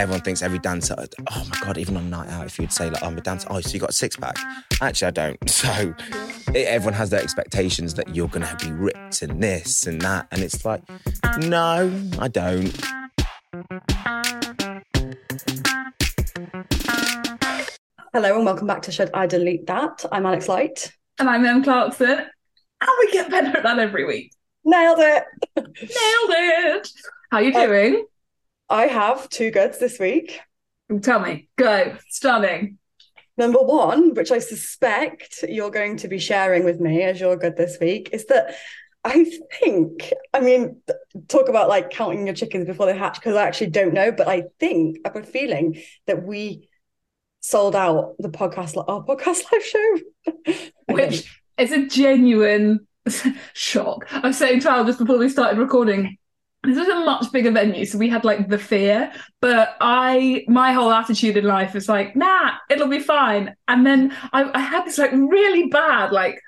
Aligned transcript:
everyone 0.00 0.22
thinks 0.22 0.40
every 0.42 0.58
dancer, 0.58 0.96
oh 1.30 1.46
my 1.50 1.60
God, 1.60 1.76
even 1.76 1.94
on 1.96 2.04
a 2.04 2.08
night 2.08 2.28
out, 2.30 2.46
if 2.46 2.58
you'd 2.58 2.72
say, 2.72 2.88
like, 2.88 3.02
I'm 3.02 3.18
a 3.18 3.20
dancer, 3.20 3.46
oh, 3.50 3.60
so 3.60 3.74
you 3.74 3.80
got 3.80 3.90
a 3.90 3.92
six 3.92 4.16
pack. 4.16 4.38
Actually, 4.80 5.08
I 5.08 5.10
don't. 5.10 5.38
So 5.60 5.94
it, 6.54 6.66
everyone 6.68 6.94
has 6.94 7.10
their 7.10 7.20
expectations 7.20 7.92
that 7.94 8.14
you're 8.14 8.28
going 8.28 8.46
to 8.46 8.64
be 8.64 8.72
ripped 8.72 9.20
and 9.20 9.42
this 9.42 9.86
and 9.86 10.00
that. 10.00 10.26
And 10.30 10.40
it's 10.42 10.64
like, 10.64 10.82
no, 11.38 11.92
I 12.18 12.28
don't. 12.28 12.74
Hello 18.14 18.36
and 18.36 18.46
welcome 18.46 18.66
back 18.66 18.80
to 18.82 18.92
Should 18.92 19.10
I 19.12 19.26
Delete 19.26 19.66
That? 19.66 20.02
I'm 20.10 20.24
Alex 20.24 20.48
Light. 20.48 20.92
And 21.18 21.28
I'm 21.28 21.44
Em 21.44 21.62
Clarkson. 21.62 22.10
And 22.10 22.90
we 23.00 23.12
get 23.12 23.30
better 23.30 23.58
at 23.58 23.62
that 23.64 23.78
every 23.78 24.06
week. 24.06 24.32
Nailed 24.64 24.98
it. 25.00 25.24
Nailed 25.56 25.74
it. 25.84 26.88
How 27.30 27.40
you 27.40 27.52
uh, 27.52 27.66
doing? 27.66 28.06
I 28.70 28.86
have 28.86 29.28
two 29.28 29.50
goods 29.50 29.78
this 29.78 29.98
week. 29.98 30.38
Tell 31.02 31.18
me. 31.18 31.48
Go. 31.56 31.96
Stunning. 32.08 32.78
Number 33.36 33.58
one, 33.58 34.14
which 34.14 34.30
I 34.30 34.38
suspect 34.38 35.44
you're 35.48 35.70
going 35.70 35.96
to 35.98 36.08
be 36.08 36.18
sharing 36.18 36.64
with 36.64 36.78
me 36.78 37.02
as 37.02 37.18
your 37.18 37.36
good 37.36 37.56
this 37.56 37.78
week, 37.80 38.10
is 38.12 38.26
that 38.26 38.54
I 39.02 39.24
think, 39.60 40.12
I 40.32 40.40
mean, 40.40 40.82
talk 41.26 41.48
about 41.48 41.68
like 41.68 41.90
counting 41.90 42.26
your 42.26 42.34
chickens 42.34 42.66
before 42.66 42.86
they 42.86 42.96
hatch, 42.96 43.14
because 43.14 43.34
I 43.34 43.46
actually 43.46 43.70
don't 43.70 43.94
know, 43.94 44.12
but 44.12 44.28
I 44.28 44.44
think 44.60 44.98
I've 45.04 45.16
a 45.16 45.22
feeling 45.22 45.82
that 46.06 46.24
we 46.24 46.68
sold 47.40 47.74
out 47.74 48.14
the 48.18 48.28
podcast, 48.28 48.76
our 48.76 49.04
podcast 49.04 49.42
live 49.52 49.64
show. 49.64 50.54
Which 50.90 51.40
is 51.58 51.72
a 51.72 51.86
genuine 51.86 52.86
shock. 53.54 54.06
I 54.12 54.28
was 54.28 54.38
saying 54.38 54.60
to 54.60 54.70
Al 54.70 54.84
just 54.84 54.98
before 54.98 55.18
we 55.18 55.28
started 55.28 55.58
recording, 55.58 56.18
this 56.62 56.76
was 56.76 56.88
a 56.88 57.04
much 57.04 57.32
bigger 57.32 57.50
venue, 57.50 57.84
so 57.84 57.98
we 57.98 58.08
had 58.08 58.24
like 58.24 58.48
the 58.48 58.58
fear. 58.58 59.12
But 59.40 59.76
I, 59.80 60.44
my 60.48 60.72
whole 60.72 60.92
attitude 60.92 61.36
in 61.36 61.44
life 61.44 61.74
is 61.74 61.88
like, 61.88 62.14
nah, 62.16 62.52
it'll 62.68 62.88
be 62.88 63.00
fine. 63.00 63.54
And 63.68 63.86
then 63.86 64.14
I, 64.32 64.50
I 64.52 64.60
had 64.60 64.84
this 64.84 64.98
like 64.98 65.12
really 65.12 65.68
bad, 65.68 66.12
like 66.12 66.40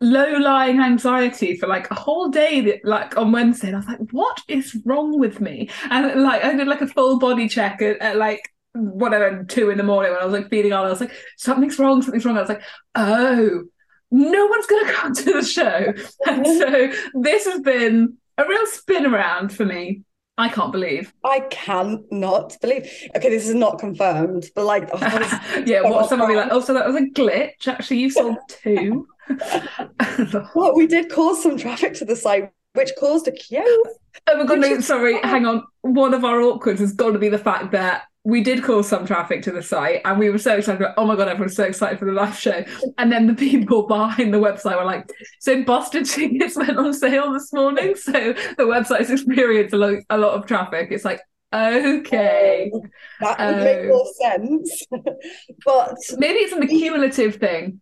low-lying 0.00 0.80
anxiety 0.80 1.56
for 1.56 1.66
like 1.66 1.90
a 1.90 1.94
whole 1.94 2.28
day 2.28 2.60
that, 2.60 2.84
like 2.84 3.16
on 3.16 3.32
Wednesday 3.32 3.66
and 3.66 3.76
I 3.76 3.80
was 3.80 3.88
like 3.88 4.12
what 4.12 4.40
is 4.46 4.76
wrong 4.84 5.18
with 5.18 5.40
me 5.40 5.68
and 5.90 6.22
like 6.22 6.44
I 6.44 6.54
did 6.54 6.68
like 6.68 6.82
a 6.82 6.86
full 6.86 7.18
body 7.18 7.48
check 7.48 7.82
at, 7.82 7.98
at 7.98 8.16
like 8.16 8.48
whatever 8.78 9.44
two 9.44 9.70
in 9.70 9.78
the 9.78 9.84
morning 9.84 10.12
when 10.12 10.20
I 10.20 10.24
was 10.24 10.32
like 10.32 10.50
feeling 10.50 10.72
on. 10.72 10.86
I 10.86 10.90
was 10.90 11.00
like, 11.00 11.12
something's 11.36 11.78
wrong, 11.78 12.02
something's 12.02 12.24
wrong. 12.24 12.36
I 12.36 12.40
was 12.40 12.48
like, 12.48 12.62
oh, 12.94 13.64
no 14.10 14.46
one's 14.46 14.66
gonna 14.66 14.92
come 14.92 15.14
to 15.14 15.32
the 15.32 15.44
show. 15.44 15.92
And 16.26 16.46
so 16.58 16.92
this 17.14 17.46
has 17.46 17.60
been 17.60 18.16
a 18.38 18.48
real 18.48 18.66
spin 18.66 19.06
around 19.06 19.52
for 19.52 19.64
me. 19.64 20.02
I 20.38 20.48
can't 20.48 20.70
believe. 20.70 21.12
I 21.24 21.40
cannot 21.50 22.56
believe. 22.60 22.88
Okay, 23.16 23.28
this 23.28 23.48
is 23.48 23.56
not 23.56 23.80
confirmed, 23.80 24.46
but 24.54 24.64
like, 24.64 24.88
oh, 24.92 25.62
yeah, 25.66 25.82
what 25.82 26.08
someone 26.08 26.28
be 26.28 26.36
like, 26.36 26.52
oh, 26.52 26.60
so 26.60 26.72
that 26.74 26.86
was 26.86 26.94
a 26.94 27.00
glitch. 27.00 27.66
Actually, 27.66 27.98
you 27.98 28.10
sold 28.10 28.38
two. 28.48 29.06
well, 30.54 30.76
we 30.76 30.86
did 30.86 31.10
cause 31.10 31.42
some 31.42 31.58
traffic 31.58 31.94
to 31.94 32.04
the 32.04 32.14
site, 32.14 32.50
which 32.74 32.90
caused 32.98 33.26
a 33.26 33.32
queue. 33.32 33.84
Oh 34.28 34.36
my 34.36 34.44
god, 34.44 34.60
no, 34.60 34.80
sorry, 34.80 35.20
hang 35.22 35.44
on. 35.44 35.64
One 35.82 36.14
of 36.14 36.24
our 36.24 36.40
awkwards 36.40 36.80
has 36.80 36.92
got 36.92 37.10
to 37.10 37.18
be 37.18 37.28
the 37.28 37.38
fact 37.38 37.72
that 37.72 38.04
we 38.28 38.42
did 38.42 38.62
cause 38.62 38.86
some 38.86 39.06
traffic 39.06 39.40
to 39.40 39.50
the 39.50 39.62
site 39.62 40.02
and 40.04 40.18
we 40.18 40.28
were 40.28 40.36
so 40.36 40.58
excited 40.58 40.86
oh 40.98 41.06
my 41.06 41.16
god 41.16 41.28
everyone's 41.28 41.56
so 41.56 41.64
excited 41.64 41.98
for 41.98 42.04
the 42.04 42.12
live 42.12 42.36
show. 42.36 42.62
And 42.98 43.10
then 43.10 43.26
the 43.26 43.34
people 43.34 43.86
behind 43.86 44.34
the 44.34 44.38
website 44.38 44.76
were 44.76 44.84
like 44.84 45.10
so 45.40 45.64
busted 45.64 46.04
tickets 46.04 46.54
went 46.56 46.76
on 46.76 46.92
sale 46.92 47.32
this 47.32 47.50
morning 47.54 47.94
so 47.96 48.12
the 48.12 48.64
website's 48.64 49.08
experienced 49.08 49.72
a 49.72 49.78
lot, 49.78 49.94
a 50.10 50.18
lot 50.18 50.34
of 50.34 50.44
traffic. 50.44 50.88
It's 50.90 51.06
like 51.06 51.22
okay. 51.54 52.70
Oh, 52.74 52.82
that 53.22 53.54
would 53.54 53.64
make 53.64 53.78
oh. 53.78 53.88
more 53.88 54.04
oh. 54.04 54.12
sense. 54.20 54.82
But 55.64 55.96
maybe 56.18 56.40
it's 56.40 56.52
an 56.52 56.62
accumulative 56.62 57.36
thing. 57.36 57.80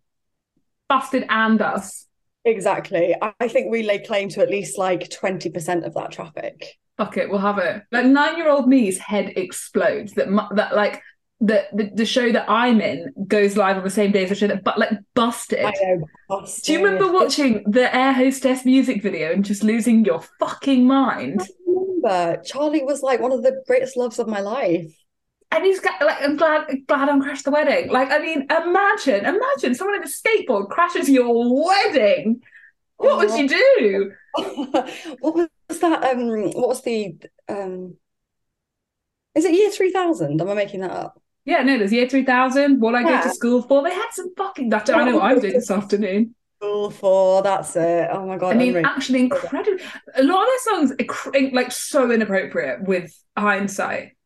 Busted 0.87 1.25
and 1.27 1.61
us. 1.61 2.05
Exactly. 2.45 3.13
I 3.21 3.49
think 3.49 3.69
we 3.69 3.83
lay 3.83 3.99
claim 3.99 4.29
to 4.29 4.41
at 4.41 4.49
least 4.49 4.77
like 4.77 5.09
20% 5.09 5.85
of 5.85 5.93
that 5.95 6.11
traffic 6.13 6.77
fuck 6.97 7.17
it, 7.17 7.29
we'll 7.29 7.39
have 7.39 7.57
it. 7.59 7.83
Like 7.91 8.05
nine 8.05 8.37
year 8.37 8.49
old 8.49 8.67
me's 8.67 8.97
head 8.97 9.33
explodes. 9.37 10.13
That 10.13 10.27
that 10.55 10.75
like 10.75 11.01
the, 11.39 11.67
the, 11.71 11.91
the 11.93 12.05
show 12.05 12.31
that 12.31 12.49
I'm 12.49 12.81
in 12.81 13.13
goes 13.27 13.55
live 13.55 13.77
on 13.77 13.83
the 13.83 13.89
same 13.89 14.11
day 14.11 14.23
as 14.23 14.29
the 14.29 14.35
show 14.35 14.47
that 14.47 14.63
but 14.63 14.79
like 14.79 14.91
busted. 15.13 15.63
Know, 15.63 16.07
busted. 16.27 16.65
Do 16.65 16.73
you 16.73 16.83
remember 16.83 17.11
watching 17.11 17.63
the 17.67 17.95
air 17.95 18.11
hostess 18.11 18.65
music 18.65 19.03
video 19.03 19.31
and 19.31 19.45
just 19.45 19.63
losing 19.63 20.03
your 20.03 20.21
fucking 20.39 20.85
mind? 20.85 21.41
I 21.41 21.45
remember 21.67 22.41
Charlie 22.43 22.83
was 22.83 23.03
like 23.03 23.19
one 23.19 23.31
of 23.31 23.43
the 23.43 23.61
greatest 23.67 23.97
loves 23.97 24.19
of 24.19 24.27
my 24.27 24.39
life. 24.39 24.91
And 25.49 25.63
he's 25.63 25.79
got, 25.79 26.01
like, 26.01 26.21
I'm 26.21 26.35
glad, 26.35 26.67
glad 26.87 27.07
I'm 27.07 27.21
crashed 27.21 27.45
the 27.45 27.51
wedding. 27.51 27.89
Like, 27.89 28.11
I 28.11 28.19
mean, 28.19 28.47
imagine, 28.51 29.25
imagine 29.25 29.75
someone 29.75 29.95
in 29.95 30.03
a 30.03 30.05
skateboard 30.05 30.67
crashes 30.69 31.09
your 31.09 31.65
wedding. 31.65 32.41
What 32.97 33.17
would 33.17 33.39
you 33.39 33.47
do? 33.47 34.11
what 35.21 35.49
was 35.69 35.79
that? 35.79 36.03
Um, 36.03 36.29
what 36.53 36.69
was 36.69 36.81
the 36.81 37.17
um? 37.47 37.97
Is 39.35 39.45
it 39.45 39.53
year 39.53 39.69
three 39.69 39.91
thousand? 39.91 40.41
Am 40.41 40.49
I 40.49 40.53
making 40.53 40.81
that 40.81 40.91
up? 40.91 41.21
Yeah, 41.45 41.63
no, 41.63 41.77
there's 41.77 41.93
year 41.93 42.09
three 42.09 42.25
thousand. 42.25 42.81
What 42.81 42.95
I 42.95 43.01
yeah. 43.01 43.21
go 43.23 43.29
to 43.29 43.35
school 43.35 43.61
for? 43.61 43.81
They 43.81 43.93
had 43.93 44.09
some 44.11 44.33
fucking. 44.35 44.69
That 44.69 44.89
I 44.89 45.05
know 45.05 45.15
what 45.15 45.31
I'm 45.31 45.39
doing 45.39 45.53
this 45.53 45.71
afternoon. 45.71 46.35
School 46.59 46.89
for 46.89 47.41
that's 47.41 47.75
it. 47.75 48.09
Oh 48.11 48.25
my 48.25 48.37
god! 48.37 48.55
I 48.55 48.57
mean, 48.57 48.73
really 48.73 48.85
actually, 48.85 49.19
incredible. 49.23 49.79
A 50.15 50.23
lot 50.23 50.43
of 50.43 50.49
their 50.49 50.59
songs, 50.59 51.53
like, 51.53 51.71
so 51.71 52.11
inappropriate 52.11 52.83
with 52.83 53.17
hindsight. 53.37 54.16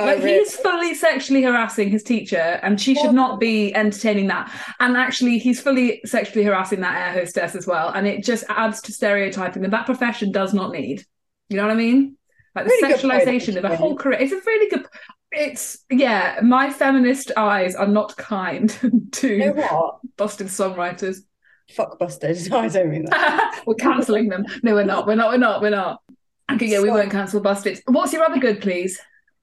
Oh, 0.00 0.06
like 0.06 0.18
really? 0.18 0.38
he's 0.38 0.56
fully 0.56 0.92
sexually 0.92 1.42
harassing 1.42 1.88
his 1.88 2.02
teacher, 2.02 2.58
and 2.62 2.80
she 2.80 2.96
should 2.96 3.12
not 3.12 3.38
be 3.38 3.72
entertaining 3.76 4.26
that. 4.26 4.50
And 4.80 4.96
actually, 4.96 5.38
he's 5.38 5.60
fully 5.60 6.00
sexually 6.04 6.44
harassing 6.44 6.80
that 6.80 6.96
air 6.96 7.20
hostess 7.20 7.54
as 7.54 7.66
well. 7.66 7.90
And 7.90 8.04
it 8.06 8.24
just 8.24 8.42
adds 8.48 8.80
to 8.82 8.92
stereotyping 8.92 9.62
that 9.62 9.70
that 9.70 9.86
profession 9.86 10.32
does 10.32 10.52
not 10.52 10.72
need. 10.72 11.04
You 11.48 11.58
know 11.58 11.62
what 11.62 11.72
I 11.72 11.76
mean? 11.76 12.16
Like 12.56 12.64
the 12.64 12.70
really 12.70 12.94
sexualization 12.94 13.56
of 13.56 13.64
a 13.64 13.76
whole 13.76 13.96
career. 13.96 14.18
It's 14.20 14.32
a 14.32 14.40
really 14.44 14.68
good. 14.68 14.86
It's 15.30 15.84
yeah. 15.90 16.40
My 16.42 16.70
feminist 16.70 17.30
eyes 17.36 17.76
are 17.76 17.86
not 17.86 18.16
kind 18.16 18.70
to 19.12 19.28
you 19.28 19.54
know 19.54 20.00
busted 20.16 20.48
songwriters. 20.48 21.18
Fuck 21.70 22.00
busted. 22.00 22.50
No, 22.50 22.58
I 22.60 22.68
don't 22.68 22.90
mean 22.90 23.04
that. 23.06 23.62
we're 23.66 23.74
cancelling 23.74 24.28
them. 24.28 24.44
No, 24.64 24.74
we're 24.74 24.84
not. 24.84 25.06
We're 25.06 25.14
not. 25.14 25.30
We're 25.30 25.38
not. 25.38 25.62
We're 25.62 25.70
not. 25.70 26.02
Okay, 26.52 26.66
yeah, 26.66 26.80
we 26.80 26.90
won't 26.90 27.10
cancel 27.10 27.40
busted. 27.40 27.80
What's 27.86 28.12
your 28.12 28.24
other 28.24 28.38
good, 28.38 28.60
please? 28.60 29.00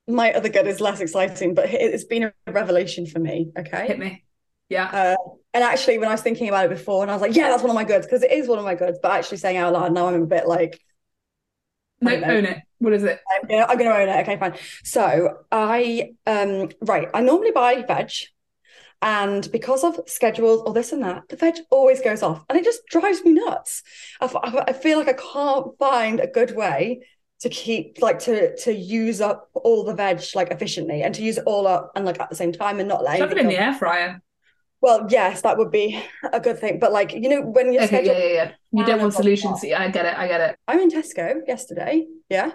My 0.08 0.34
other 0.34 0.50
good 0.50 0.68
is 0.68 0.82
less 0.82 1.00
exciting, 1.00 1.54
but 1.54 1.70
it's 1.70 2.04
been 2.04 2.24
a 2.24 2.52
revelation 2.52 3.06
for 3.06 3.20
me. 3.20 3.52
Okay. 3.58 3.88
Hit 3.88 4.00
me. 4.00 4.24
Yeah. 4.70 4.86
Uh, 4.86 5.16
and 5.54 5.64
actually, 5.64 6.00
when 6.00 6.08
I 6.08 6.14
was 6.14 6.22
thinking 6.22 6.48
about 6.48 6.66
it 6.66 6.70
before, 6.70 7.02
and 7.02 7.12
I 7.12 7.14
was 7.14 7.22
like, 7.22 7.36
yeah, 7.36 7.50
that's 7.50 7.62
one 7.62 7.70
of 7.70 7.76
my 7.76 7.84
goods 7.84 8.06
because 8.06 8.24
it 8.24 8.32
is 8.32 8.48
one 8.48 8.58
of 8.58 8.66
my 8.66 8.76
goods. 8.76 9.00
But 9.02 9.12
actually 9.12 9.38
saying 9.38 9.58
out 9.58 9.74
loud 9.74 9.94
now, 9.94 10.08
I'm 10.08 10.24
a 10.24 10.26
bit 10.26 10.48
like, 10.48 10.80
no, 12.00 12.14
own 12.14 12.46
it. 12.46 12.58
What 12.80 12.94
is 12.94 13.04
it? 13.04 13.20
I'm 13.32 13.48
gonna, 13.48 13.66
I'm 13.66 13.78
gonna 13.78 13.92
own 13.92 14.10
it. 14.10 14.22
Okay, 14.22 14.38
fine. 14.38 14.56
So 14.84 15.38
I 15.52 16.12
um 16.26 16.70
right, 16.82 17.08
I 17.14 17.22
normally 17.22 17.52
buy 17.52 17.84
veg, 17.84 18.12
and 19.02 19.52
because 19.52 19.84
of 19.84 20.00
schedules 20.08 20.64
or 20.66 20.74
this 20.74 20.92
and 20.92 21.04
that, 21.04 21.24
the 21.30 21.36
veg 21.36 21.56
always 21.70 22.02
goes 22.02 22.24
off, 22.24 22.44
and 22.50 22.58
it 22.58 22.64
just 22.64 22.86
drives 22.88 23.24
me 23.24 23.34
nuts. 23.34 23.84
I, 24.20 24.64
I 24.68 24.74
feel 24.74 24.98
like 24.98 25.10
I 25.10 25.14
can't 25.14 25.78
find 25.78 26.20
a 26.20 26.28
good 26.28 26.56
way 26.56 27.02
to 27.42 27.50
keep 27.50 27.98
like 28.02 28.20
to 28.20 28.56
to 28.58 28.74
use 28.74 29.20
up 29.20 29.50
all 29.54 29.84
the 29.84 29.94
veg 29.94 30.22
like 30.36 30.52
efficiently 30.52 31.02
and 31.02 31.14
to 31.16 31.24
use 31.24 31.38
it 31.38 31.44
all 31.46 31.68
up 31.68 31.92
and 31.96 32.06
like 32.06 32.20
at 32.20 32.30
the 32.30 32.36
same 32.36 32.52
time 32.52 32.80
and 32.80 32.88
not 32.88 33.04
like 33.04 33.20
let 33.20 33.32
it 33.32 33.38
in 33.38 33.48
the 33.48 33.58
air 33.58 33.74
fryer. 33.74 34.22
Well, 34.80 35.06
yes, 35.10 35.42
that 35.44 35.60
would 35.60 35.70
be 35.70 36.04
a 36.34 36.40
good 36.40 36.58
thing. 36.58 36.80
But 36.80 36.92
like, 36.92 37.14
you 37.14 37.30
know, 37.30 37.42
when 37.42 37.72
you're 37.72 37.84
okay, 37.84 38.04
yeah, 38.04 38.18
yeah, 38.18 38.34
yeah. 38.34 38.52
You 38.72 38.86
don't 38.86 39.00
want 39.00 39.14
solutions. 39.14 39.64
Yeah, 39.64 39.80
I 39.80 39.90
get 39.90 40.08
it. 40.08 40.18
I 40.18 40.28
get 40.28 40.42
it. 40.42 40.58
I'm 40.68 40.80
in 40.80 40.90
Tesco 40.90 41.42
yesterday. 41.48 42.08
Yeah. 42.30 42.54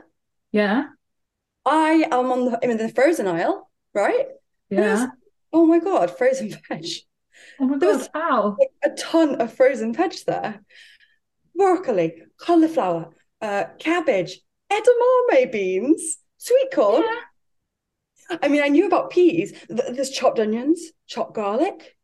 Yeah. 0.50 0.86
I 1.64 2.04
am 2.10 2.32
on 2.32 2.44
the 2.46 2.58
I'm 2.62 2.70
in 2.70 2.78
the 2.78 2.88
frozen 2.88 3.26
aisle, 3.26 3.70
right? 3.94 4.26
Yeah. 4.70 5.06
Oh 5.52 5.66
my 5.66 5.78
god, 5.78 6.16
frozen 6.16 6.50
veg. 6.68 6.86
Oh 7.60 7.66
my 7.66 7.78
god, 7.78 8.08
how? 8.14 8.56
Like, 8.58 8.70
a 8.84 8.96
ton 8.96 9.40
of 9.40 9.52
frozen 9.52 9.92
veg 9.92 10.14
there. 10.26 10.60
Broccoli, 11.54 12.22
cauliflower, 12.38 13.10
uh, 13.40 13.64
cabbage, 13.78 14.40
edamame 14.72 15.52
beans, 15.52 16.18
sweet 16.38 16.68
corn. 16.74 17.02
Yeah. 17.04 18.38
I 18.42 18.48
mean, 18.48 18.62
I 18.62 18.68
knew 18.68 18.86
about 18.86 19.10
peas. 19.10 19.52
There's 19.68 20.10
chopped 20.10 20.40
onions, 20.40 20.80
chopped 21.06 21.34
garlic. 21.34 21.96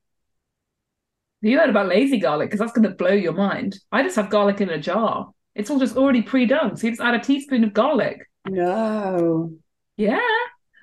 You 1.41 1.59
heard 1.59 1.70
about 1.70 1.88
lazy 1.88 2.19
garlic 2.19 2.49
because 2.49 2.61
that's 2.61 2.73
going 2.73 2.88
to 2.88 2.94
blow 2.94 3.11
your 3.11 3.32
mind. 3.32 3.79
I 3.91 4.05
just 4.05 4.14
have 4.14 4.31
garlic 4.31 4.61
in 4.61 4.70
a 4.70 4.79
jar. 4.79 5.32
It's 5.56 5.69
all 5.69 5.81
just 5.81 5.97
already 5.97 6.23
pre-done. 6.23 6.76
So 6.76 6.87
you 6.87 6.93
just 6.93 7.03
add 7.03 7.14
a 7.14 7.19
teaspoon 7.19 7.64
of 7.64 7.73
garlic. 7.75 8.31
No. 8.49 9.53
Yeah. 9.97 10.20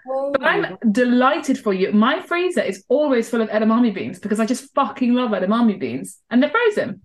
Oh. 0.09 0.31
But 0.33 0.43
I'm 0.43 0.77
delighted 0.91 1.57
for 1.57 1.73
you. 1.73 1.93
My 1.93 2.19
freezer 2.21 2.61
is 2.61 2.83
always 2.89 3.29
full 3.29 3.41
of 3.41 3.49
edamame 3.49 3.93
beans 3.93 4.19
because 4.19 4.39
I 4.39 4.45
just 4.45 4.73
fucking 4.75 5.13
love 5.13 5.31
edamame 5.31 5.79
beans, 5.79 6.19
and 6.29 6.43
they're 6.43 6.49
frozen. 6.49 7.01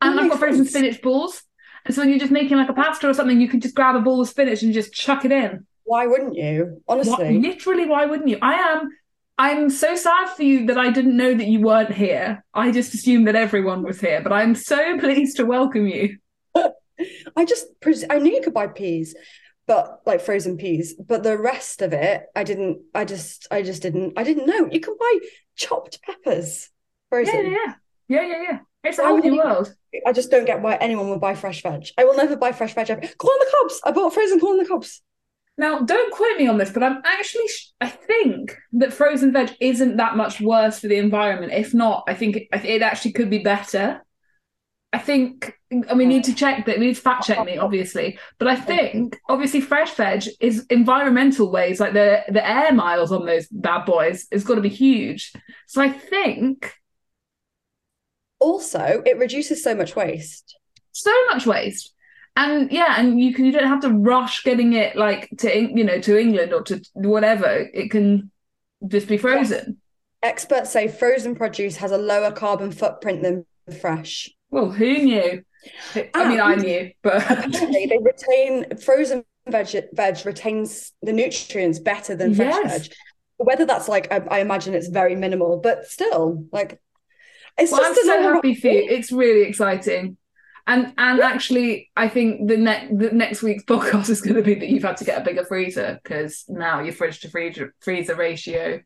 And 0.00 0.18
I've 0.18 0.30
got 0.30 0.38
frozen 0.38 0.64
spinach 0.64 1.02
balls. 1.02 1.42
And 1.84 1.94
so 1.94 2.00
when 2.02 2.10
you're 2.10 2.18
just 2.18 2.32
making 2.32 2.56
like 2.56 2.68
a 2.68 2.74
pasta 2.74 3.08
or 3.08 3.14
something, 3.14 3.40
you 3.40 3.48
can 3.48 3.60
just 3.60 3.74
grab 3.74 3.94
a 3.94 4.00
bowl 4.00 4.20
of 4.20 4.28
spinach 4.28 4.62
and 4.62 4.72
just 4.72 4.92
chuck 4.94 5.24
it 5.24 5.32
in. 5.32 5.66
Why 5.84 6.06
wouldn't 6.06 6.34
you? 6.34 6.80
What, 6.86 7.06
Honestly. 7.06 7.38
literally, 7.38 7.86
why 7.86 8.06
wouldn't 8.06 8.28
you? 8.28 8.38
I 8.40 8.54
am. 8.54 8.88
I'm 9.36 9.68
so 9.68 9.96
sad 9.96 10.28
for 10.30 10.44
you 10.44 10.66
that 10.66 10.78
I 10.78 10.90
didn't 10.90 11.16
know 11.16 11.34
that 11.34 11.46
you 11.46 11.60
weren't 11.60 11.92
here. 11.92 12.44
I 12.54 12.70
just 12.70 12.94
assumed 12.94 13.26
that 13.28 13.34
everyone 13.36 13.82
was 13.82 14.00
here, 14.00 14.22
but 14.22 14.32
I'm 14.32 14.54
so 14.54 14.98
pleased 15.00 15.36
to 15.38 15.44
welcome 15.44 15.86
you. 15.86 16.18
I 17.36 17.44
just 17.44 17.66
pres- 17.80 18.04
I 18.08 18.18
knew 18.18 18.32
you 18.32 18.40
could 18.40 18.54
buy 18.54 18.68
peas, 18.68 19.14
but 19.66 20.00
like 20.06 20.20
frozen 20.20 20.56
peas, 20.56 20.94
but 20.94 21.22
the 21.24 21.36
rest 21.36 21.82
of 21.82 21.92
it, 21.92 22.22
I 22.36 22.44
didn't. 22.44 22.82
I 22.94 23.04
just, 23.04 23.48
I 23.50 23.62
just 23.62 23.82
didn't. 23.82 24.14
I 24.16 24.22
didn't 24.22 24.46
know 24.46 24.68
you 24.70 24.80
can 24.80 24.96
buy 24.98 25.18
chopped 25.56 26.00
peppers 26.02 26.70
Yeah, 26.70 27.08
frozen. 27.10 27.34
yeah, 27.34 27.50
yeah, 27.50 27.74
yeah, 28.08 28.22
yeah, 28.26 28.42
yeah. 28.52 28.58
It's 28.84 28.98
a 28.98 29.04
whole 29.04 29.18
new 29.18 29.36
world. 29.36 29.74
I 30.06 30.12
just 30.12 30.30
don't 30.30 30.44
get 30.44 30.60
why 30.60 30.76
anyone 30.76 31.08
would 31.08 31.20
buy 31.20 31.34
fresh 31.34 31.62
veg. 31.62 31.88
I 31.96 32.04
will 32.04 32.16
never 32.16 32.36
buy 32.36 32.52
fresh 32.52 32.74
veg. 32.74 32.90
ever. 32.90 33.00
Corn 33.00 33.32
on 33.32 33.46
the 33.46 33.56
cobs. 33.58 33.80
I 33.84 33.92
bought 33.92 34.12
frozen 34.12 34.40
corn 34.40 34.58
on 34.58 34.62
the 34.62 34.68
cobs. 34.68 35.02
Now, 35.56 35.80
don't 35.80 36.12
quote 36.12 36.36
me 36.36 36.48
on 36.48 36.58
this, 36.58 36.70
but 36.70 36.82
I'm 36.82 37.00
actually, 37.04 37.46
sh- 37.46 37.70
I 37.80 37.88
think 37.88 38.56
that 38.72 38.92
frozen 38.92 39.32
veg 39.32 39.52
isn't 39.60 39.96
that 39.96 40.16
much 40.16 40.40
worse 40.40 40.80
for 40.80 40.88
the 40.88 40.96
environment. 40.96 41.52
If 41.52 41.72
not, 41.72 42.04
I 42.08 42.14
think 42.14 42.36
it, 42.36 42.48
it 42.52 42.82
actually 42.82 43.12
could 43.12 43.30
be 43.30 43.38
better. 43.38 44.02
I 44.92 44.98
think, 44.98 45.56
and 45.70 45.96
we 45.96 46.06
need 46.06 46.24
to 46.24 46.34
check 46.34 46.66
that, 46.66 46.78
we 46.78 46.86
need 46.86 46.96
to 46.96 47.00
fact 47.00 47.26
check 47.26 47.44
me, 47.44 47.56
obviously. 47.56 48.18
But 48.38 48.48
I 48.48 48.56
think, 48.56 49.18
obviously, 49.28 49.60
fresh 49.60 49.92
veg 49.94 50.24
is 50.40 50.66
environmental 50.70 51.50
ways, 51.50 51.80
like 51.80 51.94
the, 51.94 52.22
the 52.28 52.48
air 52.48 52.72
miles 52.72 53.12
on 53.12 53.24
those 53.24 53.46
bad 53.48 53.86
boys 53.86 54.26
is 54.30 54.44
got 54.44 54.56
to 54.56 54.60
be 54.60 54.68
huge. 54.68 55.32
So 55.66 55.82
I 55.82 55.88
think 55.88 56.72
Also, 58.44 59.02
it 59.06 59.16
reduces 59.18 59.62
so 59.62 59.74
much 59.74 59.96
waste. 59.96 60.56
so 60.92 61.12
much 61.30 61.46
waste. 61.46 61.92
And 62.36 62.70
yeah, 62.72 62.96
and 62.98 63.18
you 63.20 63.32
can 63.32 63.44
you 63.44 63.52
don't 63.52 63.68
have 63.68 63.80
to 63.82 63.90
rush 63.90 64.42
getting 64.42 64.72
it 64.74 64.96
like 64.96 65.28
to 65.38 65.48
you 65.56 65.84
know 65.84 66.00
to 66.00 66.20
England 66.20 66.52
or 66.52 66.62
to 66.64 66.82
whatever. 66.92 67.68
It 67.72 67.90
can 67.90 68.30
just 68.86 69.08
be 69.08 69.16
frozen. 69.16 69.78
Experts 70.22 70.70
say 70.70 70.88
frozen 70.88 71.34
produce 71.36 71.76
has 71.76 71.92
a 71.92 71.98
lower 71.98 72.32
carbon 72.32 72.72
footprint 72.72 73.22
than 73.22 73.46
fresh. 73.80 74.30
Well, 74.50 74.70
who 74.70 74.98
knew? 74.98 75.42
I 76.14 76.28
mean, 76.28 76.40
I 76.40 76.54
knew, 76.56 76.90
but 77.02 77.22
Apparently, 77.30 77.86
they 77.86 77.98
retain 77.98 78.76
frozen 78.78 79.24
veg. 79.48 79.68
Veg 79.92 80.26
retains 80.26 80.92
the 81.02 81.12
nutrients 81.12 81.78
better 81.78 82.14
than 82.16 82.34
fresh 82.34 82.54
Yes. 82.64 82.86
veg. 82.88 82.92
Whether 83.36 83.64
that's 83.64 83.88
like, 83.88 84.12
I, 84.12 84.18
I 84.36 84.38
imagine 84.40 84.74
it's 84.74 84.88
very 84.88 85.16
minimal, 85.16 85.58
but 85.58 85.86
still, 85.86 86.44
like, 86.52 86.80
it's 87.58 87.72
well, 87.72 87.82
I'm 87.84 87.94
just 87.94 88.06
so 88.06 88.18
another 88.18 88.34
happy 88.34 88.54
for 88.54 88.68
you. 88.68 88.86
It's 88.90 89.12
really 89.12 89.42
exciting. 89.48 90.16
And 90.66 90.94
and 90.96 91.20
actually, 91.20 91.90
I 91.96 92.08
think 92.08 92.48
the 92.48 92.56
next 92.56 92.98
the 92.98 93.10
next 93.10 93.42
week's 93.42 93.64
podcast 93.72 94.08
is 94.08 94.22
going 94.22 94.36
to 94.36 94.42
be 94.42 94.54
that 94.54 94.68
you've 94.68 94.82
had 94.82 94.96
to 94.98 95.04
get 95.04 95.20
a 95.20 95.24
bigger 95.24 95.44
freezer 95.44 96.00
because 96.02 96.44
now 96.48 96.80
your 96.80 96.94
fridge 96.94 97.20
to 97.20 97.28
freezer 97.28 97.74
freezer 97.80 98.14
ratio. 98.14 98.80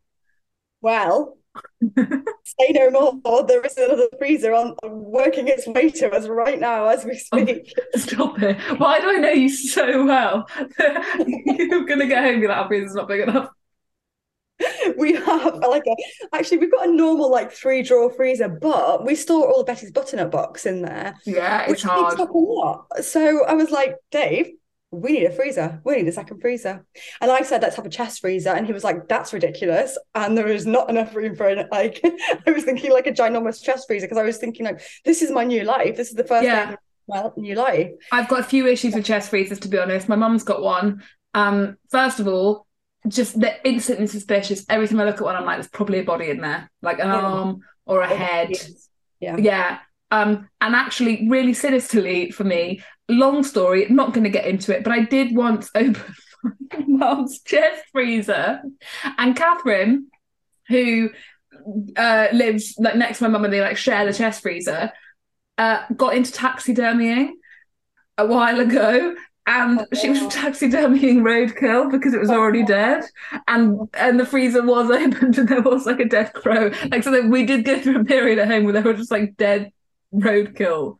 Well, 0.80 1.38
say 1.96 2.68
no 2.70 2.90
more. 3.24 3.44
There 3.46 3.64
is 3.64 3.76
another 3.76 4.08
freezer 4.18 4.52
on 4.54 4.76
working 4.82 5.48
its 5.48 5.66
way 5.66 5.90
to 5.90 6.10
us 6.10 6.26
right 6.28 6.58
now 6.58 6.86
as 6.86 7.04
we 7.04 7.12
Oh. 7.32 7.38
speak. 7.44 7.72
Stop 7.94 8.42
it! 8.42 8.56
Why 8.78 9.00
do 9.00 9.10
I 9.10 9.18
know 9.18 9.30
you 9.30 9.48
so 9.48 10.04
well? 10.04 10.48
You're 11.46 11.84
going 11.86 11.98
to 12.00 12.06
get 12.06 12.22
home 12.24 12.34
and 12.34 12.40
be 12.42 12.48
like, 12.48 12.56
our 12.56 12.68
freezer's 12.68 12.94
not 12.94 13.08
big 13.08 13.20
enough. 13.20 13.50
We 14.96 15.14
have 15.14 15.54
like 15.56 15.84
a 15.86 15.96
actually 16.36 16.58
we've 16.58 16.72
got 16.72 16.88
a 16.88 16.92
normal 16.92 17.30
like 17.30 17.52
three 17.52 17.82
drawer 17.82 18.10
freezer, 18.10 18.48
but 18.48 19.04
we 19.06 19.14
store 19.14 19.48
all 19.48 19.60
of 19.60 19.66
Betty's 19.66 19.92
butternut 19.92 20.30
box 20.30 20.66
in 20.66 20.82
there, 20.82 21.14
Yeah, 21.24 21.62
it's 21.62 21.70
which 21.70 21.82
takes 21.82 21.92
hard. 21.92 22.20
up 22.20 22.30
a 22.30 22.38
lot. 22.38 22.86
So 23.02 23.44
I 23.44 23.52
was 23.54 23.70
like, 23.70 23.96
Dave, 24.10 24.50
we 24.90 25.12
need 25.12 25.24
a 25.26 25.30
freezer. 25.30 25.80
We 25.84 25.96
need 25.96 26.08
a 26.08 26.12
second 26.12 26.40
freezer. 26.40 26.84
And 27.20 27.30
I 27.30 27.42
said, 27.42 27.62
let's 27.62 27.76
have 27.76 27.86
a 27.86 27.90
chest 27.90 28.20
freezer. 28.20 28.50
And 28.50 28.66
he 28.66 28.72
was 28.72 28.82
like, 28.84 29.06
that's 29.06 29.32
ridiculous. 29.32 29.98
And 30.14 30.36
there 30.36 30.48
is 30.48 30.66
not 30.66 30.88
enough 30.90 31.14
room 31.14 31.36
for 31.36 31.48
it. 31.48 31.68
Like, 31.70 32.00
I 32.46 32.50
was 32.50 32.64
thinking 32.64 32.90
like 32.90 33.06
a 33.06 33.12
ginormous 33.12 33.62
chest 33.62 33.86
freezer 33.86 34.06
because 34.06 34.18
I 34.18 34.22
was 34.24 34.38
thinking, 34.38 34.64
like, 34.64 34.80
this 35.04 35.20
is 35.22 35.30
my 35.30 35.44
new 35.44 35.62
life. 35.64 35.96
This 35.96 36.08
is 36.08 36.14
the 36.14 36.24
first 36.24 36.44
Yeah. 36.44 36.76
my 37.06 37.28
new 37.36 37.54
life. 37.54 37.90
I've 38.10 38.28
got 38.28 38.40
a 38.40 38.44
few 38.44 38.66
issues 38.66 38.94
with 38.94 39.04
chest 39.04 39.28
freezers, 39.30 39.60
to 39.60 39.68
be 39.68 39.78
honest. 39.78 40.08
My 40.08 40.16
mum's 40.16 40.42
got 40.42 40.62
one. 40.62 41.02
Um, 41.34 41.76
first 41.90 42.18
of 42.18 42.26
all, 42.26 42.66
just 43.06 43.38
they're 43.38 43.58
instantly 43.64 44.06
suspicious. 44.06 44.64
Every 44.68 44.88
time 44.88 45.00
I 45.00 45.04
look 45.04 45.16
at 45.16 45.22
one, 45.22 45.36
I'm 45.36 45.44
like, 45.44 45.56
there's 45.56 45.68
probably 45.68 46.00
a 46.00 46.04
body 46.04 46.30
in 46.30 46.40
there, 46.40 46.70
like 46.82 46.98
an 46.98 47.08
Yeah. 47.08 47.20
arm 47.20 47.60
or 47.86 48.00
a 48.00 48.08
head. 48.08 48.52
Yeah. 49.20 49.36
Yeah. 49.36 49.78
Um, 50.10 50.48
and 50.60 50.74
actually, 50.74 51.28
really 51.28 51.52
sinisterly 51.54 52.30
for 52.30 52.44
me, 52.44 52.82
long 53.08 53.42
story, 53.42 53.86
not 53.90 54.12
going 54.14 54.24
to 54.24 54.30
get 54.30 54.46
into 54.46 54.74
it, 54.76 54.82
but 54.82 54.92
I 54.92 55.00
did 55.02 55.36
once 55.36 55.70
open 55.74 56.02
my 56.42 56.52
mum's 56.86 57.42
chest 57.42 57.82
freezer, 57.92 58.62
and 59.18 59.36
Catherine, 59.36 60.06
who 60.68 61.10
uh, 61.96 62.28
lives 62.32 62.74
like 62.78 62.96
next 62.96 63.18
to 63.18 63.24
my 63.24 63.28
mum, 63.30 63.44
and 63.44 63.52
they 63.52 63.60
like 63.60 63.76
share 63.76 64.06
the 64.06 64.12
chest 64.12 64.42
freezer, 64.42 64.92
uh, 65.58 65.82
got 65.96 66.14
into 66.14 66.32
taxidermying 66.32 67.32
a 68.16 68.26
while 68.26 68.60
ago. 68.60 69.14
And 69.48 69.80
Oh, 69.80 69.86
she 69.98 70.10
was 70.10 70.18
oh. 70.20 70.24
wow. 70.24 70.30
taxidermying 70.30 71.22
roadkill 71.22 71.90
because 71.90 72.12
it 72.12 72.20
was 72.20 72.28
already 72.30 72.62
oh. 72.62 72.66
dead, 72.66 73.04
and 73.48 73.88
and 73.94 74.20
the 74.20 74.26
freezer 74.26 74.62
was 74.62 74.90
opened 74.90 75.38
and 75.38 75.48
there 75.48 75.62
was 75.62 75.86
like 75.86 76.00
a 76.00 76.04
dead 76.04 76.34
crow. 76.34 76.70
Like 76.90 77.02
so, 77.02 77.10
that 77.10 77.24
we 77.24 77.46
did 77.46 77.64
go 77.64 77.80
through 77.80 78.00
a 78.00 78.04
period 78.04 78.38
at 78.38 78.48
home 78.48 78.64
where 78.64 78.74
there 78.74 78.82
were 78.82 78.94
just 78.94 79.10
like 79.10 79.36
dead 79.38 79.72
roadkill 80.12 80.98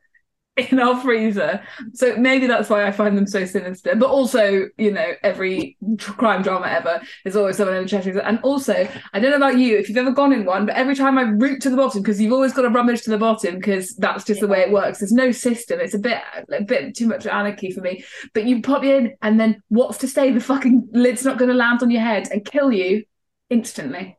in 0.58 0.78
our 0.81 1.00
freezer. 1.00 1.62
So 1.94 2.16
maybe 2.16 2.46
that's 2.46 2.69
why 2.69 2.87
I 2.87 2.93
find 2.93 3.16
them 3.16 3.26
so 3.26 3.44
sinister. 3.44 3.94
But 3.94 4.10
also, 4.10 4.69
you 4.76 4.93
know, 4.93 5.12
every 5.22 5.76
crime 5.99 6.43
drama 6.43 6.66
ever 6.66 7.00
is 7.25 7.37
always 7.37 7.56
someone 7.56 7.76
in 7.76 7.84
the 7.84 7.88
chest 7.88 8.05
freezer. 8.05 8.20
And 8.20 8.38
also, 8.43 8.88
I 9.12 9.20
don't 9.20 9.31
know 9.31 9.37
about 9.37 9.58
you 9.58 9.78
if 9.78 9.88
you've 9.88 9.99
ever 9.99 10.10
gone 10.10 10.32
in 10.32 10.44
one, 10.44 10.66
but 10.66 10.75
every 10.75 10.94
time 10.94 11.19
I 11.19 11.22
root 11.22 11.62
to 11.62 11.70
the 11.70 11.76
bottom 11.76 12.02
because 12.02 12.20
you've 12.20 12.32
always 12.32 12.52
got 12.52 12.62
to 12.62 12.70
rummage 12.70 13.02
to 13.02 13.10
the 13.10 13.19
bottom 13.19 13.56
because 13.56 13.94
that's 13.96 14.25
just 14.25 14.40
the 14.40 14.49
way 14.49 14.60
it 14.60 14.72
works. 14.72 14.99
There's 14.99 15.12
no 15.12 15.31
system. 15.31 15.81
It's 15.81 15.94
a 15.94 15.99
bit 15.99 16.19
a 16.52 16.62
bit 16.64 16.96
too 16.96 17.06
much 17.06 17.26
anarchy 17.26 17.70
for 17.70 17.81
me. 17.81 18.04
But 18.34 18.44
you 18.44 18.62
pop 18.62 18.84
in, 18.84 19.14
and 19.22 19.38
then 19.38 19.62
what's 19.69 19.99
to 19.99 20.08
say 20.08 20.32
the 20.32 20.40
fucking 20.40 20.88
lid's 20.93 21.25
not 21.25 21.38
going 21.38 21.50
to 21.50 21.56
land 21.56 21.82
on 21.82 21.90
your 21.90 22.02
head 22.02 22.28
and 22.31 22.44
kill 22.44 22.72
you 22.72 23.04
instantly. 23.50 24.19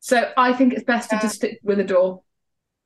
So 0.00 0.32
I 0.36 0.52
think 0.52 0.72
it's 0.72 0.84
best 0.84 1.10
to 1.10 1.18
just 1.20 1.36
stick 1.36 1.60
with 1.62 1.78
a 1.78 1.84
door. 1.84 2.22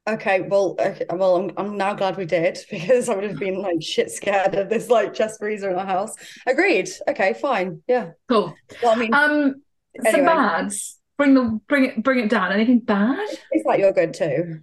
Okay, 0.09 0.43
well, 0.43 0.77
okay, 0.79 1.05
well, 1.11 1.37
I'm, 1.37 1.51
I'm 1.57 1.77
now 1.77 1.93
glad 1.95 2.17
we 2.17 2.27
did 2.27 2.59
because 2.71 3.09
I 3.09 3.15
would 3.15 3.25
have 3.25 3.39
been 3.39 3.61
like 3.61 3.83
shit 3.83 4.11
scared 4.11 4.55
of 4.55 4.69
this 4.69 4.89
like 4.89 5.15
chest 5.15 5.41
freezer 5.41 5.71
in 5.71 5.77
our 5.77 5.87
house. 5.87 6.15
Agreed. 6.47 6.89
Okay, 7.09 7.35
fine. 7.35 7.83
Yeah. 7.89 8.11
Cool. 8.29 8.55
Well, 8.83 8.93
I 8.93 8.97
mean, 8.97 9.13
Um, 9.15 9.63
some 10.05 10.15
Anyway. 10.15 10.27
bads. 10.27 10.99
Bring 11.19 11.33
the 11.35 11.59
bring 11.67 11.85
it 11.87 12.03
bring 12.03 12.19
it 12.21 12.29
down. 12.29 12.53
Anything 12.53 12.81
bad? 12.81 13.27
It's 13.51 13.65
like 13.65 13.81
you're 13.81 13.93
good 13.93 14.13
too? 14.13 14.61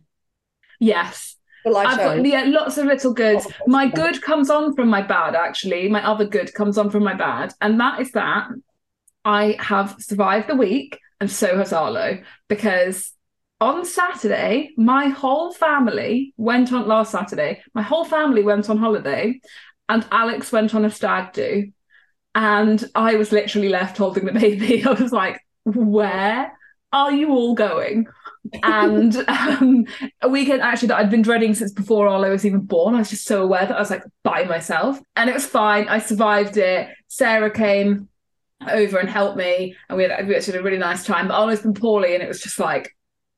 Yes. 0.79 1.35
I've 1.65 1.97
got 1.97 2.25
yeah, 2.25 2.43
lots 2.45 2.77
of 2.77 2.85
little 2.85 3.13
goods. 3.13 3.47
Oh, 3.47 3.51
My 3.67 3.87
good 3.87 4.21
comes 4.21 4.49
on 4.49 4.75
from 4.75 4.89
my 4.89 5.01
bad, 5.01 5.33
actually. 5.33 5.87
My 5.89 6.05
other 6.05 6.25
good 6.25 6.53
comes 6.53 6.77
on 6.77 6.89
from 6.89 7.03
my 7.03 7.13
bad, 7.15 7.53
and 7.61 7.79
that 7.79 8.01
is 8.01 8.11
that 8.11 8.49
I 9.23 9.55
have 9.59 9.95
survived 9.99 10.47
the 10.49 10.55
week, 10.55 10.99
and 11.21 11.31
so 11.31 11.57
has 11.57 11.71
Arlo, 11.71 12.21
because 12.49 13.13
on 13.63 13.85
Saturday, 13.85 14.73
my 14.75 15.07
whole 15.07 15.53
family 15.53 16.33
went 16.35 16.73
on 16.73 16.85
last 16.85 17.11
Saturday. 17.11 17.63
My 17.73 17.81
whole 17.81 18.03
family 18.03 18.43
went 18.43 18.69
on 18.69 18.77
holiday, 18.77 19.39
and 19.87 20.05
Alex 20.11 20.51
went 20.51 20.75
on 20.75 20.83
a 20.83 20.89
stag 20.89 21.31
do, 21.31 21.71
and 22.35 22.83
I 22.93 23.15
was 23.15 23.31
literally 23.31 23.69
left 23.69 23.97
holding 23.97 24.25
the 24.25 24.33
baby. 24.33 24.83
I 24.85 24.91
was 24.91 25.13
like, 25.13 25.39
"Where 25.63 26.51
are 26.91 27.11
you 27.13 27.29
all 27.29 27.55
going?" 27.55 28.07
and 28.63 29.15
um, 29.29 29.85
a 30.21 30.27
weekend 30.27 30.61
actually 30.61 30.89
that 30.89 30.97
I'd 30.97 31.09
been 31.09 31.21
dreading 31.21 31.53
since 31.53 31.71
before 31.71 32.09
Arlo 32.09 32.31
was 32.31 32.45
even 32.45 32.59
born. 32.59 32.95
I 32.95 32.99
was 32.99 33.09
just 33.09 33.25
so 33.25 33.43
aware 33.43 33.65
that 33.65 33.77
I 33.77 33.79
was 33.79 33.89
like 33.89 34.03
by 34.23 34.43
myself, 34.43 34.99
and 35.15 35.29
it 35.29 35.33
was 35.33 35.45
fine. 35.45 35.87
I 35.87 35.99
survived 35.99 36.57
it. 36.57 36.89
Sarah 37.07 37.49
came 37.49 38.09
over 38.69 38.97
and 38.97 39.09
helped 39.09 39.37
me, 39.37 39.77
and 39.87 39.97
we 39.97 40.03
had, 40.03 40.27
we 40.27 40.33
had 40.33 40.49
a 40.49 40.63
really 40.63 40.77
nice 40.77 41.05
time. 41.05 41.29
But 41.29 41.35
Arlo's 41.35 41.61
been 41.61 41.73
poorly, 41.73 42.13
and 42.13 42.21
it 42.21 42.27
was 42.27 42.41
just 42.41 42.59
like, 42.59 42.93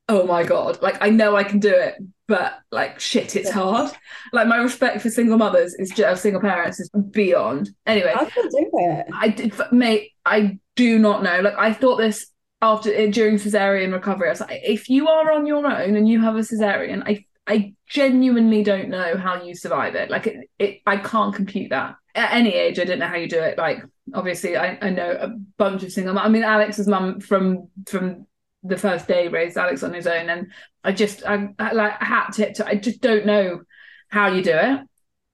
oh 0.07 0.25
my 0.25 0.43
god, 0.43 0.81
like 0.81 0.97
I 1.01 1.09
know 1.09 1.35
I 1.35 1.43
can 1.43 1.59
do 1.59 1.74
it, 1.74 1.95
but 2.27 2.59
like 2.71 3.00
shit, 3.00 3.35
it's 3.35 3.50
hard. 3.50 3.91
Like 4.33 4.47
my 4.47 4.57
respect 4.57 5.01
for 5.01 5.09
single 5.09 5.38
mothers 5.38 5.74
is 5.75 5.89
just 5.91 6.24
single 6.24 6.41
parents 6.41 6.79
is 6.79 6.89
beyond. 7.12 7.69
Anyway, 7.85 8.13
I 8.15 8.25
can 8.25 8.50
do 8.50 8.69
it. 8.74 9.05
I 9.13 9.27
did, 9.29 9.53
mate. 9.71 10.12
I 10.25 10.59
do 10.75 11.00
not 11.00 11.24
know. 11.24 11.41
Like 11.41 11.57
I 11.57 11.74
thought 11.74 11.97
this 11.97 12.27
after 12.62 12.93
eh, 12.93 13.12
during 13.12 13.35
cesarean 13.35 13.93
recovery. 13.93 14.27
I 14.27 14.31
was 14.31 14.41
like, 14.41 14.62
if 14.63 14.89
you 14.89 15.07
are 15.07 15.31
on 15.31 15.45
your 15.45 15.65
own 15.65 15.95
and 15.95 16.07
you 16.07 16.21
have 16.21 16.35
a 16.35 16.39
cesarean, 16.39 17.03
I 17.05 17.25
I 17.47 17.74
genuinely 17.88 18.63
don't 18.63 18.89
know 18.89 19.17
how 19.17 19.41
you 19.41 19.55
survive 19.55 19.95
it. 19.95 20.09
Like 20.09 20.27
it, 20.27 20.50
it 20.59 20.81
I 20.85 20.97
can't 20.97 21.35
compute 21.35 21.69
that. 21.69 21.95
At 22.15 22.33
any 22.33 22.53
age, 22.53 22.79
I 22.79 22.85
don't 22.85 23.00
know 23.00 23.07
how 23.07 23.17
you 23.17 23.27
do 23.27 23.39
it. 23.39 23.57
Like 23.57 23.83
obviously, 24.13 24.57
I, 24.57 24.77
I 24.81 24.89
know 24.89 25.12
a 25.12 25.29
bunch 25.57 25.83
of 25.83 25.91
single. 25.91 26.17
I 26.17 26.27
mean, 26.29 26.43
Alex's 26.43 26.88
mum 26.88 27.19
from 27.19 27.69
from 27.88 28.25
the 28.67 28.77
first 28.77 29.07
day 29.07 29.27
raised 29.27 29.57
Alex 29.57 29.84
on 29.84 29.93
his 29.93 30.07
own, 30.07 30.29
and 30.29 30.51
I 30.84 30.91
just 30.91 31.24
I, 31.25 31.50
I 31.60 31.74
like 31.74 32.01
hat 32.01 32.34
tip 32.34 32.55
to. 32.55 32.67
I 32.67 32.75
just 32.75 33.01
don't 33.01 33.25
know 33.25 33.62
how 34.10 34.27
you 34.27 34.43
do 34.43 34.51
it. 34.51 34.81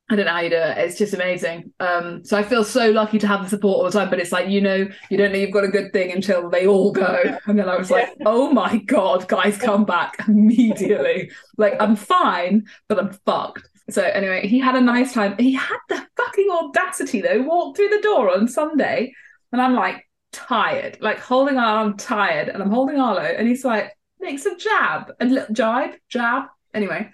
I 0.10 0.16
don't 0.18 0.26
know 0.26 0.34
how 0.34 0.42
you 0.42 0.50
do 0.50 0.58
it. 0.58 0.78
It's 0.78 0.98
just 0.98 1.14
amazing. 1.14 1.72
Um, 1.80 2.26
so 2.26 2.38
I 2.38 2.44
feel 2.44 2.66
so 2.66 2.92
lucky 2.92 3.18
to 3.20 3.28
have 3.28 3.44
the 3.44 3.50
support 3.50 3.78
all 3.78 3.86
the 3.86 3.92
time. 3.92 4.10
But 4.10 4.20
it's 4.20 4.34
like 4.34 4.50
you 4.50 4.60
know, 4.60 4.88
you 5.10 5.18
don't 5.18 5.32
know 5.32 5.38
you've 5.38 5.52
got 5.52 5.64
a 5.64 5.70
good 5.70 5.94
thing 5.94 6.12
until 6.12 6.50
they 6.50 6.68
all 6.68 6.92
go. 6.92 7.40
And 7.46 7.58
then 7.58 7.70
I 7.70 7.78
was 7.78 7.90
like, 7.90 8.10
oh 8.26 8.52
my 8.52 8.78
god, 8.78 9.28
guys, 9.30 9.58
come 9.58 9.86
back 9.86 10.18
immediately. 10.28 11.32
like 11.58 11.76
I'm 11.80 11.96
fine, 11.96 12.66
but 12.90 13.00
I'm 13.00 13.14
fucked. 13.26 13.68
So 13.90 14.04
anyway, 14.04 14.48
he 14.48 14.60
had 14.60 14.76
a 14.76 14.82
nice 14.82 15.14
time. 15.14 15.38
He 15.38 15.54
had 15.54 15.80
the 15.88 16.06
fucking 16.18 16.50
audacity 16.52 17.22
though, 17.22 17.42
walked 17.42 17.78
through 17.78 17.90
the 17.90 18.02
door 18.02 18.36
on 18.36 18.48
Sunday, 18.48 19.14
and 19.52 19.62
I'm 19.62 19.74
like 19.74 20.06
tired, 20.32 20.98
like 21.02 21.20
holding 21.20 21.58
Arlo, 21.58 21.90
I'm 21.90 21.98
tired, 21.98 22.50
and 22.50 22.62
I'm 22.62 22.72
holding 22.72 23.00
Arlo, 23.00 23.22
and 23.22 23.48
he's 23.48 23.66
like, 23.66 23.98
makes 24.20 24.46
a 24.46 24.56
jab, 24.56 25.12
a 25.20 25.26
little 25.26 25.54
jibe, 25.54 25.96
jab. 26.10 26.46
Anyway, 26.74 27.10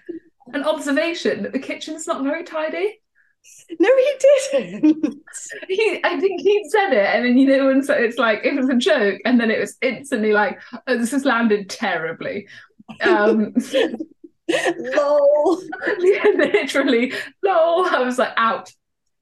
an 0.52 0.64
observation 0.64 1.42
that 1.42 1.52
the 1.52 1.58
kitchen's 1.58 2.06
not 2.06 2.22
very 2.22 2.44
tidy. 2.44 3.00
No, 3.78 3.88
he 3.96 4.14
didn't. 4.20 5.14
He, 5.68 6.00
I 6.02 6.18
think 6.18 6.40
he 6.40 6.68
said 6.68 6.92
it, 6.92 7.14
and 7.14 7.24
then 7.24 7.38
you 7.38 7.46
know, 7.46 7.70
and 7.70 7.84
so 7.84 7.94
it's 7.94 8.18
like 8.18 8.40
it 8.44 8.54
was 8.54 8.68
a 8.68 8.74
joke, 8.74 9.20
and 9.24 9.38
then 9.38 9.50
it 9.50 9.60
was 9.60 9.76
instantly 9.82 10.32
like, 10.32 10.58
oh, 10.86 10.98
this 10.98 11.12
has 11.12 11.24
landed 11.24 11.70
terribly. 11.70 12.48
Um, 13.02 13.54
Lol. 14.48 15.62
yeah, 16.00 16.24
literally, 16.36 17.12
no, 17.42 17.86
I 17.86 18.00
was 18.00 18.18
like, 18.18 18.32
out, 18.36 18.72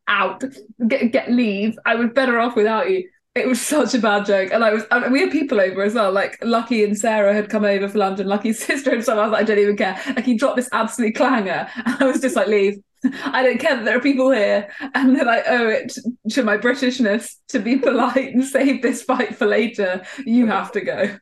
out, 0.08 0.42
get 0.86 1.12
get 1.12 1.30
leave. 1.30 1.78
I 1.84 1.96
was 1.96 2.10
better 2.14 2.38
off 2.38 2.56
without 2.56 2.90
you. 2.90 3.08
It 3.36 3.46
was 3.46 3.60
such 3.60 3.92
a 3.94 3.98
bad 3.98 4.24
joke, 4.24 4.50
and 4.50 4.64
I 4.64 4.72
was. 4.72 4.84
We 5.12 5.20
had 5.20 5.30
people 5.30 5.60
over 5.60 5.82
as 5.82 5.92
well. 5.92 6.10
Like 6.10 6.38
Lucky 6.42 6.82
and 6.84 6.96
Sarah 6.98 7.34
had 7.34 7.50
come 7.50 7.64
over 7.66 7.86
for 7.88 7.98
London. 7.98 8.26
Lucky's 8.26 8.58
sister 8.64 8.90
and 8.94 9.02
stuff. 9.02 9.18
I 9.18 9.24
was 9.24 9.32
like, 9.32 9.42
I 9.42 9.44
don't 9.44 9.58
even 9.58 9.76
care. 9.76 10.00
Like 10.16 10.24
he 10.24 10.36
dropped 10.36 10.56
this 10.56 10.70
absolute 10.72 11.14
clanger, 11.14 11.68
and 11.84 11.96
I 12.02 12.06
was 12.06 12.20
just 12.22 12.34
like, 12.34 12.48
leave. 12.48 12.78
I 13.24 13.42
don't 13.42 13.58
care 13.58 13.76
that 13.76 13.84
there 13.84 13.96
are 13.96 14.00
people 14.00 14.30
here, 14.30 14.68
and 14.94 15.16
then 15.16 15.28
I 15.28 15.42
owe 15.42 15.68
it 15.68 15.96
to 16.30 16.42
my 16.42 16.56
Britishness 16.56 17.34
to 17.48 17.58
be 17.58 17.76
polite 17.76 18.34
and 18.34 18.44
save 18.44 18.82
this 18.82 19.02
fight 19.02 19.36
for 19.36 19.46
later. 19.46 20.04
You 20.24 20.46
have 20.46 20.72
to 20.72 20.80
go. 20.80 21.16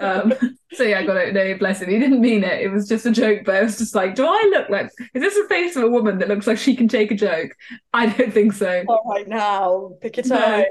Um, 0.00 0.34
so 0.72 0.84
yeah, 0.84 1.00
I 1.00 1.06
got 1.06 1.16
it. 1.16 1.34
No, 1.34 1.54
bless 1.58 1.80
him. 1.82 1.90
He 1.90 1.98
didn't 1.98 2.20
mean 2.20 2.44
it. 2.44 2.60
It 2.60 2.70
was 2.70 2.88
just 2.88 3.06
a 3.06 3.10
joke, 3.10 3.42
but 3.44 3.54
I 3.56 3.62
was 3.62 3.78
just 3.78 3.94
like, 3.94 4.14
do 4.14 4.24
I 4.26 4.50
look 4.54 4.68
like? 4.70 4.90
Is 5.14 5.22
this 5.22 5.34
the 5.34 5.46
face 5.48 5.76
of 5.76 5.84
a 5.84 5.88
woman 5.90 6.18
that 6.18 6.28
looks 6.28 6.46
like 6.46 6.58
she 6.58 6.74
can 6.76 6.88
take 6.88 7.10
a 7.10 7.14
joke? 7.14 7.52
I 7.92 8.06
don't 8.06 8.32
think 8.32 8.52
so. 8.52 8.84
All 8.88 9.02
right 9.08 9.28
now, 9.28 9.92
pick 10.00 10.18
it 10.18 10.26
No. 10.26 10.64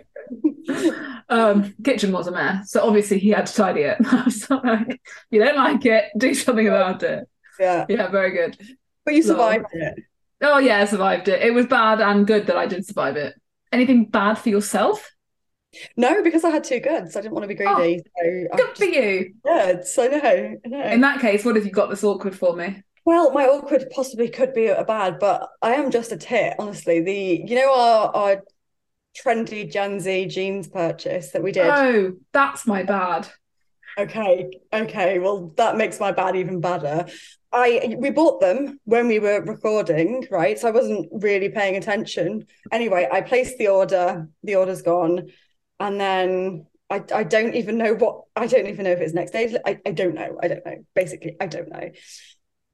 um, 1.29 1.73
kitchen 1.83 2.11
was 2.11 2.27
a 2.27 2.31
mess, 2.31 2.71
so 2.71 2.85
obviously 2.85 3.19
he 3.19 3.29
had 3.29 3.45
to 3.47 3.53
tidy 3.53 3.81
it. 3.81 3.97
I 4.05 4.23
was 4.23 4.49
like, 4.49 5.01
you 5.29 5.43
don't 5.43 5.57
like 5.57 5.85
it, 5.85 6.05
do 6.17 6.33
something 6.33 6.67
about 6.67 7.03
it. 7.03 7.27
Yeah, 7.59 7.85
Yeah, 7.89 8.07
very 8.07 8.31
good. 8.31 8.57
but 9.05 9.13
you 9.13 9.23
survived 9.23 9.65
it. 9.73 9.99
Oh 10.41 10.57
yeah, 10.57 10.79
I 10.79 10.85
survived 10.85 11.27
it. 11.27 11.41
It 11.41 11.53
was 11.53 11.67
bad 11.67 12.01
and 12.01 12.25
good 12.25 12.47
that 12.47 12.57
I 12.57 12.65
did 12.65 12.85
survive 12.85 13.15
it. 13.15 13.35
Anything 13.71 14.05
bad 14.05 14.35
for 14.35 14.49
yourself? 14.49 15.11
No, 15.95 16.21
because 16.21 16.43
I 16.43 16.49
had 16.49 16.63
two 16.63 16.79
goods. 16.79 17.15
I 17.15 17.21
didn't 17.21 17.33
want 17.33 17.43
to 17.43 17.47
be 17.47 17.55
greedy. 17.55 18.03
Oh, 18.21 18.21
so 18.21 18.47
I 18.53 18.57
Good 18.57 18.77
for 18.77 18.85
you. 18.85 19.33
I 19.45 20.07
know. 20.07 20.57
I 20.65 20.67
know. 20.67 20.87
In 20.89 21.01
that 21.01 21.21
case, 21.21 21.45
what 21.45 21.55
have 21.55 21.65
you 21.65 21.71
got 21.71 21.89
that's 21.89 22.03
awkward 22.03 22.35
for 22.35 22.55
me? 22.55 22.83
Well, 23.05 23.31
my 23.31 23.45
awkward 23.45 23.89
possibly 23.91 24.29
could 24.29 24.53
be 24.53 24.67
a 24.67 24.83
bad, 24.83 25.19
but 25.19 25.49
I 25.61 25.73
am 25.73 25.91
just 25.91 26.11
a 26.11 26.17
tit, 26.17 26.55
honestly. 26.59 27.01
The 27.01 27.43
you 27.47 27.55
know 27.55 27.73
our 27.73 28.15
our 28.15 28.43
trendy 29.17 29.71
Gen 29.71 29.99
Z 29.99 30.27
jeans 30.27 30.67
purchase 30.67 31.31
that 31.31 31.43
we 31.43 31.51
did. 31.51 31.65
Oh, 31.65 32.13
that's 32.33 32.67
my 32.67 32.83
bad. 32.83 33.27
Okay, 33.97 34.49
okay. 34.71 35.19
Well, 35.19 35.53
that 35.57 35.77
makes 35.77 35.99
my 35.99 36.11
bad 36.11 36.35
even 36.35 36.61
badder. 36.61 37.07
I 37.53 37.95
we 37.97 38.09
bought 38.11 38.39
them 38.39 38.79
when 38.85 39.07
we 39.07 39.19
were 39.19 39.41
recording, 39.41 40.25
right? 40.31 40.57
So 40.57 40.67
I 40.67 40.71
wasn't 40.71 41.09
really 41.11 41.49
paying 41.49 41.75
attention. 41.75 42.45
Anyway, 42.71 43.07
I 43.11 43.21
placed 43.21 43.57
the 43.57 43.67
order. 43.67 44.29
The 44.43 44.55
order's 44.55 44.81
gone, 44.81 45.27
and 45.79 45.99
then 45.99 46.65
I 46.89 47.03
I 47.13 47.23
don't 47.23 47.55
even 47.55 47.77
know 47.77 47.93
what 47.93 48.23
I 48.35 48.47
don't 48.47 48.67
even 48.67 48.85
know 48.85 48.91
if 48.91 49.01
it's 49.01 49.13
next 49.13 49.31
day. 49.31 49.57
I 49.65 49.79
I 49.85 49.91
don't 49.91 50.15
know. 50.15 50.37
I 50.41 50.47
don't 50.47 50.65
know. 50.65 50.85
Basically, 50.95 51.35
I 51.39 51.47
don't 51.47 51.69
know. 51.69 51.91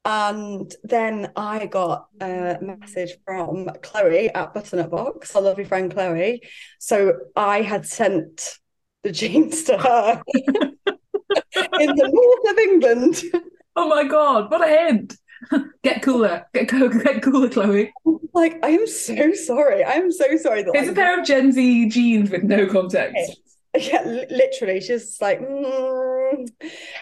And 0.05 0.73
then 0.83 1.33
I 1.35 1.65
got 1.65 2.07
a 2.21 2.57
message 2.61 3.17
from 3.25 3.69
Chloe 3.81 4.29
at 4.29 4.53
Butternut 4.53 4.89
Box, 4.89 5.35
our 5.35 5.41
lovely 5.41 5.65
friend 5.65 5.91
Chloe. 5.91 6.41
So 6.79 7.13
I 7.35 7.61
had 7.61 7.85
sent 7.85 8.57
the 9.03 9.11
jeans 9.11 9.63
to 9.63 9.77
her 9.77 10.21
in 10.35 11.95
the 11.95 12.09
north 12.09 12.51
of 12.51 12.57
England. 12.57 13.21
Oh 13.77 13.87
my 13.87 14.05
god, 14.05 14.49
what 14.49 14.67
a 14.67 14.67
hint! 14.67 15.15
Get 15.83 16.01
cooler, 16.01 16.47
get, 16.51 16.67
co- 16.67 16.89
get 17.03 17.21
cooler, 17.21 17.47
Chloe. 17.47 17.93
Like, 18.33 18.59
I 18.63 18.69
am 18.69 18.87
so 18.87 19.33
sorry. 19.33 19.83
I 19.83 19.93
am 19.93 20.11
so 20.11 20.35
sorry 20.35 20.63
that 20.63 20.71
It's 20.73 20.89
a 20.89 20.93
pair 20.93 21.19
of 21.19 21.25
Gen 21.27 21.51
Z 21.51 21.89
jeans 21.89 22.31
with 22.31 22.41
no 22.41 22.65
context. 22.65 23.39
yeah, 23.77 24.01
literally, 24.31 24.81
she's 24.81 25.21
like, 25.21 25.39
mm. 25.39 26.47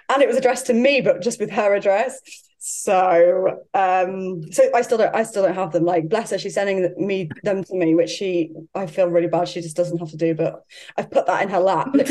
and 0.10 0.22
it 0.22 0.28
was 0.28 0.36
addressed 0.36 0.66
to 0.68 0.74
me, 0.74 1.00
but 1.00 1.22
just 1.22 1.40
with 1.40 1.50
her 1.52 1.74
address. 1.74 2.20
So, 2.68 3.60
um, 3.76 4.52
so 4.52 4.64
I 4.74 4.82
still 4.82 4.98
don't, 4.98 5.14
I 5.14 5.22
still 5.22 5.44
don't 5.44 5.54
have 5.54 5.72
them. 5.72 5.86
Like, 5.86 6.10
bless 6.10 6.32
her, 6.32 6.40
she's 6.40 6.56
sending 6.56 6.96
me 6.98 7.30
them 7.44 7.64
to 7.64 7.76
me, 7.76 7.94
which 7.94 8.10
she, 8.10 8.54
I 8.74 8.88
feel 8.88 9.08
really 9.08 9.28
bad. 9.28 9.48
She 9.48 9.62
just 9.62 9.78
doesn't 9.78 10.00
have 10.00 10.10
to 10.10 10.18
do, 10.18 10.34
but 10.34 10.64
I've 10.98 11.12
put 11.12 11.28
that 11.28 11.44
in 11.44 11.50
her 11.50 11.60
lap. 11.60 11.94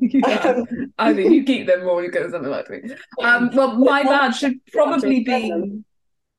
Yeah. 0.00 0.36
Um, 0.40 0.92
Either 0.98 1.20
you 1.20 1.44
keep 1.44 1.66
them 1.66 1.86
or 1.86 2.02
you 2.02 2.10
get 2.10 2.30
something 2.30 2.50
like 2.50 2.70
me. 2.70 2.80
Um, 3.22 3.50
well, 3.52 3.76
my 3.76 4.02
bad 4.02 4.30
should 4.30 4.64
probably 4.72 5.20
be 5.20 5.82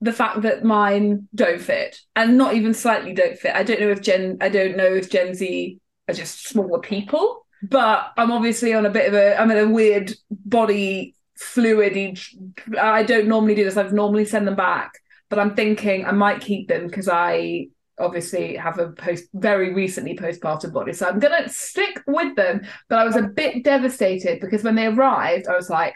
the 0.02 0.14
fact 0.14 0.42
that 0.42 0.64
mine 0.64 1.28
don't 1.36 1.62
fit, 1.62 2.00
and 2.16 2.38
not 2.38 2.56
even 2.56 2.74
slightly 2.74 3.14
don't 3.14 3.38
fit. 3.38 3.56
I 3.56 3.64
don't 3.64 3.80
know 3.80 3.90
if 3.90 4.02
Gen, 4.02 4.38
I 4.42 4.50
don't 4.50 4.76
know 4.76 4.86
if 4.86 5.10
Gen 5.10 5.36
Z 5.36 5.78
are 6.08 6.14
just 6.14 6.48
smaller 6.48 6.80
people, 6.80 7.46
but 7.62 8.12
I'm 8.18 8.32
obviously 8.32 8.74
on 8.74 8.86
a 8.86 8.90
bit 8.90 9.08
of 9.08 9.14
a, 9.14 9.40
I'm 9.40 9.52
in 9.52 9.58
a 9.58 9.70
weird 9.70 10.14
body 10.30 11.16
fluid. 11.40 11.96
each 11.96 12.36
I 12.80 13.04
don't 13.04 13.28
normally 13.28 13.56
do 13.56 13.64
this. 13.64 13.78
I've 13.78 13.94
normally 13.94 14.26
send 14.26 14.48
them 14.48 14.56
back, 14.56 14.94
but 15.30 15.40
I'm 15.40 15.56
thinking 15.56 16.06
I 16.06 16.12
might 16.12 16.42
keep 16.42 16.68
them 16.68 16.88
because 16.88 17.08
I 17.08 17.68
obviously 18.00 18.56
have 18.56 18.80
a 18.80 18.92
post 18.92 19.26
very 19.34 19.74
recently 19.74 20.16
postpartum 20.16 20.72
body 20.72 20.94
so 20.94 21.06
i'm 21.06 21.20
gonna 21.20 21.50
stick 21.50 22.02
with 22.08 22.34
them 22.38 22.62
but 22.88 22.98
i 22.98 23.04
was 23.04 23.18
a 23.18 23.24
bit 23.24 23.62
devastated 23.62 24.40
because 24.40 24.64
when 24.64 24.76
they 24.76 24.86
arrived 24.86 25.48
i 25.48 25.56
was 25.56 25.70
like 25.70 25.96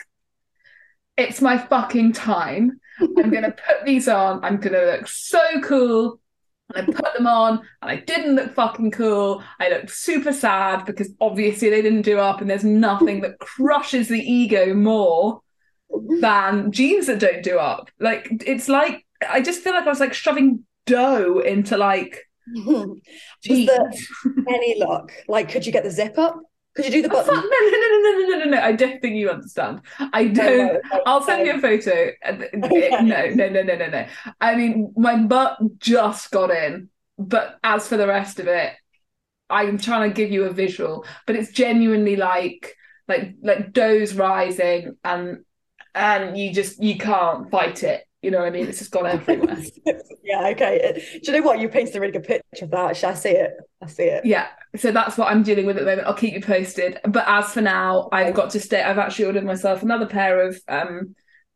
it's 1.15 1.41
my 1.41 1.57
fucking 1.57 2.11
time 2.11 2.77
i'm 2.99 3.29
gonna 3.31 3.51
put 3.67 3.85
these 3.85 4.09
on 4.09 4.43
i'm 4.43 4.57
gonna 4.57 4.83
look 4.83 5.07
so 5.07 5.39
cool 5.61 6.19
and 6.73 6.87
i 6.87 6.91
put 6.91 7.13
them 7.13 7.27
on 7.27 7.59
and 7.81 7.91
i 7.91 7.95
didn't 7.95 8.35
look 8.35 8.53
fucking 8.53 8.91
cool 8.91 9.43
i 9.59 9.69
looked 9.69 9.89
super 9.89 10.33
sad 10.33 10.85
because 10.85 11.11
obviously 11.21 11.69
they 11.69 11.81
didn't 11.81 12.01
do 12.01 12.19
up 12.19 12.41
and 12.41 12.49
there's 12.49 12.63
nothing 12.63 13.21
that 13.21 13.39
crushes 13.39 14.07
the 14.07 14.19
ego 14.19 14.73
more 14.73 15.41
than 16.19 16.71
jeans 16.71 17.07
that 17.07 17.19
don't 17.19 17.43
do 17.43 17.57
up 17.57 17.89
like 17.99 18.27
it's 18.45 18.67
like 18.67 19.05
i 19.29 19.41
just 19.41 19.61
feel 19.61 19.73
like 19.73 19.85
i 19.85 19.89
was 19.89 19.99
like 19.99 20.13
shoving 20.13 20.63
dough 20.85 21.39
into 21.39 21.77
like 21.77 22.23
jeans. 22.55 22.99
there 23.69 23.91
any 24.47 24.79
luck? 24.79 25.11
Like, 25.27 25.49
could 25.49 25.65
you 25.65 25.71
get 25.71 25.83
the 25.83 25.91
zip 25.91 26.17
up? 26.17 26.39
Could 26.75 26.85
you 26.85 26.91
do 26.91 27.01
the 27.03 27.09
Oh, 27.13 27.23
no, 27.25 27.33
no, 27.33 27.39
no, 27.39 27.87
no, 27.87 28.35
no, 28.35 28.37
no, 28.37 28.45
no, 28.45 28.57
no. 28.57 28.63
I 28.63 28.71
don't 28.71 29.01
think 29.01 29.15
you 29.15 29.29
understand. 29.29 29.81
I 29.99 30.25
don't. 30.25 30.81
I'll 31.05 31.21
send 31.21 31.45
you 31.45 31.53
a 31.53 31.59
photo. 31.59 32.11
No, 32.53 33.29
no, 33.29 33.49
no, 33.49 33.61
no, 33.63 33.75
no, 33.75 33.87
no. 33.87 34.07
I 34.41 34.55
mean, 34.55 34.93
my 34.97 35.17
butt 35.17 35.59
just 35.77 36.31
got 36.31 36.49
in, 36.51 36.89
but 37.17 37.59
as 37.63 37.87
for 37.87 37.97
the 37.97 38.07
rest 38.07 38.39
of 38.39 38.47
it, 38.47 38.73
I'm 39.49 39.77
trying 39.77 40.09
to 40.09 40.15
give 40.15 40.31
you 40.31 40.45
a 40.45 40.53
visual. 40.53 41.05
But 41.27 41.35
it's 41.35 41.51
genuinely 41.51 42.15
like, 42.15 42.75
like, 43.07 43.35
like 43.41 43.71
doughs 43.73 44.15
rising, 44.15 44.97
and 45.03 45.43
and 45.93 46.37
you 46.37 46.53
just 46.53 46.81
you 46.81 46.97
can't 46.97 47.51
fight 47.51 47.83
it. 47.83 48.03
You 48.23 48.31
know 48.31 48.39
what 48.39 48.47
I 48.47 48.51
mean? 48.51 48.67
It's 48.67 48.79
just 48.79 48.91
gone 48.91 49.05
everywhere. 49.05 49.57
yeah, 50.23 50.47
okay. 50.51 51.03
Do 51.23 51.31
you 51.31 51.37
know 51.39 51.45
what? 51.45 51.59
You 51.59 51.69
painted 51.69 51.95
a 51.95 51.99
really 51.99 52.13
good 52.13 52.23
picture 52.23 52.65
of 52.65 52.71
that. 52.71 52.91
Actually, 52.91 53.09
I 53.11 53.15
see 53.15 53.29
it. 53.31 53.51
I 53.81 53.87
see 53.87 54.03
it. 54.03 54.25
yeah 54.25 54.47
so 54.77 54.91
that's 54.93 55.17
what 55.17 55.27
i'm 55.27 55.43
dealing 55.43 55.65
with 55.65 55.75
at 55.75 55.81
the 55.81 55.89
moment 55.89 56.07
i'll 56.07 56.13
keep 56.13 56.33
you 56.33 56.39
posted 56.41 56.99
but 57.03 57.25
as 57.27 57.51
for 57.51 57.59
now 57.59 58.07
i've 58.13 58.33
got 58.33 58.49
to 58.51 58.59
stay 58.61 58.81
i've 58.81 58.97
actually 58.97 59.25
ordered 59.25 59.43
myself 59.43 59.83
another 59.83 60.05
pair 60.05 60.47
of 60.47 60.57
um 60.69 61.13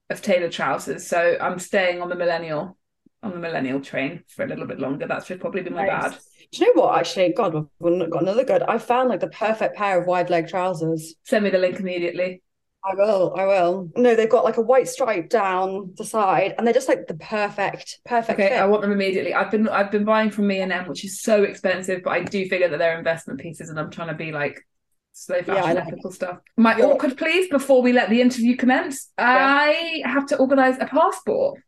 of 0.10 0.22
tailored 0.22 0.52
trousers 0.52 1.08
so 1.08 1.38
i'm 1.40 1.58
staying 1.58 2.02
on 2.02 2.10
the 2.10 2.16
millennial 2.16 2.78
on 3.24 3.32
the 3.32 3.38
millennial 3.40 3.80
train 3.80 4.24
for 4.28 4.44
a 4.44 4.48
little 4.48 4.68
bit 4.68 4.78
longer 4.78 5.08
that's 5.08 5.32
probably 5.40 5.62
been 5.62 5.74
my 5.74 5.86
Nice. 5.88 6.12
bad 6.12 6.20
Do 6.52 6.66
you 6.66 6.76
know 6.76 6.82
what? 6.84 7.00
Actually, 7.00 7.34
God, 7.34 7.54
we've 7.80 8.10
got 8.10 8.22
another 8.22 8.44
good. 8.46 8.62
I 8.64 8.78
found 8.78 9.08
like 9.10 9.20
the 9.22 9.28
perfect 9.30 9.76
pair 9.78 10.00
of 10.02 10.06
wide 10.08 10.30
leg 10.30 10.48
trousers. 10.50 11.16
send 11.24 11.44
me 11.46 11.50
the 11.50 11.58
link 11.58 11.80
immediately 11.80 12.42
I 12.90 12.96
will. 12.96 13.34
I 13.38 13.46
will. 13.46 13.90
No, 13.96 14.16
they've 14.16 14.30
got 14.30 14.44
like 14.46 14.58
a 14.58 14.62
white 14.62 14.88
stripe 14.88 15.30
down 15.30 15.94
the 15.98 16.06
side, 16.06 16.56
and 16.58 16.66
they're 16.66 16.74
just 16.74 16.88
like 16.88 17.08
the 17.08 17.16
perfect, 17.16 18.00
perfect 18.06 18.40
okay 18.40 18.50
fit. 18.50 18.60
i 18.60 18.66
want 18.66 18.82
them 18.82 18.92
immediately 18.92 19.34
i've 19.34 19.52
been 19.52 19.68
i've 19.70 19.92
been 19.92 20.06
buying 20.06 20.30
from 20.30 20.48
me 20.48 20.62
and 20.62 20.72
m 20.72 20.88
which 20.88 21.04
is 21.04 21.22
so 21.22 21.44
expensive 21.44 22.02
but 22.04 22.12
i 22.12 22.22
do 22.22 22.48
figure 22.48 22.70
that 22.70 22.78
they're 22.78 22.98
investment 22.98 23.40
pieces 23.40 23.70
and 23.70 23.80
i'm 23.80 23.90
trying 23.90 24.08
to 24.08 24.14
be 24.14 24.32
like 24.32 24.66
slow 25.14 25.38
Yeah, 25.38 25.44
fashion 25.46 25.76
know. 25.76 25.82
ethical 25.82 26.12
stuff 26.12 26.38
my 26.56 26.78
Yeah. 26.78 26.86
awkward 26.86 27.18
please 27.18 27.50
before 27.50 27.82
we 27.82 27.94
let 27.94 28.10
the 28.10 28.22
interview 28.22 28.56
commence 28.56 29.12
i 29.18 30.02
have 30.06 30.26
to 30.28 30.38
organize 30.38 30.78
a 30.80 30.86
passport 30.86 31.60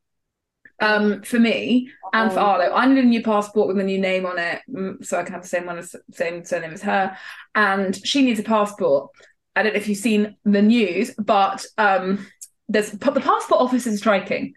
um, 0.81 1.23
for 1.23 1.39
me 1.39 1.91
and 2.13 2.31
for. 2.31 2.39
Arlo. 2.39 2.73
I 2.73 2.85
need 2.87 3.03
a 3.03 3.07
new 3.07 3.21
passport 3.21 3.67
with 3.67 3.79
a 3.79 3.83
new 3.83 3.99
name 3.99 4.25
on 4.25 4.39
it, 4.39 4.61
mm, 4.69 5.05
so 5.05 5.19
I 5.19 5.23
can 5.23 5.33
have 5.33 5.41
the 5.41 5.47
same 5.47 5.65
one 5.65 5.77
as 5.77 5.95
same 6.11 6.45
surname 6.45 6.71
as 6.71 6.81
her. 6.83 7.17
And 7.53 7.95
she 8.07 8.21
needs 8.23 8.39
a 8.39 8.43
passport. 8.43 9.09
I 9.55 9.63
don't 9.63 9.73
know 9.73 9.79
if 9.79 9.87
you've 9.87 9.97
seen 9.97 10.35
the 10.45 10.61
news, 10.61 11.11
but 11.17 11.65
um, 11.77 12.25
there's 12.69 12.91
the 12.91 12.99
passport 12.99 13.61
office 13.61 13.87
is 13.87 13.99
striking. 13.99 14.53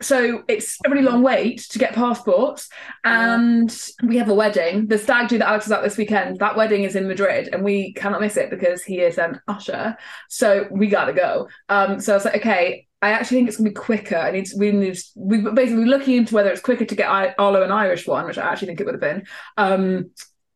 So 0.00 0.42
it's 0.48 0.78
a 0.84 0.90
really 0.90 1.02
long 1.02 1.22
wait 1.22 1.60
to 1.70 1.78
get 1.78 1.94
passports. 1.94 2.70
And 3.04 3.70
we 4.02 4.16
have 4.16 4.30
a 4.30 4.34
wedding. 4.34 4.88
The 4.88 4.98
stag 4.98 5.28
do 5.28 5.38
that 5.38 5.48
Alex 5.48 5.66
is 5.66 5.72
at 5.72 5.82
this 5.82 5.98
weekend. 5.98 6.38
That 6.38 6.56
wedding 6.56 6.84
is 6.84 6.96
in 6.96 7.06
Madrid, 7.06 7.50
and 7.52 7.62
we 7.62 7.92
cannot 7.92 8.22
miss 8.22 8.38
it 8.38 8.48
because 8.50 8.82
he 8.82 9.00
is 9.00 9.18
an 9.18 9.40
usher. 9.46 9.96
So 10.28 10.66
we 10.70 10.86
gotta 10.86 11.12
go. 11.12 11.48
Um, 11.68 12.00
so 12.00 12.14
I 12.14 12.16
was 12.16 12.24
like, 12.24 12.36
okay, 12.36 12.86
I 13.02 13.10
actually 13.10 13.38
think 13.38 13.48
it's 13.48 13.58
gonna 13.58 13.70
be 13.70 13.74
quicker. 13.74 14.16
I 14.16 14.30
need 14.30 14.46
to, 14.46 14.56
we 14.56 14.72
need 14.72 14.98
we 15.14 15.38
basically 15.52 15.84
looking 15.84 16.16
into 16.16 16.34
whether 16.34 16.50
it's 16.50 16.62
quicker 16.62 16.86
to 16.86 16.94
get 16.94 17.10
I- 17.10 17.34
Arlo 17.38 17.62
an 17.62 17.70
Irish 17.70 18.06
one, 18.06 18.24
which 18.24 18.38
I 18.38 18.50
actually 18.50 18.68
think 18.68 18.80
it 18.80 18.86
would 18.86 18.94
have 18.94 19.00
been, 19.00 19.26
um, 19.58 20.10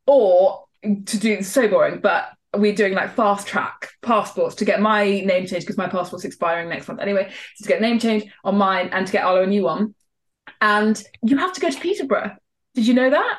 or 0.07 0.64
to 0.83 1.19
do 1.19 1.43
so 1.43 1.69
boring, 1.69 2.00
but 2.00 2.29
we're 2.58 2.75
doing 2.75 2.94
like 2.94 3.14
fast 3.14 3.46
track 3.46 3.90
passports 4.02 4.56
to 4.56 4.64
get 4.64 4.80
my 4.80 5.04
name 5.04 5.46
changed 5.46 5.66
because 5.66 5.76
my 5.76 5.88
passport's 5.88 6.25
expiring 6.25 6.68
next 6.68 6.88
month 6.88 7.00
anyway. 7.00 7.30
So 7.56 7.64
to 7.64 7.68
get 7.68 7.80
name 7.80 7.99
change 7.99 8.25
on 8.44 8.56
mine 8.56 8.90
and 8.92 9.06
to 9.06 9.12
get 9.12 9.25
Arlo 9.25 9.42
a 9.42 9.46
new 9.46 9.64
one. 9.64 9.94
And 10.61 11.02
you 11.23 11.37
have 11.38 11.52
to 11.54 11.61
go 11.61 11.70
to 11.70 11.80
Peterborough. 11.80 12.37
Did 12.75 12.87
you 12.87 12.94
know 12.94 13.11
that? 13.11 13.38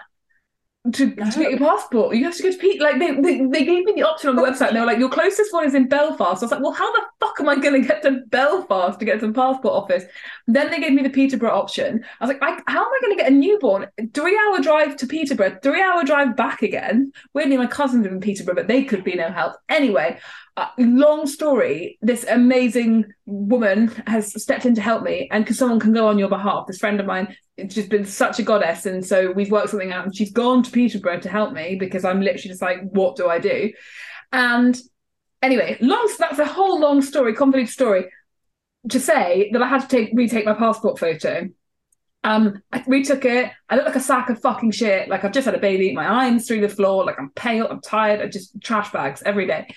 To, 0.91 1.15
to 1.15 1.15
get 1.15 1.49
your 1.49 1.57
passport, 1.57 2.15
you 2.15 2.25
have 2.25 2.35
to 2.35 2.43
go 2.43 2.51
to 2.51 2.57
Pete. 2.59 2.79
Like 2.79 2.99
they, 2.99 3.15
they, 3.19 3.43
they 3.45 3.65
gave 3.65 3.85
me 3.85 3.93
the 3.95 4.03
option 4.03 4.29
on 4.29 4.35
the 4.35 4.43
oh. 4.43 4.51
website. 4.51 4.71
They 4.71 4.79
were 4.79 4.85
like, 4.85 4.99
"Your 4.99 5.09
closest 5.09 5.51
one 5.51 5.65
is 5.65 5.73
in 5.73 5.87
Belfast." 5.87 6.43
I 6.43 6.45
was 6.45 6.51
like, 6.51 6.61
"Well, 6.61 6.73
how 6.73 6.91
the 6.93 7.01
fuck 7.19 7.39
am 7.39 7.49
I 7.49 7.55
going 7.55 7.81
to 7.81 7.87
get 7.87 8.03
to 8.03 8.21
Belfast 8.27 8.99
to 8.99 9.05
get 9.05 9.19
to 9.21 9.27
the 9.27 9.33
passport 9.33 9.73
office?" 9.73 10.03
Then 10.45 10.69
they 10.69 10.79
gave 10.79 10.93
me 10.93 11.01
the 11.01 11.09
Peterborough 11.09 11.57
option. 11.57 12.05
I 12.21 12.25
was 12.25 12.35
like, 12.35 12.43
I, 12.43 12.61
"How 12.67 12.81
am 12.81 12.87
I 12.87 12.99
going 13.01 13.17
to 13.17 13.23
get 13.23 13.31
a 13.31 13.35
newborn? 13.35 13.87
Three 14.13 14.37
hour 14.37 14.61
drive 14.61 14.95
to 14.97 15.07
Peterborough, 15.07 15.57
three 15.63 15.81
hour 15.81 16.03
drive 16.03 16.35
back 16.35 16.61
again." 16.61 17.11
Weirdly, 17.33 17.57
my 17.57 17.65
cousins 17.65 18.03
live 18.03 18.11
in 18.11 18.21
Peterborough, 18.21 18.55
but 18.55 18.67
they 18.67 18.83
could 18.83 19.03
be 19.03 19.15
no 19.15 19.29
help. 19.29 19.55
Anyway, 19.69 20.19
uh, 20.57 20.67
long 20.77 21.27
story. 21.27 21.97
This 22.01 22.25
amazing 22.29 23.05
woman 23.25 23.87
has 24.07 24.41
stepped 24.41 24.65
in 24.65 24.75
to 24.75 24.81
help 24.81 25.03
me, 25.03 25.27
and 25.31 25.43
because 25.43 25.57
someone 25.57 25.79
can 25.79 25.93
go 25.93 26.07
on 26.07 26.17
your 26.17 26.29
behalf, 26.29 26.67
this 26.67 26.79
friend 26.79 26.99
of 26.99 27.05
mine 27.05 27.35
it's 27.57 27.75
just 27.75 27.89
been 27.89 28.05
such 28.05 28.39
a 28.39 28.43
goddess 28.43 28.85
and 28.85 29.05
so 29.05 29.31
we've 29.31 29.51
worked 29.51 29.69
something 29.69 29.91
out 29.91 30.05
and 30.05 30.15
she's 30.15 30.31
gone 30.31 30.61
to 30.63 30.71
peterborough 30.71 31.19
to 31.19 31.29
help 31.29 31.53
me 31.53 31.75
because 31.75 32.03
i'm 32.03 32.19
literally 32.19 32.49
just 32.49 32.61
like 32.61 32.79
what 32.91 33.15
do 33.15 33.27
i 33.27 33.39
do? 33.39 33.71
And 34.31 34.77
anyway 35.41 35.77
long 35.81 36.09
that's 36.19 36.39
a 36.39 36.45
whole 36.45 36.79
long 36.79 37.01
story 37.01 37.33
convoluted 37.33 37.71
story. 37.71 38.05
To 38.89 38.99
say 38.99 39.49
that 39.53 39.61
i 39.61 39.67
had 39.67 39.81
to 39.81 39.87
take 39.87 40.11
retake 40.13 40.45
my 40.45 40.53
passport 40.53 40.99
photo. 40.99 41.47
Um 42.23 42.61
i 42.73 42.83
retook 42.87 43.23
it. 43.25 43.51
I 43.69 43.75
look 43.75 43.85
like 43.85 43.95
a 43.95 44.01
sack 44.01 44.29
of 44.29 44.41
fucking 44.41 44.71
shit. 44.71 45.07
Like 45.07 45.23
i've 45.23 45.31
just 45.31 45.45
had 45.45 45.55
a 45.55 45.59
baby. 45.59 45.93
My 45.93 46.25
eyes 46.25 46.47
through 46.47 46.61
the 46.61 46.69
floor. 46.69 47.05
Like 47.05 47.19
i'm 47.19 47.29
pale. 47.31 47.67
I'm 47.69 47.81
tired. 47.81 48.21
I 48.21 48.27
just 48.27 48.61
trash 48.61 48.91
bags 48.91 49.23
every 49.25 49.47
day 49.47 49.67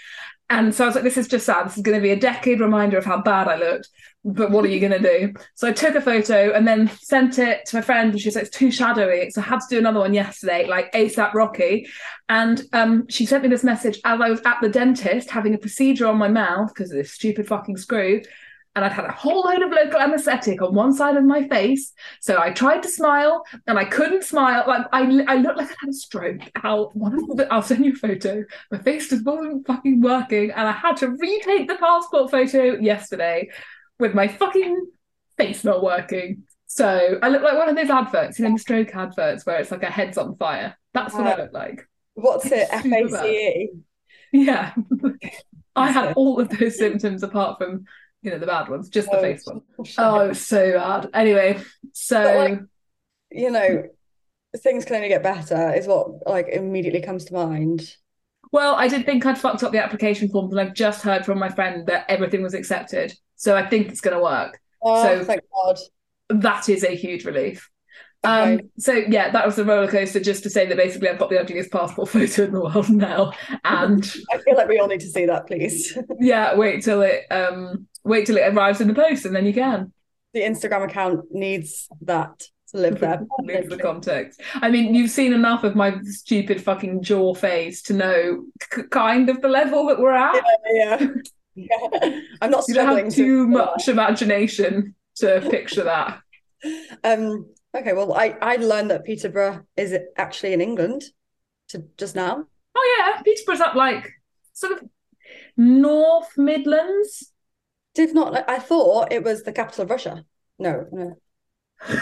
and 0.51 0.75
so 0.75 0.85
I 0.85 0.87
was 0.87 0.95
like, 0.95 1.05
this 1.05 1.19
is 1.19 1.29
just 1.29 1.45
sad. 1.45 1.67
This 1.67 1.77
is 1.77 1.83
going 1.83 1.99
to 1.99 2.03
be 2.03 2.11
a 2.11 2.19
decade 2.19 2.61
reminder 2.61 2.97
of 2.97 3.05
how 3.05 3.21
bad 3.21 3.49
I 3.49 3.57
looked. 3.57 3.89
But 4.25 4.51
what 4.51 4.65
are 4.65 4.69
you 4.69 4.81
going 4.81 4.93
to 4.93 4.99
do? 4.99 5.35
So 5.55 5.69
I 5.69 5.73
took 5.73 5.95
a 5.95 6.01
photo 6.01 6.53
and 6.53 6.67
then 6.67 6.91
sent 7.01 7.39
it 7.39 7.67
to 7.67 7.77
my 7.77 7.83
friend, 7.83 8.11
and 8.11 8.21
she 8.21 8.29
was 8.29 8.35
like, 8.35 8.47
it's 8.47 8.57
too 8.57 8.71
shadowy. 8.71 9.31
So 9.31 9.43
I 9.43 9.45
had 9.45 9.61
to 9.61 9.67
do 9.69 9.79
another 9.79 10.01
one 10.01 10.15
yesterday, 10.15 10.67
like 10.67 10.93
ASAP 10.93 11.35
Rocky. 11.35 11.87
And 12.29 12.63
um, 12.73 13.07
she 13.09 13.27
sent 13.27 13.43
me 13.43 13.49
this 13.49 13.65
message 13.65 14.01
as 14.05 14.21
I 14.21 14.31
was 14.31 14.41
at 14.45 14.59
the 14.63 14.69
dentist 14.69 15.31
having 15.31 15.55
a 15.55 15.59
procedure 15.59 16.07
on 16.07 16.17
my 16.17 16.29
mouth 16.29 16.73
because 16.75 16.91
of 16.91 16.97
this 16.97 17.13
stupid 17.13 17.47
fucking 17.47 17.77
screw. 17.77 18.23
And 18.79 18.85
I'd 18.85 18.93
had 18.93 19.07
a 19.07 19.11
whole 19.11 19.41
load 19.41 19.61
of 19.61 19.73
local 19.73 19.99
anesthetic 19.99 20.63
on 20.63 20.73
one 20.73 20.93
side 20.93 21.17
of 21.17 21.25
my 21.25 21.49
face. 21.49 21.93
So 22.21 22.39
I 22.41 22.53
tried 22.53 22.85
to 22.85 22.89
smile 22.89 23.43
and 23.67 23.77
I 23.77 23.85
couldn't 23.85 24.23
smile. 24.23 24.63
Like 24.69 24.87
I, 24.93 25.01
I 25.27 25.35
looked 25.39 25.59
like 25.59 25.67
I 25.67 25.75
had 25.81 25.91
a 25.91 25.93
stroke. 25.93 26.43
I'll, 26.63 26.91
one 26.95 27.15
of 27.15 27.37
the, 27.37 27.53
I'll 27.53 27.61
send 27.61 27.85
you 27.85 27.91
a 27.91 27.97
photo. 27.97 28.45
My 28.71 28.79
face 28.79 29.11
just 29.11 29.25
wasn't 29.25 29.67
fucking 29.67 30.01
working. 30.01 30.53
And 30.53 30.69
I 30.69 30.71
had 30.71 30.97
to 30.99 31.09
retake 31.09 31.67
the 31.67 31.75
passport 31.75 32.31
photo 32.31 32.79
yesterday 32.79 33.51
with 33.99 34.15
my 34.15 34.29
fucking 34.29 34.87
face 35.37 35.65
not 35.65 35.83
working. 35.83 36.45
So 36.67 37.19
I 37.21 37.31
look 37.31 37.43
like 37.43 37.59
one 37.59 37.69
of 37.69 37.75
those 37.75 37.91
adverts, 37.91 38.39
you 38.39 38.45
know, 38.45 38.53
the 38.53 38.61
stroke 38.61 38.95
adverts 38.95 39.45
where 39.45 39.59
it's 39.59 39.73
like 39.73 39.83
a 39.83 39.91
head's 39.91 40.19
on 40.19 40.37
fire. 40.37 40.79
That's 40.95 41.15
what 41.15 41.27
I 41.27 41.37
look 41.37 41.53
like. 41.53 41.89
What's 42.15 42.47
it? 42.47 42.69
F 42.71 42.85
A 42.85 43.09
C 43.09 43.27
E. 43.27 43.71
Yeah. 44.33 44.73
I 45.75 45.91
had 45.91 46.13
all 46.15 46.39
of 46.39 46.49
those 46.49 46.79
symptoms 46.79 47.25
apart 47.25 47.59
from, 47.59 47.87
you 48.23 48.31
know, 48.31 48.39
the 48.39 48.47
bad 48.47 48.69
ones, 48.69 48.89
just 48.89 49.11
the 49.11 49.19
Oh, 49.19 49.23
face 49.23 49.45
one. 49.47 49.63
Oh, 49.99 50.21
it 50.21 50.29
was 50.29 50.47
so 50.47 50.73
bad. 50.73 51.09
Anyway, 51.15 51.61
so 51.93 52.21
like, 52.23 52.61
You 53.31 53.51
know, 53.51 53.85
things 54.59 54.85
can 54.85 54.97
only 54.97 55.09
get 55.09 55.23
better, 55.23 55.73
is 55.75 55.87
what 55.87 56.27
like 56.27 56.49
immediately 56.49 57.03
comes 57.03 57.25
to 57.27 57.35
mind. 57.35 57.95
well, 58.53 58.75
I 58.75 58.89
did 58.89 59.05
think 59.07 59.27
I'd 59.27 59.39
fucked 59.39 59.63
up 59.63 59.73
the 59.73 59.83
application 59.85 60.29
forms, 60.31 60.53
and 60.53 60.61
I've 60.61 60.75
just 60.75 61.03
heard 61.03 61.25
from 61.27 61.39
my 61.39 61.49
friend 61.51 61.87
that 61.87 62.07
everything 62.09 62.43
was 62.43 62.55
accepted. 62.55 63.13
So 63.37 63.55
I 63.57 63.67
think 63.67 63.89
it's 63.89 64.01
going 64.01 64.17
to 64.17 64.23
work. 64.23 64.59
Oh, 64.83 65.03
So- 65.03 65.25
thank 65.25 65.43
God. 65.53 65.79
That 66.31 66.69
is 66.69 66.85
a 66.85 66.95
huge 66.95 67.25
relief. 67.25 67.71
Um, 68.25 68.61
so 68.79 68.93
yeah, 68.93 69.31
that 69.31 69.47
was 69.47 69.57
the 69.57 69.65
roller 69.65 69.87
coaster. 69.89 70.21
Just 70.21 70.43
to 70.43 70.51
say 70.51 70.67
that 70.67 70.77
basically 70.77 71.09
I've 71.09 71.19
got 71.19 71.31
the 71.31 71.41
ugliest 71.41 71.71
passport 71.71 72.09
photo 72.15 72.45
in 72.45 72.53
the 72.53 72.61
world 72.61 72.91
now, 72.91 73.33
and 73.65 74.05
I 74.33 74.39
feel 74.39 74.57
like 74.57 74.69
we 74.69 74.79
all 74.79 74.89
need 74.89 75.01
to 75.01 75.09
see 75.11 75.25
that, 75.27 75.47
please. 75.47 75.97
yeah, 76.21 76.55
wait 76.57 76.83
till 76.85 77.01
it 77.03 77.25
um 77.31 77.87
wait 78.09 78.27
till 78.27 78.37
it 78.37 78.53
arrives 78.55 78.81
in 78.81 78.89
the 78.89 78.95
post, 78.95 79.25
and 79.25 79.35
then 79.37 79.47
you 79.47 79.53
can. 79.55 79.93
the 80.35 80.41
Instagram 80.41 80.85
account 80.85 81.25
needs 81.31 81.89
that 82.03 82.39
to 82.73 82.77
live 82.79 83.01
there. 83.01 83.21
Leave 83.41 83.71
the 83.71 83.79
context. 83.79 84.41
I 84.55 84.71
mean, 84.71 84.95
you've 84.95 85.11
seen 85.11 85.33
enough 85.33 85.65
of 85.65 85.75
my 85.75 85.95
stupid 86.03 86.63
fucking 86.63 87.03
jaw 87.03 87.35
face 87.35 87.81
to 87.85 87.95
know 87.95 88.45
k- 88.73 88.83
kind 88.91 89.31
of 89.31 89.41
the 89.41 89.49
level 89.49 89.87
that 89.87 89.99
we're 89.99 90.13
at. 90.13 90.45
yeah. 90.73 91.07
yeah. 91.55 92.21
I'm 92.43 92.51
not 92.51 92.65
You 92.69 92.75
don't 92.75 92.97
have 92.99 93.09
to- 93.09 93.15
too 93.15 93.47
much 93.47 93.89
imagination 93.89 94.95
to 95.17 95.41
picture 95.51 95.85
that. 95.85 96.21
Um, 97.05 97.47
okay, 97.75 97.93
well, 97.95 98.13
I, 98.13 98.37
I 98.43 98.57
learned 98.57 98.91
that 98.91 99.05
Peterborough 99.05 99.63
is 99.77 99.97
actually 100.17 100.53
in 100.53 100.61
England 100.61 101.05
to 101.71 101.85
just 101.97 102.15
now. 102.17 102.45
Oh 102.77 102.97
yeah, 102.99 103.23
Peterborough's 103.23 103.61
up 103.61 103.75
like 103.77 104.11
sort 104.53 104.75
of 104.75 104.85
North 105.57 106.37
Midlands. 106.37 107.33
Did 107.99 108.15
not, 108.15 108.49
I 108.49 108.61
thought 108.61 109.13
it 109.13 109.25
was 109.25 109.43
the 109.43 109.51
capital 109.51 109.83
of 109.83 109.91
Russia. 109.91 110.25
No, 110.57 110.87
no. 110.93 111.17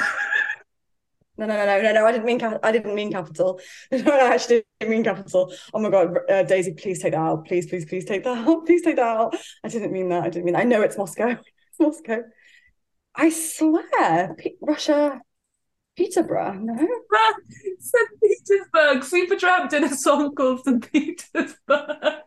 No, 1.39 1.45
no, 1.45 1.55
no, 1.55 1.67
no, 1.67 1.83
no, 1.83 1.93
no. 1.93 2.07
I 2.07 2.13
didn't 2.13 2.25
mean 2.25 2.43
I 2.43 2.73
didn't 2.73 2.95
mean 2.95 3.13
capital. 3.13 3.61
No, 3.91 4.11
I 4.11 4.35
actually 4.35 4.65
didn't 4.81 4.91
mean 4.91 5.05
capital. 5.05 5.53
Oh 5.75 5.81
my 5.81 5.91
God, 5.91 6.19
uh, 6.31 6.43
Daisy, 6.43 6.73
please 6.73 6.99
take 7.03 7.13
that 7.13 7.19
out. 7.21 7.47
Please, 7.47 7.67
please, 7.67 7.85
please 7.87 8.05
take 8.07 8.25
that 8.25 8.39
out. 8.39 8.65
Please 8.67 8.83
take 8.83 8.97
that 8.97 9.07
out. 9.07 9.37
I 9.65 9.69
didn't 9.69 9.93
mean 9.93 10.09
that. 10.11 10.25
I 10.25 10.31
didn't 10.31 10.47
mean. 10.47 10.57
I 10.57 10.65
know 10.65 10.81
it's 10.83 10.97
Moscow. 10.97 11.29
It's 11.31 11.79
Moscow. 11.79 12.23
I 13.15 13.29
swear, 13.29 14.35
Pe- 14.39 14.57
Russia, 14.63 15.21
Peterborough. 15.97 16.55
No, 16.55 16.75
St. 17.81 18.09
Petersburg. 18.23 18.99
Supertramp 19.03 19.71
did 19.71 19.85
a 19.85 19.95
song 19.95 20.35
called 20.35 20.65
St. 20.65 20.91
Petersburg. 20.91 22.23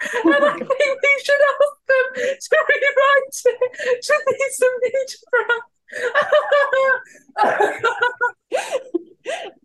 And 0.00 0.34
I 0.34 0.52
think 0.56 0.68
we 0.68 1.22
should 1.24 1.42
ask 1.50 1.76
them 1.88 2.06
to 2.14 2.56
rewrite 2.68 3.38
it 3.44 4.02
to 4.02 4.14
be 4.26 4.34
St. 4.50 4.76
Petersburg. 4.82 5.62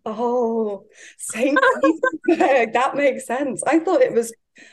Oh, 0.06 0.84
Saint 1.18 1.58
Petersburg. 2.26 2.72
That 2.72 2.96
makes 2.96 3.26
sense. 3.26 3.62
I 3.66 3.78
thought 3.78 4.02
it 4.02 4.12
was. 4.12 4.32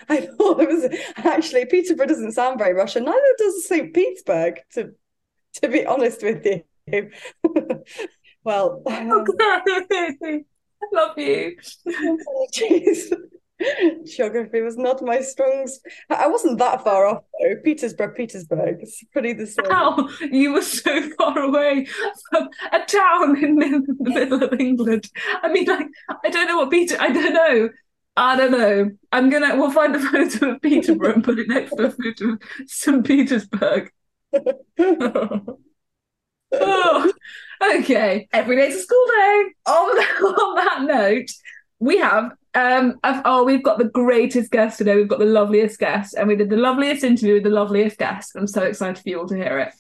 I 0.10 0.22
thought 0.22 0.62
it 0.62 0.70
was 0.70 0.88
actually 1.18 1.66
Peterborough 1.66 2.06
doesn't 2.06 2.34
sound 2.34 2.60
very 2.60 2.74
Russian. 2.74 3.06
Neither 3.06 3.36
does 3.38 3.68
Saint 3.68 3.94
Petersburg. 3.94 4.60
To 4.74 4.94
to 5.56 5.68
be 5.68 5.86
honest 5.86 6.24
with 6.24 6.46
you. 6.46 6.64
well, 8.44 8.82
um, 8.88 9.26
I 9.42 10.44
love 10.92 11.18
you. 11.18 11.58
apologies. 11.88 13.14
Geography 14.06 14.62
was 14.62 14.78
not 14.78 15.02
my 15.02 15.22
strong. 15.22 15.68
I 16.10 16.28
wasn't 16.28 16.60
that 16.60 16.84
far 16.84 17.06
off 17.06 17.24
though. 17.42 17.56
Petersburg, 17.64 18.16
Petersburg. 18.16 18.78
It's 18.82 19.04
pretty 19.12 19.34
the 19.34 19.48
same. 19.48 19.66
How 19.70 20.10
you 20.32 20.54
were 20.54 20.62
so 20.62 21.10
far 21.18 21.38
away 21.40 21.86
from 22.30 22.50
a 22.72 22.80
town 22.86 23.44
in 23.44 23.56
the, 23.56 23.96
the 24.00 24.10
middle 24.10 24.44
of 24.44 24.60
England. 24.60 25.10
I 25.42 25.52
mean, 25.52 25.66
like, 25.66 25.88
I 26.24 26.30
don't 26.30 26.48
know 26.48 26.58
what 26.58 26.72
Peter. 26.72 26.98
I 27.00 27.12
don't 27.12 27.34
know. 27.34 27.70
I 28.18 28.36
don't 28.36 28.52
know. 28.52 28.92
I'm 29.12 29.30
gonna. 29.30 29.56
We'll 29.56 29.72
find 29.72 29.96
a 29.96 30.00
photo 30.00 30.52
of 30.52 30.62
Peterborough 30.62 31.14
and 31.14 31.24
put 31.24 31.40
it 31.40 31.48
next 31.48 31.72
to 31.76 31.86
a 31.86 31.92
photo 31.92 32.34
of 32.34 32.42
St. 32.68 33.06
Petersburg. 33.06 33.92
oh, 36.54 37.14
okay. 37.64 38.28
Every 38.34 38.56
day's 38.58 38.76
a 38.76 38.80
school 38.80 39.06
day. 39.08 39.46
On, 39.68 39.98
on 40.26 40.56
that 40.56 40.82
note, 40.84 41.32
we 41.80 41.98
have 41.98 42.32
um 42.54 43.00
I've, 43.04 43.22
oh 43.26 43.44
we've 43.44 43.64
got 43.64 43.78
the 43.78 43.86
greatest 43.90 44.52
guest 44.52 44.78
today. 44.78 44.96
We've 44.96 45.08
got 45.08 45.20
the 45.20 45.26
loveliest 45.26 45.80
guest, 45.80 46.16
and 46.16 46.28
we 46.28 46.36
did 46.36 46.50
the 46.50 46.58
loveliest 46.58 47.04
interview 47.04 47.36
with 47.36 47.44
the 47.44 47.50
loveliest 47.50 47.98
guest. 47.98 48.32
I'm 48.36 48.48
so 48.48 48.64
excited 48.64 49.02
for 49.02 49.10
you 49.10 49.20
all 49.20 49.28
to 49.28 49.36
hear 49.36 49.60
it. 49.60 49.74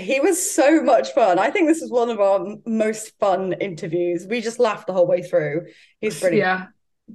he 0.00 0.20
was 0.20 0.38
so 0.54 0.82
much 0.82 1.12
fun. 1.12 1.38
I 1.38 1.50
think 1.50 1.68
this 1.68 1.82
is 1.82 1.90
one 1.90 2.08
of 2.10 2.18
our 2.20 2.56
most 2.66 3.12
fun 3.18 3.52
interviews. 3.54 4.26
We 4.26 4.40
just 4.40 4.58
laughed 4.58 4.86
the 4.86 4.92
whole 4.92 5.06
way 5.06 5.22
through. 5.22 5.66
He's 6.00 6.18
brilliant. 6.18 6.46
Yeah. 6.46 6.66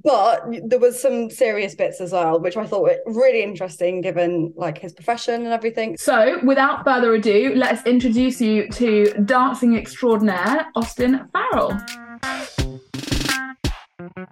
But 0.04 0.44
there 0.64 0.78
was 0.78 1.00
some 1.00 1.28
serious 1.28 1.74
bits 1.74 2.00
as 2.00 2.12
well, 2.12 2.38
which 2.38 2.56
I 2.56 2.66
thought 2.66 2.82
were 2.82 3.00
really 3.06 3.42
interesting 3.42 4.00
given 4.00 4.52
like 4.56 4.78
his 4.78 4.92
profession 4.92 5.42
and 5.44 5.52
everything. 5.52 5.96
So, 5.96 6.38
without 6.44 6.84
further 6.84 7.14
ado, 7.14 7.52
let's 7.56 7.84
introduce 7.84 8.40
you 8.40 8.68
to 8.68 9.12
dancing 9.24 9.76
extraordinaire 9.76 10.66
Austyn 10.76 11.28
Farrell. 11.32 12.07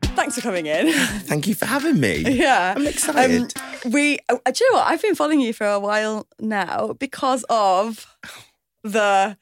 Thanks 0.03 0.35
for 0.35 0.41
coming 0.41 0.67
in. 0.67 0.93
Thank 0.93 1.47
you 1.47 1.55
for 1.55 1.67
having 1.67 2.01
me. 2.01 2.19
yeah. 2.19 2.75
I'm 2.77 2.87
excited. 2.87 3.53
Um, 3.85 3.93
we, 3.93 4.19
uh, 4.29 4.37
do 4.45 4.53
you 4.65 4.73
know 4.73 4.79
what? 4.79 4.87
I've 4.87 5.03
been 5.03 5.15
following 5.15 5.41
you 5.41 5.53
for 5.53 5.67
a 5.67 5.79
while 5.81 6.27
now 6.41 6.95
because 6.99 7.45
of 7.49 8.07
the 8.83 9.37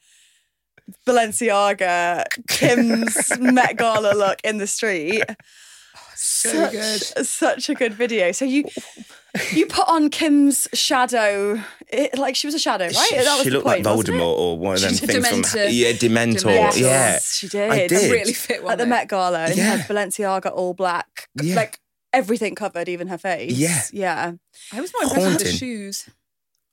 Balenciaga 1.07 2.25
Kim's 2.49 3.33
Met 3.41 3.77
Gala 3.79 4.15
look 4.15 4.41
in 4.45 4.59
the 4.59 4.67
street. 4.67 5.25
So 6.15 6.49
such, 6.51 6.73
good. 6.73 7.27
Such 7.27 7.69
a 7.69 7.75
good 7.75 7.95
video. 7.95 8.33
So 8.33 8.45
you 8.45 8.65
you 9.53 9.67
put 9.67 9.89
on 9.89 10.11
Kim's 10.11 10.69
shadow, 10.73 11.61
it, 11.89 12.17
like 12.19 12.37
she 12.37 12.47
was 12.47 12.55
a 12.55 12.59
shadow, 12.59 12.85
right? 12.87 12.95
She, 12.95 13.17
that 13.17 13.35
was 13.35 13.43
she 13.43 13.51
looked 13.51 13.67
point, 13.67 13.85
like? 13.85 13.97
Voldemort 13.97 14.39
or 14.39 14.59
one 14.59 14.75
of 14.77 14.81
them 14.83 14.91
She's 14.91 15.03
a 15.03 15.07
things 15.07 15.51
from 15.51 15.61
yeah, 15.71 15.93
Dementor. 15.93 16.37
Dementor. 16.55 16.81
Yeah, 16.81 17.19
she 17.19 17.49
did. 17.49 17.71
I 17.71 17.77
A 17.77 17.89
did. 17.89 18.13
Really 18.13 18.33
fit 18.33 18.63
one. 18.63 18.73
At 18.73 18.79
the 18.79 18.87
Met 18.87 19.09
Gala, 19.09 19.47
and 19.47 19.57
Yeah. 19.57 19.77
had 19.77 19.89
Balenciaga 19.89 20.53
all 20.53 20.73
black, 20.75 21.29
Yeah. 21.43 21.57
like 21.57 21.81
everything 22.13 22.55
covered, 22.55 22.89
even 22.89 23.09
her 23.09 23.19
face. 23.19 23.53
Yeah. 23.53 23.83
yeah. 23.93 24.33
I 24.73 24.81
was 24.81 24.93
more 24.93 25.03
impressed 25.05 25.27
with 25.27 25.39
the 25.53 25.53
shoes. 25.53 26.09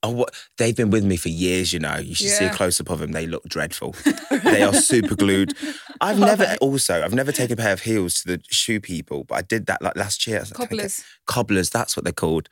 Oh, 0.03 0.09
what? 0.11 0.33
They've 0.57 0.75
been 0.75 0.89
with 0.89 1.03
me 1.03 1.15
for 1.15 1.29
years, 1.29 1.71
you 1.73 1.79
know. 1.79 1.97
You 1.97 2.15
should 2.15 2.29
see 2.29 2.45
a 2.45 2.47
Yeah. 2.47 2.53
close 2.53 2.81
up 2.81 2.89
of 2.89 2.99
them. 2.99 3.11
They 3.11 3.27
look 3.27 3.43
dreadful. 3.47 3.95
they 4.43 4.63
are 4.63 4.73
super 4.73 5.15
glued. 5.15 5.53
I've 6.01 6.17
never, 6.17 6.55
also, 6.59 7.03
I've 7.03 7.13
never 7.13 7.31
taken 7.31 7.53
a 7.59 7.61
pair 7.61 7.73
of 7.73 7.81
heels 7.81 8.15
to 8.21 8.27
the 8.37 8.43
shoe 8.49 8.79
people, 8.79 9.25
but 9.25 9.35
I 9.35 9.41
did 9.41 9.67
that 9.67 9.81
like 9.81 9.95
last 9.95 10.25
year. 10.25 10.37
I 10.37 10.39
was 10.41 10.49
like, 10.57 10.69
Cobblers. 10.69 11.03
Cobblers, 11.27 11.69
that's 11.69 11.95
what 11.95 12.03
they're 12.03 12.13
called. 12.13 12.49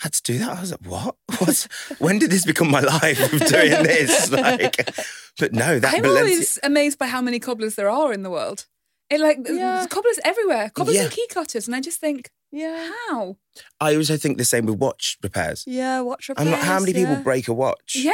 had 0.00 0.12
to 0.14 0.22
do 0.24 0.38
that. 0.38 0.56
I 0.58 0.60
was 0.60 0.72
like, 0.72 0.86
what? 0.86 1.14
What's, 1.38 1.64
when 2.00 2.18
did 2.18 2.30
this 2.30 2.44
become 2.44 2.70
my 2.70 2.80
life 2.80 3.32
of 3.32 3.46
doing 3.46 3.70
this? 3.84 4.30
Like, 4.32 4.90
but 5.38 5.52
no, 5.52 5.78
that 5.78 5.94
I'm 5.94 6.04
always 6.04 6.58
amazed 6.64 6.98
by 6.98 7.06
how 7.06 7.20
many 7.20 7.38
cobblers 7.38 7.76
there 7.76 7.88
are 7.90 8.12
in 8.12 8.24
the 8.24 8.30
world. 8.30 8.66
It 9.08 9.20
like 9.20 9.38
Yeah. 9.46 9.76
there's 9.76 9.86
cobblers 9.86 10.18
everywhere, 10.24 10.70
cobblers 10.70 10.96
Yeah. 10.96 11.02
and 11.04 11.12
key 11.12 11.26
cutters, 11.30 11.66
and 11.68 11.76
I 11.76 11.80
just 11.80 12.00
think, 12.00 12.30
Yeah. 12.50 12.90
how? 13.08 13.36
I 13.80 13.94
also 13.96 14.16
think 14.16 14.38
the 14.38 14.44
same 14.44 14.66
with 14.66 14.78
watch 14.78 15.18
repairs. 15.22 15.64
Yeah, 15.66 16.00
watch 16.00 16.28
repairs. 16.28 16.46
I'm 16.48 16.52
like, 16.52 16.62
how 16.62 16.80
many 16.80 16.92
people 16.94 17.14
yeah. 17.14 17.22
break 17.22 17.48
a 17.48 17.52
watch 17.52 17.94
Yeah. 17.96 18.12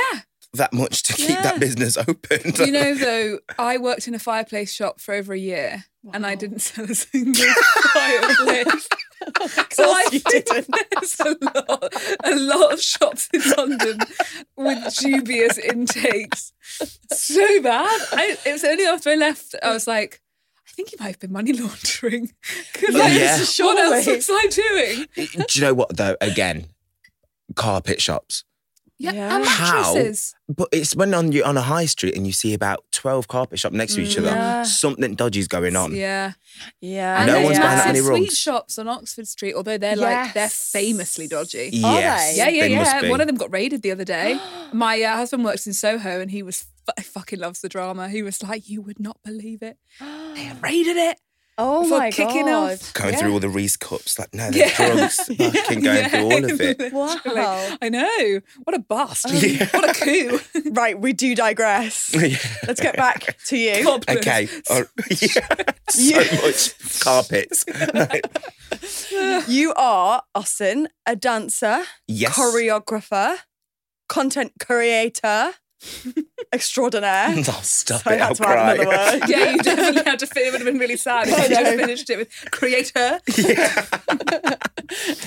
that 0.55 0.73
much 0.73 1.03
to 1.05 1.13
keep 1.15 1.31
Yeah. 1.31 1.43
that 1.43 1.61
business 1.61 1.97
open? 2.09 2.51
Do 2.53 2.65
you 2.65 2.73
know 2.73 2.95
though? 2.95 3.39
I 3.59 3.79
worked 3.79 4.09
in 4.09 4.15
a 4.15 4.19
fireplace 4.19 4.73
shop 4.73 5.01
for 5.01 5.15
over 5.15 5.33
a 5.33 5.39
year, 5.39 5.85
and 6.13 6.27
I 6.27 6.35
didn't 6.35 6.61
sell 6.61 6.85
a 6.91 6.95
single 6.95 7.45
fireplace. 7.93 8.89
so 9.71 9.85
I 9.85 10.09
you 10.13 10.19
think 10.19 10.47
didn't. 10.47 10.75
there's 10.91 11.21
a 11.21 11.37
lot, 11.41 11.95
a 12.25 12.35
lot 12.37 12.73
of 12.75 12.81
shops 12.83 13.29
in 13.33 13.41
London 13.57 13.99
with 14.57 14.97
dubious 14.97 15.57
intakes. 15.59 16.53
So 17.13 17.63
bad. 17.63 18.01
I, 18.13 18.37
it 18.45 18.53
was 18.53 18.65
only 18.65 18.85
after 18.85 19.11
I 19.11 19.15
left 19.15 19.55
I 19.63 19.73
was 19.73 19.87
like, 19.87 20.21
think 20.75 20.91
he 20.91 20.97
might 21.01 21.09
have 21.09 21.21
been 21.21 21.33
money 21.33 21.53
laundering. 21.61 22.33
Because 22.73 22.95
like, 22.95 23.13
yeah. 23.13 23.39
what 23.39 23.79
else 23.79 24.05
Surely. 24.05 24.17
was 24.17 24.31
I 24.31 24.47
doing? 24.51 25.07
Do 25.17 25.45
you 25.53 25.61
know 25.61 25.75
what 25.75 25.97
though? 25.97 26.17
Again, 26.21 26.67
carpet 27.57 28.01
shops. 28.01 28.45
Yeah, 28.97 29.13
Yeah. 29.13 29.37
and 29.37 29.45
How? 29.45 29.95
But 30.49 30.69
it's 30.71 30.95
when 30.95 31.13
on 31.15 31.33
you 31.33 31.43
on 31.43 31.57
a 31.57 31.63
high 31.63 31.87
street 31.87 32.17
and 32.17 32.27
you 32.29 32.33
see 32.33 32.55
about 32.55 32.85
twelve 32.93 33.27
carpet 33.27 33.59
shops 33.59 33.75
next 33.75 33.95
to 33.97 34.03
each 34.03 34.17
other. 34.17 34.29
Yeah. 34.29 34.63
Something 34.63 35.17
dodgy's 35.17 35.49
going 35.49 35.75
on. 35.75 35.95
Yeah. 35.97 36.33
Yeah. 36.81 37.19
And 37.19 37.27
No 37.27 37.33
there's 37.35 37.45
one's 37.47 37.59
buying 37.59 37.77
that 37.79 37.89
massive 37.89 38.05
many 38.07 38.27
sweet 38.27 38.33
shops 38.37 38.79
on 38.79 38.87
Oxford 38.89 39.27
Street, 39.27 39.55
although 39.55 39.79
they're 39.79 39.97
like 39.97 40.33
they're 40.35 40.49
famously 40.49 41.27
dodgy. 41.27 41.69
Are 41.85 42.01
Yes, 42.01 42.31
they? 42.33 42.37
Yeah, 42.39 42.49
yeah, 42.49 42.69
they 42.69 42.77
must 42.77 42.95
yeah. 42.95 43.01
be. 43.03 43.09
One 43.11 43.21
of 43.21 43.27
them 43.27 43.37
got 43.37 43.53
raided 43.53 43.83
the 43.83 43.91
other 43.91 44.05
day. 44.05 44.39
My 44.73 45.03
uh, 45.03 45.17
husband 45.17 45.45
works 45.45 45.67
in 45.67 45.73
Soho, 45.73 46.21
and 46.21 46.31
he 46.31 46.43
was 46.45 46.65
fu- 46.87 47.03
fucking 47.03 47.39
loves 47.39 47.61
the 47.61 47.69
drama. 47.69 48.09
He 48.09 48.23
was 48.23 48.43
like, 48.43 48.69
"You 48.69 48.83
would 48.83 49.01
not 49.01 49.19
believe 49.25 49.63
it. 49.63 49.79
They 50.01 50.53
raided 50.63 50.97
it 50.97 51.19
Oh 51.57 51.85
for 51.89 51.99
my 52.01 52.11
kicking 52.11 52.47
god. 52.47 52.73
off, 52.73 52.93
Going 52.95 53.13
Yeah. 53.15 53.21
through 53.21 53.33
all 53.33 53.39
the 53.41 53.49
Reese 53.49 53.77
cups, 53.77 54.19
like 54.19 54.35
no, 54.35 54.51
Yeah. 54.53 54.71
they're 54.77 54.95
drugs. 54.97 55.17
Fucking 55.37 55.81
going 55.85 56.09
through 56.09 56.25
all 56.25 56.45
of 56.45 56.61
it. 56.61 56.81
literally. 56.81 57.17
Wow. 57.39 57.77
I 57.81 57.89
know. 57.91 58.41
What 58.65 58.75
a 58.75 58.81
bust. 58.81 59.27
Yeah. 59.33 59.69
What 59.73 59.89
a 59.89 59.95
coup. 60.05 60.41
Right, 60.73 60.99
we 60.99 61.13
do 61.13 61.35
digress. 61.37 62.13
Yeah. 62.13 62.37
Let's 62.67 62.81
get 62.81 62.97
back 62.97 63.39
to 63.47 63.57
you. 63.57 63.85
Cobblers. 63.85 64.17
Okay. 64.19 64.49
Oh, 64.71 64.85
yeah. 65.11 65.47
So 65.91 66.43
much 66.45 67.01
carpets. 67.01 67.65
You 69.49 69.73
are 69.77 70.23
Austyn, 70.35 70.87
a 71.07 71.15
dancer, 71.17 71.85
yes. 72.09 72.35
choreographer, 72.37 73.37
content 74.09 74.53
creator, 74.59 75.53
extraordinaire. 76.53 77.35
Oh, 77.49 77.61
stop 77.63 78.03
So 78.03 78.11
I 78.11 78.15
it. 78.15 78.21
had 78.21 78.29
I'll 78.29 78.35
to 78.35 78.49
add 78.49 78.79
another 78.81 78.89
word. 79.21 79.23
Yeah, 79.29 79.51
you 79.53 79.59
definitely 79.59 80.03
had 80.05 80.19
to 80.21 80.27
fit. 80.27 80.47
It 80.47 80.53
would 80.53 80.61
have 80.61 80.67
been 80.73 80.79
really 80.79 80.97
sad 80.97 81.29
if 81.29 81.37
you 81.49 81.55
just 81.57 81.77
finished 81.77 82.11
it 82.11 82.17
with 82.19 82.51
creator. 82.51 83.21
Yeah. 83.37 83.87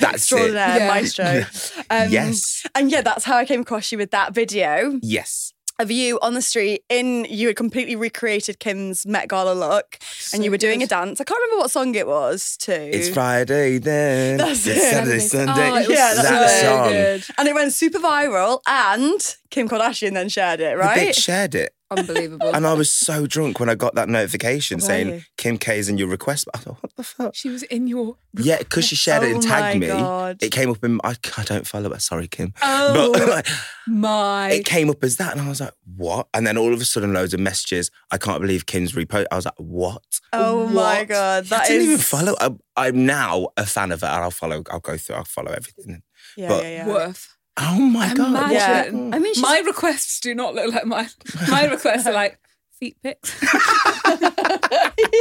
it. 0.00 0.14
extraordinaire 0.14 0.78
Yeah. 0.78 0.88
maestro. 0.88 1.42
Um, 1.90 2.10
Yes. 2.10 2.66
And 2.74 2.90
yeah, 2.90 3.02
that's 3.02 3.24
how 3.24 3.36
I 3.36 3.44
came 3.44 3.60
across 3.62 3.90
you 3.92 3.98
with 3.98 4.10
that 4.12 4.32
video 4.34 4.98
Yes. 5.02 5.52
Of 5.78 5.90
you 5.90 6.18
on 6.22 6.34
the 6.34 6.42
street 6.42 6.82
in 6.88 7.24
you 7.30 7.46
had 7.48 7.56
completely 7.56 7.94
recreated 7.96 8.58
Kim's 8.58 9.06
Met 9.06 9.28
Gala 9.28 9.52
look 9.52 9.98
and 10.32 10.42
you 10.44 10.48
So 10.48 10.50
were 10.50 10.56
doing 10.58 10.82
a 10.82 10.86
dance. 10.86 11.20
I 11.20 11.24
can't 11.24 11.38
remember 11.40 11.62
what 11.62 11.70
song 11.70 11.94
it 11.94 12.06
was 12.06 12.56
too. 12.56 12.72
It's 12.72 13.08
Friday 13.08 13.78
then. 13.78 14.38
That's 14.38 14.66
it's 14.66 14.76
it. 14.76 14.80
Saturday, 14.90 15.18
Sunday. 15.20 15.70
Oh, 15.70 15.76
it 15.76 15.88
Yeah, 15.90 16.10
so 16.14 16.22
that's 16.22 16.62
that 16.62 16.64
song. 16.64 16.92
good. 16.92 17.24
and 17.38 17.48
it 17.48 17.54
went 17.54 17.72
super 17.72 17.98
viral 18.00 18.60
and 18.66 19.36
Kim 19.50 19.68
Kardashian 19.68 20.14
then 20.14 20.28
shared 20.28 20.60
it, 20.60 20.72
The 20.72 20.76
right? 20.78 21.08
bitch 21.10 21.22
shared 21.22 21.54
it. 21.54 21.72
Unbelievable. 21.90 22.54
And 22.54 22.66
I 22.66 22.74
was 22.74 22.90
so 22.92 23.26
drunk 23.26 23.60
when 23.60 23.70
I 23.70 23.74
got 23.74 23.94
that 23.94 24.08
notification 24.10 24.76
Were 24.76 24.82
saying 24.82 25.08
you? 25.08 25.22
Kim 25.38 25.58
is 25.68 25.88
in 25.88 25.96
your 25.96 26.08
request. 26.08 26.46
I 26.54 26.58
thought, 26.58 26.76
what 26.82 26.94
the 26.96 27.02
fuck? 27.02 27.34
she 27.34 27.48
was 27.48 27.62
in 27.64 27.86
your. 27.86 28.16
Yeah, 28.36 28.58
because 28.58 28.84
she 28.84 28.94
shared 28.94 29.22
it 29.22 29.30
Oh 29.32 29.34
and 29.34 29.42
tagged 29.42 29.76
my 29.76 29.80
me. 29.80 29.86
God. 29.86 30.42
It 30.42 30.52
came 30.52 30.68
up 30.70 30.84
in. 30.84 31.00
I, 31.02 31.16
I 31.38 31.44
don't 31.44 31.66
follow 31.66 31.90
her. 31.92 31.98
Sorry, 31.98 32.28
Kim. 32.28 32.52
Oh 32.60 33.12
But 33.14 33.28
like, 33.30 33.46
my. 33.86 34.50
it 34.50 34.66
came 34.66 34.90
up 34.90 35.02
as 35.02 35.16
that, 35.16 35.32
and 35.32 35.40
I 35.40 35.48
was 35.48 35.60
like, 35.60 35.72
"What?" 35.96 36.28
And 36.34 36.46
then 36.46 36.58
all 36.58 36.74
of 36.74 36.80
a 36.80 36.84
sudden, 36.84 37.14
loads 37.14 37.32
of 37.32 37.40
messages. 37.40 37.90
I 38.10 38.18
can't 38.18 38.40
believe 38.40 38.66
Kim's 38.66 38.92
repost. 38.92 39.26
I 39.32 39.36
was 39.36 39.46
like, 39.46 39.54
"What?" 39.58 40.02
oh 40.34 40.66
my 40.66 40.98
What? 41.00 41.08
god, 41.08 41.44
I 41.46 41.48
that 41.48 41.66
didn't 41.68 41.82
is 41.82 41.86
even 41.88 41.98
follow. 41.98 42.34
I'm, 42.40 42.60
I'm 42.76 43.06
now 43.06 43.48
a 43.56 43.64
fan 43.64 43.92
of 43.92 44.02
her, 44.02 44.06
and 44.08 44.24
I'll 44.24 44.30
follow. 44.30 44.62
I'll 44.70 44.80
go 44.80 44.98
through. 44.98 45.16
I'll 45.16 45.24
follow 45.24 45.52
everything. 45.52 46.02
Yeah, 46.36 46.48
but- 46.48 46.62
yeah, 46.64 46.70
yeah. 46.70 46.86
worth. 46.86 47.34
Oh 47.60 47.78
my 47.80 48.14
god! 48.14 48.52
Yeah, 48.52 48.84
Imagine. 48.84 49.14
I 49.14 49.18
mean, 49.18 49.34
she's, 49.34 49.42
My 49.42 49.58
requests 49.66 50.20
do 50.20 50.34
not 50.34 50.54
look 50.54 50.72
like 50.72 50.86
mine. 50.86 51.08
My 51.48 51.64
requests 51.70 52.06
are 52.06 52.12
like 52.12 52.38
feet 52.78 52.96
pics. 53.02 53.34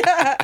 yeah. 0.05 0.35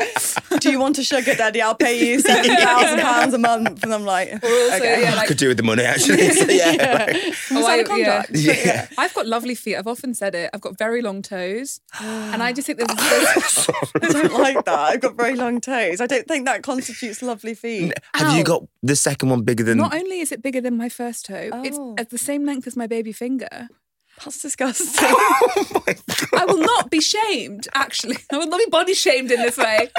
Do 0.60 0.72
you 0.72 0.80
want 0.80 0.98
a 0.98 1.04
sugar 1.04 1.36
daddy? 1.36 1.62
I'll 1.62 1.76
pay 1.76 2.06
you 2.06 2.20
seven 2.20 2.56
thousand 2.56 3.00
pounds 3.00 3.34
a 3.34 3.38
month, 3.38 3.84
and 3.84 3.94
I'm 3.94 4.06
like, 4.06 4.32
also, 4.34 4.76
okay. 4.76 5.02
yeah, 5.04 5.16
I 5.18 5.26
could 5.26 5.38
do 5.38 5.48
with 5.48 5.58
the 5.58 5.64
money 5.64 5.84
actually. 5.84 6.30
So, 6.34 6.46
yeah, 6.50 7.06
like- 7.10 7.16
Oh, 7.52 7.62
sign 7.62 7.86
I- 7.90 7.94
a 7.94 7.98
yeah. 7.98 8.24
yeah. 8.32 8.88
I've 8.98 9.14
got 9.14 9.28
lovely 9.28 9.56
feet. 9.56 9.76
I've 9.76 9.88
often 9.88 10.14
said 10.14 10.36
it. 10.36 10.50
I've 10.54 10.62
got 10.62 10.78
very 10.78 11.02
long 11.02 11.22
toes, 11.22 11.80
and 12.02 12.42
I 12.42 12.54
just 12.54 12.66
think 12.68 12.80
there's. 12.80 12.90
there's 14.02 14.16
I 14.16 14.22
don't 14.24 14.34
like 14.40 14.66
that. 14.66 14.80
I've 14.80 15.02
got 15.02 15.16
very 15.16 15.36
long 15.36 15.62
toes. 15.62 16.02
I 16.02 16.08
don't 16.08 16.28
think 16.28 16.46
that 16.46 16.64
constitutes 16.64 17.22
lovely 17.22 17.54
feet. 17.54 17.94
Have 18.16 18.36
you 18.38 18.44
got 18.44 18.64
the 18.82 18.96
second 18.96 19.30
one 19.30 19.44
bigger 19.44 19.64
than? 19.64 19.78
not 19.78 19.94
only 19.94 20.20
is 20.20 20.32
it 20.32 20.42
bigger 20.42 20.62
than 20.62 20.78
my 20.78 20.90
first 20.90 21.26
toe, 21.26 21.50
Oh. 21.52 21.64
it's 21.64 21.80
at 22.02 22.10
the 22.10 22.18
same 22.18 22.46
length 22.46 22.68
as 22.68 22.76
my 22.76 22.88
baby 22.88 23.12
finger. 23.12 23.68
That's 24.24 24.42
disgusting. 24.42 24.88
oh 25.02 25.66
my 25.88 25.94
god! 25.94 26.28
I 26.34 26.46
will 26.46 26.60
not 26.62 26.90
be 26.92 27.02
shamed, 27.02 27.68
actually. 27.74 28.18
I 28.32 28.38
will 28.38 28.48
not 28.48 28.60
be 28.60 28.66
body 28.70 28.94
shamed 28.94 29.32
in 29.32 29.42
this 29.42 29.58
way. 29.58 29.90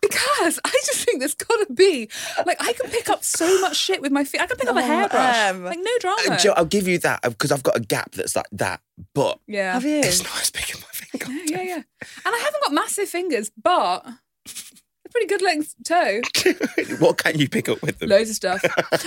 Because 0.00 0.60
I 0.64 0.70
just 0.84 1.04
think 1.04 1.20
there's 1.20 1.34
got 1.34 1.66
to 1.66 1.72
be, 1.72 2.08
like, 2.44 2.58
I 2.62 2.74
can 2.74 2.90
pick 2.90 3.08
up 3.08 3.24
so 3.24 3.60
much 3.60 3.76
shit 3.76 4.00
with 4.02 4.12
my 4.12 4.24
feet. 4.24 4.40
I 4.42 4.46
can 4.46 4.56
pick 4.56 4.68
up 4.68 4.76
a 4.76 4.80
Oh, 4.80 4.82
hairbrush. 4.82 5.36
Em. 5.36 5.64
like, 5.64 5.78
no 5.80 5.90
drama. 6.00 6.22
Uh, 6.30 6.36
Joe, 6.38 6.52
I'll 6.56 6.64
give 6.66 6.86
you 6.86 6.98
that 6.98 7.22
because 7.22 7.50
I've 7.50 7.62
got 7.62 7.76
a 7.76 7.80
gap 7.80 8.12
that's 8.12 8.36
like 8.36 8.46
that, 8.52 8.80
but 9.14 9.40
yeah. 9.48 9.72
Have 9.72 9.84
you? 9.84 9.98
it's 10.00 10.22
not 10.22 10.40
as 10.40 10.50
big 10.50 10.64
as 10.70 10.80
my 10.80 10.88
finger. 10.92 11.32
Yeah, 11.50 11.62
yeah, 11.62 11.62
yeah. 11.62 11.82
And 12.24 12.34
I 12.34 12.38
haven't 12.38 12.62
got 12.62 12.72
massive 12.72 13.08
fingers, 13.08 13.50
but 13.60 14.06
a 14.06 15.08
pretty 15.10 15.26
good 15.26 15.42
length 15.42 15.74
toe. 15.84 16.20
what 16.98 17.16
can 17.18 17.38
you 17.38 17.48
pick 17.48 17.68
up 17.68 17.80
with 17.82 17.98
them? 17.98 18.10
Loads 18.10 18.30
of 18.30 18.36
stuff. 18.36 18.62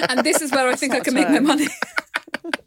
And 0.09 0.21
this 0.25 0.41
is 0.41 0.51
where 0.51 0.67
I 0.67 0.75
think 0.75 0.93
I 0.95 0.99
can 1.01 1.13
make 1.13 1.29
my 1.29 1.39
money. 1.39 1.67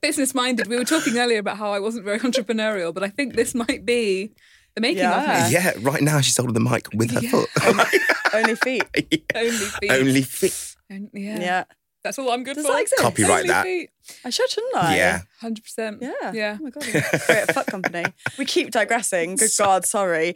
Business 0.00 0.34
minded. 0.34 0.66
We 0.68 0.76
were 0.76 0.84
talking 0.84 1.18
earlier 1.18 1.38
about 1.38 1.56
how 1.58 1.72
I 1.72 1.78
wasn't 1.80 2.04
very 2.04 2.18
entrepreneurial, 2.20 2.92
but 2.94 3.02
I 3.02 3.08
think 3.08 3.34
this 3.36 3.54
might 3.54 3.84
be 3.84 4.32
the 4.74 4.80
making 4.80 4.98
Yeah. 5.04 5.44
of 5.44 5.46
me. 5.48 5.52
Yeah, 5.54 5.72
right 5.80 6.02
now 6.02 6.20
she's 6.20 6.36
holding 6.36 6.54
the 6.54 6.60
mic 6.60 6.86
with 6.94 7.10
her 7.12 7.20
Yeah. 7.20 7.30
foot. 7.30 7.48
Only 8.32 8.54
feet. 8.56 8.84
Only 9.34 9.50
feet. 9.52 9.90
Only 9.90 10.22
feet. 10.22 10.74
Only- 10.90 11.10
yeah. 11.14 11.40
Yeah. 11.40 11.64
That's 12.02 12.18
all 12.18 12.30
I'm 12.30 12.44
good 12.44 12.54
Does 12.56 12.64
for. 12.64 12.72
that 12.72 12.80
exist? 12.80 13.02
Copyright 13.02 13.46
that. 13.48 13.66
I 14.24 14.30
should, 14.30 14.48
shouldn't 14.48 14.74
I? 14.74 14.96
Yeah. 14.96 15.20
Hundred 15.38 15.62
percent. 15.64 15.98
Yeah. 16.00 16.32
Yeah. 16.32 16.56
Oh 16.58 16.64
my 16.64 16.70
god. 16.70 16.82
Great 17.26 17.52
fuck 17.52 17.66
company. 17.66 18.04
We 18.38 18.46
keep 18.46 18.70
digressing. 18.70 19.36
Good 19.36 19.50
God, 19.58 19.84
sorry. 19.84 20.34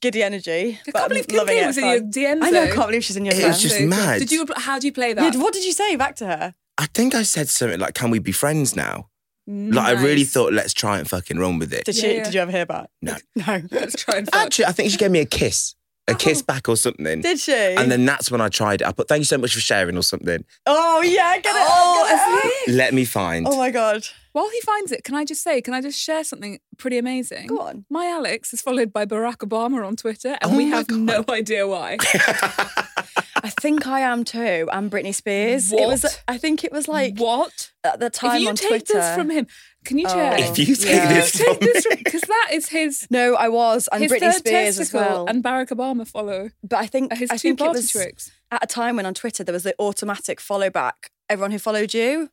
Giddy 0.00 0.22
energy. 0.22 0.80
I 0.88 0.90
can't 0.90 1.08
believe 1.10 1.28
Kim 1.28 1.36
loving 1.36 1.56
K 1.58 1.64
it. 1.64 1.66
was 1.66 1.76
in 1.76 1.84
your 1.84 2.00
DMs. 2.00 2.38
I 2.42 2.50
know. 2.50 2.62
I 2.62 2.66
can't 2.68 2.86
believe 2.86 3.04
she's 3.04 3.18
in 3.18 3.26
your 3.26 3.34
It 3.34 3.44
was 3.46 3.60
just 3.60 3.78
mad. 3.82 4.20
Did 4.20 4.32
you? 4.32 4.46
How 4.56 4.78
do 4.78 4.86
you 4.86 4.92
play 4.92 5.12
that? 5.12 5.34
Yeah, 5.34 5.38
what 5.42 5.52
did 5.52 5.66
you 5.66 5.72
say 5.72 5.96
back 5.96 6.16
to 6.16 6.26
her? 6.26 6.54
I 6.82 6.86
think 6.94 7.14
I 7.14 7.22
said 7.22 7.48
something 7.48 7.78
like, 7.78 7.94
"Can 7.94 8.10
we 8.10 8.18
be 8.18 8.32
friends 8.32 8.74
now?" 8.74 9.08
Like 9.46 9.96
I 9.98 10.00
really 10.02 10.24
thought, 10.24 10.52
let's 10.52 10.72
try 10.72 10.98
and 10.98 11.08
fucking 11.08 11.36
run 11.38 11.58
with 11.58 11.72
it. 11.72 11.84
Did 11.84 11.96
Yeah, 11.96 12.02
she? 12.02 12.14
yeah. 12.16 12.24
Did 12.24 12.34
you 12.34 12.40
ever 12.40 12.52
hear 12.52 12.66
back? 12.66 12.88
No. 13.02 13.16
No. 13.46 13.60
Let's 13.70 13.96
try 14.02 14.18
and 14.18 14.26
fuck. 14.30 14.40
Actually, 14.46 14.66
I 14.66 14.72
think 14.72 14.90
she 14.92 14.96
gave 14.96 15.10
me 15.10 15.18
a 15.18 15.24
kiss, 15.26 15.74
a 16.08 16.14
kiss 16.14 16.42
oh. 16.42 16.44
back 16.52 16.68
or 16.68 16.76
something. 16.76 17.20
Did 17.20 17.38
she? 17.40 17.52
And 17.52 17.90
then 17.90 18.04
that's 18.04 18.30
when 18.30 18.40
I 18.40 18.48
tried 18.48 18.80
it. 18.82 18.86
I 18.88 18.92
put, 18.92 19.08
"Thank 19.08 19.20
you 19.20 19.24
so 19.34 19.38
much 19.38 19.52
for 19.54 19.60
sharing" 19.60 19.96
or 19.96 20.02
something. 20.02 20.44
oh 20.66 21.02
yeah, 21.02 21.34
get 21.38 21.54
it. 21.56 21.66
Oh, 21.68 22.06
get 22.08 22.68
it? 22.68 22.74
Let 22.74 22.94
me 22.94 23.04
find. 23.04 23.46
Oh 23.48 23.56
my 23.56 23.70
god. 23.70 24.02
While 24.32 24.48
he 24.48 24.60
finds 24.62 24.92
it, 24.92 25.04
can 25.04 25.14
I 25.14 25.24
just 25.26 25.42
say, 25.42 25.60
can 25.60 25.74
I 25.74 25.82
just 25.82 25.98
share 26.00 26.24
something 26.24 26.58
pretty 26.78 26.96
amazing? 26.96 27.46
Go 27.48 27.58
on. 27.60 27.84
My 27.90 28.06
Alex 28.06 28.54
is 28.54 28.62
followed 28.62 28.90
by 28.92 29.04
Barack 29.06 29.38
Obama 29.46 29.86
on 29.86 29.94
Twitter, 29.96 30.38
and 30.40 30.52
Oh 30.52 30.56
we 30.56 30.64
my 30.70 30.76
have 30.78 30.90
no 30.90 31.22
idea 31.28 31.66
why. 31.68 31.98
I 33.42 33.50
think 33.50 33.86
I 33.86 34.00
am 34.00 34.24
too. 34.24 34.68
I'm 34.72 34.88
Britney 34.88 35.14
Spears. 35.14 35.72
It 35.72 35.86
was. 35.86 36.04
I 36.28 36.38
think 36.38 36.62
it 36.64 36.70
was 36.72 36.86
like 36.88 37.18
what? 37.18 37.70
at 37.84 37.98
the 37.98 38.08
time 38.10 38.36
if 38.36 38.42
you 38.42 38.48
on 38.50 38.54
take 38.56 38.68
Twitter. 38.68 38.94
this 38.94 39.14
from 39.16 39.30
him, 39.30 39.46
can 39.84 39.98
you 39.98 40.06
Oh. 40.08 40.14
check? 40.14 40.40
If 40.40 40.58
you 40.68 40.76
take 40.76 40.86
Yeah. 40.88 41.12
this 41.14 41.32
take 41.32 41.46
from 41.48 41.56
this 41.60 41.86
me. 41.86 41.96
because 41.96 42.20
that 42.20 42.50
is 42.52 42.68
his 42.68 43.06
no, 43.10 43.34
I 43.34 43.48
was, 43.48 43.88
and 43.90 44.04
Britney 44.04 44.20
third 44.20 44.34
Spears 44.34 44.78
as 44.78 44.92
well. 44.92 45.26
and 45.26 45.42
Barack 45.42 45.68
Obama 45.70 46.06
follow. 46.06 46.50
but 46.62 46.76
I 46.78 46.86
think 46.86 47.12
his 47.16 47.30
I 47.30 47.36
two 47.36 47.48
think 47.56 47.60
it 47.60 47.68
was 47.70 47.90
tricks. 47.90 48.30
at 48.52 48.62
a 48.62 48.66
time 48.66 48.96
when 48.96 49.06
on 49.06 49.14
Twitter 49.14 49.42
there 49.42 49.52
was 49.52 49.64
the 49.64 49.74
automatic 49.80 50.40
follow 50.40 50.70
back. 50.70 51.10
Everyone 51.28 51.50
who 51.50 51.58
followed 51.58 51.92
you. 51.94 52.30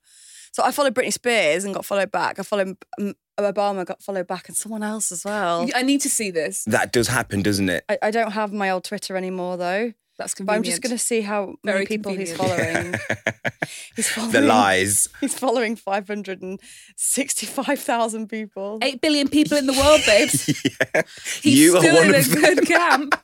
So 0.52 0.64
I 0.64 0.72
followed 0.72 0.94
Britney 0.96 1.14
Spears 1.14 1.64
and 1.64 1.74
got 1.74 1.86
followed 1.86 2.12
back. 2.12 2.40
I 2.40 2.44
followed 2.44 2.76
um, 3.00 3.14
Obama, 3.40 3.86
got 3.86 4.02
followed 4.02 4.28
back, 4.28 4.48
and 4.50 4.58
someone 4.58 4.84
else 4.84 5.12
as 5.12 5.24
well. 5.24 5.68
I 5.76 5.84
need 5.84 6.02
to 6.02 6.10
see 6.10 6.30
this. 6.32 6.64
That 6.66 6.92
does 6.92 7.08
happen, 7.08 7.42
doesn't 7.44 7.70
it? 7.70 7.86
I, 7.88 7.98
I 8.04 8.12
don't 8.12 8.32
have 8.32 8.52
my 8.52 8.70
old 8.70 8.84
Twitter 8.84 9.16
anymore 9.16 9.58
though. 9.58 9.94
That's 10.20 10.36
But. 10.36 10.54
I'm 10.54 10.62
just 10.64 10.82
going 10.82 10.92
to 10.92 10.98
see 10.98 11.22
how 11.22 11.56
many 11.64 11.76
Very 11.76 11.86
people 11.86 12.14
he's 12.14 12.36
following. 12.36 12.96
he's 13.96 14.10
following 14.10 14.34
the 14.34 14.42
lies. 14.42 15.08
He's 15.22 15.34
following 15.34 15.78
565,000 15.78 18.28
people. 18.28 18.80
Eight 18.82 19.00
billion 19.00 19.30
people 19.30 19.58
in 19.58 19.66
the 19.66 19.72
world, 19.74 20.02
babes. 20.06 20.46
yeah. 20.66 21.04
He's 21.42 21.58
You 21.58 21.78
are 21.78 21.80
still 21.80 21.96
one 21.96 22.14
in 22.14 22.16
a 22.16 22.24
good 22.24 22.68
camp. 22.68 23.16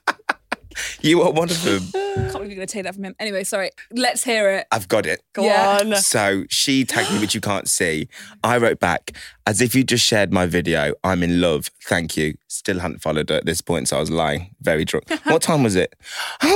You 1.02 1.22
are 1.22 1.32
one 1.32 1.50
of 1.50 1.62
them. 1.64 1.84
Can't 1.94 2.32
believe 2.34 2.48
you're 2.50 2.56
going 2.56 2.68
to 2.68 2.74
take 2.74 2.84
that 2.84 2.96
from 2.96 3.06
him. 3.06 3.16
Anyway, 3.20 3.44
sorry. 3.44 3.70
Let's 3.92 4.24
hear 4.24 4.50
it. 4.52 4.68
I've 4.72 4.88
got 4.88 5.06
it. 5.06 5.22
Go 5.34 5.44
Yeah. 5.46 5.80
on. 5.82 5.96
So 5.98 6.46
she 6.50 6.84
tagged 6.86 7.12
me, 7.12 7.20
which 7.20 7.36
you 7.36 7.42
can't 7.42 7.68
see. 7.70 8.08
I 8.44 8.58
wrote 8.58 8.80
back, 8.80 9.12
as 9.46 9.62
if 9.62 9.76
you 9.76 9.84
just 9.84 10.06
shared 10.06 10.34
my 10.34 10.46
video. 10.46 10.94
I'm 11.04 11.22
in 11.24 11.42
love. 11.42 11.70
Thank 11.84 12.18
you. 12.18 12.36
Still 12.48 12.80
hadn't 12.80 13.02
followed 13.02 13.30
her 13.30 13.36
at 13.36 13.46
this 13.46 13.62
point, 13.62 13.88
so 13.90 13.98
I 13.98 14.00
was 14.00 14.10
lying. 14.12 14.56
Very 14.62 14.86
drunk. 14.86 15.10
What 15.26 15.42
time 15.42 15.64
was 15.64 15.76
it? 15.76 15.94
Two 16.42 16.48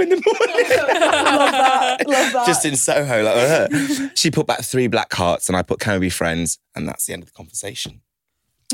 in 0.00 0.08
the 0.08 0.16
morning. 0.16 0.70
Love 0.70 0.88
that. 0.88 2.08
Love 2.08 2.32
that. 2.32 2.44
Just 2.46 2.64
in 2.64 2.76
Soho, 2.76 3.22
like 3.22 3.34
her. 3.34 4.10
She 4.14 4.30
put 4.30 4.46
back 4.46 4.60
three 4.62 4.86
black 4.86 5.12
hearts, 5.12 5.48
and 5.48 5.56
I 5.56 5.62
put, 5.62 5.80
"Can 5.80 5.94
we 5.94 6.00
be 6.06 6.10
friends?" 6.10 6.58
And 6.74 6.88
that's 6.88 7.04
the 7.06 7.12
end 7.12 7.22
of 7.22 7.28
the 7.28 7.34
conversation. 7.34 8.00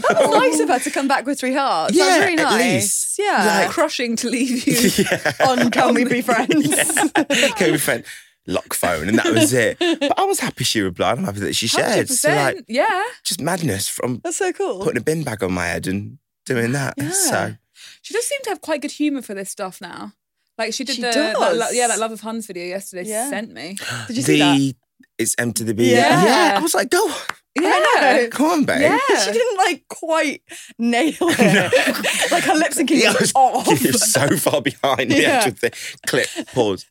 That 0.08 0.18
was 0.18 0.28
oh. 0.28 0.38
nice 0.38 0.60
of 0.60 0.68
her 0.68 0.78
to 0.78 0.90
come 0.90 1.08
back 1.08 1.26
with 1.26 1.38
three 1.38 1.54
hearts. 1.54 1.94
Yeah, 1.94 2.04
that 2.04 2.18
was 2.18 2.26
really 2.26 2.42
at 2.42 2.50
nice. 2.50 2.74
least. 2.74 3.18
Yeah. 3.18 3.68
Crushing 3.70 4.16
to 4.16 4.30
leave 4.30 4.66
you. 4.66 5.04
yeah. 5.10 5.32
On 5.46 5.70
Can 5.70 5.94
We 5.94 6.04
Be 6.04 6.22
Friends? 6.22 7.12
Can 7.14 7.66
we 7.66 7.72
be 7.72 7.78
friends? 7.78 8.06
Lock 8.46 8.74
phone, 8.74 9.08
and 9.08 9.18
that 9.18 9.32
was 9.32 9.52
it. 9.52 9.78
But 9.78 10.18
I 10.18 10.24
was 10.24 10.40
happy 10.40 10.64
she 10.64 10.80
replied. 10.80 11.18
I'm 11.18 11.24
happy 11.24 11.40
that 11.40 11.54
she 11.54 11.66
shared. 11.66 12.08
So 12.08 12.30
100%. 12.30 12.36
like, 12.36 12.64
yeah. 12.68 13.04
just 13.22 13.40
madness 13.40 13.88
from 13.88 14.20
That's 14.24 14.38
so 14.38 14.52
cool. 14.52 14.82
putting 14.82 14.96
a 14.96 15.04
bin 15.04 15.22
bag 15.22 15.44
on 15.44 15.52
my 15.52 15.66
head 15.66 15.86
and 15.86 16.18
doing 16.46 16.72
that. 16.72 16.94
Yeah. 16.96 17.10
So 17.10 17.54
She 18.02 18.14
does 18.14 18.26
seem 18.26 18.40
to 18.44 18.50
have 18.50 18.60
quite 18.60 18.80
good 18.80 18.92
humour 18.92 19.22
for 19.22 19.34
this 19.34 19.50
stuff 19.50 19.80
now. 19.80 20.14
Like 20.58 20.74
she 20.74 20.84
did 20.84 20.96
She 20.96 21.02
the 21.02 21.10
that 21.10 21.70
yeah 21.72 21.86
that 21.86 21.98
Love 21.98 22.12
of 22.12 22.20
Huns 22.20 22.46
video 22.46 22.66
yesterday. 22.66 23.08
Yeah. 23.08 23.24
She 23.24 23.30
sent 23.30 23.52
me. 23.52 23.76
Did 24.08 24.16
you 24.16 24.22
see 24.22 24.38
that? 24.38 24.56
the 24.58 24.76
it's 25.16 25.34
M 25.38 25.52
to 25.54 25.64
the 25.64 25.74
B. 25.74 25.90
Yeah. 25.90 26.24
yeah. 26.24 26.58
I 26.58 26.62
was 26.62 26.74
like, 26.74 26.90
go, 26.90 26.98
on. 26.98 27.14
Yeah. 27.56 28.26
come 28.30 28.46
on, 28.50 28.64
babe. 28.64 28.80
Yeah. 28.82 28.98
She 29.24 29.32
didn't 29.32 29.56
like 29.58 29.84
quite 29.88 30.42
nail 30.78 31.12
it. 31.20 32.30
like 32.32 32.44
her 32.44 32.54
lip 32.54 32.72
syncing 32.72 33.00
Yeah, 33.02 33.10
was 33.12 33.20
was, 33.20 33.32
off. 33.34 33.82
you're 33.82 33.92
so 33.94 34.36
far 34.36 34.62
behind 34.62 35.10
the 35.10 35.20
Yeah. 35.20 35.28
actual 35.30 35.52
thing. 35.52 35.70
Clip, 36.06 36.28
pause, 36.54 36.86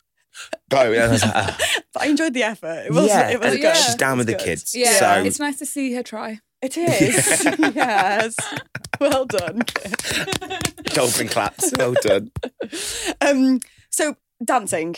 go. 0.70 0.92
And 0.94 1.02
I 1.02 1.08
was 1.08 1.24
like, 1.24 1.36
ah. 1.36 1.58
But 1.94 2.04
I 2.04 2.06
enjoyed 2.08 2.34
the 2.34 2.44
effort. 2.44 2.86
It 2.88 2.92
was, 2.92 3.08
yeah, 3.08 3.30
it 3.30 3.40
was 3.40 3.54
and 3.54 3.62
good. 3.62 3.76
she's 3.78 3.96
down 3.96 4.18
with 4.18 4.30
It 4.30 4.34
the 4.34 4.38
was 4.38 4.44
kids. 4.46 4.76
Yeah. 4.76 4.92
So 5.00 5.24
It's 5.24 5.40
nice 5.40 5.58
to 5.60 5.66
see 5.66 5.94
her 5.94 6.04
try. 6.04 6.40
It 6.62 6.78
is. 6.78 7.46
yes. 7.74 8.36
Well 9.00 9.26
done. 9.26 9.62
dolphin 10.94 11.30
claps. 11.30 11.72
Well 11.78 11.94
done. 12.02 12.32
Um, 13.22 13.60
so 13.90 14.18
dancing. 14.44 14.96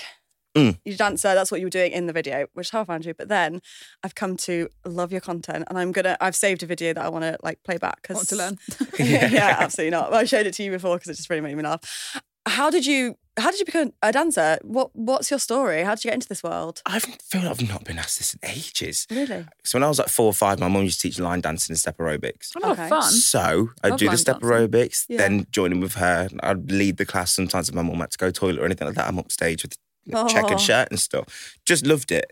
Mm. 0.55 0.77
You're 0.83 0.95
a 0.95 0.97
dancer, 0.97 1.33
that's 1.33 1.49
what 1.51 1.59
you 1.61 1.65
were 1.65 1.71
doing 1.71 1.91
in 1.91 2.07
the 2.07 2.13
video, 2.13 2.47
which 2.53 2.67
is 2.67 2.71
how 2.71 2.81
I 2.81 2.83
found 2.83 3.05
you. 3.05 3.13
But 3.13 3.29
then 3.29 3.61
I've 4.03 4.15
come 4.15 4.35
to 4.37 4.67
love 4.85 5.11
your 5.11 5.21
content 5.21 5.65
and 5.69 5.77
I'm 5.77 5.91
gonna 5.91 6.17
I've 6.19 6.35
saved 6.35 6.61
a 6.63 6.65
video 6.65 6.93
that 6.93 7.03
I 7.05 7.09
wanna 7.09 7.37
like 7.41 7.63
play 7.63 7.77
back 7.77 7.99
I 8.09 8.13
because 8.13 8.15
want 8.17 8.29
to 8.29 8.35
learn. 8.35 8.57
yeah. 8.99 9.57
absolutely 9.59 9.91
not. 9.91 10.11
Well, 10.11 10.19
I 10.19 10.25
showed 10.25 10.45
it 10.47 10.53
to 10.55 10.63
you 10.63 10.71
before 10.71 10.97
because 10.97 11.09
it 11.09 11.15
just 11.15 11.29
really 11.29 11.41
made 11.41 11.55
me 11.55 11.63
laugh. 11.63 12.21
How 12.47 12.69
did 12.69 12.85
you 12.85 13.15
how 13.37 13.49
did 13.49 13.59
you 13.61 13.65
become 13.65 13.93
a 14.01 14.11
dancer? 14.11 14.57
What 14.63 14.93
what's 14.93 15.29
your 15.31 15.39
story? 15.39 15.83
How 15.83 15.95
did 15.95 16.03
you 16.03 16.09
get 16.09 16.15
into 16.15 16.27
this 16.27 16.43
world? 16.43 16.81
I 16.85 16.99
feel 16.99 17.41
like 17.43 17.51
I've 17.51 17.69
not 17.69 17.85
been 17.85 17.97
asked 17.97 18.17
this 18.17 18.33
in 18.33 18.39
ages. 18.43 19.07
Really? 19.09 19.45
So 19.63 19.77
when 19.77 19.83
I 19.83 19.87
was 19.87 19.99
like 19.99 20.09
four 20.09 20.25
or 20.25 20.33
five, 20.33 20.59
my 20.59 20.67
mum 20.67 20.83
used 20.83 20.99
to 21.01 21.07
teach 21.07 21.17
line 21.19 21.39
dancing 21.39 21.71
and 21.73 21.79
step 21.79 21.97
aerobics. 21.97 22.53
A 22.55 22.59
lot 22.59 22.71
Okay. 22.77 22.89
fun. 22.89 23.09
So 23.11 23.69
I'd 23.83 23.91
Love 23.91 23.99
do 23.99 24.09
the 24.09 24.17
step 24.17 24.41
dancing. 24.41 24.67
aerobics, 24.67 25.05
Yeah. 25.07 25.17
then 25.19 25.47
join 25.51 25.71
in 25.71 25.79
with 25.79 25.93
her. 25.93 26.27
I'd 26.41 26.69
lead 26.71 26.97
the 26.97 27.05
class 27.05 27.31
sometimes 27.31 27.69
if 27.69 27.75
my 27.75 27.83
mum 27.83 27.99
had 27.99 28.11
to 28.11 28.17
go 28.17 28.31
toilet 28.31 28.59
or 28.59 28.65
anything 28.65 28.87
like 28.87 28.95
that. 28.95 29.07
I'm 29.07 29.17
upstage 29.19 29.63
with 29.63 29.75
Oh. 30.13 30.27
checkered 30.27 30.59
shirt 30.59 30.89
and 30.89 30.99
stuff. 30.99 31.57
Just 31.65 31.85
loved 31.85 32.11
it. 32.11 32.31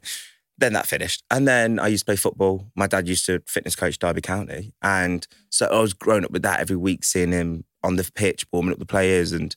Then 0.58 0.73
that 0.73 0.88
finished. 0.88 1.23
And 1.32 1.47
then 1.47 1.79
I 1.79 1.88
used 1.88 2.01
to 2.01 2.05
play 2.05 2.15
football. 2.17 2.65
My 2.75 2.88
dad 2.88 3.08
used 3.08 3.25
to 3.27 3.41
fitness 3.47 3.75
coach 3.75 3.97
Derby 3.97 4.21
County. 4.21 4.73
And 4.82 5.25
so 5.49 5.67
I 5.67 5.79
was 5.79 5.93
growing 5.93 6.25
up 6.25 6.32
with 6.32 6.41
that 6.41 6.60
every 6.60 6.75
week, 6.75 7.05
seeing 7.05 7.32
him 7.32 7.63
on 7.84 7.95
the 7.95 8.10
pitch, 8.13 8.45
warming 8.51 8.73
up 8.73 8.79
the 8.79 8.86
players 8.86 9.32
and 9.32 9.55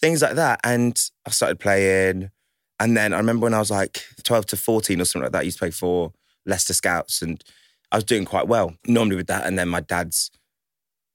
things 0.00 0.20
like 0.20 0.34
that. 0.34 0.60
And 0.62 1.00
I 1.26 1.30
started 1.30 1.58
playing. 1.58 2.30
And 2.78 2.96
then 2.96 3.14
I 3.14 3.18
remember 3.18 3.44
when 3.44 3.54
I 3.54 3.60
was 3.60 3.70
like 3.70 4.04
12 4.24 4.46
to 4.46 4.56
14 4.56 5.00
or 5.00 5.04
something 5.04 5.24
like 5.24 5.32
that, 5.32 5.38
I 5.38 5.42
used 5.42 5.58
to 5.58 5.62
play 5.62 5.70
for 5.70 6.12
Leicester 6.44 6.74
Scouts 6.74 7.22
and 7.22 7.42
I 7.90 7.96
was 7.96 8.04
doing 8.04 8.24
quite 8.24 8.48
well 8.48 8.74
normally 8.86 9.16
with 9.16 9.28
that. 9.28 9.46
And 9.46 9.58
then 9.58 9.68
my 9.68 9.80
dad's 9.80 10.30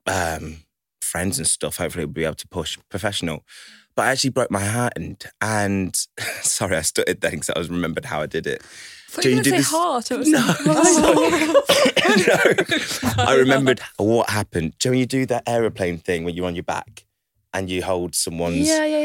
um, 0.08 0.58
friends 1.02 1.38
and 1.38 1.48
stuff, 1.48 1.78
hopefully, 1.78 2.06
will 2.06 2.14
be 2.14 2.24
able 2.24 2.36
to 2.36 2.48
push 2.48 2.78
professional. 2.90 3.44
But 3.98 4.06
I 4.06 4.12
actually 4.12 4.30
broke 4.30 4.52
my 4.52 4.60
hand 4.62 4.94
and 4.96 5.26
and 5.42 5.96
sorry, 6.44 6.78
I 6.78 6.82
stuttered 6.84 7.20
then 7.20 7.32
because 7.32 7.50
I 7.50 7.58
was 7.60 7.70
remembered 7.70 8.06
how 8.06 8.22
I 8.22 8.28
did 8.28 8.48
it. 8.48 8.62
Do 9.20 9.28
you 9.30 9.38
you 9.38 9.38
were 9.38 9.44
going 9.44 9.44
to 9.44 9.50
say 9.50 9.58
this- 9.58 9.72
heart. 9.72 10.10
Was 10.12 10.28
No, 10.28 10.38
like, 10.40 10.58
oh. 10.68 11.64
no. 13.18 13.24
I 13.24 13.34
remembered 13.36 13.80
what 13.98 14.30
happened. 14.30 14.76
Do 14.80 14.88
you 14.88 14.92
know 14.92 14.94
when 14.94 15.00
you 15.00 15.06
do 15.08 15.26
that 15.26 15.44
aeroplane 15.48 15.98
thing 15.98 16.24
when 16.24 16.36
you're 16.36 16.46
on 16.46 16.56
your 16.56 16.64
back 16.64 17.06
and 17.54 17.70
you 17.70 17.82
hold 17.84 18.14
someone's 18.16 18.68
Yeah, 18.68 18.86
yeah, 18.86 19.00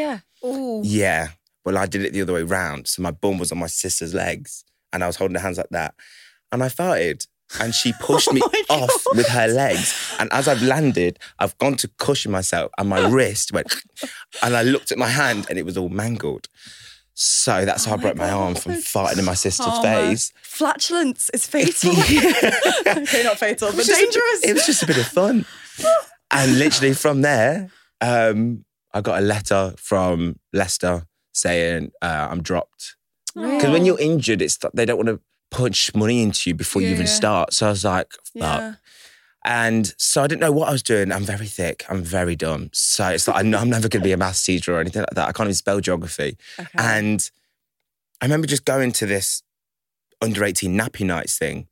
yeah. 0.44 0.48
Ooh. 0.48 0.82
yeah. 0.84 1.28
Well, 1.64 1.78
I 1.78 1.86
did 1.86 2.02
it 2.02 2.12
the 2.12 2.20
other 2.22 2.34
way 2.34 2.42
round. 2.42 2.86
So 2.88 3.00
my 3.00 3.12
bum 3.12 3.38
was 3.38 3.50
on 3.52 3.58
my 3.58 3.68
sister's 3.68 4.12
legs 4.12 4.64
and 4.92 5.02
I 5.02 5.06
was 5.06 5.16
holding 5.16 5.36
her 5.36 5.40
hands 5.40 5.56
like 5.58 5.70
that. 5.70 5.94
And 6.50 6.62
I 6.62 6.68
farted 6.68 7.26
and 7.60 7.74
she 7.74 7.92
pushed 8.00 8.32
me 8.32 8.40
Oh 8.44 8.50
my 8.68 8.76
off 8.76 9.04
with 9.14 9.28
her 9.28 9.46
legs. 9.48 9.94
And 10.18 10.32
as 10.32 10.48
I've 10.48 10.62
landed, 10.62 11.18
I've 11.38 11.56
gone 11.58 11.76
to 11.76 11.88
cushion 11.98 12.32
myself 12.32 12.70
and 12.78 12.88
my 12.88 13.06
wrist 13.14 13.52
went, 13.52 13.74
and 14.42 14.56
I 14.56 14.62
looked 14.62 14.92
at 14.92 14.98
my 14.98 15.08
hand 15.08 15.46
and 15.48 15.58
it 15.58 15.64
was 15.64 15.76
all 15.76 15.88
mangled. 15.88 16.48
So 17.14 17.64
that's 17.66 17.84
how 17.84 17.94
I 17.94 17.96
broke 17.98 18.16
my 18.16 18.30
arm 18.30 18.54
from 18.54 18.72
farting 18.72 19.18
in 19.18 19.24
my 19.26 19.34
sister's 19.34 19.66
Oh, 19.68 19.82
face. 19.82 20.32
Flatulence 20.42 21.28
is 21.34 21.46
fatal. 21.46 21.90
okay, 22.86 23.22
not 23.22 23.38
fatal, 23.38 23.68
but 23.68 23.76
was 23.76 23.86
just 23.86 24.00
a 24.00 24.04
bit- 24.06 24.12
dangerous. 24.12 24.44
it 24.44 24.54
was 24.54 24.66
just 24.66 24.82
a 24.82 24.86
bit 24.86 24.96
of 24.96 25.06
fun. 25.06 25.44
and 26.30 26.58
literally 26.58 26.94
from 26.94 27.20
there, 27.22 27.70
um, 28.00 28.64
I 28.94 29.02
got 29.02 29.18
a 29.18 29.24
letter 29.24 29.74
from 29.76 30.38
Leicester 30.52 31.06
saying 31.32 31.92
uh, 32.00 32.28
I'm 32.30 32.42
dropped. 32.42 32.96
Because 33.34 33.70
when 33.70 33.84
you're 33.86 34.00
injured, 34.00 34.42
it's 34.42 34.58
they 34.74 34.84
don't 34.84 34.96
want 34.98 35.08
to 35.08 35.20
punch 35.52 35.94
money 35.94 36.22
into 36.22 36.50
you 36.50 36.54
before 36.54 36.82
you 36.82 36.88
even 36.88 37.06
yeah. 37.06 37.12
start. 37.12 37.52
So 37.52 37.66
I 37.66 37.70
was 37.70 37.84
like, 37.84 38.12
fuck. 38.12 38.24
yeah. 38.34 38.74
And 39.44 39.92
so 39.98 40.22
I 40.22 40.26
didn't 40.26 40.40
know 40.40 40.52
what 40.52 40.68
I 40.68 40.72
was 40.72 40.82
doing. 40.82 41.12
I'm 41.12 41.24
very 41.24 41.46
thick. 41.46 41.84
I'm 41.88 42.02
very 42.02 42.36
dumb. 42.36 42.70
So 42.72 43.08
it's 43.08 43.26
like, 43.26 43.36
I 43.36 43.42
know 43.42 43.58
I'm 43.58 43.70
never 43.70 43.88
going 43.88 44.02
to 44.02 44.04
be 44.04 44.12
a 44.12 44.16
maths 44.16 44.42
teacher 44.42 44.74
or 44.74 44.80
anything 44.80 45.02
like 45.02 45.10
that. 45.10 45.28
I 45.28 45.32
can't 45.32 45.48
even 45.48 45.54
spell 45.54 45.80
geography. 45.80 46.36
Okay. 46.58 46.68
And 46.78 47.28
I 48.20 48.24
remember 48.24 48.46
just 48.46 48.64
going 48.64 48.92
to 48.92 49.06
this 49.06 49.42
under 50.20 50.44
18 50.44 50.78
nappy 50.78 51.04
nights 51.04 51.38
thing. 51.38 51.66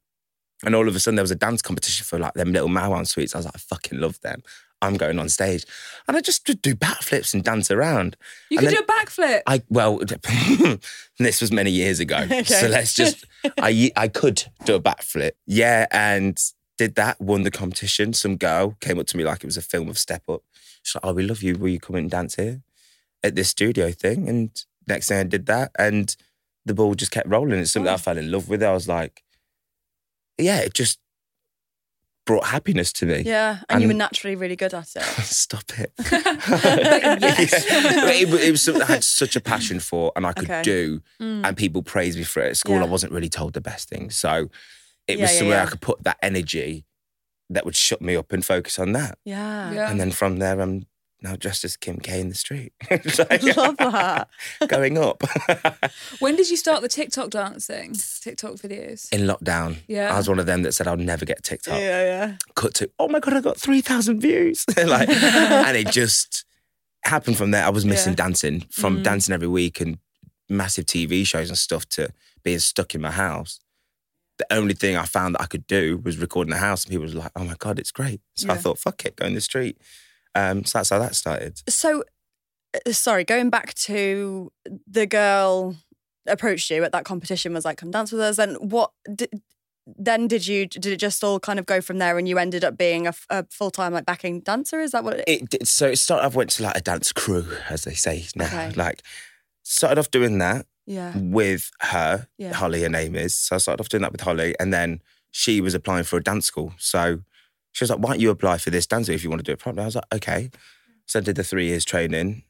And 0.65 0.75
all 0.75 0.89
of 0.89 0.97
a 0.97 1.01
sudden 1.01 1.15
there 1.15 1.23
was 1.23 1.31
a 1.31 1.37
dance 1.37 1.63
competition 1.63 2.05
for 2.05 2.19
like 2.19 2.35
them 2.35 2.53
little 2.53 2.69
Maoam 2.69 3.07
sweets. 3.07 3.35
I 3.35 3.39
was 3.39 3.45
like, 3.47 3.57
I 3.57 3.59
fucking 3.59 4.01
love 4.01 4.21
them. 4.21 4.43
I'm 4.83 4.97
going 4.97 5.19
on 5.19 5.29
stage, 5.29 5.67
and 6.09 6.17
I 6.17 6.21
just 6.21 6.47
would 6.49 6.63
do 6.63 6.75
backflips 6.75 7.35
and 7.35 7.45
dance 7.45 7.71
around. 7.71 8.17
You 8.51 8.59
And 8.59 8.69
could 8.69 8.77
do 8.77 8.83
a 8.83 8.87
backflip. 8.87 9.43
I 9.47 9.63
well, 9.69 9.99
this 11.19 11.41
was 11.41 11.53
many 11.53 11.71
years 11.71 12.01
ago, 12.01 12.17
okay. 12.23 12.45
so 12.45 12.69
let's 12.69 12.95
just. 12.95 13.25
I 13.59 13.91
I 13.97 14.09
could 14.09 14.45
do 14.65 14.75
a 14.75 14.81
backflip, 14.81 15.33
yeah, 15.47 15.87
and 15.91 16.41
did 16.79 16.95
that. 16.95 17.21
Won 17.21 17.43
the 17.43 17.51
competition. 17.51 18.13
Some 18.13 18.37
girl 18.37 18.77
came 18.81 18.99
up 18.99 19.07
to 19.09 19.17
me 19.17 19.25
like 19.25 19.45
it 19.45 19.47
was 19.47 19.57
a 19.57 19.63
film 19.63 19.89
of 19.89 19.99
Step 19.99 20.23
Up. 20.29 20.43
She's 20.83 20.95
like, 20.95 21.05
"Oh, 21.05 21.13
we 21.13 21.23
love 21.23 21.43
you. 21.43 21.57
Will 21.57 21.69
you 21.69 21.81
come 21.81 21.97
and 21.97 22.11
dance 22.11 22.37
here 22.37 22.63
at 23.23 23.35
this 23.35 23.51
studio 23.51 23.93
thing?" 23.93 24.29
And 24.29 24.65
next 24.87 25.09
thing 25.09 25.19
I 25.19 25.25
did 25.25 25.47
that, 25.47 25.73
and 25.79 26.15
the 26.65 26.75
ball 26.75 26.95
just 26.95 27.11
kept 27.11 27.29
rolling. 27.29 27.61
It's 27.61 27.73
something 27.73 27.91
oh. 27.91 27.95
I 27.95 27.99
fell 27.99 28.19
in 28.19 28.31
love 28.31 28.49
with. 28.49 28.63
I 28.63 28.73
was 28.73 28.89
like, 28.89 29.23
yeah, 30.39 30.61
it 30.61 30.75
just 30.75 30.99
brought 32.27 32.45
happiness 32.47 32.93
to 32.95 33.07
me. 33.07 33.23
Yeah, 33.27 33.59
and, 33.69 33.83
you 33.83 33.89
were 33.89 33.95
naturally 33.95 34.37
really 34.37 34.57
good 34.57 34.75
at 34.75 34.89
it. 34.95 35.03
Stop 35.25 35.65
it. 35.79 35.93
Yes. 37.21 37.67
Yeah. 37.69 38.05
But 38.05 38.15
it, 38.15 38.49
it 38.49 38.51
was 38.51 38.63
something 38.63 38.83
I 38.83 38.87
had 38.87 39.05
such 39.05 39.37
a 39.37 39.41
passion 39.41 39.81
for 39.81 40.13
and 40.17 40.27
I 40.27 40.33
could 40.33 40.45
Okay. 40.51 40.63
do. 40.63 41.01
Mm. 41.21 41.47
And 41.47 41.57
people 41.57 41.83
praised 41.83 42.19
me 42.19 42.25
for 42.25 42.43
it. 42.43 42.51
At 42.51 42.57
school, 42.57 42.77
Yeah. 42.77 42.83
I 42.85 42.87
wasn't 42.87 43.13
really 43.13 43.29
told 43.29 43.55
the 43.55 43.61
best 43.61 43.89
things. 43.89 44.17
So 44.17 44.49
it 45.07 45.19
Yeah, 45.19 45.25
was 45.25 45.33
yeah, 45.33 45.39
somewhere 45.39 45.63
I 45.63 45.67
could 45.67 45.81
put 45.81 46.05
that 46.05 46.19
energy 46.23 46.85
that 47.49 47.65
would 47.65 47.75
shut 47.77 48.01
me 48.01 48.15
up 48.17 48.33
and 48.33 48.45
focus 48.45 48.79
on 48.79 48.93
that. 48.93 49.19
Yeah. 49.25 49.73
Yeah. 49.73 49.91
And 49.91 49.99
then 50.01 50.11
from 50.13 50.39
there, 50.39 50.61
I'm 50.61 50.87
now 51.23 51.37
dressed 51.37 51.65
as 51.65 51.77
Kim 51.77 51.99
K 51.99 52.21
in 52.21 52.29
the 52.29 52.35
street. 52.35 52.73
I 52.91 53.37
love 53.57 53.77
that. 53.79 54.29
Going 54.69 54.99
up. 54.99 55.23
When 56.21 56.37
did 56.37 56.51
you 56.51 56.57
start 56.57 56.83
the 56.83 56.89
TikTok 56.89 57.31
dancing? 57.31 57.95
TikTok 57.95 58.55
videos? 58.55 59.13
in 59.13 59.23
lockdown, 59.27 59.77
Yeah. 59.89 60.13
I 60.15 60.19
was 60.19 60.29
one 60.29 60.39
of 60.39 60.47
them 60.47 60.63
that 60.63 60.73
said 60.73 60.87
I'll 60.87 60.97
never 60.97 61.25
get 61.25 61.43
TikTok. 61.43 61.79
Yeah, 61.79 62.03
yeah. 62.05 62.37
cut 62.55 62.75
to, 62.75 62.91
oh 62.99 63.09
my 63.09 63.21
God, 63.21 63.35
I 63.35 63.41
got 63.41 63.57
3,000 63.59 64.21
views. 64.21 64.65
like, 64.77 65.09
and 65.09 65.77
it 65.77 65.89
just 65.89 66.45
happened 67.05 67.37
from 67.39 67.51
there. 67.53 67.65
I 67.65 67.71
was 67.71 67.85
missing 67.85 68.13
Yeah. 68.13 68.25
dancing, 68.25 68.61
from 68.71 68.99
Mm. 68.99 69.03
dancing 69.05 69.35
every 69.35 69.49
week 69.49 69.81
and 69.81 69.99
massive 70.49 70.85
TV 70.87 71.25
shows 71.27 71.49
and 71.49 71.57
stuff 71.59 71.89
to 71.91 72.09
being 72.43 72.59
stuck 72.59 72.95
in 72.95 73.01
my 73.01 73.11
house. 73.13 73.61
The 74.39 74.47
only 74.55 74.75
thing 74.75 74.97
I 74.97 75.05
found 75.05 75.35
that 75.35 75.43
I 75.43 75.47
could 75.47 75.67
do 75.67 75.99
was 76.03 76.17
record 76.19 76.47
in 76.47 76.51
the 76.51 76.57
house, 76.59 76.85
and 76.85 76.91
people 76.91 77.05
was 77.05 77.15
like, 77.15 77.31
oh 77.37 77.45
my 77.45 77.57
God, 77.59 77.79
it's 77.79 77.93
great. 77.93 78.21
So 78.37 78.49
I 78.51 78.57
thought, 78.57 78.79
fuck 78.79 79.05
it, 79.05 79.17
go 79.17 79.27
in 79.27 79.35
the 79.35 79.41
street. 79.41 79.77
Um, 80.35 80.65
so 80.65 80.79
that's 80.79 80.91
how 80.91 80.99
that 80.99 81.15
started. 81.15 81.61
So, 81.69 82.05
uh, 82.75 82.93
sorry, 82.93 83.25
going 83.25 83.51
back 83.51 83.75
to 83.75 84.53
the 84.87 85.07
girl 85.07 85.77
approached 86.27 86.71
you 86.71 86.85
at 86.85 86.93
that 86.93 87.05
competition 87.05 87.53
was 87.53 87.65
like, 87.65 87.79
come 87.79 87.91
dance 87.91 88.13
with 88.13 88.21
us. 88.21 88.39
And 88.39 88.57
what 88.73 88.93
did, 89.15 89.43
then 89.87 90.29
did 90.29 90.47
you, 90.47 90.67
did 90.67 90.87
it 90.87 90.99
just 90.99 91.25
all 91.25 91.41
kind 91.41 91.59
of 91.59 91.67
go 91.67 91.81
from 91.81 91.99
there 91.99 92.19
and 92.19 92.29
you 92.29 92.39
ended 92.39 92.65
up 92.65 92.77
being 92.77 93.07
a, 93.07 93.15
full 93.51 93.71
time 93.71 93.93
like 93.93 94.07
backing 94.07 94.41
dancer? 94.41 94.81
Is 94.81 94.93
that 94.93 95.03
what 95.03 95.19
it, 95.21 95.25
It 95.27 95.51
did, 95.51 95.69
so 95.69 95.89
it 95.89 95.97
started. 95.97 96.25
I 96.25 96.29
went 96.29 96.51
to 96.51 96.63
like 96.63 96.77
a 96.77 96.81
dance 96.81 97.13
crew, 97.13 97.47
as 97.69 97.83
they 97.83 97.95
say 97.95 98.27
now. 98.37 98.47
Okay. 98.47 98.71
Like, 98.71 99.03
started 99.63 99.99
off 99.99 100.11
doing 100.11 100.39
that. 100.39 100.67
Yeah. 100.87 101.13
with 101.15 101.71
her. 101.83 102.27
Yeah. 102.37 102.53
Holly, 102.53 102.83
her 102.83 102.89
name 102.89 103.15
is. 103.15 103.37
So 103.37 103.55
I 103.55 103.59
started 103.59 103.81
off 103.81 103.89
doing 103.89 104.03
that 104.03 104.11
with 104.11 104.23
Holly, 104.23 104.57
and 104.59 104.73
then 104.73 105.01
she 105.31 105.61
was 105.61 105.73
applying 105.73 106.03
for 106.03 106.17
a 106.17 106.23
dance 106.23 106.47
school. 106.47 106.73
So 106.79 107.21
she 107.73 107.85
was 107.85 107.91
like, 107.91 108.01
"Why 108.01 108.11
don't 108.11 108.21
you 108.21 108.31
apply 108.31 108.59
for 108.59 108.71
this 108.71 108.87
dance 108.87 109.09
if 109.09 109.23
you 109.25 109.31
want 109.31 109.41
to 109.41 109.45
do 109.45 109.53
it 109.53 109.59
properly?" 109.59 109.83
I 109.83 109.87
was 109.87 109.95
like, 109.97 110.15
"Okay." 110.15 110.51
So 111.07 111.19
I 111.19 111.23
did 111.23 111.37
the 111.37 111.45
three 111.45 111.67
years 111.67 111.85
training. 111.85 112.45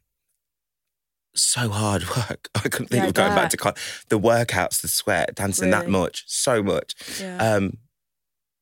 So 1.35 1.69
hard 1.69 2.05
work. 2.17 2.49
I 2.57 2.61
couldn't 2.69 2.89
think 2.89 3.03
Yeah, 3.03 3.09
of 3.09 3.15
going 3.15 3.35
back 3.35 3.51
to 3.51 3.57
con- 3.57 3.75
the 4.09 4.19
workouts, 4.19 4.83
the 4.83 4.89
sweat, 4.89 5.35
dancing 5.37 5.71
that 5.71 5.89
much, 5.89 6.25
so 6.27 6.63
much. 6.63 6.95
Yeah. 7.21 7.37
Um, 7.39 7.79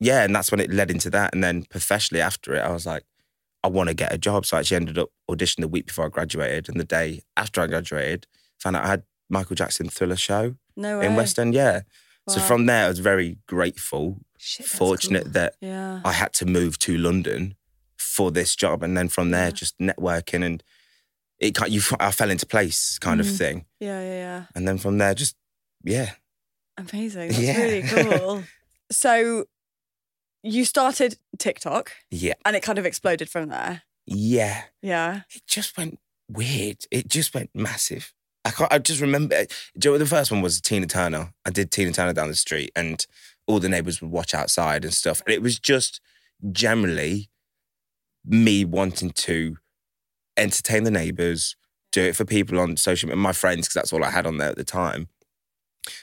yeah, 0.01 0.23
and 0.23 0.35
that's 0.35 0.51
when 0.53 0.61
it 0.61 0.71
led 0.71 0.91
into 0.91 1.11
that. 1.11 1.35
And 1.35 1.43
then 1.43 1.65
professionally 1.65 2.21
after 2.21 2.55
it, 2.55 2.61
I 2.61 2.71
was 2.71 2.85
like, 2.87 3.05
I 3.65 3.69
want 3.69 3.89
to 3.89 3.95
get 3.95 4.13
a 4.13 4.19
job. 4.19 4.47
So 4.47 4.57
I 4.57 4.61
actually 4.61 4.77
ended 4.77 4.99
up 4.99 5.09
auditioning 5.31 5.63
the 5.63 5.69
week 5.69 5.87
before 5.87 6.05
I 6.05 6.09
graduated, 6.09 6.69
and 6.69 6.79
the 6.79 6.85
day 6.85 7.23
after 7.37 7.61
I 7.61 7.67
graduated, 7.67 8.27
found 8.61 8.77
out 8.77 8.85
I 8.85 8.89
had 8.89 9.03
Michael 9.31 9.57
Jackson 9.57 9.89
Thriller 9.89 10.17
show 10.17 10.55
no 10.77 11.01
in 11.01 11.17
West 11.17 11.39
End. 11.39 11.55
Yeah. 11.55 11.81
So 12.29 12.41
from 12.41 12.67
there, 12.67 12.85
I 12.85 12.89
was 12.89 12.99
very 12.99 13.39
grateful, 13.49 14.21
Shit, 14.39 14.67
fortunate 14.67 15.25
cool. 15.25 15.33
that 15.33 15.55
Yeah. 15.61 16.01
I 16.05 16.13
had 16.13 16.33
to 16.35 16.47
move 16.47 16.79
to 16.81 16.97
London 16.97 17.57
for 17.97 18.31
this 18.31 18.55
job, 18.57 18.83
and 18.83 18.97
then 18.97 19.09
from 19.09 19.31
there, 19.31 19.47
Yeah. 19.47 19.51
just 19.51 19.79
networking 19.79 20.45
and 20.45 20.63
it. 21.39 21.55
kind- 21.55 21.73
You, 21.73 21.81
I 22.01 22.11
fell 22.13 22.31
into 22.31 22.47
place, 22.47 22.99
kind 22.99 23.21
Mm. 23.21 23.29
of 23.31 23.37
thing, 23.37 23.67
Yeah, 23.81 24.01
yeah, 24.01 24.15
yeah. 24.19 24.45
and 24.55 24.67
then 24.67 24.79
from 24.79 24.99
there, 24.99 25.15
just 25.15 25.37
yeah, 25.85 26.15
Amazing. 26.77 27.29
That's 27.33 27.41
Yeah. 27.41 27.61
really 27.63 27.83
cool. 27.89 28.45
so 28.93 29.47
you 30.43 30.65
started 30.65 31.19
TikTok 31.39 31.93
yeah, 32.11 32.35
and 32.45 32.55
it 32.57 32.63
kind 32.63 32.79
of 32.79 32.87
exploded 32.87 33.29
from 33.29 33.49
there. 33.49 33.83
yeah. 34.07 34.65
Yeah. 34.83 35.23
It 35.35 35.43
just 35.47 35.77
went 35.77 35.99
weird. 36.29 36.79
It 36.91 37.09
just 37.09 37.35
went 37.35 37.51
massive. 37.55 38.13
I 38.45 38.51
can't. 38.53 38.73
I 38.73 38.79
just 38.79 39.01
remember. 39.01 39.45
Do 39.79 39.89
you 39.89 39.95
know 39.95 39.99
the 39.99 40.07
first 40.07 40.31
one 40.31 40.41
was? 40.41 40.61
Tina 40.61 40.87
Turner. 40.87 41.35
I 41.45 41.51
did 41.51 41.71
Tina 41.73 41.93
Turner 41.93 42.13
down 42.13 42.29
the 42.29 42.37
street, 42.37 42.71
and 42.77 43.05
all 43.49 43.59
the 43.59 43.69
neighbors 43.69 44.01
would 44.01 44.13
watch 44.13 44.35
outside 44.35 44.85
and 44.85 44.95
stuff. 44.95 45.23
And 45.27 45.35
it 45.35 45.43
was 45.43 45.59
just 45.59 46.01
generally 46.53 47.31
me 48.25 48.65
wanting 48.65 49.11
to 49.11 49.57
entertain 50.37 50.85
the 50.85 50.91
neighbors, 50.91 51.57
do 51.91 52.03
it 52.03 52.17
for 52.17 52.25
people 52.25 52.61
on 52.61 52.77
social 52.77 53.09
media, 53.09 53.17
my 53.17 53.33
friends, 53.33 53.67
because 53.67 53.75
that's 53.75 53.93
all 53.93 54.05
I 54.05 54.11
had 54.11 54.27
on 54.27 54.39
there 54.39 54.51
at 54.51 54.57
the 54.57 54.65
time. 54.65 55.09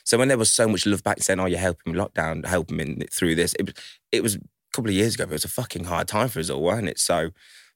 So 0.03 0.17
when 0.17 0.27
there 0.27 0.37
was 0.37 0.51
so 0.51 0.67
much 0.67 0.85
love 0.85 1.03
back 1.03 1.21
saying, 1.21 1.39
"Oh, 1.39 1.45
you're 1.45 1.59
helping 1.59 1.93
me 1.93 1.99
lockdown, 1.99 2.45
helping 2.45 2.77
me 2.77 3.05
through 3.11 3.35
this," 3.35 3.53
it 3.59 3.65
was 3.65 3.75
it 4.11 4.23
was 4.23 4.35
a 4.35 4.39
couple 4.73 4.89
of 4.89 4.95
years 4.95 5.15
ago. 5.15 5.25
But 5.25 5.31
it 5.31 5.35
was 5.35 5.45
a 5.45 5.49
fucking 5.49 5.85
hard 5.85 6.07
time 6.07 6.29
for 6.29 6.39
us 6.39 6.49
all, 6.49 6.63
wasn't 6.63 6.89
it? 6.89 6.99
So 6.99 7.29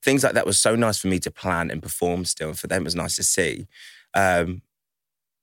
things 0.03 0.23
like 0.23 0.33
that 0.33 0.45
was 0.45 0.57
so 0.57 0.75
nice 0.75 0.97
for 0.97 1.07
me 1.07 1.19
to 1.19 1.31
plan 1.31 1.69
and 1.69 1.81
perform 1.83 2.25
still, 2.25 2.49
and 2.49 2.59
for 2.59 2.67
them 2.67 2.81
it 2.81 2.85
was 2.85 2.95
nice 2.95 3.15
to 3.17 3.23
see. 3.23 3.67
Um, 4.15 4.63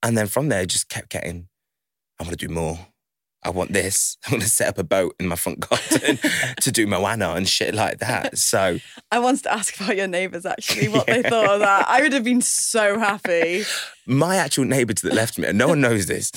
and 0.03 0.19
then 0.19 0.27
from 0.27 0.49
there, 0.49 0.67
just 0.67 0.89
kept 0.89 1.11
getting. 1.11 1.49
I 2.19 2.25
want 2.25 2.39
to 2.39 2.47
do 2.49 2.53
more. 2.53 2.89
I 3.43 3.51
want 3.51 3.73
this. 3.73 4.17
I 4.27 4.33
want 4.33 4.43
to 4.43 4.49
set 4.49 4.69
up 4.69 4.79
a 4.79 4.85
boat 4.85 5.15
in 5.21 5.29
my 5.29 5.37
front 5.37 5.61
garden 5.61 6.19
to 6.61 6.73
do 6.73 6.87
Moana 6.87 7.33
and 7.33 7.49
shit 7.49 7.75
like 7.75 7.99
that. 7.99 8.39
So 8.39 8.79
I 9.11 9.19
wanted 9.19 9.45
to 9.45 9.53
ask 9.53 9.79
about 9.81 9.97
your 9.97 10.09
neighbours 10.09 10.47
actually, 10.47 10.89
what 10.89 11.07
they 11.07 11.23
thought 11.23 11.51
of 11.51 11.61
that. 11.61 11.87
I 11.89 12.03
would 12.03 12.13
have 12.13 12.25
been 12.25 12.43
so 12.43 12.99
happy. 12.99 13.65
my 14.07 14.37
actual 14.37 14.65
neighbour 14.65 14.95
to 14.95 15.09
the 15.09 15.15
left 15.15 15.39
of 15.39 15.43
me, 15.43 15.49
and 15.49 15.59
no 15.59 15.69
one 15.69 15.81
knows 15.81 16.07
this, 16.07 16.33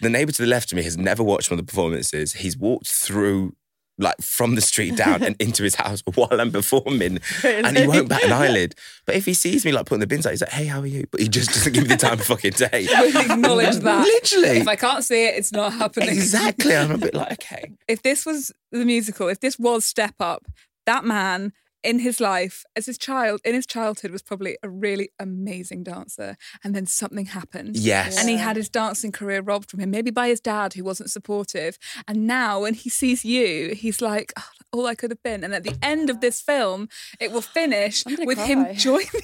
the 0.00 0.10
neighbour 0.10 0.32
to 0.32 0.42
the 0.42 0.48
left 0.48 0.72
of 0.72 0.76
me 0.76 0.82
has 0.82 0.96
never 0.96 1.22
watched 1.22 1.50
one 1.50 1.58
of 1.58 1.66
the 1.66 1.70
performances. 1.70 2.34
He's 2.34 2.56
walked 2.56 2.88
through, 2.88 3.54
like, 3.98 4.16
from 4.20 4.54
the 4.54 4.60
street 4.60 4.96
down 4.96 5.22
and 5.22 5.36
into 5.40 5.62
his 5.62 5.74
house 5.76 6.02
while 6.14 6.40
I'm 6.40 6.52
performing, 6.52 7.18
and 7.44 7.76
he 7.76 7.86
won't 7.86 8.08
bat 8.08 8.24
an 8.24 8.32
eyelid. 8.32 8.74
But 9.04 9.14
if 9.14 9.24
he 9.24 9.34
sees 9.34 9.64
me, 9.64 9.72
like, 9.72 9.86
putting 9.86 10.00
the 10.00 10.06
bins 10.06 10.26
out, 10.26 10.30
he's 10.30 10.40
like, 10.40 10.50
hey, 10.50 10.66
how 10.66 10.80
are 10.80 10.86
you? 10.86 11.06
But 11.10 11.20
he 11.20 11.28
just 11.28 11.48
doesn't 11.48 11.72
give 11.72 11.84
me 11.84 11.88
the 11.88 11.96
time 11.96 12.14
of 12.14 12.26
fucking 12.26 12.52
day. 12.52 12.88
We'll 12.96 13.30
acknowledge 13.30 13.76
that. 13.76 14.04
Literally. 14.04 14.58
If 14.58 14.68
I 14.68 14.76
can't 14.76 15.04
see 15.04 15.26
it, 15.26 15.36
it's 15.36 15.52
not 15.52 15.72
happening. 15.72 16.08
Exactly. 16.08 16.74
I'm 16.74 16.90
a 16.90 16.98
bit 16.98 17.14
like, 17.14 17.32
okay. 17.32 17.72
if 17.86 18.02
this 18.02 18.26
was 18.26 18.52
the 18.72 18.84
musical, 18.84 19.28
if 19.28 19.40
this 19.40 19.58
was 19.58 19.84
Step 19.84 20.14
Up, 20.18 20.44
that 20.86 21.04
man 21.04 21.52
in 21.86 22.00
his 22.00 22.20
life, 22.20 22.64
as 22.74 22.86
his 22.86 22.98
child, 22.98 23.40
in 23.44 23.54
his 23.54 23.66
childhood, 23.66 24.10
was 24.10 24.22
probably 24.22 24.58
a 24.62 24.68
really 24.68 25.10
amazing 25.18 25.84
dancer. 25.84 26.36
And 26.64 26.74
then 26.74 26.86
something 26.86 27.26
happened. 27.26 27.76
Yes. 27.76 28.18
And 28.18 28.28
he 28.28 28.36
had 28.36 28.56
his 28.56 28.68
dancing 28.68 29.12
career 29.12 29.40
robbed 29.40 29.70
from 29.70 29.80
him, 29.80 29.90
maybe 29.90 30.10
by 30.10 30.28
his 30.28 30.40
dad 30.40 30.74
who 30.74 30.84
wasn't 30.84 31.10
supportive. 31.10 31.78
And 32.08 32.26
now 32.26 32.60
when 32.62 32.74
he 32.74 32.90
sees 32.90 33.24
you, 33.24 33.74
he's 33.74 34.00
like, 34.00 34.32
"Oh, 34.38 34.48
all 34.72 34.86
I 34.86 34.94
could 34.94 35.10
have 35.10 35.22
been. 35.22 35.44
And 35.44 35.54
at 35.54 35.62
the 35.64 35.76
end 35.80 36.10
of 36.10 36.20
this 36.20 36.40
film, 36.40 36.88
it 37.20 37.30
will 37.32 37.40
finish 37.60 38.04
with 38.04 38.36
cry. 38.38 38.46
him 38.46 38.66
joining 38.74 39.06
the 39.12 39.22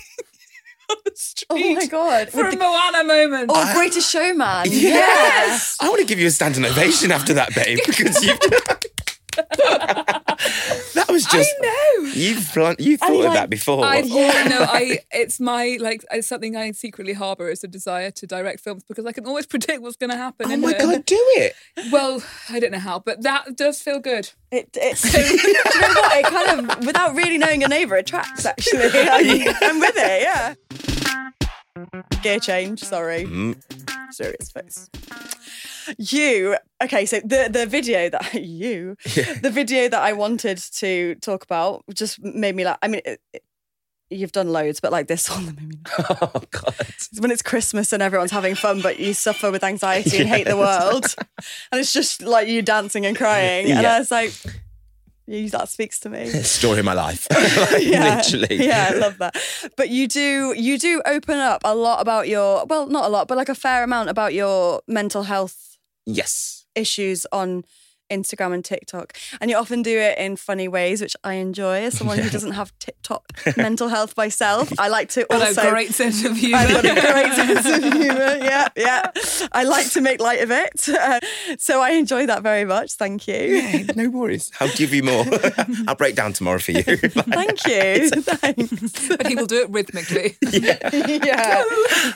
Oh 1.50 1.74
my 1.74 1.86
god. 1.86 2.28
for 2.28 2.44
With 2.44 2.54
a 2.54 2.56
the- 2.56 2.62
Moana 2.62 3.04
moment. 3.04 3.50
oh, 3.52 3.74
greatest 3.74 4.10
showman. 4.10 4.66
Yes. 4.70 5.76
I 5.80 5.88
want 5.88 6.00
to 6.00 6.06
give 6.06 6.18
you 6.18 6.26
a 6.26 6.30
standing 6.30 6.64
ovation 6.64 7.10
after 7.10 7.32
that, 7.34 7.54
babe, 7.54 7.78
because 7.86 8.22
you. 8.24 8.34
that 9.36 11.06
was 11.08 11.24
just. 11.26 11.54
I 11.62 11.66
know. 11.66 12.10
You've 12.14 12.48
plant, 12.52 12.80
you 12.80 12.96
thought 12.96 13.26
of 13.26 13.32
that 13.32 13.50
before. 13.50 13.84
I've 13.84 14.10
always 14.10 14.44
no, 14.50 14.62
I 14.62 15.00
it's 15.10 15.40
my 15.40 15.78
like 15.80 16.04
it's 16.10 16.28
something 16.28 16.56
I 16.56 16.72
secretly 16.72 17.14
harbour 17.14 17.48
is 17.48 17.64
a 17.64 17.68
desire 17.68 18.10
to 18.10 18.26
direct 18.26 18.60
films 18.60 18.82
because 18.84 19.06
I 19.06 19.12
can 19.12 19.26
always 19.26 19.46
predict 19.52 19.82
what's 19.82 19.96
going 19.96 20.10
to 20.10 20.16
happen. 20.16 20.50
oh 20.50 20.54
in 20.54 20.60
my 20.60 20.72
it. 20.72 20.78
god, 20.78 21.04
do 21.06 21.16
it! 21.36 21.54
Well, 21.90 22.22
I 22.50 22.60
don't 22.60 22.72
know 22.72 22.78
how, 22.78 22.98
but 22.98 23.22
that 23.22 23.56
does 23.56 23.80
feel 23.80 23.98
good. 24.00 24.30
It, 24.50 24.70
it's, 24.74 25.10
do 25.10 25.18
you 25.20 25.52
know 25.54 26.00
what? 26.00 26.18
It 26.18 26.26
kind 26.26 26.70
of, 26.70 26.86
without 26.86 27.14
really 27.14 27.38
knowing 27.38 27.60
your 27.60 27.70
neighbour, 27.70 27.96
attracts. 27.96 28.44
actually. 28.44 28.90
I, 28.92 29.54
I'm 29.62 29.80
with 29.80 29.94
it, 29.96 30.22
yeah. 30.22 30.54
Gear 32.22 32.38
change, 32.38 32.80
sorry. 32.80 33.24
Mm, 33.24 33.56
Serious 34.12 34.50
face. 34.50 34.90
You, 35.98 36.56
okay, 36.82 37.06
so 37.06 37.20
the, 37.20 37.48
the 37.50 37.66
video 37.66 38.08
that, 38.10 38.34
you, 38.42 38.96
yeah. 39.14 39.34
the 39.34 39.50
video 39.50 39.88
that 39.88 40.02
I 40.02 40.12
wanted 40.12 40.58
to 40.76 41.14
talk 41.16 41.44
about 41.44 41.84
just 41.94 42.22
made 42.22 42.54
me 42.56 42.64
laugh. 42.64 42.78
I 42.82 42.88
mean, 42.88 43.00
it, 43.04 43.20
it- 43.32 43.42
you've 44.10 44.32
done 44.32 44.52
loads, 44.52 44.78
but 44.78 44.92
like 44.92 45.06
this 45.08 45.30
one 45.34 45.46
that 45.46 45.56
made 45.56 45.68
me 45.70 45.76
laugh. 45.98 46.18
Oh 46.34 46.42
god. 46.50 46.74
It's 46.80 47.18
when 47.18 47.30
it's 47.30 47.40
Christmas 47.40 47.94
and 47.94 48.02
everyone's 48.02 48.30
having 48.30 48.54
fun, 48.54 48.82
but 48.82 48.98
you 48.98 49.14
suffer 49.14 49.50
with 49.50 49.64
anxiety 49.64 50.18
and 50.18 50.28
hate 50.28 50.46
the 50.46 50.56
world. 50.58 51.14
And 51.70 51.80
it's 51.80 51.94
just 51.94 52.20
like 52.20 52.46
you 52.46 52.60
dancing 52.60 53.06
and 53.06 53.16
crying. 53.16 53.70
And 53.70 53.86
I 53.86 53.98
was 53.98 54.10
like, 54.10 54.34
You, 55.26 55.48
that 55.48 55.70
speaks 55.70 55.98
to 56.00 56.10
me. 56.10 56.26
Story 56.28 56.80
of 56.80 56.84
my 56.84 56.92
life. 56.92 57.26
like, 57.30 57.82
yeah. 57.84 58.16
Literally. 58.16 58.56
Yeah, 58.66 58.90
I 58.92 58.96
love 58.98 59.16
that. 59.16 59.34
But 59.78 59.88
you 59.88 60.06
do 60.08 60.52
you 60.58 60.76
do 60.78 61.00
open 61.06 61.38
up 61.38 61.62
a 61.64 61.74
lot 61.74 62.02
about 62.02 62.28
your 62.28 62.66
well, 62.66 62.86
not 62.88 63.06
a 63.06 63.08
lot, 63.08 63.28
but 63.28 63.38
like 63.38 63.48
a 63.48 63.54
fair 63.54 63.82
amount 63.82 64.10
about 64.10 64.34
your 64.34 64.82
mental 64.86 65.22
health 65.22 65.71
Yes. 66.06 66.64
issues 66.74 67.26
on 67.32 67.64
Instagram 68.12 68.52
and 68.54 68.64
TikTok. 68.64 69.16
And 69.40 69.50
you 69.50 69.56
often 69.56 69.82
do 69.82 69.98
it 69.98 70.18
in 70.18 70.36
funny 70.36 70.68
ways, 70.68 71.00
which 71.00 71.16
I 71.24 71.34
enjoy 71.34 71.82
as 71.84 71.96
someone 71.96 72.18
who 72.18 72.28
doesn't 72.30 72.52
have 72.52 72.72
tip 72.78 72.96
top 73.02 73.32
mental 73.56 73.88
health 73.88 74.16
myself. 74.16 74.70
I 74.78 74.88
like 74.88 75.08
to 75.10 75.26
Got 75.30 75.42
also 75.48 75.62
a 75.66 75.70
great 75.70 75.92
sense 75.94 76.24
of 76.24 76.36
humour. 76.36 76.58
I've 76.58 76.82
got 76.82 76.84
a 76.84 77.00
great 77.12 77.32
sense 77.32 77.66
of 77.66 77.92
humour. 77.92 78.36
Yeah, 78.42 78.68
yeah. 78.76 79.10
I 79.52 79.64
like 79.64 79.90
to 79.92 80.00
make 80.00 80.20
light 80.20 80.40
of 80.42 80.50
it. 80.50 80.88
Uh, 80.88 81.20
so 81.58 81.80
I 81.80 81.90
enjoy 81.90 82.26
that 82.26 82.42
very 82.42 82.64
much. 82.64 82.92
Thank 82.94 83.26
you. 83.28 83.34
Yeah, 83.34 83.82
no 83.96 84.08
worries. 84.10 84.50
I'll 84.60 84.72
give 84.74 84.92
you 84.92 85.02
more. 85.02 85.24
I'll 85.88 85.94
break 85.94 86.14
down 86.14 86.32
tomorrow 86.32 86.58
for 86.58 86.72
you. 86.72 86.82
Thank 86.82 87.66
you. 87.66 88.10
Thanks. 88.10 89.08
but 89.08 89.26
he 89.26 89.34
will 89.34 89.46
do 89.46 89.62
it 89.62 89.70
rhythmically. 89.70 90.36
yeah. 90.52 90.78
Yeah, 90.92 91.64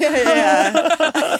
yeah. 0.00 1.38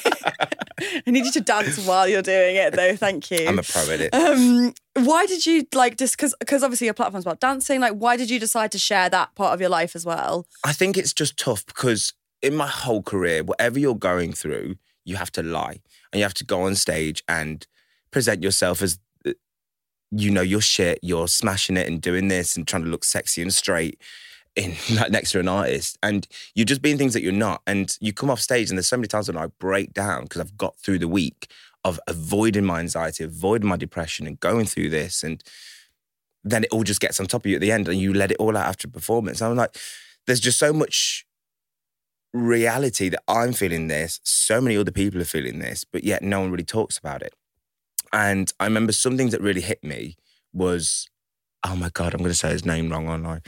I 1.07 1.11
need 1.11 1.25
you 1.25 1.33
to 1.33 1.41
dance 1.41 1.85
while 1.87 2.07
you're 2.09 2.23
doing 2.23 2.57
it, 2.57 2.75
though. 2.75 2.97
Thank 2.97 3.31
you. 3.31 3.47
I'm 3.49 3.59
a 3.59 3.63
pro 3.63 3.83
at 3.91 4.01
it. 4.01 4.15
um, 4.15 4.46
why 4.95 5.27
did 5.27 5.47
you 5.47 5.67
like 5.75 5.97
just 5.97 6.17
because 6.17 6.35
because 6.39 6.63
obviously 6.63 6.87
your 6.87 6.95
platform's 6.95 7.25
about 7.25 7.41
dancing? 7.41 7.81
Like, 7.81 7.95
why 7.95 8.17
did 8.17 8.31
you 8.31 8.41
decide 8.41 8.73
to 8.73 8.79
share 8.79 9.09
that 9.11 9.35
part 9.35 9.55
of 9.55 9.61
your 9.61 9.71
life 9.71 9.95
as 9.95 10.05
well? 10.05 10.47
I 10.65 10.73
think 10.73 10.97
it's 10.97 11.13
just 11.13 11.39
tough 11.39 11.65
because 11.67 12.13
in 12.43 12.55
my 12.55 12.67
whole 12.67 13.03
career, 13.03 13.43
whatever 13.43 13.79
you're 13.79 13.95
going 13.95 14.33
through, 14.33 14.77
you 15.05 15.17
have 15.17 15.33
to 15.33 15.43
lie 15.43 15.81
and 16.13 16.19
you 16.19 16.23
have 16.23 16.35
to 16.35 16.45
go 16.45 16.63
on 16.63 16.75
stage 16.75 17.23
and 17.29 17.67
present 18.11 18.43
yourself 18.43 18.83
as 18.83 18.99
uh, 19.27 19.33
you 20.11 20.31
know 20.31 20.43
your 20.43 20.61
shit. 20.61 20.99
You're 21.03 21.29
smashing 21.29 21.77
it 21.77 21.87
and 21.87 22.01
doing 22.01 22.29
this 22.29 22.57
and 22.57 22.67
trying 22.67 22.85
to 22.85 22.91
look 22.91 23.05
sexy 23.05 23.43
and 23.43 23.53
straight 23.53 24.01
in 24.55 24.75
like 24.95 25.11
next 25.11 25.33
to 25.33 25.41
an 25.41 25.49
artist, 25.49 25.99
and 26.03 26.27
you're 26.55 26.65
just 26.65 26.83
being 26.83 26.99
things 26.99 27.13
that 27.13 27.23
you're 27.23 27.33
not. 27.33 27.63
And 27.67 27.97
you 28.01 28.13
come 28.13 28.31
off 28.31 28.41
stage, 28.41 28.71
and 28.71 28.79
there's 28.79 28.89
so 28.89 28.97
many 28.97 29.09
times 29.09 29.29
when 29.29 29.37
I 29.37 29.47
break 29.59 29.93
down 29.93 30.25
because 30.25 30.41
I've 30.41 30.57
got 30.57 30.77
through 30.79 30.99
the 30.99 31.09
week 31.09 31.51
of 31.87 32.01
avoiding 32.09 32.65
my 32.65 32.81
anxiety, 32.81 33.25
avoiding 33.25 33.69
my 33.69 33.77
depression, 33.77 34.27
and 34.27 34.41
going 34.41 34.67
through 34.67 34.91
this 34.91 35.23
and 35.23 35.43
then 36.43 36.65
it 36.65 36.71
all 36.71 36.85
just 36.85 37.01
gets 37.01 37.19
on 37.19 37.27
top 37.27 37.45
of 37.45 37.47
you 37.51 37.57
at 37.57 37.61
the 37.61 37.73
end 37.73 37.89
and 37.89 38.01
you 38.01 38.13
let 38.13 38.31
it 38.31 38.37
all 38.39 38.57
out 38.57 38.67
after 38.67 38.87
performance. 38.87 39.43
I'm 39.43 39.57
like, 39.57 39.77
there's 40.27 40.41
just 40.41 40.59
so 40.59 40.73
much 40.73 41.27
reality 42.33 43.09
that 43.09 43.23
I'm 43.27 43.53
feeling 43.53 43.89
this, 43.89 44.21
so 44.23 44.61
many 44.61 44.77
other 44.77 44.93
people 44.93 45.21
are 45.21 45.25
feeling 45.25 45.59
this, 45.59 45.85
but 45.85 46.05
yet 46.05 46.23
no 46.23 46.41
one 46.41 46.51
really 46.51 46.65
talks 46.65 46.99
about 46.99 47.23
it. 47.23 47.35
And 48.13 48.53
I 48.61 48.65
remember 48.65 48.93
some 48.93 49.17
things 49.17 49.33
that 49.33 49.41
really 49.41 49.61
hit 49.61 49.83
me 49.83 50.17
was, 50.53 51.09
oh 51.65 51.75
my 51.75 51.91
God, 51.93 52.15
I'm 52.15 52.19
going 52.19 52.31
to 52.31 52.35
say 52.35 52.51
his 52.51 52.65
name 52.65 52.91
wrong, 52.91 53.09
aren't 53.09 53.27
I? 53.27 53.41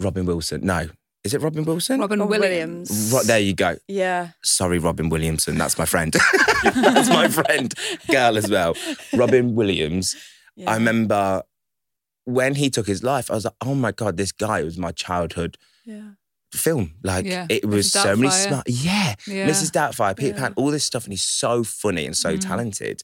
Robin 0.00 0.24
Wilson. 0.24 0.64
No. 0.64 0.88
Is 1.24 1.32
it 1.32 1.40
Robin 1.40 1.64
Wilson? 1.64 2.00
Robin 2.00 2.20
Oh, 2.20 2.26
Williams. 2.26 2.90
Williams. 2.90 3.12
Right, 3.14 3.24
there 3.26 3.38
you 3.38 3.54
go. 3.54 3.76
Yeah. 3.88 4.30
Sorry, 4.42 4.78
Robin 4.78 5.08
Williamson. 5.08 5.56
That's 5.56 5.78
my 5.78 5.86
friend. 5.86 6.14
That's 6.64 7.08
my 7.08 7.28
friend, 7.28 7.72
girl 8.10 8.36
as 8.36 8.50
well. 8.50 8.74
Robin 9.14 9.54
Williams. 9.54 10.14
yeah. 10.54 10.70
I 10.70 10.74
remember 10.74 11.42
when 12.24 12.54
he 12.56 12.68
took 12.70 12.86
his 12.86 13.02
life, 13.02 13.30
I 13.30 13.34
was 13.34 13.44
like, 13.46 13.54
oh 13.62 13.74
my 13.74 13.92
God, 13.92 14.16
this 14.18 14.32
guy 14.32 14.62
was 14.62 14.76
my 14.76 14.92
childhood 14.92 15.56
Yeah. 15.86 16.10
film. 16.52 16.94
Like 17.02 17.24
Yeah. 17.24 17.46
it 17.48 17.64
was 17.64 17.86
Mrs. 17.86 18.02
so 18.02 18.16
many 18.16 18.28
Doubtfire. 18.28 18.48
smart. 18.48 18.68
Yeah. 18.68 19.14
Yeah. 19.26 19.48
Mrs. 19.48 19.70
Doubtfire, 19.70 20.16
Peter 20.16 20.34
Yeah. 20.34 20.40
Pan, 20.40 20.54
all 20.56 20.70
this 20.70 20.84
stuff. 20.84 21.04
And 21.04 21.12
he's 21.14 21.22
so 21.22 21.64
funny 21.64 22.04
and 22.06 22.16
so 22.16 22.34
Mm. 22.36 22.40
talented. 22.40 23.02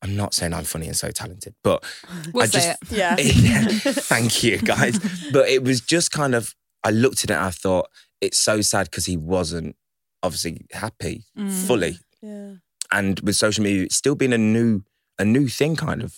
I'm 0.00 0.16
not 0.16 0.34
saying 0.34 0.52
I'm 0.54 0.64
funny 0.64 0.86
and 0.88 0.96
so 0.96 1.10
talented, 1.12 1.54
but 1.62 1.84
We'll 2.32 2.42
I 2.44 2.46
say 2.46 2.58
just- 2.80 2.92
it. 2.92 2.96
Yeah. 2.98 3.16
yeah, 3.18 3.64
thank 3.92 4.42
you 4.44 4.58
guys. 4.58 4.98
But 5.32 5.48
it 5.48 5.62
was 5.64 5.80
just 5.80 6.10
kind 6.12 6.34
of, 6.34 6.54
I 6.84 6.90
looked 6.90 7.24
at 7.24 7.30
it 7.30 7.34
and 7.34 7.44
I 7.44 7.50
thought, 7.50 7.88
it's 8.20 8.38
so 8.38 8.60
sad 8.60 8.90
because 8.90 9.06
he 9.06 9.16
wasn't 9.16 9.76
obviously 10.22 10.66
happy 10.72 11.24
Mm. 11.36 11.66
fully. 11.66 11.98
Yeah. 12.20 12.54
And 12.90 13.18
with 13.20 13.36
social 13.36 13.64
media, 13.64 13.84
it's 13.84 13.96
still 13.96 14.14
been 14.14 14.32
a 14.32 14.38
new, 14.38 14.82
a 15.18 15.24
new 15.24 15.48
thing 15.48 15.76
kind 15.76 16.02
of. 16.02 16.14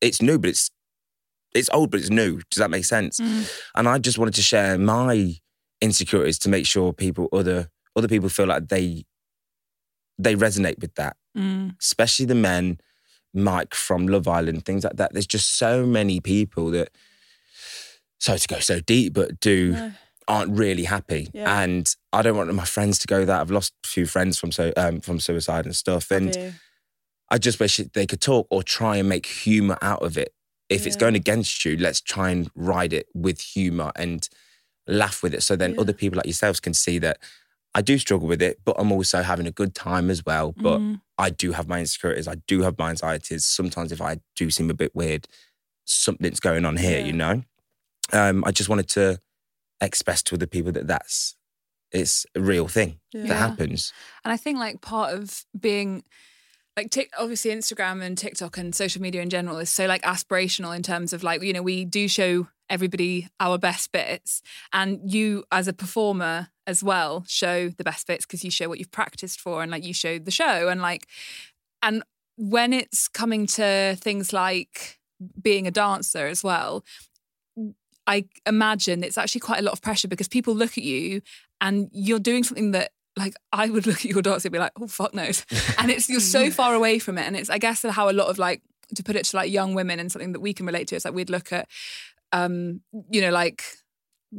It's 0.00 0.20
new, 0.22 0.38
but 0.38 0.50
it's 0.50 0.70
it's 1.54 1.70
old, 1.72 1.92
but 1.92 2.00
it's 2.00 2.10
new. 2.10 2.40
Does 2.50 2.58
that 2.58 2.70
make 2.70 2.84
sense? 2.84 3.20
Mm. 3.20 3.48
And 3.76 3.88
I 3.88 3.98
just 3.98 4.18
wanted 4.18 4.34
to 4.34 4.42
share 4.42 4.76
my 4.76 5.36
insecurities 5.80 6.38
to 6.40 6.48
make 6.48 6.66
sure 6.66 6.92
people, 6.92 7.28
other 7.32 7.68
other 7.94 8.08
people 8.08 8.28
feel 8.28 8.46
like 8.46 8.68
they 8.68 9.04
they 10.18 10.34
resonate 10.36 10.80
with 10.80 10.94
that 10.94 11.16
Mm. 11.36 11.74
especially 11.80 12.26
the 12.26 12.34
men, 12.34 12.78
Mike 13.32 13.74
from 13.74 14.06
Love 14.06 14.28
Island, 14.28 14.64
things 14.64 14.84
like 14.84 14.96
that. 14.96 15.12
There's 15.12 15.26
just 15.26 15.56
so 15.58 15.84
many 15.84 16.20
people 16.20 16.70
that, 16.70 16.90
sorry 18.24 18.38
to 18.44 18.48
go 18.54 18.60
so 18.60 18.76
deep, 18.80 19.12
but 19.12 19.28
do 19.40 19.72
No. 19.72 19.92
aren't 20.34 20.52
really 20.64 20.84
happy. 20.84 21.22
Yeah. 21.34 21.60
And 21.62 21.84
I 22.12 22.20
don't 22.22 22.36
want 22.36 22.52
my 22.54 22.64
friends 22.76 22.98
to 23.00 23.06
go 23.06 23.24
that. 23.24 23.40
I've 23.40 23.50
lost 23.58 23.72
a 23.84 23.88
few 23.88 24.06
friends 24.14 24.38
from 24.40 24.50
so 24.58 24.72
um, 24.76 25.00
from 25.00 25.20
suicide 25.20 25.64
and 25.66 25.76
stuff. 25.84 26.10
And? 26.10 26.30
I 27.30 27.38
just 27.38 27.58
wish 27.58 27.78
they 27.94 28.06
could 28.06 28.20
talk 28.20 28.46
or 28.50 28.62
try 28.62 28.96
and 29.00 29.08
make 29.08 29.26
humor 29.26 29.78
out 29.80 30.02
of 30.02 30.18
it. 30.18 30.30
If 30.68 30.86
it's 30.86 30.94
going 31.04 31.14
against 31.16 31.64
you, 31.64 31.76
let's 31.78 32.00
try 32.00 32.28
and 32.30 32.50
ride 32.54 32.92
it 32.92 33.06
with 33.14 33.40
humor 33.40 33.90
and 33.96 34.28
laugh 34.86 35.22
with 35.22 35.32
it. 35.34 35.42
So 35.42 35.56
then 35.56 35.72
Yeah. 35.74 35.80
other 35.80 35.94
people 35.94 36.16
like 36.18 36.26
yourselves 36.26 36.60
can 36.60 36.74
see 36.74 36.98
that 36.98 37.16
I 37.74 37.80
do 37.82 37.96
struggle 37.98 38.28
with 38.28 38.42
it, 38.42 38.60
but 38.64 38.76
I'm 38.78 38.92
also 38.92 39.22
having 39.22 39.46
a 39.46 39.50
good 39.60 39.74
time 39.74 40.10
as 40.10 40.20
well. 40.24 40.52
But 40.52 40.78
Mm. 40.80 41.00
I 41.18 41.30
do 41.30 41.52
have 41.52 41.66
my 41.66 41.80
insecurities. 41.80 42.28
I 42.28 42.36
do 42.46 42.62
have 42.62 42.78
my 42.78 42.90
anxieties. 42.90 43.44
Sometimes 43.46 43.90
if 43.90 44.00
I 44.00 44.20
do 44.36 44.50
seem 44.50 44.68
a 44.70 44.74
bit 44.74 44.94
weird, 44.94 45.26
something's 45.84 46.40
going 46.40 46.64
on 46.66 46.76
here, 46.76 46.98
Yeah. 47.00 47.06
you 47.06 47.12
know? 47.14 47.42
Um, 48.12 48.44
I 48.46 48.52
just 48.52 48.68
wanted 48.68 48.88
to 48.90 49.20
express 49.80 50.22
to 50.24 50.34
other 50.34 50.46
people 50.46 50.72
that 50.72 50.86
that's, 50.86 51.36
it's 51.92 52.26
a 52.34 52.40
real 52.40 52.68
thing 52.68 52.98
that 53.28 53.34
happens. 53.36 53.92
And 54.24 54.32
I 54.32 54.36
think 54.36 54.58
like 54.58 54.80
part 54.80 55.14
of 55.14 55.44
being 55.58 56.04
like 56.76 56.90
tick 56.90 57.10
obviously 57.18 57.52
Instagram 57.52 58.02
and 58.02 58.18
TikTok 58.18 58.58
and 58.58 58.74
social 58.74 59.00
media 59.00 59.22
in 59.22 59.30
general 59.30 59.58
is 59.58 59.70
so 59.70 59.86
like 59.86 60.02
aspirational 60.02 60.74
in 60.74 60.82
terms 60.82 61.12
of 61.12 61.22
like, 61.22 61.42
you 61.42 61.52
know, 61.52 61.62
we 61.62 61.84
do 61.84 62.08
show 62.08 62.48
everybody 62.68 63.28
our 63.40 63.58
best 63.58 63.92
bits 63.92 64.42
and 64.72 65.12
you 65.12 65.44
as 65.52 65.68
a 65.68 65.72
performer 65.72 66.48
as 66.66 66.82
well 66.82 67.22
show 67.28 67.68
the 67.68 67.84
best 67.84 68.06
bits 68.06 68.24
because 68.24 68.42
you 68.42 68.50
show 68.50 68.68
what 68.68 68.78
you've 68.78 68.90
practiced 68.90 69.38
for 69.40 69.62
and 69.62 69.70
like 69.70 69.84
you 69.84 69.92
show 69.92 70.18
the 70.18 70.30
show 70.30 70.68
and 70.68 70.80
like 70.80 71.06
and 71.82 72.02
when 72.36 72.72
it's 72.72 73.06
coming 73.06 73.46
to 73.46 73.96
things 74.00 74.32
like 74.32 74.98
being 75.40 75.66
a 75.66 75.70
dancer 75.70 76.26
as 76.26 76.42
well 76.42 76.82
I 78.06 78.26
imagine 78.46 79.02
it's 79.02 79.16
actually 79.18 79.40
quite 79.40 79.60
a 79.60 79.62
lot 79.62 79.72
of 79.72 79.80
pressure 79.82 80.08
because 80.08 80.28
people 80.28 80.54
look 80.54 80.76
at 80.78 80.84
you 80.84 81.22
and 81.60 81.88
you're 81.92 82.18
doing 82.18 82.44
something 82.44 82.72
that 82.72 82.90
like 83.16 83.34
I 83.52 83.70
would 83.70 83.86
look 83.88 83.98
at 83.98 84.04
your 84.06 84.22
dance 84.22 84.44
and 84.44 84.52
be 84.52 84.58
like, 84.58 84.72
oh 84.80 84.86
fuck 84.86 85.14
knows. 85.14 85.44
And 85.78 85.90
it's 85.90 86.08
you're 86.08 86.20
so 86.20 86.50
far 86.50 86.74
away 86.74 86.98
from 86.98 87.16
it. 87.18 87.26
And 87.26 87.36
it's 87.36 87.50
I 87.50 87.58
guess 87.58 87.82
how 87.82 88.10
a 88.10 88.12
lot 88.12 88.28
of 88.28 88.38
like 88.38 88.60
to 88.96 89.02
put 89.02 89.16
it 89.16 89.24
to 89.26 89.36
like 89.36 89.50
young 89.50 89.74
women 89.74 89.98
and 90.00 90.12
something 90.12 90.32
that 90.32 90.40
we 90.40 90.52
can 90.52 90.66
relate 90.66 90.88
to 90.88 90.96
is 90.96 91.04
like 91.04 91.14
we'd 91.14 91.30
look 91.30 91.52
at 91.52 91.68
um, 92.32 92.80
you 93.10 93.20
know, 93.20 93.30
like 93.30 93.62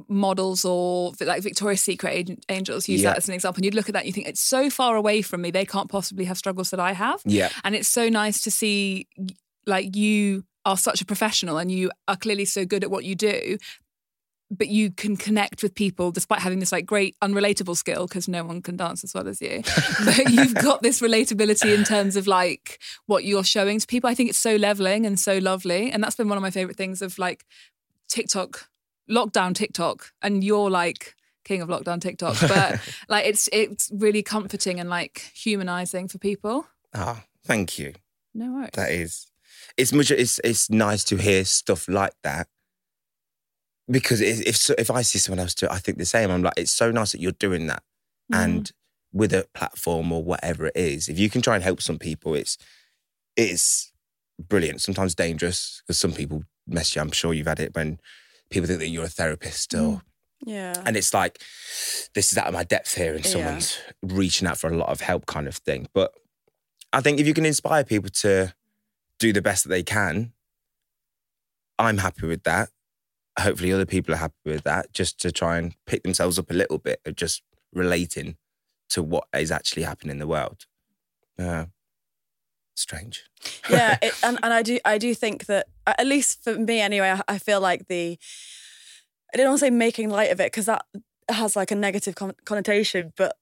models 0.10 0.66
or 0.66 1.14
like 1.22 1.42
Victoria's 1.42 1.82
Secret 1.82 2.30
angels 2.50 2.90
use 2.90 3.02
Yeah. 3.02 3.12
that 3.12 3.18
as 3.20 3.28
an 3.30 3.34
example. 3.34 3.60
And 3.60 3.66
you'd 3.66 3.74
look 3.76 3.88
at 3.90 3.94
that 3.94 4.00
and 4.00 4.08
you 4.08 4.14
think 4.14 4.28
it's 4.28 4.42
so 4.42 4.70
far 4.70 4.96
away 4.98 5.22
from 5.22 5.42
me, 5.42 5.52
they 5.52 5.66
can't 5.66 5.90
possibly 5.90 6.26
have 6.26 6.38
struggles 6.38 6.70
that 6.72 6.80
I 6.80 6.92
have. 6.92 7.22
Yeah. 7.26 7.50
And 7.64 7.74
it's 7.76 7.88
so 7.88 8.10
nice 8.10 8.42
to 8.42 8.52
see 8.52 9.08
like 9.66 9.96
you 9.96 10.44
are 10.66 10.78
such 10.78 11.02
a 11.02 11.06
professional 11.06 11.58
and 11.58 11.72
you 11.72 11.92
are 12.08 12.16
clearly 12.16 12.46
so 12.46 12.66
good 12.66 12.84
at 12.84 12.92
what 12.92 13.06
you 13.06 13.16
do. 13.16 13.58
But 14.52 14.68
you 14.68 14.92
can 14.92 15.18
connect 15.18 15.64
with 15.64 15.74
people 15.74 16.12
despite 16.12 16.40
having 16.40 16.60
this 16.60 16.72
like 16.72 16.86
great 16.86 17.16
unrelatable 17.20 17.76
skill 17.76 18.08
because 18.08 18.28
no 18.28 18.44
one 18.44 18.62
can 18.62 18.78
dance 18.78 19.04
as 19.04 19.14
well 19.14 19.28
as 19.28 19.42
you. 19.42 19.64
but 20.06 20.32
you've 20.32 20.54
got 20.54 20.84
this 20.84 21.02
relatability 21.02 21.74
in 21.76 21.84
terms 21.84 22.16
of 22.16 22.28
like 22.28 22.80
what 23.08 23.24
you're 23.24 23.44
showing 23.44 23.80
to 23.80 23.88
people. 23.88 24.10
I 24.10 24.14
think 24.14 24.30
it's 24.30 24.38
so 24.38 24.56
leveling 24.56 25.06
and 25.06 25.20
so 25.20 25.40
lovely. 25.40 25.92
And 25.92 26.04
that's 26.04 26.16
been 26.16 26.30
one 26.30 26.38
of 26.38 26.44
my 26.44 26.52
favorite 26.52 26.78
things 26.78 27.02
of 27.02 27.18
like 27.18 27.44
TikTok, 28.08 28.70
lockdown 29.10 29.56
TikTok. 29.56 30.12
And 30.22 30.44
you're 30.44 30.70
like 30.70 31.16
king 31.44 31.62
of 31.62 31.70
lockdown 31.70 32.02
TikTok. 32.02 32.38
But 32.42 32.80
like 33.10 33.26
it's 33.26 33.48
it's 33.52 33.90
really 33.94 34.22
comforting 34.22 34.80
and 34.80 34.90
like 34.90 35.32
humanizing 35.34 36.08
for 36.08 36.20
people. 36.20 36.68
Ah, 36.94 37.24
thank 37.44 37.80
you. 37.80 37.94
No 38.34 38.52
worries. 38.52 38.72
That 38.74 38.92
is, 38.92 39.28
it's 39.78 39.92
much. 39.94 40.12
It's 40.12 40.40
it's 40.44 40.70
nice 40.70 41.04
to 41.06 41.18
hear 41.18 41.44
stuff 41.46 41.88
like 41.88 42.14
that 42.24 42.48
because 43.90 44.22
if 44.22 44.70
if, 44.72 44.90
I 44.92 45.02
see 45.04 45.20
someone 45.20 45.40
else 45.40 45.54
do 45.54 45.68
it, 45.68 45.72
I 45.72 45.78
think 45.80 45.98
the 45.98 46.06
same. 46.06 46.32
I'm 46.32 46.42
like, 46.44 46.54
it's 46.58 46.72
so 46.72 46.92
nice 46.92 47.12
that 47.12 47.22
you're 47.22 47.32
doing 47.34 47.68
that, 47.68 47.84
Mm. 48.34 48.44
and 48.44 48.72
with 49.14 49.32
a 49.34 49.48
platform 49.54 50.12
or 50.12 50.24
whatever 50.24 50.66
it 50.68 50.76
is, 50.76 51.08
if 51.08 51.20
you 51.20 51.30
can 51.30 51.42
try 51.42 51.56
and 51.56 51.64
help 51.64 51.82
some 51.82 52.00
people, 52.00 52.34
it's 52.36 52.58
it's 53.38 53.92
brilliant. 54.40 54.82
Sometimes 54.82 55.14
dangerous 55.16 55.82
because 55.86 56.00
some 56.00 56.12
people 56.14 56.44
mess 56.68 56.96
you. 56.96 57.02
I'm 57.02 57.12
sure 57.12 57.34
you've 57.34 57.48
had 57.48 57.60
it 57.60 57.76
when 57.76 58.00
people 58.50 58.68
think 58.68 58.80
that 58.80 58.88
you're 58.88 59.06
a 59.06 59.10
therapist 59.10 59.74
or. 59.76 60.02
Yeah. 60.46 60.74
And 60.86 60.96
it's 60.98 61.14
like, 61.14 61.40
this 62.14 62.32
is 62.32 62.38
out 62.38 62.48
of 62.48 62.54
my 62.54 62.64
depth 62.64 62.94
here, 62.96 63.16
and 63.16 63.24
Yeah. 63.26 63.32
someone's 63.32 63.78
reaching 64.04 64.48
out 64.48 64.58
for 64.60 64.70
a 64.70 64.76
lot 64.78 64.90
of 64.90 65.02
help, 65.02 65.26
kind 65.26 65.48
of 65.48 65.56
thing. 65.56 65.88
But 65.94 66.14
I 66.94 67.02
think 67.02 67.20
if 67.20 67.26
you 67.26 67.34
can 67.34 67.46
inspire 67.46 67.84
people 67.84 68.10
to 68.22 68.54
do 69.20 69.34
the 69.34 69.42
best 69.42 69.64
that 69.64 69.70
they 69.70 69.84
can, 69.84 70.34
I'm 71.78 71.98
happy 72.00 72.28
with 72.28 72.44
that. 72.44 72.70
Hopefully, 73.40 73.72
other 73.72 73.86
people 73.86 74.14
are 74.14 74.20
happy 74.20 74.36
with 74.46 74.64
that. 74.64 74.94
Just 74.94 75.20
to 75.22 75.32
try 75.32 75.58
and 75.58 75.76
pick 75.86 76.04
themselves 76.04 76.40
up 76.40 76.50
a 76.50 76.54
little 76.54 76.78
bit 76.78 77.02
of 77.06 77.16
just 77.16 77.44
relating 77.74 78.38
to 78.90 79.04
what 79.04 79.26
is 79.34 79.52
actually 79.52 79.84
happening 79.84 80.12
in 80.12 80.20
the 80.20 80.28
world. 80.28 80.66
Yeah, 81.38 81.66
strange. 82.76 83.26
yeah, 83.70 83.98
it, 84.02 84.14
and 84.24 84.40
and 84.42 84.54
I 84.54 84.62
do 84.62 84.80
I 84.86 84.98
do 84.98 85.14
think 85.14 85.48
that 85.48 85.68
at 85.86 86.08
least 86.08 86.46
for 86.46 86.58
me 86.58 86.80
anyway, 86.80 87.10
I, 87.10 87.34
I 87.34 87.38
feel 87.40 87.60
like 87.60 87.90
the 87.90 88.18
I 89.34 89.38
didn't 89.38 89.50
want 89.50 89.60
to 89.60 89.66
say 89.66 89.70
making 89.70 90.12
light 90.12 90.32
of 90.32 90.40
it 90.40 90.46
because 90.46 90.68
that 90.68 90.86
has 91.28 91.58
like 91.58 91.72
a 91.72 91.76
negative 91.76 92.16
con- 92.16 92.38
connotation, 92.46 93.12
but 93.18 93.32
uh, 93.32 93.34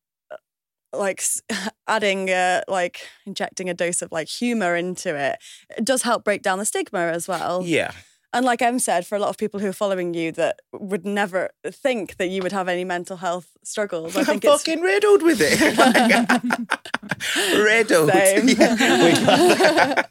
like 0.93 1.21
adding 1.87 2.29
uh, 2.29 2.61
like 2.67 3.07
injecting 3.25 3.69
a 3.69 3.73
dose 3.73 4.01
of 4.01 4.11
like 4.11 4.27
humor 4.27 4.75
into 4.75 5.15
it, 5.15 5.37
it 5.77 5.85
does 5.85 6.03
help 6.03 6.23
break 6.23 6.41
down 6.41 6.59
the 6.59 6.65
stigma 6.65 6.99
as 6.99 7.27
well. 7.27 7.63
Yeah, 7.65 7.91
And 8.33 8.45
like 8.45 8.61
Em 8.61 8.79
said, 8.79 9.05
for 9.05 9.15
a 9.15 9.19
lot 9.19 9.29
of 9.29 9.37
people 9.37 9.59
who 9.59 9.67
are 9.67 9.73
following 9.73 10.13
you 10.13 10.31
that 10.33 10.59
would 10.71 11.05
never 11.05 11.51
think 11.69 12.17
that 12.17 12.27
you 12.27 12.41
would 12.41 12.51
have 12.51 12.67
any 12.67 12.83
mental 12.83 13.17
health 13.17 13.47
struggles, 13.63 14.15
I 14.15 14.19
I'm 14.21 14.25
think 14.25 14.45
it's 14.45 14.53
fucking 14.63 14.81
riddled 14.81 15.21
with 15.23 15.39
it. 15.41 15.59
riddled. 17.57 18.09
Yeah. 18.13 20.03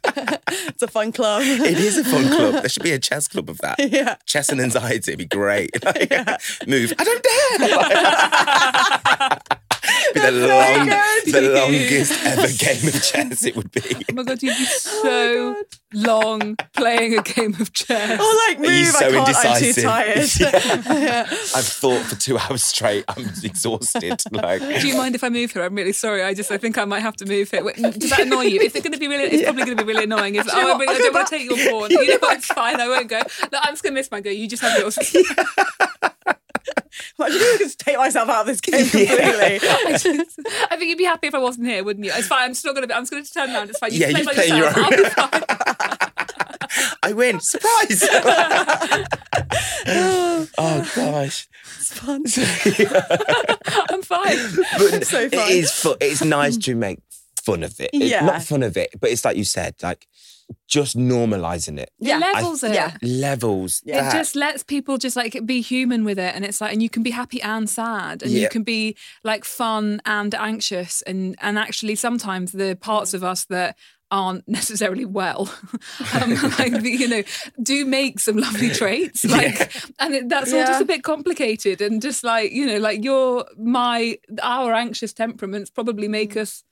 it's 0.69 0.81
a 0.83 0.87
fun 0.87 1.11
club. 1.11 1.41
it 1.43 1.77
is 1.77 1.97
a 1.97 2.03
fun 2.03 2.25
club. 2.27 2.53
There 2.61 2.69
should 2.69 2.83
be 2.83 2.91
a 2.91 2.99
chess 2.99 3.27
club 3.27 3.49
of 3.49 3.57
that. 3.59 3.75
yeah. 3.79 4.15
Chess 4.25 4.49
and 4.49 4.59
anxiety 4.61 5.11
would 5.11 5.17
be 5.19 5.25
great. 5.25 5.71
Like, 5.83 6.09
Yeah. 6.11 6.37
Move. 6.67 6.93
I 6.97 7.03
don't 7.03 7.23
dare. 9.49 9.52
Be 10.13 10.19
the, 10.19 10.31
so 10.31 10.47
long, 10.47 10.87
the 11.25 11.41
longest 11.53 12.25
ever 12.25 12.47
game 12.57 12.87
of 12.87 13.03
chess 13.03 13.45
it 13.45 13.55
would 13.55 13.71
be. 13.71 13.81
Oh 14.09 14.13
my 14.13 14.23
god, 14.23 14.41
you'd 14.43 14.57
be 14.57 14.65
Oh 14.67 14.77
so 15.03 15.53
my 15.53 15.53
God. 15.53 15.65
long 15.93 16.55
playing 16.75 17.17
a 17.17 17.21
game 17.21 17.55
of 17.59 17.71
chess. 17.73 18.17
Oh, 18.21 18.45
like 18.49 18.59
Are 18.59 18.71
you 18.73 18.85
move! 18.85 18.87
so 18.87 18.97
I 18.97 19.11
can't. 19.11 19.15
indecisive? 19.15 19.85
I'm 19.85 20.03
too 20.27 20.27
tired. 20.49 20.83
Yeah. 21.03 21.25
I've 21.29 21.65
thought 21.65 22.01
for 22.05 22.15
two 22.15 22.37
hours 22.37 22.63
straight. 22.63 23.05
I'm 23.07 23.25
exhausted. 23.43 24.21
Like, 24.31 24.61
Do 24.81 24.87
you 24.87 24.95
mind 24.95 25.15
if 25.15 25.23
I 25.23 25.29
move 25.29 25.51
here? 25.51 25.63
I'm 25.63 25.75
really 25.75 25.91
sorry. 25.93 26.23
I 26.23 26.33
just 26.33 26.51
I 26.51 26.57
think 26.57 26.77
I 26.77 26.85
might 26.85 27.01
have 27.01 27.15
to 27.17 27.25
move 27.25 27.51
here. 27.51 27.63
Wait, 27.63 27.75
Does 27.75 28.09
that 28.09 28.21
annoy 28.21 28.43
you? 28.43 28.61
Is 28.61 28.75
it 28.75 28.83
going 28.83 28.93
to 28.93 28.99
be 28.99 29.07
really? 29.07 29.25
It's 29.25 29.43
probably 29.43 29.65
going 29.65 29.77
to 29.77 29.83
be 29.83 29.91
really 29.91 30.05
annoying. 30.05 30.35
Is 30.35 30.45
Do 30.45 30.51
you 30.51 30.57
oh, 30.57 30.61
know 30.61 30.67
oh, 30.67 30.71
I, 30.73 30.77
what? 30.77 30.79
really, 30.81 30.89
I'll 30.89 30.95
I 30.95 30.99
go 30.99 31.03
don't 31.05 31.13
want 31.13 31.27
to 31.27 31.37
take 31.37 31.49
your 31.49 31.71
pawn. 31.71 31.91
You 31.91 32.07
know 32.07 32.17
what? 32.19 32.37
It's 32.37 32.47
fine. 32.47 32.79
I 32.81 32.87
won't 32.87 33.07
go. 33.09 33.17
Look, 33.19 33.51
I'm 33.53 33.73
just 33.73 33.83
going 33.83 33.93
to 33.93 33.99
miss 33.99 34.09
my 34.11 34.21
go. 34.21 34.29
You 34.29 34.47
just 34.47 34.61
have 34.63 34.77
yours. 34.79 34.97
Imagine 37.19 37.37
if 37.37 37.41
I 37.43 37.51
could 37.57 37.59
just 37.65 37.79
take 37.79 37.97
myself 37.97 38.29
out 38.29 38.41
of 38.41 38.47
this 38.47 38.61
game 38.61 38.79
completely. 38.89 39.15
I, 39.17 39.97
just, 39.97 40.39
I 40.69 40.75
think 40.77 40.89
you'd 40.89 40.97
be 40.97 41.03
happy 41.05 41.27
if 41.27 41.35
I 41.35 41.39
wasn't 41.39 41.67
here, 41.67 41.83
wouldn't 41.83 42.05
you? 42.05 42.11
It's 42.15 42.27
fine. 42.27 42.43
I'm 42.43 42.53
still 42.53 42.73
going 42.73 42.83
to 42.83 42.87
be. 42.87 42.93
I'm 42.93 43.01
just 43.03 43.11
going 43.11 43.23
to 43.23 43.31
turn 43.33 43.49
around. 43.49 43.69
It's 43.69 43.79
fine. 43.79 43.91
You 43.91 43.99
Yeah, 43.99 44.11
play 44.11 44.19
you 44.21 44.25
by 44.25 44.33
play 44.33 44.47
your 44.47 44.57
yourself. 44.57 44.77
own. 44.77 44.83
I'll 44.83 45.03
be 45.03 45.09
fine. 45.09 46.89
I 47.03 47.13
win. 47.13 47.39
Surprise. 47.39 48.03
oh, 49.87 50.91
gosh. 50.95 51.47
It's 51.77 51.93
fun. 51.93 52.23
I'm 53.89 54.01
fine. 54.01 54.37
But 54.77 55.05
So 55.05 55.19
it 55.21 55.33
fun. 55.35 55.51
is 55.51 55.71
fu- 55.71 55.95
It's 56.01 56.23
nice 56.23 56.57
to 56.57 56.75
make 56.75 56.99
fun 57.43 57.63
of 57.63 57.79
it. 57.79 57.89
It- 57.93 58.03
Yeah. 58.03 58.25
Not 58.25 58.43
fun 58.43 58.63
of 58.63 58.77
it, 58.77 58.89
but 58.99 59.09
it's 59.11 59.25
like 59.25 59.37
you 59.37 59.43
said, 59.43 59.75
like 59.83 60.07
just 60.67 60.97
normalizing 60.97 61.79
it. 61.79 61.89
It 61.99 62.19
levels 62.19 62.63
it. 62.63 62.73
yeah. 62.73 62.97
Levels. 63.01 63.81
It 63.85 64.11
just 64.11 64.35
lets 64.35 64.63
people 64.63 64.97
just 64.97 65.15
like 65.15 65.45
be 65.45 65.61
human 65.61 66.03
with 66.03 66.19
it, 66.19 66.35
and 66.35 66.43
it's 66.45 66.59
like, 66.61 66.73
and 66.73 66.81
you 66.81 66.89
can 66.89 67.03
be 67.03 67.11
happy 67.11 67.41
and 67.41 67.69
sad, 67.69 68.23
and 68.23 68.31
you 68.31 68.49
can 68.49 68.63
be 68.63 68.95
like 69.23 69.45
fun 69.45 70.01
and 70.05 70.33
anxious, 70.35 71.01
and 71.03 71.35
and 71.41 71.57
actually 71.59 71.95
sometimes 71.95 72.51
the 72.51 72.77
parts 72.79 73.13
of 73.13 73.23
us 73.23 73.45
that 73.45 73.77
aren't 74.11 74.47
necessarily 74.59 75.05
well, 75.05 75.51
um, 76.21 76.29
like 76.59 76.81
the, 76.81 76.95
you 76.99 77.07
know, 77.07 77.23
do 77.61 77.83
make 77.85 78.19
some 78.19 78.37
lovely 78.37 78.69
traits, 78.69 79.25
like, 79.25 79.71
and 79.99 80.13
it, 80.13 80.29
that's 80.29 80.51
all 80.53 80.59
Yeah. 80.59 80.67
just 80.67 80.81
a 80.81 80.85
bit 80.85 81.03
complicated, 81.03 81.81
and 81.81 82.01
just 82.01 82.23
like 82.23 82.51
you 82.51 82.65
know, 82.65 82.77
like 82.77 83.03
your 83.03 83.45
my 83.57 84.17
our 84.41 84.73
anxious 84.73 85.13
temperaments 85.13 85.69
probably 85.69 86.07
make 86.07 86.35
us. 86.37 86.63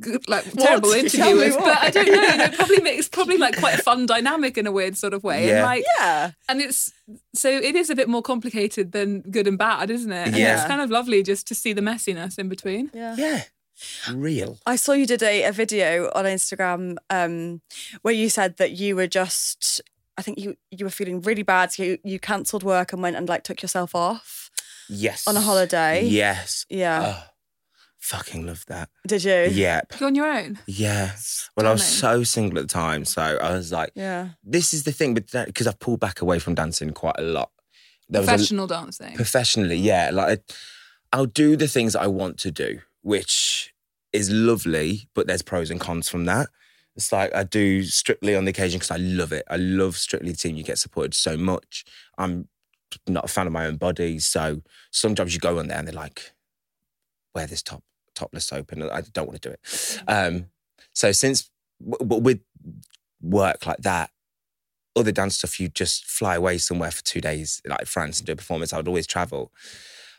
Good, 0.00 0.28
like 0.28 0.50
terrible 0.52 0.90
Tell 0.92 0.98
interviewers, 0.98 1.56
but 1.56 1.78
I 1.78 1.90
don't 1.90 2.06
know. 2.06 2.12
You 2.12 2.36
know, 2.38 2.44
it 2.44 2.54
probably 2.54 2.80
makes 2.82 3.08
probably 3.08 3.36
like 3.38 3.58
quite 3.58 3.78
a 3.78 3.82
fun 3.82 4.06
dynamic 4.06 4.58
in 4.58 4.66
a 4.66 4.72
weird 4.72 4.96
sort 4.96 5.14
of 5.14 5.22
way. 5.24 5.46
Yeah. 5.46 5.54
And 5.56 5.64
like, 5.64 5.84
Yeah. 5.98 6.30
and 6.48 6.60
it's 6.60 6.92
so 7.34 7.48
it 7.48 7.74
is 7.76 7.90
a 7.90 7.94
bit 7.94 8.08
more 8.08 8.22
complicated 8.22 8.92
than 8.92 9.20
good 9.22 9.46
and 9.46 9.56
bad, 9.58 9.90
isn't 9.90 10.12
it? 10.12 10.28
And 10.28 10.36
Yeah. 10.36 10.56
it's 10.58 10.66
kind 10.66 10.80
of 10.80 10.90
lovely 10.90 11.22
just 11.22 11.46
to 11.48 11.54
see 11.54 11.72
the 11.72 11.80
messiness 11.82 12.38
in 12.38 12.48
between. 12.48 12.90
Yeah. 12.94 13.14
Yeah. 13.16 13.42
Real. 14.12 14.58
I 14.66 14.76
saw 14.76 14.92
you 14.92 15.06
did 15.06 15.22
a, 15.22 15.44
a 15.44 15.52
video 15.52 16.10
on 16.14 16.24
Instagram 16.26 16.96
um, 17.08 17.62
where 18.02 18.12
you 18.14 18.28
said 18.28 18.56
that 18.58 18.72
you 18.72 18.94
were 18.96 19.06
just, 19.06 19.80
I 20.18 20.22
think 20.22 20.38
you 20.38 20.56
you 20.70 20.84
were 20.84 20.90
feeling 20.90 21.22
really 21.22 21.42
bad, 21.42 21.72
so 21.72 21.82
you, 21.84 21.98
you 22.04 22.18
cancelled 22.18 22.62
work 22.62 22.92
and 22.92 23.00
went 23.00 23.16
and 23.16 23.26
like 23.28 23.42
took 23.42 23.62
yourself 23.62 23.94
off 23.94 24.50
Yes. 24.90 25.26
on 25.26 25.36
a 25.36 25.40
holiday. 25.40 26.04
Yes. 26.04 26.66
Yeah. 26.68 27.14
Oh, 27.16 27.29
fucking 28.00 28.46
love 28.46 28.64
that. 28.66 28.88
Did 29.06 29.24
you? 29.24 29.48
Yeah. 29.50 29.82
You're 29.98 30.08
on 30.08 30.14
your 30.14 30.26
own. 30.26 30.58
Yeah. 30.66 31.12
Well, 31.56 31.66
I 31.66 31.72
was 31.72 31.84
so 31.86 32.24
single 32.24 32.58
at 32.58 32.68
the 32.68 32.72
time. 32.72 33.04
So 33.04 33.22
I 33.22 33.52
was 33.52 33.70
like, 33.72 33.92
Yeah. 33.94 34.30
this 34.42 34.72
is 34.74 34.84
the 34.84 34.92
thing, 34.92 35.14
but 35.14 35.30
because 35.46 35.66
I've 35.66 35.78
pulled 35.78 36.00
back 36.00 36.20
away 36.20 36.38
from 36.38 36.54
dancing 36.54 36.90
quite 36.90 37.16
a 37.18 37.22
lot. 37.22 37.50
There 38.08 38.20
was 38.20 38.28
a, 38.28 38.32
Professional 38.32 38.66
dancing. 38.66 39.14
professionally, 39.14 39.76
yeah. 39.76 40.10
Like 40.12 40.42
I'll 41.12 41.26
do 41.26 41.56
the 41.56 41.68
things 41.68 41.92
that 41.92 42.02
I 42.02 42.06
want 42.08 42.38
to 42.38 42.50
do, 42.50 42.80
which 43.02 43.72
is 44.12 44.30
lovely, 44.30 45.08
but 45.14 45.26
there's 45.28 45.42
pros 45.42 45.70
and 45.70 45.78
cons 45.78 46.08
from 46.08 46.24
that. 46.24 46.48
It's 46.96 47.12
like 47.12 47.32
I 47.34 47.44
do 47.44 47.84
strictly 47.84 48.34
on 48.34 48.44
the 48.46 48.50
occasion 48.50 48.78
because 48.78 48.90
I 48.90 48.96
love 48.96 49.32
it. 49.32 49.44
I 49.48 49.56
love 49.56 49.96
strictly 49.96 50.32
team. 50.32 50.56
You 50.56 50.64
get 50.64 50.78
supported 50.78 51.14
so 51.14 51.36
much. 51.36 51.84
I'm 52.18 52.48
not 53.06 53.24
a 53.26 53.28
fan 53.28 53.46
of 53.46 53.52
my 53.52 53.66
own 53.66 53.76
body, 53.76 54.18
so 54.18 54.62
sometimes 54.90 55.32
you 55.32 55.38
go 55.38 55.60
on 55.60 55.68
there 55.68 55.78
and 55.78 55.86
they're 55.86 55.94
like, 55.94 56.32
"Wear 57.32 57.46
this 57.46 57.62
top 57.62 57.84
topless 58.20 58.52
open. 58.52 58.82
I 58.82 59.00
don't 59.14 59.28
want 59.28 59.40
to 59.40 59.48
do 59.48 59.54
it. 59.56 60.02
Um, 60.06 60.46
so 60.92 61.12
since, 61.12 61.50
w- 61.82 62.22
with 62.22 62.40
work 63.20 63.66
like 63.66 63.82
that, 63.90 64.10
other 64.96 65.12
dance 65.12 65.36
stuff, 65.38 65.60
you 65.60 65.68
just 65.68 66.04
fly 66.04 66.34
away 66.34 66.58
somewhere 66.58 66.90
for 66.90 67.02
two 67.02 67.20
days, 67.20 67.62
like 67.64 67.86
France, 67.86 68.18
and 68.18 68.26
do 68.26 68.32
a 68.32 68.36
performance. 68.36 68.72
I 68.72 68.76
would 68.76 68.88
always 68.88 69.06
travel. 69.06 69.52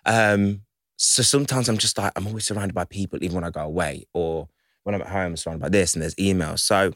Um, 0.06 0.62
so 0.98 1.24
sometimes 1.24 1.68
I'm 1.68 1.78
just 1.78 1.98
like, 1.98 2.14
I'm 2.16 2.28
always 2.28 2.46
surrounded 2.46 2.74
by 2.74 2.86
people, 2.86 3.20
even 3.22 3.36
when 3.36 3.44
I 3.44 3.50
go 3.50 3.62
away, 3.62 4.06
or 4.14 4.48
when 4.84 4.96
I'm 4.96 5.02
at 5.02 5.10
home, 5.10 5.32
I'm 5.32 5.38
surrounded 5.38 5.62
by 5.62 5.70
this, 5.70 5.94
and 5.94 6.02
there's 6.02 6.16
emails. 6.16 6.60
So 6.60 6.94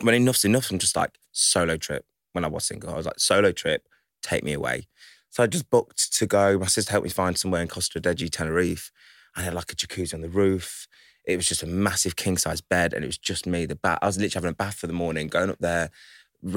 when 0.00 0.14
enough's 0.14 0.44
enough, 0.44 0.70
I'm 0.70 0.78
just 0.78 0.96
like, 0.96 1.18
solo 1.32 1.76
trip. 1.76 2.04
When 2.32 2.44
I 2.44 2.48
was 2.48 2.64
single, 2.64 2.90
I 2.90 2.96
was 2.96 3.06
like, 3.06 3.18
solo 3.18 3.52
trip, 3.52 3.88
take 4.22 4.44
me 4.44 4.52
away. 4.52 4.88
So 5.30 5.42
I 5.42 5.46
just 5.46 5.68
booked 5.70 6.12
to 6.18 6.26
go. 6.26 6.58
My 6.58 6.66
sister 6.66 6.92
helped 6.92 7.04
me 7.04 7.10
find 7.10 7.36
somewhere 7.36 7.62
in 7.62 7.68
Costa 7.68 8.00
Adeje, 8.00 8.30
Tenerife. 8.30 8.90
I 9.36 9.42
had 9.42 9.54
like 9.54 9.70
a 9.70 9.76
jacuzzi 9.76 10.14
on 10.14 10.22
the 10.22 10.28
roof. 10.28 10.88
It 11.24 11.36
was 11.36 11.46
just 11.46 11.62
a 11.62 11.66
massive 11.66 12.16
king 12.16 12.38
size 12.38 12.60
bed, 12.60 12.94
and 12.94 13.04
it 13.04 13.06
was 13.06 13.18
just 13.18 13.46
me. 13.46 13.66
The 13.66 13.76
bath. 13.76 13.98
I 14.00 14.06
was 14.06 14.16
literally 14.16 14.34
having 14.34 14.50
a 14.50 14.54
bath 14.54 14.76
for 14.76 14.86
the 14.86 14.92
morning, 14.92 15.28
going 15.28 15.50
up 15.50 15.58
there, 15.58 15.90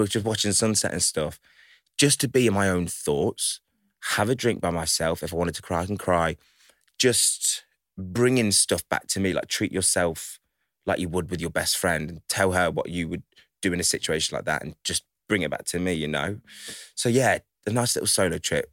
just 0.06 0.26
watching 0.26 0.52
sunset 0.54 0.92
and 0.92 1.04
stuff, 1.04 1.40
just 1.98 2.22
to 2.22 2.28
be 2.28 2.48
in 2.48 2.54
my 2.54 2.70
own 2.70 2.88
thoughts. 2.88 3.60
Have 4.14 4.30
a 4.30 4.36
drink 4.36 4.62
by 4.62 4.70
myself. 4.70 5.24
If 5.24 5.34
I 5.34 5.38
wanted 5.38 5.56
to 5.56 5.62
cry, 5.62 5.82
I 5.82 5.86
can 5.86 5.98
cry. 5.98 6.38
Just 6.98 7.66
bringing 7.98 8.52
stuff 8.52 8.88
back 8.88 9.08
to 9.08 9.20
me, 9.20 9.34
like 9.34 9.48
treat 9.48 9.74
yourself 9.74 10.40
like 10.86 11.00
you 11.00 11.10
would 11.10 11.30
with 11.30 11.42
your 11.42 11.50
best 11.50 11.78
friend, 11.78 12.10
and 12.10 12.22
tell 12.30 12.54
her 12.54 12.72
what 12.72 12.90
you 12.90 13.08
would 13.10 13.24
do 13.62 13.74
in 13.74 13.80
a 13.80 13.84
situation 13.84 14.36
like 14.36 14.46
that, 14.46 14.64
and 14.64 14.76
just 14.84 15.04
bring 15.28 15.42
it 15.42 15.52
back 15.52 15.66
to 15.66 15.80
me. 15.80 15.94
You 15.94 16.08
know. 16.08 16.40
So 16.96 17.10
yeah, 17.10 17.40
the 17.66 17.74
nice 17.74 17.96
little 17.96 18.08
solo 18.08 18.38
trip. 18.38 18.72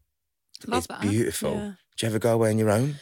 Love 0.67 0.79
it's 0.79 0.87
that. 0.89 1.01
beautiful. 1.01 1.55
Yeah. 1.55 1.73
Do 1.97 2.07
you 2.07 2.11
ever 2.11 2.19
go 2.19 2.35
away 2.35 2.51
on 2.51 2.59
your 2.59 2.71
own? 2.71 2.97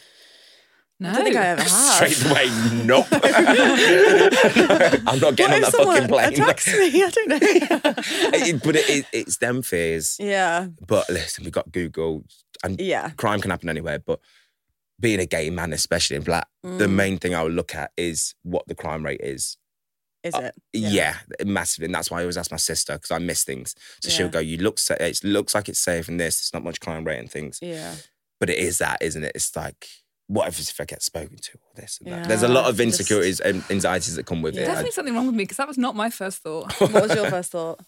No. 0.99 1.09
I 1.09 1.13
don't 1.13 1.23
think 1.25 1.35
I 1.35 1.45
ever 1.47 1.61
have. 1.67 1.69
Straight 1.71 2.25
away, 2.31 2.49
nope. 2.85 3.05
I'm 5.07 5.19
not 5.19 5.35
getting 5.35 5.55
on 5.55 5.61
What 5.61 5.67
if 5.67 5.71
that 5.71 5.71
fucking 5.71 5.71
someone 5.71 6.07
plane. 6.07 6.33
attacks 6.33 6.67
me? 6.67 7.03
I 7.03 7.09
don't 7.09 7.27
know. 7.29 7.37
It- 8.47 8.63
but 8.63 8.75
it, 8.75 8.89
it, 8.89 9.05
it's 9.11 9.37
them 9.37 9.61
fears. 9.61 10.15
yeah. 10.19 10.67
But 10.85 11.09
listen, 11.09 11.43
we 11.43 11.51
got 11.51 11.71
Google, 11.71 12.23
and 12.63 12.79
Yeah. 12.79 13.09
crime 13.11 13.41
can 13.41 13.51
happen 13.51 13.69
anywhere. 13.69 13.99
But 13.99 14.19
being 14.99 15.19
a 15.19 15.25
gay 15.25 15.49
man, 15.49 15.73
especially 15.73 16.15
in 16.17 16.23
black, 16.23 16.47
the 16.63 16.87
Mm. 16.87 16.91
main 16.93 17.17
thing 17.17 17.35
I 17.35 17.43
would 17.43 17.53
look 17.53 17.75
at 17.75 17.91
is 17.97 18.33
what 18.43 18.65
the 18.67 18.75
crime 18.75 19.03
rate 19.05 19.19
is. 19.21 19.57
Is 20.23 20.33
Uh, 20.33 20.39
it? 20.49 20.55
Yeah, 20.73 21.17
massively, 21.45 21.85
and 21.87 21.93
that's 21.95 22.09
why 22.09 22.19
I 22.19 22.21
always 22.21 22.37
ask 22.37 22.49
my 22.51 22.57
sister 22.57 22.93
because 22.93 23.11
I 23.11 23.19
miss 23.19 23.43
things. 23.43 23.75
So 24.01 24.09
she'll 24.09 24.29
go, 24.29 24.39
"You 24.39 24.57
look, 24.57 24.79
sa- 24.79 24.95
it 24.99 25.23
looks 25.23 25.53
like 25.53 25.67
it's 25.69 25.79
safe 25.79 26.07
in 26.07 26.17
this. 26.17 26.39
It's 26.39 26.53
not 26.53 26.63
much 26.63 26.79
crime 26.79 27.03
rate 27.03 27.19
and 27.19 27.29
things." 27.29 27.59
Yeah. 27.61 27.95
But 28.39 28.49
it 28.49 28.57
is 28.57 28.77
that, 28.77 29.01
isn't 29.01 29.23
it? 29.25 29.33
It's 29.35 29.53
like. 29.55 29.87
What 30.27 30.47
if, 30.47 30.59
if 30.59 30.81
I 30.81 30.85
get 30.85 31.03
spoken 31.03 31.37
to 31.37 31.51
or 31.57 31.81
this 31.81 31.99
and 32.03 32.11
that? 32.11 32.27
There's 32.27 32.41
a 32.43 32.47
lot 32.47 32.65
of 32.65 32.77
just- 32.77 32.85
insecurities 32.99 33.39
and 33.39 33.63
anxieties 33.69 34.15
that 34.15 34.25
come 34.25 34.41
with 34.41 34.55
Yeah. 34.55 34.61
it. 34.61 34.65
I- 34.65 34.67
Definitely 34.69 34.91
something 34.91 35.13
wrong 35.15 35.27
with 35.27 35.35
me 35.35 35.43
because 35.43 35.57
that 35.57 35.67
was 35.67 35.77
not 35.77 35.95
my 35.95 36.09
first 36.09 36.39
thought. 36.43 36.73
What 36.79 36.91
was 36.93 37.13
your 37.15 37.29
first 37.29 37.51
thought? 37.51 37.79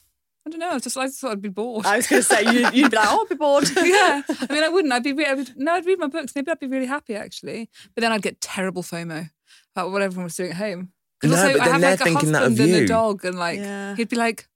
I 0.45 0.49
don't 0.49 0.59
know. 0.59 0.69
I 0.69 0.73
was 0.75 0.83
just 0.83 0.95
I 0.97 1.07
just 1.07 1.19
thought 1.19 1.31
I'd 1.33 1.41
be 1.41 1.49
bored. 1.49 1.85
I 1.85 1.97
was 1.97 2.07
going 2.07 2.21
to 2.21 2.27
say 2.27 2.43
you, 2.43 2.69
you'd 2.71 2.91
be 2.91 2.95
like, 2.97 3.07
oh, 3.09 3.19
I'll 3.19 3.25
be 3.25 3.35
bored. 3.35 3.65
yeah, 3.83 4.21
I 4.29 4.53
mean, 4.53 4.63
I 4.63 4.69
wouldn't. 4.69 4.93
I'd 4.93 5.03
be. 5.03 5.11
Re- 5.11 5.25
I 5.25 5.33
would, 5.33 5.51
no, 5.57 5.73
I'd 5.73 5.85
read 5.85 5.99
my 5.99 6.07
books. 6.07 6.33
Maybe 6.35 6.49
I'd 6.49 6.59
be 6.59 6.67
really 6.67 6.85
happy 6.85 7.15
actually. 7.15 7.69
But 7.95 8.01
then 8.01 8.13
I'd 8.13 8.21
get 8.21 8.39
terrible 8.39 8.81
FOMO 8.81 9.29
about 9.75 9.91
what 9.91 10.01
everyone 10.01 10.23
was 10.25 10.35
doing 10.35 10.51
at 10.51 10.57
home. 10.57 10.93
'Cause 11.19 11.31
No, 11.31 11.37
also 11.37 11.51
but 11.53 11.61
I 11.61 11.71
have 11.71 11.81
they're 11.81 11.91
like 11.91 11.99
a 11.99 12.03
thinking 12.05 12.31
that 12.33 12.43
of 12.43 12.49
husband 12.51 12.71
and 12.75 12.83
a 12.83 12.87
dog, 12.87 13.25
and 13.25 13.37
like 13.39 13.57
Yeah. 13.59 13.95
he'd 13.95 14.07
be 14.07 14.15
like, 14.15 14.47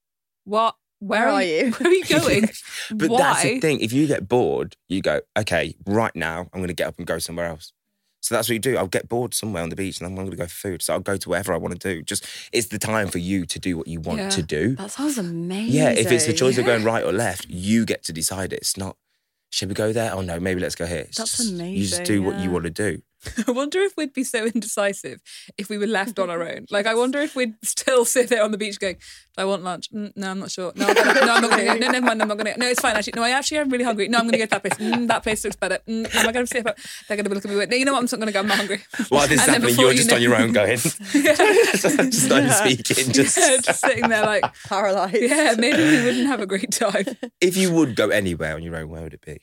"What? 0.46 0.76
Where, 1.02 1.20
Where 1.22 1.28
are 1.30 1.32
are 1.34 1.44
you? 1.44 1.72
Where 1.80 1.90
are 1.90 1.94
you 1.94 2.06
going? 2.20 2.50
But 2.92 3.10
Why? 3.10 3.18
that's 3.20 3.42
the 3.44 3.60
thing. 3.60 3.80
If 3.82 3.92
you 3.92 4.08
get 4.08 4.28
bored, 4.30 4.76
you 4.88 5.02
go, 5.02 5.22
okay, 5.38 5.76
right 5.86 6.16
now 6.16 6.42
I'm 6.54 6.60
going 6.60 6.68
to 6.68 6.74
get 6.74 6.88
up 6.88 6.98
and 6.98 7.06
go 7.08 7.18
somewhere 7.20 7.48
else. 7.48 7.74
So 8.22 8.36
that's 8.36 8.48
what 8.48 8.54
you 8.54 8.60
do. 8.60 8.78
I'll 8.78 8.86
get 8.86 9.10
bored 9.10 9.34
somewhere 9.34 9.64
on 9.64 9.70
the 9.70 9.76
beach 9.76 9.98
and 10.00 10.06
I'm 10.08 10.14
going 10.16 10.30
to 10.30 10.38
go 10.38 10.44
for 10.46 10.50
food. 10.70 10.84
So 10.84 10.94
I'll 10.94 11.00
go 11.00 11.18
to 11.18 11.30
wherever 11.30 11.54
I 11.54 11.58
want 11.58 11.74
to 11.80 11.96
do. 11.96 12.04
Just 12.04 12.28
it's 12.54 12.68
the 12.68 12.78
time 12.78 13.08
for 13.08 13.18
you 13.18 13.48
to 13.48 13.60
do 13.60 13.76
what 13.78 13.88
you 13.88 14.00
want 14.00 14.20
Yeah. 14.20 14.30
to 14.30 14.44
do. 14.44 14.76
That 14.76 14.92
sounds 14.92 15.18
amazing. 15.18 15.74
Yeah, 15.76 15.90
if 15.90 16.12
it's 16.12 16.28
the 16.28 16.34
choice 16.34 16.60
of 16.60 16.66
going 16.66 16.84
right 16.94 17.04
or 17.04 17.12
left, 17.12 17.48
you 17.50 17.84
get 17.84 18.04
to 18.04 18.14
decide 18.14 18.54
it. 18.54 18.58
It's 18.58 18.78
not, 18.78 18.96
should 19.50 19.70
we 19.70 19.74
go 19.74 19.92
there? 19.92 20.14
Oh 20.14 20.22
no, 20.22 20.40
maybe 20.40 20.62
let's 20.62 20.76
go 20.76 20.86
here. 20.86 21.00
It's 21.00 21.18
That's 21.18 21.36
just- 21.38 21.50
You 21.52 21.58
just 21.80 22.00
amazing, 22.02 22.06
do 22.06 22.22
what 22.22 22.40
you 22.40 22.52
want 22.52 22.66
to 22.66 22.70
do. 22.70 23.02
I 23.48 23.52
wonder 23.52 23.80
if 23.82 23.96
we'd 23.98 24.14
be 24.14 24.24
so 24.24 24.46
indecisive 24.46 25.20
if 25.58 25.70
we 25.70 25.78
were 25.78 25.86
left 25.88 26.18
on 26.20 26.30
our 26.30 26.42
own. 26.42 26.66
Like, 26.72 26.86
I 26.88 26.96
wonder 27.02 27.20
if 27.20 27.36
we'd 27.36 27.54
still 27.64 28.04
sit 28.06 28.30
there 28.30 28.44
on 28.44 28.52
the 28.52 28.58
beach 28.58 28.80
going, 28.80 28.96
"Do 28.96 29.02
I 29.42 29.46
want 29.46 29.64
lunch? 29.64 29.92
Mm, 29.92 30.12
no, 30.16 30.32
I'm 30.32 30.40
not 30.40 30.52
sure. 30.52 30.72
No, 30.76 30.88
I'm, 30.88 30.96
gonna, 30.96 31.14
no, 31.14 31.34
I'm 31.36 31.42
not 31.42 31.52
going 31.52 31.68
to. 31.68 31.80
No, 31.80 31.92
never 31.92 32.06
mind. 32.06 32.22
I'm 32.22 32.28
not 32.28 32.38
going 32.38 32.54
to. 32.54 32.60
No, 32.60 32.68
it's 32.68 32.82
fine. 32.82 32.96
Actually, 32.96 33.14
no, 33.18 33.24
I 33.24 33.30
actually 33.32 33.60
am 33.60 33.70
really 33.70 33.84
hungry. 33.84 34.08
No, 34.08 34.18
I'm 34.18 34.24
going 34.24 34.32
to 34.34 34.38
go 34.40 34.46
to 34.46 34.50
that 34.50 34.62
place. 34.64 34.74
Mm, 34.76 35.08
that 35.08 35.24
place 35.24 35.44
looks 35.44 35.56
better. 35.56 35.80
Mm, 35.88 36.16
am 36.16 36.28
I 36.28 36.32
going 36.32 36.46
to 36.46 36.52
sit 36.52 36.66
up? 36.66 36.78
They're 37.08 37.18
going 37.18 37.26
to 37.26 37.34
look 37.34 37.46
at 37.46 37.52
me. 37.52 37.58
with- 37.58 37.70
No, 37.70 37.76
you 37.76 37.86
know 37.86 37.94
what? 37.94 38.00
I'm 38.00 38.06
not 38.06 38.12
going 38.12 38.28
to 38.28 38.34
go. 38.34 38.40
I'm 38.40 38.48
not 38.48 38.58
hungry. 38.58 38.82
While 39.10 39.28
this 39.28 39.40
is 39.42 39.48
And 39.48 39.56
happening, 39.58 39.76
you're 39.80 39.92
you 39.92 39.98
just 39.98 40.10
know- 40.10 40.16
on 40.16 40.22
your 40.22 40.36
own 40.36 40.52
going. 40.52 40.78
just 40.78 42.30
not 42.30 42.44
even 42.44 42.52
speaking. 42.52 43.12
Just 43.14 43.38
Yeah, 43.38 43.58
just 43.62 43.82
sitting 43.82 44.10
there 44.10 44.26
like, 44.26 44.44
paralyzed. 44.66 45.16
yeah, 45.22 45.56
maybe 45.58 45.78
we 45.84 46.04
wouldn't 46.04 46.28
have 46.28 46.42
a 46.42 46.46
great 46.48 46.72
time. 46.72 47.06
if 47.40 47.56
you 47.58 47.72
would 47.74 47.96
go 47.96 48.10
anywhere 48.10 48.56
on 48.56 48.64
your 48.64 48.76
own, 48.76 48.90
where 48.90 49.04
would 49.04 49.14
it 49.14 49.22
be? 49.26 49.42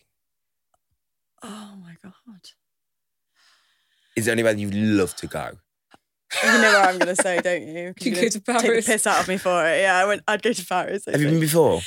Oh 1.43 1.74
my 1.81 1.95
god. 2.03 2.12
Is 4.19 4.25
there 4.27 4.33
anywhere 4.33 4.53
you'd 4.55 4.75
love 4.75 5.14
to 5.16 5.27
go? 5.27 5.51
You 6.45 6.49
know 6.53 6.61
where 6.61 6.83
I'm 6.85 6.99
going 6.99 7.14
to 7.16 7.23
say, 7.23 7.41
don't 7.41 7.62
You 7.66 7.95
you're 8.01 8.14
go 8.16 8.29
to 8.29 8.41
Take 8.41 8.45
the 8.45 8.83
piss 8.85 9.07
out 9.07 9.21
of 9.23 9.29
me 9.29 9.39
for 9.39 9.64
it. 9.66 9.81
Yeah, 9.81 9.97
I 9.97 10.05
went. 10.05 10.23
I'd 10.29 10.43
go 10.43 10.53
to 10.53 10.66
Paris. 10.66 11.05
I 11.09 11.12
Have 11.12 11.23
you 11.23 11.29
been 11.31 11.41
before? 11.41 11.81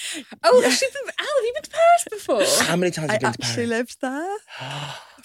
Oh, 0.43 0.61
Yeah. 0.63 0.69
she's 0.71 0.89
been, 0.91 1.11
Al, 1.19 1.25
have 1.25 1.43
you 1.43 1.53
been 1.53 1.63
to 1.63 1.69
Paris 1.69 2.05
before? 2.09 2.65
How 2.65 2.75
many 2.75 2.91
times 2.91 3.09
I 3.09 3.13
have 3.13 3.21
you 3.21 3.27
been 3.27 3.33
to 3.33 3.43
actually 3.43 3.67
Paris? 3.67 3.69
lived 3.69 3.97
there. 4.01 4.37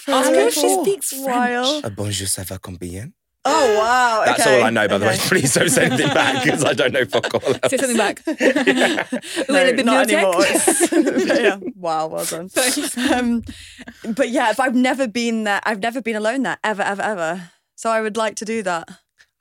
Ask 0.09 0.29
her 0.29 0.35
if 0.49 0.55
she 0.55 0.69
speaks 0.83 1.13
while. 1.15 1.81
Uh, 1.83 1.89
bonjour, 1.91 2.27
ça 2.29 2.45
va 2.45 2.59
combien? 2.59 3.13
Oh 3.49 3.79
wow! 3.79 4.23
That's 4.27 4.41
okay, 4.41 4.61
all 4.61 4.67
I 4.67 4.71
know, 4.71 4.89
by 4.89 4.99
the 4.99 5.07
way. 5.07 5.17
Please 5.19 5.55
don't 5.55 5.69
send 5.71 5.93
anything 5.93 6.13
back 6.15 6.43
because 6.45 6.65
I 6.65 6.73
don't 6.73 6.93
know 6.93 7.05
fuck 7.05 7.33
all 7.35 7.43
else. 7.45 7.59
Say 7.69 7.77
something 7.77 7.97
back. 7.97 8.23
No, 9.49 9.55
Wait, 9.55 9.85
not 9.85 10.11
anymore. 10.11 10.33
bibliothèque? 10.35 11.27
It's- 11.27 11.41
yeah. 11.41 11.59
Wow, 11.77 12.09
well 12.09 12.25
done. 12.25 12.49
Thanks. 12.49 12.97
Um, 12.99 13.43
but 14.15 14.31
yeah, 14.31 14.53
but 14.57 14.65
I've 14.65 14.75
never 14.75 15.07
been 15.07 15.45
there. 15.45 15.61
I've 15.65 15.81
never 15.81 16.01
been 16.03 16.17
alone 16.17 16.43
there 16.43 16.59
ever, 16.65 16.83
ever, 16.83 17.03
ever. 17.03 17.51
So 17.77 17.91
I 17.91 18.01
would 18.01 18.17
like 18.17 18.35
to 18.37 18.45
do 18.45 18.63
that. 18.65 18.89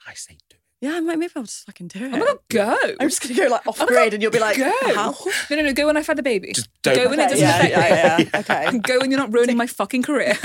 I 0.07 0.13
say 0.13 0.33
do 0.49 0.55
it. 0.55 0.59
Yeah, 0.81 0.97
I 0.97 0.99
might. 0.99 1.17
Maybe 1.17 1.31
I'll 1.35 1.43
just 1.43 1.65
fucking 1.65 1.87
do 1.87 1.99
it. 2.05 2.13
I'm 2.13 2.19
gonna 2.19 2.37
go. 2.49 2.77
I'm 2.99 3.09
just 3.09 3.21
gonna 3.23 3.33
go 3.33 3.47
like 3.47 3.65
off 3.65 3.79
Oh 3.81 3.85
my 3.85 3.87
grid, 3.87 4.13
and 4.13 4.21
you'll 4.21 4.31
be 4.31 4.39
like, 4.39 4.57
go. 4.57 4.71
how? 4.93 5.15
No, 5.49 5.55
no, 5.55 5.61
no. 5.63 5.73
Go 5.73 5.87
when 5.87 5.97
I've 5.97 6.05
had 6.05 6.17
the 6.17 6.23
baby. 6.23 6.51
Just 6.53 6.69
don't- 6.83 6.95
Go 6.95 7.09
when 7.09 7.19
it 7.19 7.29
doesn't 7.29 7.39
yeah, 7.39 7.57
affect 7.57 7.71
yeah, 7.71 8.17
me. 8.19 8.29
yeah, 8.31 8.39
Okay. 8.67 8.77
Go 8.79 8.99
when 8.99 9.09
you're 9.09 9.19
not 9.19 9.33
ruining 9.33 9.57
my 9.57 9.65
fucking 9.67 10.03
career. 10.03 10.37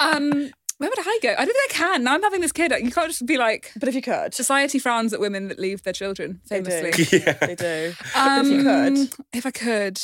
um, 0.00 0.50
where 0.78 0.88
would 0.88 0.98
I 0.98 1.18
go? 1.22 1.30
I 1.36 1.44
don't 1.44 1.54
think 1.54 1.70
I 1.70 1.74
can. 1.74 2.04
Now 2.04 2.14
I'm 2.14 2.22
having 2.22 2.40
this 2.40 2.52
kid. 2.52 2.72
You 2.80 2.90
can't 2.90 3.08
just 3.08 3.26
be 3.26 3.36
like. 3.36 3.72
But 3.78 3.88
if 3.88 3.94
you 3.94 4.02
could, 4.02 4.32
Society 4.34 4.78
frowns 4.78 5.12
at 5.12 5.20
women 5.20 5.48
that 5.48 5.58
leave 5.58 5.82
their 5.82 5.92
children. 5.92 6.40
They 6.48 6.60
do. 6.60 6.70
Famously. 6.70 7.18
Yeah. 7.20 7.32
they 7.34 7.54
do. 7.54 7.92
Um, 8.14 8.46
if 8.46 8.52
you 8.52 8.62
could, 8.62 9.24
if 9.32 9.46
I 9.46 9.50
could, 9.50 10.00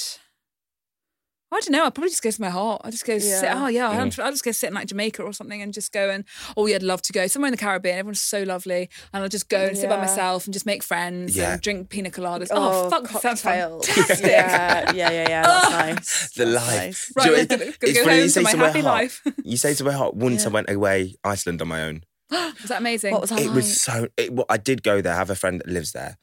I 1.54 1.60
don't 1.60 1.70
know. 1.72 1.84
I'd 1.84 1.94
probably 1.94 2.10
just 2.10 2.22
go 2.22 2.30
to 2.30 2.40
my 2.40 2.50
heart. 2.50 2.82
I'd 2.84 2.90
just 2.92 3.06
go 3.06 3.18
sit. 3.18 3.48
Oh 3.52 3.66
yeah, 3.68 3.88
I'll, 3.88 3.94
Mm. 4.06 4.22
I'll 4.24 4.30
just 4.30 4.44
go 4.44 4.52
sit 4.52 4.68
in 4.68 4.74
like 4.74 4.88
Jamaica 4.88 5.22
or 5.22 5.32
something 5.32 5.62
and 5.62 5.72
just 5.72 5.92
go 5.92 6.10
and 6.10 6.24
oh 6.56 6.66
yeah, 6.66 6.76
I'd 6.76 6.82
love 6.82 7.00
to 7.02 7.12
go 7.12 7.26
somewhere 7.26 7.48
in 7.48 7.52
the 7.52 7.58
Caribbean. 7.58 7.96
Everyone's 7.98 8.20
so 8.20 8.42
lovely, 8.42 8.90
and 9.12 9.22
I'll 9.22 9.28
just 9.28 9.48
go 9.48 9.58
and 9.66 9.76
sit 9.78 9.88
by 9.88 9.96
myself 9.96 10.46
and 10.46 10.52
just 10.52 10.66
make 10.66 10.82
friends 10.82 11.36
Yeah. 11.36 11.52
and 11.54 11.60
drink 11.62 11.88
pina 11.90 12.10
coladas. 12.10 12.48
Oh, 12.50 12.90
fuck, 12.90 13.06
sounds 13.08 13.42
cocktails. 13.42 13.86
fantastic. 13.88 14.26
Yeah, 14.26 14.92
yeah, 14.92 15.10
yeah, 15.10 15.28
yeah. 15.28 15.42
That's 15.42 15.66
Oh. 15.66 15.70
nice. 15.70 16.30
The 16.34 16.44
That's 16.46 16.66
life. 16.66 16.76
nice. 16.76 17.12
Right, 17.16 17.26
you- 17.26 17.32
I'm 17.36 17.46
gonna, 17.46 17.58
gonna 17.58 17.72
it's 17.82 17.98
go 17.98 18.04
funny 18.04 18.16
you 18.22 18.28
say 18.28 18.40
to 18.40 18.44
my 18.44 18.50
somewhere 18.50 18.68
happy 18.68 18.80
hot. 18.80 18.92
life. 18.94 19.22
You 19.44 19.56
say 19.56 19.74
to 19.74 19.84
my 19.84 19.92
heart, 19.92 20.14
once 20.14 20.42
I 20.44 20.48
Yeah. 20.48 20.54
went 20.54 20.70
away 20.70 21.14
Iceland 21.24 21.62
on 21.62 21.68
my 21.68 21.82
own. 21.84 22.02
Was 22.30 22.68
that 22.68 22.80
amazing? 22.80 23.12
What 23.12 23.20
was 23.20 23.30
that 23.30 23.40
It 23.40 23.46
like? 23.46 23.54
was 23.56 23.80
so. 23.80 24.08
It, 24.16 24.32
well, 24.32 24.46
I 24.48 24.56
did 24.56 24.82
go 24.82 25.00
there. 25.00 25.12
I 25.12 25.16
have 25.16 25.30
a 25.30 25.34
friend 25.36 25.60
that 25.60 25.68
lives 25.68 25.92
there. 25.92 26.16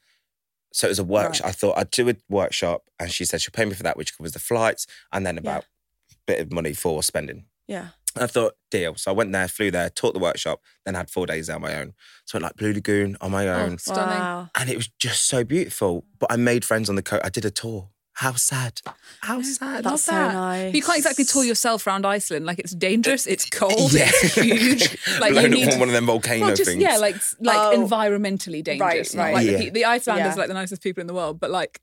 So 0.72 0.86
it 0.86 0.90
was 0.90 0.98
a 0.98 1.04
workshop. 1.04 1.44
Right. 1.44 1.50
I 1.50 1.52
thought 1.52 1.78
I'd 1.78 1.90
do 1.90 2.08
a 2.08 2.16
workshop, 2.28 2.84
and 2.98 3.10
she 3.10 3.24
said 3.24 3.40
she'll 3.40 3.52
pay 3.52 3.64
me 3.64 3.74
for 3.74 3.82
that, 3.82 3.96
which 3.96 4.16
covers 4.16 4.32
the 4.32 4.38
flights 4.38 4.86
and 5.12 5.26
then 5.26 5.38
about 5.38 5.64
a 6.12 6.16
bit 6.26 6.40
of 6.40 6.52
money 6.52 6.72
for 6.72 7.02
spending. 7.02 7.44
Yeah. 7.66 7.88
I 8.16 8.26
thought, 8.26 8.56
deal. 8.70 8.94
So 8.96 9.10
I 9.10 9.14
went 9.14 9.32
there, 9.32 9.48
flew 9.48 9.70
there, 9.70 9.88
taught 9.88 10.12
the 10.12 10.20
workshop, 10.20 10.60
then 10.84 10.94
had 10.94 11.08
four 11.08 11.26
days 11.26 11.46
there 11.46 11.56
on 11.56 11.62
my 11.62 11.74
own. 11.74 11.94
So 12.26 12.36
I 12.36 12.38
went 12.38 12.42
like 12.44 12.56
Blue 12.56 12.74
Lagoon 12.74 13.16
on 13.20 13.30
my 13.30 13.48
oh, 13.48 13.54
own. 13.54 13.72
Oh, 13.74 13.76
stunning. 13.76 14.18
Wow. 14.18 14.50
And 14.54 14.68
it 14.68 14.76
was 14.76 14.88
just 14.98 15.26
so 15.26 15.44
beautiful. 15.44 16.04
But 16.18 16.30
I 16.30 16.36
made 16.36 16.64
friends 16.64 16.90
on 16.90 16.96
the 16.96 17.02
coast. 17.02 17.24
I 17.24 17.30
did 17.30 17.44
a 17.44 17.50
tour. 17.50 17.88
How 18.14 18.32
sad. 18.32 18.80
How 19.20 19.40
sad. 19.40 19.84
Love 19.84 19.92
That's 19.94 20.04
so 20.04 20.12
that. 20.12 20.34
nice. 20.34 20.74
You 20.74 20.82
can't 20.82 20.98
exactly 20.98 21.24
tour 21.24 21.44
yourself 21.44 21.86
around 21.86 22.04
Iceland. 22.06 22.44
Like 22.44 22.58
it's 22.58 22.72
dangerous, 22.72 23.26
it's 23.26 23.48
cold, 23.50 23.92
Yeah. 23.92 24.10
it's 24.12 24.34
huge. 24.40 24.98
Like 25.18 25.32
Blown 25.32 25.44
you 25.44 25.48
up 25.48 25.50
need 25.66 25.72
on 25.74 25.78
one 25.80 25.88
of 25.88 25.94
them 25.94 26.06
volcano 26.06 26.46
well, 26.46 26.54
just 26.54 26.70
things. 26.70 26.82
yeah, 26.82 26.98
like 26.98 27.16
like 27.40 27.56
Oh. 27.58 27.76
environmentally 27.86 28.62
dangerous. 28.62 29.14
not 29.14 29.22
right. 29.22 29.34
Like 29.34 29.46
Yeah. 29.46 29.56
the, 29.58 29.70
the 29.70 29.84
Icelanders 29.86 30.26
Yeah. 30.26 30.32
are 30.34 30.36
like 30.36 30.48
the 30.48 30.54
nicest 30.54 30.82
people 30.82 31.00
in 31.00 31.06
the 31.06 31.14
world, 31.14 31.40
but 31.40 31.50
like 31.50 31.80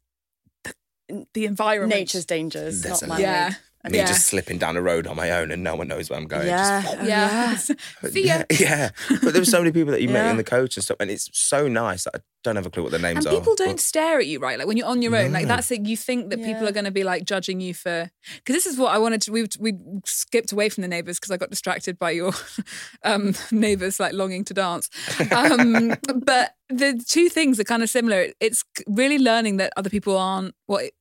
the, 0.64 1.26
the 1.34 1.46
environment, 1.46 2.00
Nature's 2.00 2.26
dangers, 2.26 2.84
There's 2.84 3.02
not 3.02 3.04
a 3.04 3.08
man-made. 3.08 3.24
yeah, 3.24 3.54
me 3.92 3.98
yeah. 3.98 4.06
just 4.08 4.26
slipping 4.28 4.58
down 4.58 4.76
a 4.76 4.82
road 4.82 5.08
on 5.08 5.16
my 5.16 5.32
own 5.32 5.52
and 5.52 5.64
no 5.64 5.76
one 5.76 5.88
knows 5.88 6.10
where 6.10 6.20
I'm 6.20 6.28
going. 6.28 6.48
Yeah. 6.48 6.82
Just- 6.82 6.96
oh, 7.00 7.04
yeah. 7.06 7.58
But 8.02 8.12
See 8.14 8.28
ya. 8.28 8.44
yeah, 8.52 8.60
yeah. 8.60 8.90
But 9.24 9.34
there 9.34 9.42
were 9.42 9.46
so 9.46 9.60
many 9.60 9.72
people 9.72 9.92
that 9.92 10.02
you 10.02 10.10
met 10.10 10.26
Yeah. 10.26 10.32
in 10.32 10.38
the 10.38 10.44
coach 10.44 10.76
and 10.78 10.84
stuff, 10.84 10.98
and 11.00 11.10
it's 11.10 11.30
so 11.34 11.68
nice. 11.70 12.06
I 12.08 12.20
don't 12.44 12.56
have 12.56 12.66
a 12.66 12.70
clue 12.70 12.84
what 12.84 12.92
their 12.92 13.02
names 13.02 13.26
And 13.26 13.36
are. 13.36 13.40
people 13.40 13.56
don't 13.56 13.72
but- 13.72 13.80
stare 13.80 14.20
at 14.20 14.28
you, 14.28 14.40
right? 14.40 14.58
Like 14.58 14.68
when 14.68 14.76
you're 14.78 14.88
on 14.88 15.02
your 15.02 15.16
own, 15.16 15.32
like 15.32 15.48
that's 15.48 15.72
it. 15.72 15.86
You 15.86 15.96
think 15.98 16.30
that 16.30 16.44
people 16.44 16.68
are 16.68 16.72
going 16.72 16.86
to 16.86 16.92
be 16.92 17.04
like 17.04 17.24
judging 17.26 17.60
you 17.62 17.74
for 17.74 18.10
because 18.36 18.54
this 18.56 18.66
is 18.66 18.78
what 18.78 18.94
I 18.94 18.98
wanted 18.98 19.22
to. 19.24 19.32
We 19.32 19.48
we 19.60 19.74
skipped 20.06 20.52
away 20.52 20.70
from 20.70 20.82
the 20.82 20.88
neighbours 20.88 21.18
because 21.18 21.32
I 21.32 21.38
got 21.38 21.50
distracted 21.50 21.98
by 22.00 22.12
your 22.12 22.34
um, 23.04 23.34
neighbours 23.52 24.00
like 24.00 24.14
longing 24.14 24.44
to 24.46 24.54
dance. 24.54 24.90
Um, 25.32 25.96
but 26.16 26.56
the 26.70 27.02
two 27.08 27.30
things 27.30 27.60
are 27.60 27.64
kind 27.64 27.84
of 27.84 27.90
similar. 27.90 28.28
It's 28.40 28.64
really 28.88 29.18
learning 29.20 29.58
that 29.58 29.72
other 29.78 29.90
people 29.90 30.18
aren't 30.18 30.54
what. 30.66 30.92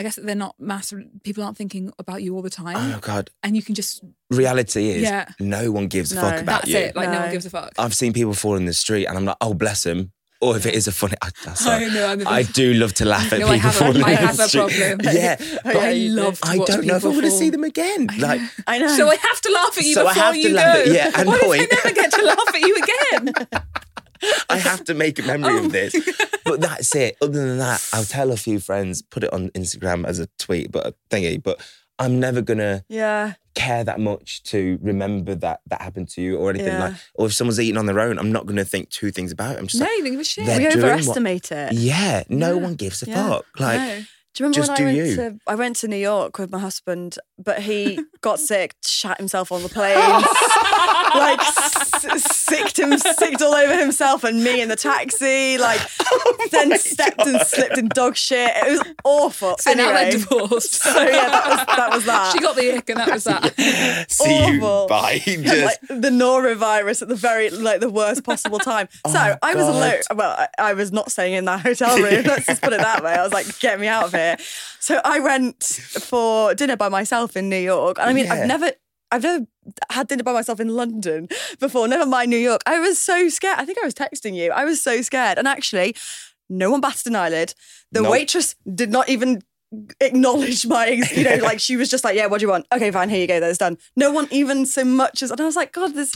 I 0.00 0.02
guess 0.02 0.16
that 0.16 0.24
they're 0.24 0.34
not 0.34 0.54
massive. 0.58 1.00
People 1.24 1.44
aren't 1.44 1.58
thinking 1.58 1.92
about 1.98 2.22
you 2.22 2.34
all 2.34 2.40
the 2.40 2.48
time, 2.48 2.76
Oh 2.78 2.98
God! 3.02 3.28
and 3.42 3.54
you 3.54 3.62
can 3.62 3.74
just 3.74 4.02
Reality 4.30 4.88
is, 4.90 5.02
Yeah. 5.02 5.26
no 5.38 5.70
one 5.70 5.88
gives 5.88 6.10
a 6.12 6.16
fuck 6.20 6.40
about 6.40 6.66
you. 6.66 6.72
that's 6.72 6.88
it. 6.90 6.96
Like 6.96 7.10
no. 7.10 7.20
one 7.20 7.30
gives 7.30 7.44
a 7.44 7.50
fuck. 7.50 7.72
I've 7.78 7.92
seen 7.94 8.12
people 8.14 8.32
fall 8.32 8.56
in 8.56 8.64
the 8.64 8.72
street, 8.72 9.04
and 9.06 9.18
I'm 9.18 9.26
like, 9.26 9.36
oh 9.42 9.52
bless 9.54 9.82
them. 9.84 10.12
Or 10.42 10.56
if 10.56 10.64
it 10.64 10.72
is 10.74 10.88
a 10.88 10.92
funny, 10.92 11.16
I, 11.20 11.28
I 11.66 11.84
know. 12.16 12.24
I'm 12.26 12.44
do 12.46 12.72
love 12.72 12.94
to 12.94 13.04
laugh 13.04 13.30
at 13.30 13.40
No, 13.40 13.48
people 13.48 13.52
I 13.52 13.56
have 13.58 13.74
a- 13.76 13.78
falling 13.78 14.02
I 14.04 14.10
in 14.12 14.16
have 14.16 14.36
the 14.38 14.44
a 14.44 14.48
street. 14.48 14.60
problem. 14.60 15.00
Yeah, 15.14 15.36
but 15.64 15.74
yeah, 15.74 15.80
I 15.82 15.92
love. 16.08 16.40
To 16.40 16.48
I 16.48 16.56
watch 16.56 16.68
don't 16.68 16.86
know 16.86 16.96
if 16.96 17.04
I 17.04 17.08
people 17.08 17.12
want 17.12 17.24
to 17.26 17.30
see 17.32 17.50
them 17.50 17.64
again. 17.64 18.08
Like, 18.18 18.40
I 18.66 18.78
know. 18.78 18.88
So 18.96 19.10
I 19.10 19.16
have 19.16 19.40
to 19.42 19.52
laugh 19.52 19.76
at 19.76 19.84
you 19.84 19.92
So 19.92 20.06
I 20.06 20.14
before 20.14 20.22
have 20.24 20.34
to 20.34 20.40
you 20.40 20.54
laugh 20.54 20.74
go. 20.76 20.80
at- 20.80 20.86
yeah, 20.96 21.10
and 21.14 21.28
what 21.28 21.42
point. 21.42 21.62
if 21.70 21.72
I 21.72 21.88
never 21.90 21.94
get 21.94 22.10
to 22.12 22.22
laugh 22.24 22.54
at 22.54 22.60
you 22.62 22.76
again? 22.82 23.34
I 24.48 24.58
have 24.58 24.84
to 24.84 24.94
make 24.94 25.18
a 25.18 25.22
memory 25.22 25.54
Oh. 25.54 25.64
of 25.66 25.72
this. 25.72 25.94
But 26.44 26.60
that's 26.60 26.94
it. 26.96 27.16
Other 27.22 27.46
than 27.46 27.58
that, 27.58 27.86
I'll 27.92 28.04
tell 28.04 28.32
a 28.32 28.36
few 28.36 28.58
friends, 28.60 29.02
put 29.02 29.22
it 29.24 29.32
on 29.32 29.50
Instagram 29.50 30.04
as 30.06 30.18
a 30.18 30.26
tweet, 30.38 30.72
but 30.72 30.86
a 30.86 30.94
thingy. 31.10 31.40
But 31.42 31.60
I'm 31.98 32.18
never 32.18 32.40
gonna 32.42 32.84
yeah. 32.88 33.34
care 33.54 33.84
that 33.84 34.00
much 34.00 34.42
to 34.44 34.78
remember 34.82 35.34
that 35.36 35.60
that 35.66 35.82
happened 35.82 36.08
to 36.10 36.22
you 36.22 36.38
or 36.38 36.50
anything 36.50 36.68
Yeah. 36.72 36.84
like. 36.88 36.94
Or 37.14 37.26
if 37.26 37.34
someone's 37.34 37.60
eating 37.60 37.76
on 37.76 37.86
their 37.86 38.00
own, 38.00 38.18
I'm 38.18 38.32
not 38.32 38.46
gonna 38.46 38.64
think 38.64 38.88
two 38.90 39.10
things 39.10 39.32
about 39.32 39.56
it. 39.56 39.58
I'm 39.58 39.66
just 39.66 39.80
no, 39.80 39.86
like, 39.86 39.98
you 39.98 40.02
think 40.02 40.14
of 40.14 40.20
a 40.22 40.24
shit. 40.24 40.46
We 40.46 40.52
doing 40.54 40.64
what- 40.66 40.76
overestimate 40.76 41.52
it. 41.52 41.72
yeah, 41.74 42.22
no 42.28 42.54
Yeah. 42.56 42.62
one 42.62 42.74
gives 42.74 43.02
a 43.02 43.06
fuck. 43.06 43.44
Like, 43.58 43.78
no. 43.80 44.02
Do 44.32 44.44
you 44.44 44.46
remember 44.48 44.56
Just 44.66 44.68
when 44.70 44.76
do 44.76 44.82
I 44.82 44.86
went 44.86 44.96
you. 45.08 45.16
to 45.16 45.38
I 45.48 45.54
went 45.56 45.76
to 45.76 45.88
New 45.88 45.96
York 45.96 46.38
with 46.38 46.50
my 46.52 46.58
husband, 46.60 47.16
but 47.38 47.62
he 47.62 47.98
got 48.20 48.38
sick, 48.38 48.74
shat 48.84 49.18
himself 49.18 49.50
on 49.50 49.62
the 49.64 49.68
plane, 49.68 49.96
like 51.14 51.40
s- 51.40 52.22
sicked 52.32 52.78
him, 52.78 52.96
sicked 52.96 53.42
all 53.42 53.54
over 53.54 53.76
himself 53.76 54.22
and 54.24 54.42
me 54.44 54.60
in 54.60 54.68
the 54.68 54.76
taxi, 54.76 55.58
like 55.58 55.80
oh 56.00 56.48
then 56.52 56.78
stepped 56.78 57.20
and 57.26 57.40
slipped 57.42 57.76
in 57.78 57.88
dog 57.88 58.16
shit. 58.16 58.50
It 58.54 58.70
was 58.70 58.94
awful. 59.04 59.56
So 59.58 59.72
now 59.72 59.90
anyway, 59.90 60.10
they're 60.12 60.20
divorced. 60.20 60.74
so 60.74 61.02
yeah, 61.02 61.28
that 61.28 61.48
was 61.48 61.76
that 61.76 61.90
was 61.92 62.04
that. 62.04 62.32
she 62.32 62.38
got 62.40 62.56
the 62.56 62.76
ick, 62.76 62.88
and 62.90 62.98
that 63.00 63.10
was 63.10 63.24
that. 63.24 64.08
see 64.10 64.46
you 64.46 64.62
Awful. 64.62 64.86
bye. 64.88 65.18
Just 65.24 65.64
like 65.64 65.80
the 65.88 66.10
norovirus 66.10 67.02
at 67.02 67.08
the 67.08 67.14
very 67.16 67.50
like 67.50 67.80
the 67.80 67.90
worst 67.90 68.22
possible 68.24 68.58
time. 68.60 68.88
Oh 69.04 69.12
so 69.12 69.18
Oh, 69.20 69.36
I 69.42 69.54
was 69.54 69.66
alone. 69.66 70.00
Well, 70.14 70.30
I, 70.38 70.48
I 70.58 70.74
was 70.74 70.92
not 70.92 71.10
staying 71.10 71.34
in 71.34 71.44
that 71.46 71.60
hotel 71.60 71.96
room. 71.96 72.24
Let's 72.24 72.46
just 72.46 72.62
put 72.62 72.72
it 72.72 72.80
that 72.80 73.02
way. 73.04 73.12
I 73.12 73.22
was 73.22 73.32
like, 73.32 73.58
get 73.60 73.78
me 73.80 73.86
out 73.86 74.04
of 74.04 74.12
here. 74.12 74.19
So 74.80 75.00
I 75.04 75.20
went 75.20 75.62
for 75.62 76.54
dinner 76.54 76.76
by 76.76 76.88
myself 76.88 77.36
in 77.36 77.48
New 77.48 77.56
York. 77.74 77.98
And 77.98 78.08
I 78.10 78.12
mean, 78.12 78.26
Yeah. 78.26 78.34
I've 78.34 78.46
never. 78.46 78.70
I've 79.12 79.24
never 79.24 79.44
had 79.90 80.06
dinner 80.06 80.22
by 80.22 80.32
myself 80.32 80.60
in 80.60 80.68
London 80.68 81.26
before, 81.58 81.88
never 81.88 82.06
mind 82.06 82.30
New 82.30 82.36
York. 82.38 82.60
I 82.64 82.78
was 82.78 82.96
so 82.96 83.28
scared. 83.28 83.58
I 83.58 83.64
think 83.64 83.78
I 83.82 83.84
was 83.84 83.92
texting 83.92 84.36
you. 84.36 84.52
I 84.52 84.64
was 84.64 84.80
so 84.80 85.02
scared. 85.02 85.36
And 85.36 85.48
actually, 85.48 85.96
no 86.48 86.70
one 86.70 86.80
batted 86.80 87.08
an 87.08 87.16
eyelid. 87.16 87.52
The 87.90 88.02
Nope. 88.02 88.12
waitress 88.12 88.54
did 88.72 88.90
not 88.92 89.08
even 89.08 89.42
acknowledge 90.00 90.64
my, 90.66 90.86
you 91.14 91.24
know, 91.24 91.36
like 91.42 91.58
she 91.60 91.76
was 91.76 91.88
just 91.88 92.04
like, 92.04 92.16
yeah, 92.16 92.26
what 92.26 92.38
do 92.38 92.46
you 92.46 92.50
want? 92.50 92.66
Okay, 92.72 92.90
fine, 92.92 93.08
here 93.08 93.20
you 93.20 93.26
go, 93.26 93.40
that's 93.40 93.58
done. 93.58 93.78
No 93.96 94.12
one 94.12 94.28
even 94.30 94.66
so 94.66 94.84
much 94.84 95.22
as, 95.24 95.30
and 95.32 95.40
I 95.40 95.44
was 95.44 95.56
like, 95.56 95.72
God, 95.72 95.94
this, 95.94 96.12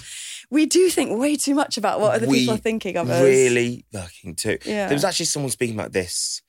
we 0.50 0.66
do 0.66 0.88
think 0.88 1.18
way 1.18 1.36
too 1.36 1.54
much 1.54 1.76
about 1.76 2.00
what 2.00 2.14
other 2.14 2.26
We 2.28 2.40
people 2.40 2.54
are 2.54 2.58
thinking 2.58 2.96
of 2.96 3.10
us. 3.10 3.22
really 3.22 3.84
fucking 3.92 4.36
too. 4.36 4.58
Yeah. 4.64 4.86
There 4.86 4.94
was 4.94 5.04
actually 5.04 5.26
someone 5.26 5.50
speaking 5.50 5.74
about 5.74 5.92
this 5.92 6.42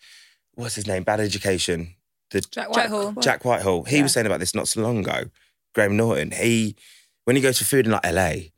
what's 0.56 0.76
his 0.76 0.88
name? 0.88 1.03
Bad 1.03 1.20
Education. 1.20 1.95
The 2.32 2.41
Jack 2.41 2.70
Whitehall. 2.76 3.14
Jack 3.22 3.45
Whitehall. 3.45 3.84
He 3.84 4.01
was 4.01 4.14
saying 4.14 4.26
about 4.26 4.39
this 4.39 4.56
not 4.56 4.68
so 4.68 4.82
long 4.82 4.97
ago. 4.99 5.26
Graham 5.74 5.95
Norton. 5.97 6.32
He 6.32 6.76
when 7.26 7.36
he 7.36 7.41
goes 7.41 7.58
for 7.60 7.66
food 7.66 7.86
in 7.86 7.91
like 7.91 8.06
LA, 8.06 8.49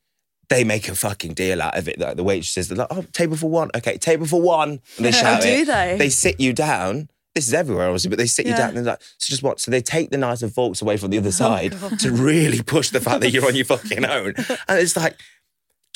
they 0.50 0.64
make 0.64 0.88
a 0.88 0.96
fucking 0.96 1.34
deal 1.34 1.62
out 1.62 1.78
of 1.78 1.88
it. 1.88 2.00
Like 2.00 2.16
the 2.16 2.24
waitresses, 2.24 2.70
they're 2.70 2.78
like, 2.78 2.88
"Oh, 2.92 3.04
table 3.14 3.36
for 3.36 3.50
one. 3.50 3.70
Okay, 3.76 3.98
table 3.98 4.26
for 4.26 4.42
one." 4.42 4.80
And 4.98 5.06
they 5.06 5.12
shout 5.24 5.42
do 5.42 5.48
it. 5.50 5.68
they? 5.68 5.96
They 6.00 6.10
sit 6.10 6.40
you 6.40 6.54
down. 6.54 7.10
This 7.36 7.48
is 7.48 7.54
everywhere, 7.54 7.86
obviously, 7.88 8.10
but 8.10 8.18
they 8.18 8.26
sit 8.26 8.48
you 8.48 8.56
down 8.56 8.70
and 8.70 8.78
they're 8.78 8.94
like, 8.94 9.02
"So 9.18 9.30
just 9.30 9.44
what?" 9.44 9.60
So 9.60 9.70
they 9.70 9.82
take 9.82 10.10
the 10.10 10.18
knives 10.18 10.42
and 10.42 10.52
forks 10.54 10.82
away 10.82 10.98
from 10.98 11.12
the 11.12 11.18
Oh, 11.20 11.22
other 11.22 11.32
side 11.32 11.74
to 12.00 12.12
really 12.12 12.64
push 12.64 12.90
the 12.90 13.02
fact 13.02 13.22
that 13.22 13.32
you're 13.32 13.46
on 13.46 13.56
your 13.56 13.66
fucking 13.66 14.06
own. 14.06 14.34
And 14.68 14.80
it's 14.80 14.96
like. 14.96 15.18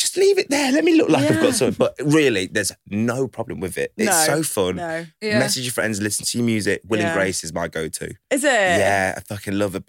Just 0.02 0.18
leave 0.18 0.40
it 0.40 0.50
there. 0.50 0.72
Let 0.72 0.84
me 0.84 0.96
look 0.98 1.10
like 1.10 1.30
I've 1.30 1.40
got 1.42 1.54
something. 1.54 1.76
But 1.78 1.94
really, 2.04 2.48
there's 2.48 2.72
no 2.90 3.28
problem 3.28 3.60
with 3.60 3.78
it. 3.78 3.94
It's 3.98 4.08
No, 4.28 4.36
so 4.38 4.42
fun. 4.44 4.78
No. 4.78 5.06
Yeah. 5.22 5.38
Message 5.38 5.64
your 5.66 5.72
friends, 5.74 6.02
listen 6.02 6.26
to 6.26 6.38
your 6.40 6.46
music. 6.46 6.82
Will 6.88 7.00
and 7.02 7.14
Grace 7.14 7.44
is 7.44 7.54
my 7.54 7.68
go-to. 7.68 8.12
Is 8.32 8.44
it? 8.44 8.50
Yeah, 8.52 9.14
I 9.16 9.20
fucking 9.20 9.54
love 9.60 9.76
a, 9.76 9.84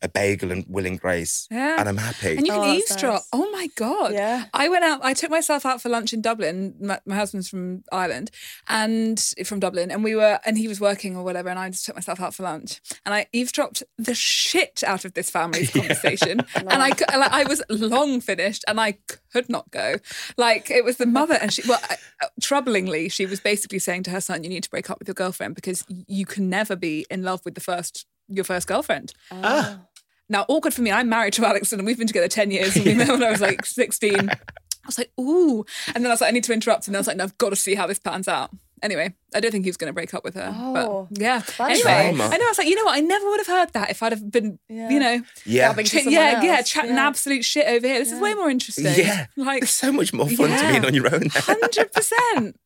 a 0.00 0.08
bagel 0.08 0.52
and 0.52 0.64
Will 0.68 0.86
and 0.86 0.98
Grace. 0.98 1.46
Yeah. 1.50 1.78
And 1.78 1.86
I'm 1.86 1.98
happy. 1.98 2.38
And 2.38 2.46
you 2.46 2.52
Oh, 2.54 2.62
can 2.62 2.68
that's 2.76 2.90
eavesdrop. 2.92 3.12
nice. 3.14 3.28
Oh 3.34 3.50
my 3.50 3.68
god! 3.76 4.14
Yeah. 4.14 4.46
I 4.54 4.70
went 4.70 4.84
out. 4.84 5.00
I 5.04 5.12
took 5.12 5.30
myself 5.30 5.66
out 5.66 5.82
for 5.82 5.90
lunch 5.90 6.14
in 6.14 6.22
Dublin. 6.22 6.74
My, 6.80 6.98
my 7.04 7.16
husband's 7.16 7.50
from 7.50 7.82
Ireland, 7.92 8.30
and 8.68 9.20
from 9.44 9.60
Dublin, 9.60 9.90
and 9.90 10.02
we 10.02 10.14
were, 10.14 10.40
and 10.46 10.56
he 10.56 10.66
was 10.66 10.80
working 10.80 11.14
or 11.14 11.22
whatever, 11.24 11.50
and 11.50 11.58
I 11.58 11.68
just 11.68 11.84
took 11.84 11.94
myself 11.94 12.20
out 12.20 12.34
for 12.34 12.42
lunch, 12.44 12.80
and 13.04 13.14
I 13.14 13.26
eavesdropped 13.34 13.82
the 13.98 14.14
shit 14.14 14.82
out 14.86 15.04
of 15.04 15.12
this 15.12 15.28
family's 15.28 15.70
conversation, 15.78 16.40
and 16.54 16.68
I, 16.82 16.92
I 17.10 17.44
was 17.44 17.62
long 17.68 18.20
finished, 18.22 18.64
and 18.66 18.80
I 18.80 18.98
could 19.38 19.48
not 19.48 19.70
go. 19.70 19.96
Like 20.36 20.68
it 20.70 20.84
was 20.84 20.96
the 20.96 21.06
mother, 21.06 21.34
and 21.40 21.52
she, 21.52 21.62
well, 21.68 21.80
uh, 21.88 22.26
troublingly, 22.40 23.10
she 23.10 23.24
was 23.24 23.38
basically 23.40 23.78
saying 23.78 24.02
to 24.04 24.10
her 24.10 24.20
son, 24.20 24.42
"You 24.42 24.50
need 24.50 24.64
to 24.64 24.70
break 24.70 24.90
up 24.90 24.98
with 24.98 25.06
your 25.06 25.14
girlfriend 25.14 25.54
because 25.54 25.84
you 25.88 26.26
can 26.26 26.50
never 26.50 26.74
be 26.74 27.06
in 27.08 27.22
love 27.22 27.40
with 27.44 27.54
the 27.54 27.60
first 27.60 28.06
Your 28.28 28.44
first 28.44 28.66
girlfriend. 28.66 29.14
Ah. 29.30 29.80
Now, 30.28 30.44
awkward 30.48 30.74
for 30.74 30.82
me. 30.82 30.90
I'm 30.90 31.08
married 31.08 31.32
to 31.34 31.42
Alexon, 31.50 31.78
and 31.78 31.86
we've 31.86 31.96
been 31.96 32.06
together 32.06 32.28
ten 32.28 32.50
years. 32.50 32.76
And 32.76 32.84
we 32.84 32.94
met 32.94 33.08
when 33.08 33.22
I 33.22 33.30
was 33.30 33.40
like 33.40 33.64
sixteen. 33.64 34.28
I 34.84 34.88
was 34.88 34.98
like, 34.98 35.12
ooh, 35.20 35.64
and 35.94 36.02
then 36.02 36.06
I 36.06 36.14
was 36.14 36.22
like, 36.22 36.28
I 36.28 36.32
need 36.32 36.44
to 36.44 36.52
interrupt, 36.52 36.88
and 36.88 36.96
I 36.96 37.00
was 37.00 37.06
like, 37.06 37.18
no, 37.18 37.24
I've 37.24 37.38
got 37.38 37.50
to 37.50 37.56
see 37.56 37.74
how 37.74 37.86
this 37.86 37.98
pans 37.98 38.26
out. 38.26 38.50
Anyway, 38.82 39.14
I 39.34 39.40
don't 39.40 39.50
think 39.50 39.64
he 39.64 39.70
was 39.70 39.76
going 39.76 39.88
to 39.88 39.92
break 39.94 40.14
up 40.14 40.24
with 40.24 40.34
her. 40.34 40.52
Oh, 40.54 41.08
but 41.10 41.20
yeah. 41.20 41.38
that's 41.40 41.60
Anyway, 41.60 42.12
nice. 42.16 42.32
I 42.32 42.36
know. 42.36 42.44
I 42.44 42.48
was 42.48 42.58
like, 42.58 42.66
you 42.68 42.74
know 42.76 42.84
what? 42.84 42.96
I 42.96 43.00
never 43.00 43.26
would 43.28 43.40
have 43.40 43.46
heard 43.46 43.72
that 43.72 43.90
if 43.90 44.02
I'd 44.02 44.12
have 44.12 44.30
been, 44.30 44.58
Yeah. 44.68 44.88
you 44.90 45.00
know, 45.00 45.22
yeah. 45.44 45.68
Gabbing 45.72 45.84
to 45.86 45.90
ch- 45.90 45.94
someone 46.04 46.12
yeah, 46.14 46.42
yeah, 46.42 46.62
chatting 46.62 46.94
Yeah. 46.94 47.06
absolute 47.08 47.44
shit 47.44 47.66
over 47.66 47.86
here. 47.86 47.98
This 47.98 48.12
is 48.12 48.20
way 48.20 48.34
more 48.34 48.50
interesting. 48.50 48.86
Yeah. 48.86 49.26
like 49.36 49.62
It's 49.62 49.70
so 49.72 49.92
much 49.92 50.12
more 50.12 50.28
fun 50.28 50.50
to 50.50 50.80
be 50.80 50.86
on 50.86 50.94
your 50.94 51.12
own. 51.14 51.28
hundred 51.34 51.92
percent, 51.92 52.58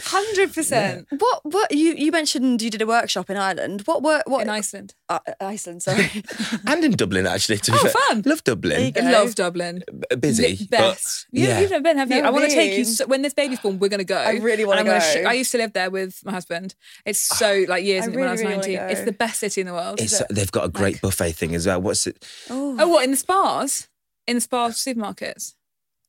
hundred 0.00 0.52
percent 0.52 1.06
What? 1.10 1.40
What? 1.44 1.72
You 1.72 1.94
you 1.94 2.10
mentioned 2.12 2.62
you 2.62 2.70
did 2.70 2.82
a 2.82 2.86
workshop 2.86 3.30
in 3.30 3.36
Ireland. 3.36 3.82
What 3.84 4.02
work? 4.02 4.22
What 4.26 4.42
in 4.42 4.48
Iceland. 4.48 4.94
Uh, 5.08 5.18
Iceland. 5.40 5.82
Sorry. 5.82 6.10
and 6.66 6.84
in 6.84 6.92
Dublin, 6.92 7.26
actually. 7.26 7.58
To 7.58 7.72
be 7.72 7.78
Oh, 7.78 7.82
fair. 7.82 7.92
fun. 8.08 8.22
Love 8.26 8.44
Dublin. 8.44 8.84
you 8.86 8.92
go. 8.92 9.00
I 9.00 9.10
love 9.10 9.34
Dublin. 9.34 9.82
B- 10.10 10.16
Busy. 10.16 10.42
Li- 10.48 10.68
but 10.70 10.78
best. 10.78 11.26
you, 11.32 11.46
yeah. 11.46 11.60
You've 11.60 11.70
never 11.70 11.82
been, 11.82 11.96
have 11.98 12.10
you? 12.10 12.16
Never 12.16 12.28
I 12.28 12.30
want 12.30 12.48
to 12.48 12.54
take 12.54 12.76
you. 12.76 12.84
So, 12.84 13.06
when 13.06 13.22
this 13.22 13.34
baby's 13.34 13.60
born, 13.60 13.78
we're 13.78 13.88
going 13.88 13.98
to 13.98 14.04
go. 14.04 14.16
I 14.18 14.32
really 14.38 14.64
wanna 14.64 14.80
And 14.80 14.90
I'm 14.90 15.22
go. 15.22 15.28
I 15.28 15.32
used 15.32 15.50
to 15.52 15.58
live 15.58 15.72
there 15.72 15.90
with 15.90 16.20
my 16.24 16.32
husband. 16.32 16.74
It's 17.06 17.20
so 17.20 17.64
like 17.68 17.84
years 17.84 18.04
I 18.04 18.10
in 18.10 18.14
when 18.18 18.28
I 18.28 18.32
was 18.32 18.40
really, 18.40 18.56
really 18.56 18.76
wanna 18.76 18.86
19. 18.88 18.96
It's 18.96 19.04
the 19.06 19.12
best 19.12 19.40
city 19.40 19.60
in 19.62 19.66
the 19.66 19.72
world. 19.72 20.00
It's, 20.00 20.22
they've 20.30 20.52
got 20.52 20.64
a 20.64 20.68
great 20.68 21.00
buffet 21.00 21.32
thing 21.32 21.54
as 21.54 21.66
well. 21.66 21.80
What's 21.80 22.06
it? 22.06 22.24
oh. 22.50 22.76
oh, 22.78 22.88
what 22.88 23.04
in 23.04 23.10
the 23.10 23.16
Spars? 23.16 23.88
In 24.26 24.36
the 24.36 24.40
Spar 24.42 24.70
supermarkets. 24.70 25.54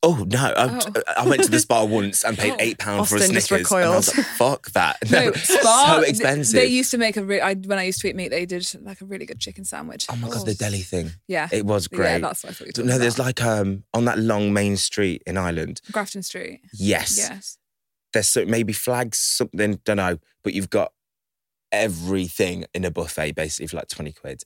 Oh 0.02 0.24
no! 0.30 0.40
I, 0.56 0.80
Oh. 0.96 1.02
I 1.18 1.28
went 1.28 1.44
to 1.44 1.52
the 1.52 1.60
Spar 1.60 1.86
once 2.00 2.24
and 2.24 2.38
paid 2.38 2.56
eight 2.60 2.78
pounds 2.78 3.10
for 3.10 3.18
a 3.18 3.20
Snickers, 3.20 3.70
and 3.70 3.84
I 3.84 3.90
was 3.96 4.16
like, 4.18 4.26
"Fuck 4.28 4.72
that!" 4.72 4.96
No, 5.12 5.32
Spar. 5.34 5.96
so 5.98 6.02
expensive. 6.08 6.54
They 6.56 6.68
used 6.68 6.92
to 6.92 6.98
make 6.98 7.18
a. 7.18 7.24
Re- 7.24 7.42
I, 7.42 7.54
when 7.56 7.78
I 7.78 7.84
used 7.84 8.00
to 8.02 8.08
eat 8.08 8.16
meat, 8.16 8.30
they 8.30 8.46
did 8.46 8.66
like 8.82 9.02
a 9.02 9.06
really 9.06 9.26
good 9.26 9.40
chicken 9.42 9.66
sandwich. 9.66 10.06
oh 10.10 10.16
my 10.16 10.30
god, 10.30 10.46
the 10.46 10.54
deli 10.54 10.80
thing. 10.84 11.12
Yeah. 11.28 11.50
It 11.52 11.66
was 11.66 11.90
Yeah, 11.92 11.98
great. 11.98 12.22
that's 12.22 12.44
what 12.46 12.52
I 12.52 12.54
thought 12.54 12.78
you 12.78 12.84
no, 12.86 12.98
there's 12.98 13.20
like 13.20 13.42
um 13.44 13.84
on 13.94 14.06
that 14.06 14.18
long 14.20 14.54
main 14.54 14.78
street 14.78 15.22
in 15.28 15.38
Ireland. 15.38 15.82
Grafton 15.92 16.24
Street. 16.24 16.62
Yes, 16.74 17.18
Yes. 17.18 17.58
there's 18.14 18.30
so, 18.30 18.46
maybe 18.46 18.72
flags 18.72 19.18
something. 19.18 19.82
Don't 19.84 19.98
know, 19.98 20.18
but 20.44 20.54
you've 20.54 20.70
got 20.70 20.94
everything 21.74 22.66
in 22.74 22.86
a 22.86 22.92
buffet 22.92 23.34
basically 23.36 23.68
for 23.68 23.78
like 23.78 23.90
twenty 23.90 24.12
quid, 24.14 24.44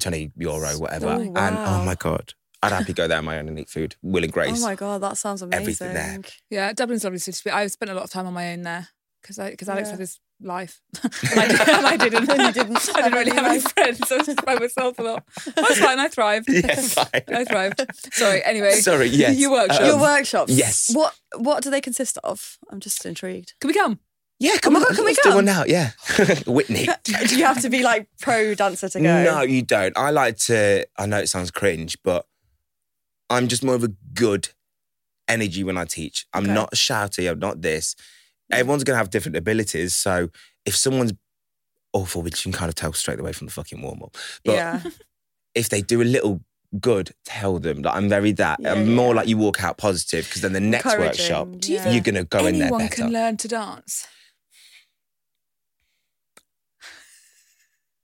twenty 0.00 0.32
euro, 0.36 0.70
whatever. 0.78 1.06
Oh, 1.08 1.20
And 1.20 1.56
oh 1.56 1.84
my 1.84 1.94
god, 1.94 2.34
I'd 2.62 2.72
happy 2.72 2.92
go 2.92 3.06
there 3.08 3.18
on 3.18 3.24
my 3.24 3.38
own 3.38 3.48
and 3.48 3.58
eat 3.58 3.68
food. 3.68 3.96
Will 4.02 4.24
and 4.24 4.32
Grace. 4.32 4.62
Oh 4.62 4.66
my 4.66 4.74
god, 4.74 5.02
that 5.02 5.16
sounds 5.16 5.42
amazing. 5.42 5.60
Everything 5.62 5.94
there. 5.94 6.18
Yeah, 6.50 6.72
Dublin's 6.72 7.04
lovely 7.04 7.18
city. 7.18 7.36
to 7.36 7.44
be- 7.44 7.50
I 7.50 7.66
spent 7.68 7.90
a 7.90 7.94
lot 7.94 8.04
of 8.04 8.10
time 8.10 8.26
on 8.26 8.32
my 8.32 8.52
own 8.52 8.62
there 8.62 8.88
because 9.22 9.36
because 9.38 9.68
Alex 9.68 9.86
Yeah. 9.88 9.92
had 9.92 10.00
his 10.00 10.18
life, 10.40 10.80
and, 11.02 11.40
I, 11.40 11.46
did, 11.48 11.68
and 11.68 11.86
I 11.86 11.96
didn't. 11.96 12.28
And 12.30 12.42
you 12.46 12.52
didn't 12.52 12.90
I 12.96 13.02
didn't 13.02 13.12
really 13.18 13.30
have 13.30 13.44
any 13.46 13.58
life. 13.60 13.72
friends. 13.72 14.10
I 14.12 14.16
was 14.18 14.26
just 14.26 14.44
by 14.44 14.54
myself 14.58 14.98
a 14.98 15.02
lot. 15.02 15.24
I 15.56 15.60
was 15.62 15.78
fine. 15.78 15.98
I 15.98 16.08
thrived. 16.08 16.48
Yeah, 16.52 16.74
fine. 16.74 17.22
I 17.28 17.44
thrived. 17.44 17.84
Sorry. 18.12 18.42
Anyway, 18.44 18.72
Sorry, 18.72 19.06
yes. 19.08 19.36
Your 19.38 19.50
workshops. 19.52 19.80
Um, 19.80 19.86
Your 19.86 20.00
workshops. 20.00 20.52
yes. 20.52 20.90
What 20.94 21.14
What 21.36 21.62
do 21.62 21.70
they 21.70 21.80
consist 21.80 22.18
of? 22.24 22.58
I'm 22.70 22.80
just 22.80 23.04
intrigued. 23.06 23.54
can 23.60 23.68
we 23.68 23.74
come? 23.74 23.98
Yeah, 24.38 24.58
come 24.58 24.74
my 24.74 24.80
on, 24.80 24.84
God, 24.86 24.94
can 24.96 25.04
we 25.04 25.10
let's 25.12 25.22
do 25.22 25.28
come? 25.30 25.34
one 25.36 25.44
now. 25.46 25.64
Yeah, 25.66 25.92
Whitney. 26.46 26.86
do 27.04 27.36
you 27.38 27.44
have 27.46 27.62
to 27.62 27.70
be 27.70 27.82
like 27.82 28.06
pro 28.20 28.54
dancer 28.54 28.88
to 28.90 29.00
go? 29.00 29.24
No, 29.24 29.40
you 29.42 29.62
don't. 29.62 29.96
I 29.96 30.10
like 30.10 30.36
to. 30.50 30.86
I 30.98 31.06
know 31.06 31.18
it 31.18 31.28
sounds 31.28 31.50
cringe, 31.50 31.96
but 32.04 32.26
I'm 33.30 33.48
just 33.48 33.64
more 33.64 33.74
of 33.74 33.84
a 33.84 33.92
good 34.14 34.48
energy 35.28 35.64
when 35.64 35.76
I 35.76 35.84
teach. 35.84 36.26
I'm 36.32 36.44
Okay. 36.44 36.54
not 36.54 36.72
shouty. 36.72 37.28
I'm 37.30 37.38
not 37.38 37.62
this. 37.62 37.94
Everyone's 38.52 38.84
gonna 38.84 38.98
have 38.98 39.10
different 39.10 39.36
abilities. 39.36 39.94
So 39.96 40.28
if 40.64 40.76
someone's 40.76 41.12
awful, 41.92 42.22
which 42.22 42.44
you 42.44 42.52
can 42.52 42.58
kind 42.58 42.68
of 42.68 42.74
tell 42.76 42.92
straight 42.92 43.18
away 43.18 43.32
from 43.32 43.46
the 43.48 43.52
fucking 43.52 43.82
warm 43.82 44.02
up, 44.02 44.16
but 44.44 44.52
yeah. 44.54 44.82
if 45.54 45.68
they 45.68 45.82
do 45.82 46.00
a 46.02 46.04
little 46.04 46.42
good, 46.80 47.10
tell 47.24 47.58
them. 47.58 47.82
Like 47.82 47.96
I'm 47.96 48.08
very 48.08 48.32
that. 48.32 48.60
Yeah, 48.60 48.72
I'm 48.72 48.94
more 48.94 49.14
like 49.14 49.26
you 49.26 49.36
walk 49.38 49.64
out 49.64 49.78
positive 49.78 50.26
because 50.26 50.42
then 50.42 50.52
the 50.52 50.60
next 50.60 50.96
workshop 50.96 51.48
Do 51.58 51.72
you 51.72 51.78
yeah. 51.78 51.90
you're 51.90 52.02
gonna 52.02 52.24
go 52.24 52.46
in 52.46 52.58
there 52.58 52.68
Anyone 52.68 52.88
can 52.88 53.10
learn 53.12 53.36
to 53.38 53.48
dance. 53.48 54.06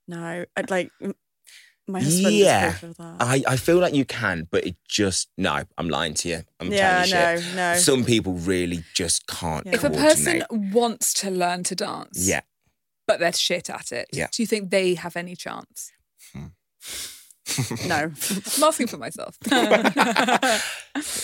No, 0.07 0.43
I'd 0.57 0.69
like 0.69 0.91
m- 1.01 1.13
my 1.87 1.99
husband. 2.01 2.33
Yeah. 2.35 2.69
is 2.73 2.79
proof 2.79 2.91
of 2.91 2.97
that. 2.97 3.15
I, 3.19 3.43
I 3.47 3.57
feel 3.57 3.77
like 3.79 3.93
you 3.93 4.05
can, 4.05 4.47
but 4.51 4.65
it 4.65 4.75
just 4.87 5.29
no. 5.37 5.63
I'm 5.77 5.89
lying 5.89 6.13
to 6.15 6.29
you. 6.29 6.43
I'm 6.59 6.71
yeah, 6.71 7.03
telling 7.05 7.35
you 7.37 7.41
shit. 7.41 7.55
no, 7.55 7.73
no. 7.73 7.77
Some 7.79 8.05
people 8.05 8.33
really 8.33 8.83
just 8.93 9.27
can't. 9.27 9.65
Yeah. 9.65 9.73
If 9.75 9.83
a 9.83 9.89
person 9.89 10.43
wants 10.49 11.13
to 11.15 11.29
learn 11.29 11.63
to 11.63 11.75
dance, 11.75 12.25
yeah, 12.27 12.41
but 13.07 13.19
they're 13.19 13.33
shit 13.33 13.69
at 13.69 13.91
it, 13.91 14.07
Yeah. 14.13 14.27
do 14.31 14.41
you 14.43 14.47
think 14.47 14.69
they 14.71 14.95
have 14.95 15.15
any 15.17 15.35
chance? 15.35 15.91
Hmm. 16.33 16.45
no. 17.87 17.95
I'm 18.57 18.63
asking 18.63 18.87
for 18.87 18.97
myself. 18.97 19.37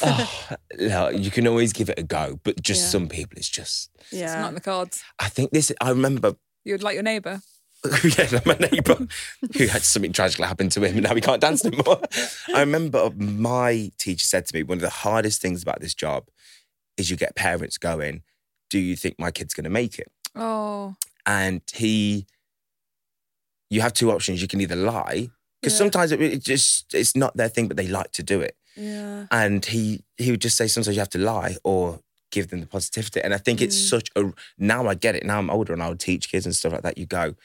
oh, 0.01 0.49
no, 0.77 1.09
you 1.09 1.31
can 1.31 1.47
always 1.47 1.71
give 1.73 1.89
it 1.89 1.97
a 1.99 2.03
go, 2.03 2.39
but 2.43 2.61
just 2.61 2.81
Yeah. 2.81 2.87
some 2.89 3.07
people, 3.07 3.37
it's 3.37 3.49
just. 3.49 3.89
yeah, 4.11 4.25
It's 4.25 4.33
not 4.35 4.49
in 4.49 4.55
the 4.55 4.61
cards. 4.61 5.03
I 5.19 5.29
think 5.29 5.51
this. 5.51 5.71
I 5.81 5.89
remember. 5.89 6.35
You'd 6.65 6.83
like 6.83 6.95
your 6.95 7.03
neighbour. 7.03 7.41
yeah, 8.17 8.39
my 8.45 8.55
neighbour 8.55 9.07
who 9.57 9.67
had 9.67 9.83
something 9.83 10.11
tragically 10.11 10.45
happen 10.47 10.69
to 10.69 10.83
him, 10.83 10.95
and 10.97 11.03
now 11.03 11.15
he 11.15 11.21
can't 11.21 11.39
dance 11.41 11.63
anymore. 11.63 12.01
I 12.53 12.59
remember 12.59 13.09
my 13.15 13.91
teacher 13.97 14.25
said 14.25 14.45
to 14.47 14.55
me, 14.55 14.63
one 14.63 14.79
of 14.79 14.81
the 14.81 14.89
hardest 14.89 15.41
things 15.41 15.63
about 15.63 15.79
this 15.79 15.93
job 15.93 16.27
is 16.97 17.09
you 17.09 17.15
get 17.15 17.35
parents 17.35 17.77
going, 17.77 18.23
"Do 18.69 18.79
you 18.79 18.95
think 18.97 19.17
my 19.17 19.31
kid's 19.31 19.53
going 19.53 19.63
to 19.63 19.69
make 19.69 19.97
it?" 19.97 20.11
Oh, 20.35 20.95
and 21.25 21.61
he 21.73 22.25
you 23.69 23.81
have 23.81 23.93
two 23.93 24.11
options 24.11 24.41
you 24.41 24.47
can 24.47 24.61
either 24.61 24.75
lie 24.75 25.29
because 25.61 25.73
Yeah. 25.73 25.77
sometimes 25.77 26.11
it, 26.11 26.21
it 26.21 26.43
just 26.43 26.93
it's 26.93 27.15
not 27.15 27.35
their 27.37 27.49
thing 27.49 27.67
but 27.67 27.77
they 27.77 27.87
like 27.87 28.11
to 28.13 28.23
do 28.23 28.41
it 28.41 28.55
Yeah. 28.75 29.27
and 29.31 29.63
he 29.65 30.03
he 30.17 30.31
would 30.31 30.41
just 30.41 30.57
say 30.57 30.67
sometimes 30.67 30.95
you 30.95 31.01
have 31.01 31.09
to 31.09 31.19
lie 31.19 31.57
or 31.63 31.99
give 32.31 32.49
them 32.49 32.61
the 32.61 32.67
positivity 32.67 33.21
and 33.21 33.33
i 33.33 33.37
think 33.37 33.61
it's 33.61 33.75
Mm. 33.75 33.89
such 33.89 34.09
a 34.15 34.31
now 34.57 34.87
i 34.87 34.95
get 34.95 35.15
it 35.15 35.25
now 35.25 35.39
i'm 35.39 35.49
older 35.49 35.73
and 35.73 35.81
i 35.83 35.89
would 35.89 35.99
teach 35.99 36.29
kids 36.31 36.45
and 36.45 36.55
stuff 36.55 36.71
like 36.73 36.83
that 36.83 36.97
you 36.97 37.05
go 37.05 37.35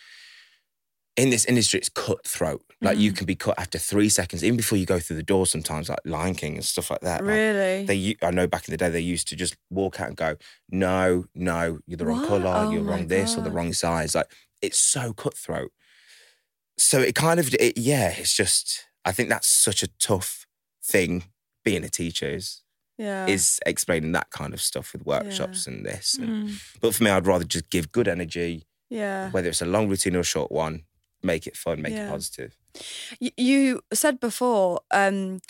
in 1.16 1.30
this 1.30 1.44
industry 1.44 1.78
it's 1.78 1.88
cutthroat 1.88 2.62
like 2.80 2.98
you 2.98 3.12
Mm. 3.12 3.16
can 3.16 3.26
be 3.26 3.36
cut 3.36 3.58
after 3.58 3.78
three 3.78 4.08
seconds 4.08 4.42
even 4.42 4.56
before 4.56 4.76
you 4.78 4.84
go 4.86 4.98
through 4.98 5.16
the 5.16 5.22
door 5.22 5.46
sometimes 5.46 5.88
like 5.88 6.00
lion 6.04 6.34
king 6.34 6.54
and 6.56 6.64
stuff 6.64 6.90
like 6.90 7.00
that 7.02 7.20
like, 7.24 7.30
Really? 7.34 7.84
they, 7.86 8.16
I 8.20 8.30
know 8.32 8.46
back 8.48 8.66
in 8.68 8.72
the 8.72 8.76
day 8.76 8.90
they 8.90 9.00
used 9.00 9.28
to 9.28 9.36
just 9.36 9.56
walk 9.70 10.00
out 10.00 10.08
and 10.08 10.16
go, 10.16 10.36
no, 10.70 11.26
no, 11.34 11.78
you're 11.86 11.96
the 11.98 12.04
wrong 12.06 12.20
What? 12.20 12.28
color, 12.28 12.52
Oh 12.66 12.70
you're 12.72 12.82
wrong 12.82 13.06
this 13.06 13.36
or 13.36 13.42
the 13.42 13.50
wrong 13.50 13.72
size. 13.72 14.14
Like 14.14 14.30
it's 14.60 14.78
so 14.78 15.12
cutthroat. 15.12 15.70
So 16.76 16.98
it 17.00 17.14
kind 17.14 17.38
of, 17.38 17.54
it, 17.54 17.78
yeah, 17.78 18.08
it's 18.16 18.34
just. 18.34 18.86
I 19.04 19.12
think 19.12 19.28
that's 19.28 19.46
such 19.48 19.82
a 19.82 19.88
tough 20.00 20.46
thing. 20.82 21.24
Being 21.64 21.84
a 21.84 21.88
teacher 21.88 22.28
is 22.28 22.62
yeah. 22.98 23.26
is 23.26 23.60
explaining 23.64 24.12
that 24.12 24.30
kind 24.30 24.52
of 24.52 24.60
stuff 24.60 24.92
with 24.92 25.06
workshops 25.06 25.66
and 25.66 25.86
this. 25.86 26.16
And, 26.18 26.48
Mm. 26.48 26.62
But 26.80 26.94
for 26.94 27.04
me, 27.04 27.10
I'd 27.10 27.26
rather 27.26 27.44
just 27.44 27.70
give 27.70 27.92
good 27.92 28.08
energy, 28.08 28.66
yeah. 28.90 29.30
whether 29.30 29.48
it's 29.48 29.62
a 29.62 29.66
long 29.66 29.88
routine 29.88 30.16
or 30.16 30.20
a 30.20 30.24
short 30.24 30.50
one. 30.50 30.82
Make 31.24 31.46
it 31.46 31.56
fun, 31.56 31.82
make 31.82 31.92
Yeah. 31.92 32.06
it 32.06 32.10
positive. 32.10 32.56
You 33.36 33.80
said 33.92 34.20
before 34.20 34.80
um, 34.90 35.40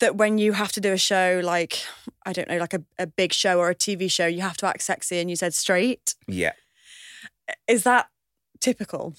that 0.00 0.16
when 0.16 0.38
you 0.38 0.52
have 0.52 0.72
to 0.72 0.80
do 0.80 0.92
a 0.92 0.98
show, 0.98 1.40
like 1.44 1.78
I 2.26 2.32
don't 2.32 2.48
know, 2.48 2.58
like 2.58 2.74
a, 2.74 2.82
a 2.98 3.06
big 3.06 3.32
show 3.32 3.58
or 3.58 3.70
a 3.70 3.74
TV 3.74 4.10
show, 4.10 4.26
you 4.26 4.40
have 4.42 4.56
to 4.58 4.66
act 4.66 4.82
sexy, 4.82 5.18
and 5.20 5.30
you 5.30 5.36
said 5.36 5.54
straight. 5.54 6.14
Yeah. 6.26 6.52
Is 7.68 7.84
that 7.84 8.08
typical? 8.60 9.14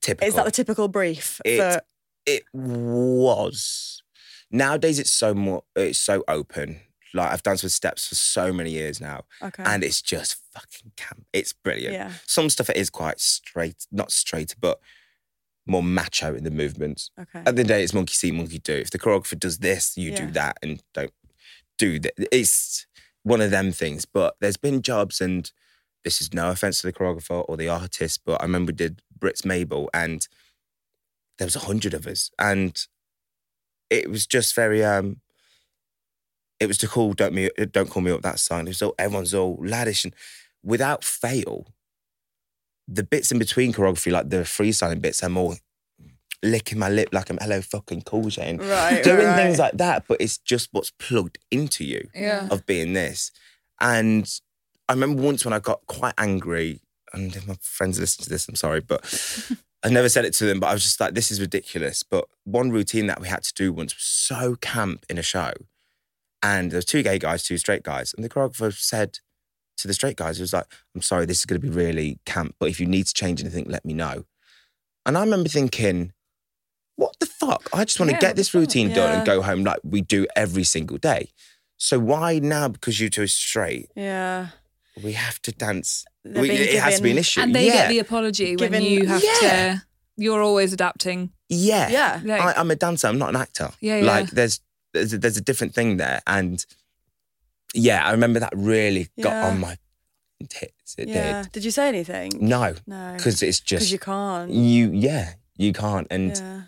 Typical. 0.00 0.28
Is 0.28 0.34
that 0.34 0.44
the 0.44 0.50
typical 0.50 0.88
brief 0.88 1.40
It- 1.44 1.58
for? 1.58 1.80
it 2.26 2.44
was. 2.52 4.02
Nowadays, 4.50 4.98
it's 4.98 5.12
so 5.12 5.32
more. 5.34 5.62
It's 5.76 5.98
so 5.98 6.24
open. 6.28 6.80
Like 7.14 7.32
I've 7.32 7.42
danced 7.42 7.62
with 7.64 7.72
steps 7.72 8.06
for 8.08 8.14
so 8.14 8.52
many 8.52 8.70
years 8.70 9.00
now, 9.00 9.24
Okay. 9.42 9.62
and 9.66 9.82
it's 9.82 10.00
just 10.00 10.36
fucking 10.52 10.92
camp. 10.96 11.26
It's 11.32 11.52
brilliant. 11.52 11.94
yeah. 11.94 12.12
Some 12.26 12.48
stuff 12.50 12.70
it 12.70 12.76
is 12.76 12.88
quite 12.90 13.20
straight, 13.20 13.86
not 13.90 14.12
straight, 14.12 14.54
but 14.60 14.80
more 15.70 15.82
macho 15.82 16.34
in 16.34 16.44
the 16.44 16.50
movements. 16.50 17.10
Okay. 17.18 17.38
At 17.38 17.44
the 17.44 17.48
end 17.48 17.48
of 17.48 17.56
the 17.56 17.64
day, 17.64 17.82
it's 17.84 17.94
monkey 17.94 18.14
see, 18.14 18.30
monkey 18.32 18.58
do. 18.58 18.74
If 18.74 18.90
the 18.90 18.98
choreographer 18.98 19.38
does 19.38 19.58
this, 19.58 19.96
you 19.96 20.10
Yeah. 20.10 20.26
do 20.26 20.32
that, 20.32 20.58
and 20.62 20.82
don't 20.94 21.12
do 21.78 21.98
that. 22.00 22.12
It's 22.32 22.86
one 23.22 23.40
of 23.40 23.50
them 23.50 23.72
things. 23.72 24.04
But 24.04 24.36
there's 24.40 24.56
been 24.56 24.82
jobs, 24.82 25.20
and 25.20 25.50
this 26.04 26.20
is 26.20 26.32
no 26.34 26.50
offense 26.50 26.80
to 26.80 26.86
the 26.86 26.92
choreographer 26.92 27.44
or 27.48 27.56
the 27.56 27.68
artist, 27.68 28.20
but 28.24 28.40
I 28.40 28.44
remember 28.44 28.70
we 28.70 28.76
did 28.76 29.02
Brits 29.18 29.44
Mabel, 29.44 29.88
and 29.94 30.26
there 31.38 31.46
was 31.46 31.56
a 31.56 31.60
hundred 31.70 31.94
of 31.94 32.06
us, 32.06 32.30
and 32.38 32.76
it 33.88 34.10
was 34.10 34.26
just 34.26 34.54
very. 34.54 34.84
um 34.84 35.20
It 36.58 36.66
was 36.68 36.78
to 36.78 36.88
call 36.88 37.14
don't 37.14 37.32
me 37.34 37.48
don't 37.72 37.88
call 37.90 38.02
me 38.02 38.10
up 38.10 38.22
that 38.22 38.38
sign. 38.38 38.66
It 38.66 38.70
was 38.70 38.82
all 38.82 38.94
everyone's 38.98 39.34
all 39.34 39.56
laddish, 39.58 40.04
and 40.04 40.14
without 40.62 41.04
fail, 41.04 41.66
the 42.92 43.04
bits 43.04 43.30
in 43.30 43.38
between 43.38 43.72
choreography, 43.72 44.10
like 44.10 44.30
the 44.30 44.38
freestyling 44.38 45.00
bits, 45.00 45.22
I'm 45.22 45.36
all 45.36 45.56
licking 46.42 46.78
my 46.78 46.88
lip 46.88 47.10
like 47.12 47.28
I'm 47.30 47.38
hello 47.40 47.60
fucking 47.60 48.02
cool 48.02 48.28
Jane. 48.30 48.56
Right. 48.58 49.04
Doing 49.04 49.26
right, 49.26 49.36
things 49.36 49.58
like 49.58 49.74
that, 49.74 50.04
but 50.08 50.20
it's 50.20 50.38
just 50.38 50.68
what's 50.72 50.90
plugged 50.98 51.38
into 51.50 51.84
you 51.84 52.08
Yeah. 52.14 52.48
of 52.50 52.66
being 52.66 52.94
this. 52.94 53.30
And 53.80 54.28
I 54.88 54.94
remember 54.94 55.22
once 55.22 55.44
when 55.44 55.52
I 55.54 55.58
got 55.58 55.86
quite 55.86 56.14
angry, 56.18 56.80
and 57.12 57.34
if 57.36 57.46
my 57.46 57.56
friends 57.60 58.00
listen 58.00 58.24
to 58.24 58.30
this, 58.30 58.48
I'm 58.48 58.56
sorry, 58.56 58.80
but 58.80 59.02
I 59.84 59.88
never 59.90 60.08
said 60.08 60.24
it 60.24 60.34
to 60.34 60.44
them, 60.46 60.60
but 60.60 60.68
I 60.68 60.72
was 60.72 60.82
just 60.82 61.00
like, 61.00 61.14
this 61.14 61.30
is 61.30 61.40
ridiculous. 61.40 62.02
But 62.02 62.24
one 62.44 62.70
routine 62.70 63.06
that 63.06 63.20
we 63.20 63.28
had 63.28 63.42
to 63.44 63.54
do 63.54 63.72
once 63.72 63.94
was 63.94 64.02
so 64.04 64.56
camp 64.56 65.04
in 65.08 65.16
a 65.18 65.22
show. 65.22 65.52
And 66.42 66.70
there 66.70 66.78
were 66.78 66.82
two 66.82 67.02
gay 67.02 67.18
guys, 67.18 67.42
two 67.42 67.58
straight 67.58 67.82
guys. 67.82 68.14
And 68.14 68.24
the 68.24 68.28
choreographer 68.28 68.72
said 68.74 69.18
to 69.82 69.88
the 69.88 69.94
straight 69.94 70.16
guys, 70.16 70.38
It 70.38 70.42
was 70.42 70.52
like, 70.52 70.66
I'm 70.94 71.02
sorry, 71.02 71.26
this 71.26 71.38
is 71.40 71.46
going 71.46 71.60
to 71.60 71.66
be 71.66 71.72
really 71.74 72.18
camp, 72.26 72.54
but 72.58 72.68
if 72.68 72.80
you 72.80 72.86
need 72.86 73.06
to 73.06 73.14
change 73.14 73.40
anything, 73.40 73.66
let 73.68 73.84
me 73.84 73.94
know. 73.94 74.24
And 75.06 75.16
I 75.16 75.20
remember 75.20 75.48
thinking, 75.48 76.12
what 76.96 77.16
the 77.20 77.26
fuck? 77.26 77.68
I 77.72 77.84
just 77.84 77.98
want 77.98 78.12
to 78.12 78.18
get 78.18 78.36
this 78.36 78.48
the 78.48 78.58
fuck? 78.58 78.60
routine 78.60 78.92
done 78.92 79.16
and 79.16 79.26
go 79.26 79.42
home 79.42 79.64
like 79.64 79.78
we 79.82 80.02
do 80.02 80.26
every 80.36 80.64
single 80.64 80.98
day. 80.98 81.30
So 81.78 81.98
why 81.98 82.38
now, 82.38 82.68
because 82.68 83.00
you 83.00 83.08
two 83.08 83.22
are 83.22 83.26
straight, 83.26 83.88
Yeah. 83.96 84.48
we 85.02 85.12
have 85.12 85.40
to 85.42 85.52
dance? 85.52 86.04
We, 86.24 86.32
being 86.42 86.52
it 86.52 86.80
has 86.82 86.98
to 86.98 87.02
be 87.02 87.10
an 87.12 87.18
issue. 87.18 87.40
And 87.40 87.54
they 87.54 87.66
yeah. 87.66 87.72
get 87.72 87.88
the 87.88 87.98
apology 88.00 88.56
when 88.56 88.82
you 88.82 89.06
have 89.06 89.22
Yeah. 89.24 89.40
to. 89.78 89.82
You're 90.18 90.42
always 90.42 90.74
adapting. 90.74 91.30
yeah. 91.48 91.88
Yeah. 91.88 92.20
Like, 92.22 92.40
I, 92.42 92.60
I'm 92.60 92.70
a 92.70 92.76
dancer. 92.76 93.06
I'm 93.08 93.16
not 93.16 93.30
an 93.30 93.36
actor. 93.36 93.70
Yeah, 93.80 93.96
yeah. 94.00 94.04
Like 94.04 94.30
there's 94.30 94.60
there's 94.92 95.14
a, 95.14 95.18
there's 95.18 95.38
a 95.38 95.40
different 95.40 95.72
thing 95.74 95.96
there, 95.96 96.20
and 96.26 96.66
yeah, 97.74 98.04
I 98.06 98.10
remember 98.12 98.40
that 98.40 98.52
really 98.56 99.08
got 99.20 99.32
Yeah. 99.32 99.48
on 99.48 99.60
my 99.60 99.76
tits. 100.48 100.94
It 100.98 101.08
Yeah. 101.08 101.42
did. 101.42 101.52
Did 101.52 101.64
you 101.64 101.70
say 101.70 101.88
anything? 101.88 102.32
No, 102.40 102.74
No. 102.86 103.14
because 103.16 103.42
it's 103.42 103.60
just 103.60 103.70
Because 103.70 103.90
just 103.90 103.92
you 103.92 103.98
can't. 103.98 104.50
you. 104.50 104.90
Yeah, 104.92 105.34
you 105.56 105.72
can't, 105.72 106.06
and 106.10 106.36
yeah. 106.36 106.62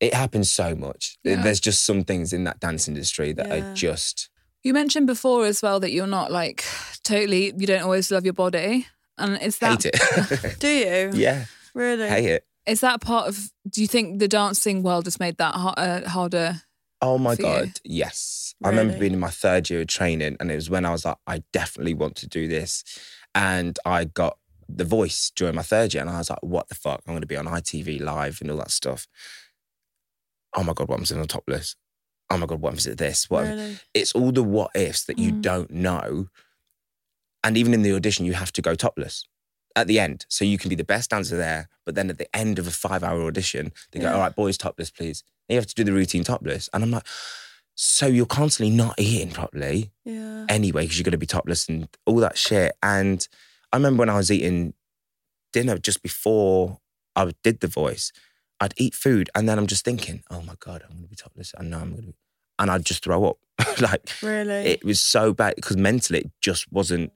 it 0.00 0.14
happens 0.14 0.50
so 0.50 0.74
much. 0.74 1.16
Yeah. 1.24 1.42
There's 1.42 1.60
just 1.60 1.84
some 1.84 2.04
things 2.04 2.32
in 2.32 2.44
that 2.44 2.60
dance 2.60 2.88
industry 2.88 3.32
that 3.32 3.46
Yeah. 3.46 3.54
are 3.70 3.74
just 3.74 4.28
You 4.62 4.72
mentioned 4.72 5.06
before 5.06 5.44
as 5.46 5.60
well 5.62 5.78
that 5.80 5.92
you're 5.92 6.06
not 6.06 6.32
like 6.32 6.64
totally. 7.02 7.52
You 7.56 7.66
don't 7.66 7.82
always 7.82 8.10
love 8.10 8.24
your 8.24 8.32
body, 8.32 8.86
and 9.18 9.40
is 9.42 9.58
that 9.58 9.82
hate 9.84 9.92
it. 9.94 10.58
Do 10.58 10.68
you? 10.68 11.10
yeah, 11.14 11.44
Really? 11.74 12.08
hate 12.08 12.24
it. 12.30 12.46
is 12.66 12.80
that 12.80 13.00
part 13.02 13.28
of? 13.28 13.52
Do 13.68 13.80
you 13.82 13.86
think 13.86 14.20
the 14.20 14.28
dancing 14.28 14.82
world 14.82 15.04
has 15.04 15.20
made 15.20 15.36
that 15.36 15.54
har- 15.54 15.74
uh, 15.76 16.08
harder? 16.08 16.62
Oh 17.02 17.18
my 17.18 17.36
for 17.36 17.42
you? 17.42 17.48
god, 17.48 17.80
yes. 17.84 18.43
I 18.62 18.68
remember 18.68 18.96
being 18.98 19.12
in 19.12 19.18
my 19.18 19.30
third 19.30 19.68
year 19.68 19.80
of 19.82 19.88
training, 19.88 20.36
and 20.40 20.50
it 20.50 20.54
was 20.54 20.70
when 20.70 20.84
I 20.86 20.90
was 20.90 21.04
like, 21.04 21.16
I 21.26 21.42
definitely 21.52 21.94
want 21.94 22.16
to 22.16 22.26
do 22.28 22.46
this, 22.48 22.84
and 23.34 23.78
I 23.84 24.04
got 24.04 24.38
the 24.68 24.84
voice 24.84 25.30
during 25.34 25.54
my 25.56 25.62
third 25.62 25.92
year, 25.92 26.00
and 26.02 26.10
I 26.10 26.18
was 26.18 26.30
like, 26.30 26.42
what 26.42 26.68
the 26.68 26.74
fuck? 26.74 27.02
I'm 27.06 27.12
going 27.12 27.20
to 27.20 27.26
be 27.26 27.36
on 27.36 27.46
ITV 27.46 28.00
live 28.00 28.38
and 28.40 28.50
all 28.50 28.56
that 28.58 28.70
stuff. 28.70 29.06
Oh 30.56 30.62
my 30.62 30.72
god, 30.72 30.88
what 30.88 30.94
happens 30.96 31.10
if 31.10 31.18
I'm 31.18 31.26
topless? 31.26 31.76
Oh 32.30 32.38
my 32.38 32.46
god, 32.46 32.60
what 32.60 32.70
happens 32.70 32.86
at 32.86 32.98
this? 32.98 33.28
What? 33.28 33.44
Really? 33.48 33.78
It's 33.92 34.12
all 34.12 34.32
the 34.32 34.42
what 34.42 34.70
ifs 34.74 35.04
that 35.04 35.18
you 35.18 35.32
Mm. 35.32 35.42
don't 35.42 35.70
know, 35.70 36.28
and 37.42 37.56
even 37.56 37.74
in 37.74 37.82
the 37.82 37.92
audition, 37.92 38.24
you 38.24 38.34
have 38.34 38.52
to 38.52 38.62
go 38.62 38.74
topless. 38.74 39.24
At 39.76 39.88
the 39.88 39.98
end, 39.98 40.24
so 40.28 40.44
you 40.44 40.56
can 40.56 40.68
be 40.68 40.76
the 40.76 40.84
best 40.84 41.10
dancer 41.10 41.36
there, 41.36 41.68
but 41.84 41.96
then 41.96 42.08
at 42.08 42.16
the 42.18 42.34
end 42.34 42.60
of 42.60 42.68
a 42.68 42.70
five-hour 42.70 43.22
audition, 43.24 43.72
they 43.90 43.98
go, 43.98 44.06
Yeah. 44.06 44.12
"All 44.14 44.20
right, 44.20 44.34
boys, 44.34 44.56
topless, 44.56 44.90
please." 44.90 45.24
And 45.48 45.54
you 45.54 45.60
have 45.60 45.66
to 45.66 45.74
do 45.74 45.82
the 45.84 45.92
routine 45.92 46.22
topless, 46.22 46.70
and 46.72 46.84
I'm 46.84 46.92
like, 46.92 47.04
so 47.74 48.06
you're 48.06 48.26
constantly 48.26 48.74
not 48.74 48.94
eating 48.98 49.30
properly 49.32 49.90
Yeah. 50.04 50.46
anyway 50.48 50.82
because 50.82 50.98
you're 50.98 51.04
going 51.04 51.12
to 51.12 51.18
be 51.18 51.26
topless 51.26 51.68
and 51.68 51.88
all 52.06 52.16
that 52.16 52.38
shit. 52.38 52.72
And 52.82 53.26
I 53.72 53.76
remember 53.76 54.00
when 54.00 54.10
I 54.10 54.16
was 54.16 54.30
eating 54.30 54.74
dinner 55.52 55.78
just 55.78 56.02
before 56.02 56.78
I 57.16 57.32
did 57.42 57.60
the 57.60 57.66
voice, 57.68 58.12
I'd 58.60 58.74
eat 58.76 58.94
food 58.94 59.30
and 59.34 59.48
then 59.48 59.58
I'm 59.58 59.66
just 59.66 59.84
thinking, 59.84 60.22
oh 60.30 60.42
my 60.42 60.54
god, 60.60 60.82
I'm 60.84 60.90
going 60.96 61.02
to 61.04 61.08
be 61.08 61.16
topless. 61.16 61.52
I 61.58 61.62
know 61.64 61.78
I'm 61.78 61.90
going 61.90 62.02
to, 62.02 62.08
be, 62.08 62.14
and 62.58 62.70
I'd 62.70 62.84
just 62.84 63.02
throw 63.04 63.24
up. 63.24 63.38
like 63.80 64.08
Really? 64.22 64.52
it 64.66 64.84
was 64.84 65.00
so 65.00 65.32
bad 65.32 65.54
because 65.56 65.76
mentally 65.76 66.20
it 66.20 66.30
just 66.40 66.70
wasn't 66.72 67.12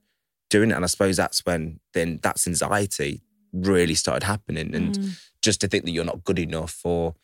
doing 0.50 0.70
it. 0.70 0.74
And 0.74 0.84
I 0.84 0.88
suppose 0.88 1.16
that's 1.16 1.44
when 1.46 1.80
then 1.94 2.18
that's 2.22 2.46
anxiety 2.46 3.22
really 3.52 3.94
started 3.94 4.24
happening 4.26 4.74
and 4.74 4.98
Mm. 4.98 5.20
just 5.42 5.60
to 5.62 5.68
think 5.68 5.84
that 5.84 5.90
you're 5.92 6.04
not 6.04 6.24
good 6.24 6.38
enough 6.38 6.80
or 6.84 7.14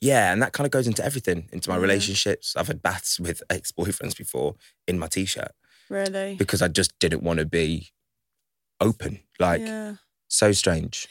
yeah 0.00 0.32
and 0.32 0.42
that 0.42 0.52
kind 0.52 0.64
of 0.64 0.70
goes 0.70 0.86
into 0.86 1.04
everything 1.04 1.48
into 1.52 1.70
my 1.70 1.76
relationships 1.76 2.54
i've 2.56 2.68
had 2.68 2.82
baths 2.82 3.18
with 3.18 3.42
ex-boyfriends 3.50 4.16
before 4.16 4.54
in 4.86 4.98
my 4.98 5.06
t-shirt 5.06 5.52
really? 5.88 6.36
because 6.36 6.62
i 6.62 6.68
just 6.68 6.96
didn't 6.98 7.22
want 7.22 7.38
to 7.38 7.46
be 7.46 7.88
open 8.80 9.20
like 9.38 9.60
yeah. 9.60 9.94
so 10.28 10.52
strange 10.52 11.08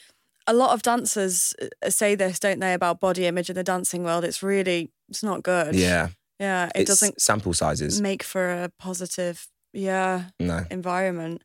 A 0.49 0.53
lot 0.53 0.71
of 0.71 0.81
dancers 0.81 1.53
uh, 1.61 1.89
say 1.89 2.15
this, 2.15 2.39
don't 2.39 2.61
they, 2.61 2.73
about 2.73 3.01
body 3.01 3.25
image 3.27 3.49
in 3.49 3.55
the 3.55 3.63
dancing 3.63 4.05
world? 4.05 4.23
It's 4.23 4.41
really, 4.41 4.91
it's 5.09 5.21
not 5.21 5.43
good. 5.43 5.75
yeah 5.75 6.07
Yeah. 6.39 6.67
It 6.73 6.81
it's 6.81 6.89
doesn't 6.89 7.19
sample 7.19 7.53
sizes 7.53 7.99
make 7.99 8.23
for 8.23 8.63
a 8.63 8.69
positive, 8.79 9.49
yeah, 9.73 10.31
no 10.39 10.63
environment. 10.71 11.41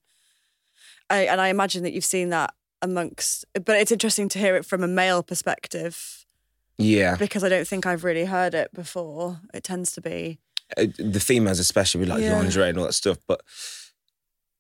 I, 1.10 1.26
and 1.26 1.40
I 1.40 1.48
imagine 1.48 1.82
that 1.82 1.92
you've 1.92 2.04
seen 2.04 2.30
that 2.30 2.54
amongst, 2.80 3.44
but 3.54 3.76
it's 3.76 3.90
interesting 3.90 4.28
to 4.30 4.38
hear 4.38 4.54
it 4.54 4.64
from 4.64 4.84
a 4.84 4.88
male 4.88 5.24
perspective 5.24 6.21
yeah 6.78 7.16
because 7.16 7.44
I 7.44 7.48
don't 7.48 7.66
think 7.66 7.86
I've 7.86 8.04
really 8.04 8.24
heard 8.24 8.54
it 8.54 8.72
before. 8.72 9.40
It 9.54 9.62
tends 9.64 9.92
to 9.92 10.00
be, 10.00 10.38
Uh, 10.76 10.86
the 10.98 11.20
females 11.20 11.58
especially 11.58 12.00
with 12.00 12.08
like 12.08 12.22
Yeah. 12.22 12.38
lingerie 12.38 12.68
and 12.70 12.78
all 12.78 12.86
that 12.86 12.94
stuff 12.94 13.18
but 13.26 13.40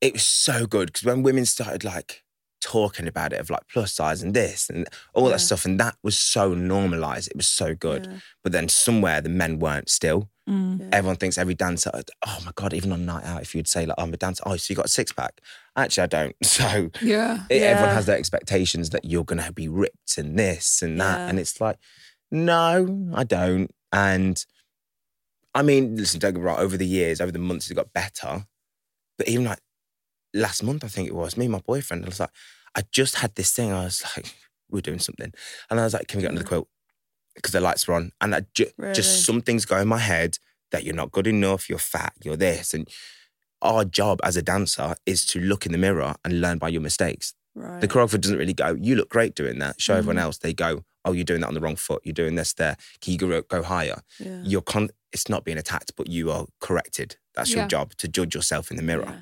it 0.00 0.12
was 0.12 0.22
so 0.24 0.66
good 0.66 0.86
because 0.88 1.04
when 1.04 1.22
women 1.22 1.46
started 1.46 1.84
like 1.84 2.22
talking 2.60 3.08
about 3.08 3.32
it 3.32 3.40
of 3.40 3.50
like 3.50 3.66
plus 3.72 3.92
size 3.92 4.22
and 4.22 4.34
this 4.34 4.68
and 4.70 4.86
all 5.14 5.24
Yeah. 5.26 5.32
that 5.36 5.40
stuff 5.40 5.64
and 5.64 5.80
that 5.80 5.96
was 6.02 6.18
so 6.18 6.54
normalized 6.54 7.28
it 7.28 7.36
was 7.36 7.48
so 7.48 7.74
good 7.74 8.06
Yeah. 8.06 8.18
but 8.42 8.52
then 8.52 8.68
somewhere 8.68 9.20
the 9.20 9.28
men 9.28 9.58
weren't 9.58 9.88
still 9.88 10.28
Mm. 10.48 10.88
Everyone 10.92 11.16
thinks 11.16 11.38
every 11.38 11.54
dancer 11.54 11.88
oh 12.26 12.38
my 12.44 12.50
god 12.56 12.74
even 12.74 12.90
on 12.90 13.00
a 13.02 13.04
night 13.04 13.24
out 13.24 13.42
if 13.42 13.54
you'd 13.54 13.68
say 13.68 13.86
like 13.86 13.94
i'm 13.96 14.12
a 14.12 14.16
dancer 14.16 14.42
oh 14.44 14.56
so 14.56 14.72
you 14.72 14.76
got 14.76 14.86
a 14.86 14.88
six-pack? 14.88 15.40
Actually 15.76 16.02
i 16.02 16.06
don't. 16.06 16.36
So 16.44 16.90
Yeah. 17.00 17.44
it- 17.48 17.62
everyone 17.62 17.94
has 17.94 18.06
their 18.06 18.18
expectations 18.18 18.90
that 18.90 19.04
you're 19.04 19.24
going 19.24 19.40
to 19.40 19.52
be 19.52 19.68
ripped 19.68 20.18
and 20.18 20.36
this 20.36 20.82
and 20.82 21.00
that 21.00 21.18
Yeah. 21.20 21.28
and 21.28 21.38
it's 21.38 21.60
like 21.60 21.76
no 22.32 23.10
i 23.14 23.22
don't. 23.22 23.70
And 23.92 24.44
i 25.54 25.62
mean 25.62 25.96
listen 25.96 26.18
don't 26.18 26.32
get 26.34 26.40
me 26.40 26.44
wrong 26.46 26.58
over 26.58 26.76
the 26.76 26.86
years 26.86 27.20
over 27.20 27.30
the 27.30 27.38
months 27.38 27.70
it 27.70 27.74
got 27.74 27.92
better. 27.92 28.46
But 29.18 29.28
even 29.28 29.44
like 29.44 29.60
last 30.34 30.62
month 30.64 30.82
i 30.82 30.88
think 30.88 31.06
it 31.08 31.14
was 31.14 31.36
me 31.36 31.44
and 31.44 31.52
my 31.52 31.60
boyfriend 31.60 32.04
i 32.04 32.08
was 32.08 32.18
like 32.18 32.30
i 32.74 32.82
just 32.90 33.16
had 33.16 33.34
this 33.36 33.52
thing 33.52 33.70
i 33.72 33.84
was 33.84 34.02
like 34.16 34.34
we're 34.70 34.80
doing 34.80 34.98
something. 34.98 35.32
And 35.70 35.78
i 35.78 35.84
was 35.84 35.94
like 35.94 36.08
can 36.08 36.18
we 36.18 36.22
get 36.22 36.30
under 36.30 36.42
the 36.42 36.48
quilt 36.48 36.68
because 37.34 37.52
the 37.52 37.60
lights 37.60 37.86
were 37.88 37.94
on 37.94 38.12
and 38.20 38.34
I 38.34 38.42
ju- 38.54 38.70
Really? 38.76 38.94
just 38.94 39.24
some 39.24 39.40
things 39.40 39.64
go 39.64 39.78
in 39.78 39.88
my 39.88 39.98
head 39.98 40.38
that 40.70 40.84
you're 40.84 40.94
not 40.94 41.12
good 41.12 41.26
enough 41.26 41.68
you're 41.68 41.78
fat 41.78 42.12
you're 42.24 42.36
this 42.36 42.74
and 42.74 42.88
our 43.60 43.84
job 43.84 44.20
as 44.24 44.36
a 44.36 44.42
dancer 44.42 44.94
is 45.06 45.24
to 45.26 45.40
look 45.40 45.66
in 45.66 45.72
the 45.72 45.78
mirror 45.78 46.14
and 46.24 46.40
learn 46.40 46.58
by 46.58 46.68
your 46.68 46.80
mistakes 46.82 47.34
right. 47.54 47.80
the 47.80 47.88
choreographer 47.88 48.20
doesn't 48.20 48.38
really 48.38 48.52
go, 48.54 48.76
you 48.80 48.96
look 48.96 49.08
great 49.08 49.34
doing 49.34 49.58
that. 49.60 49.80
Show 49.80 49.94
everyone 49.94 50.16
Mm. 50.16 50.22
else. 50.22 50.38
They 50.38 50.52
go, 50.52 50.84
oh, 51.04 51.12
you're 51.12 51.24
doing 51.24 51.40
that 51.42 51.48
on 51.48 51.54
the 51.54 51.60
wrong 51.60 51.76
foot. 51.76 52.00
You're 52.04 52.12
doing 52.12 52.34
this 52.34 52.52
there. 52.54 52.76
Can 53.00 53.12
you 53.12 53.18
go, 53.18 53.42
go 53.42 53.62
higher? 53.62 54.00
yeah. 54.18 54.40
You're 54.44 54.62
con- 54.62 54.90
it's 55.12 55.28
not 55.28 55.44
being 55.44 55.58
attacked, 55.58 55.92
but 55.96 56.08
you 56.08 56.30
are 56.32 56.46
corrected. 56.60 57.16
That's 57.34 57.52
your 57.54 57.66
job 57.66 57.94
to 57.98 58.08
judge 58.08 58.34
yourself 58.34 58.70
in 58.70 58.76
the 58.76 58.82
mirror. 58.82 59.04
Yeah. 59.08 59.20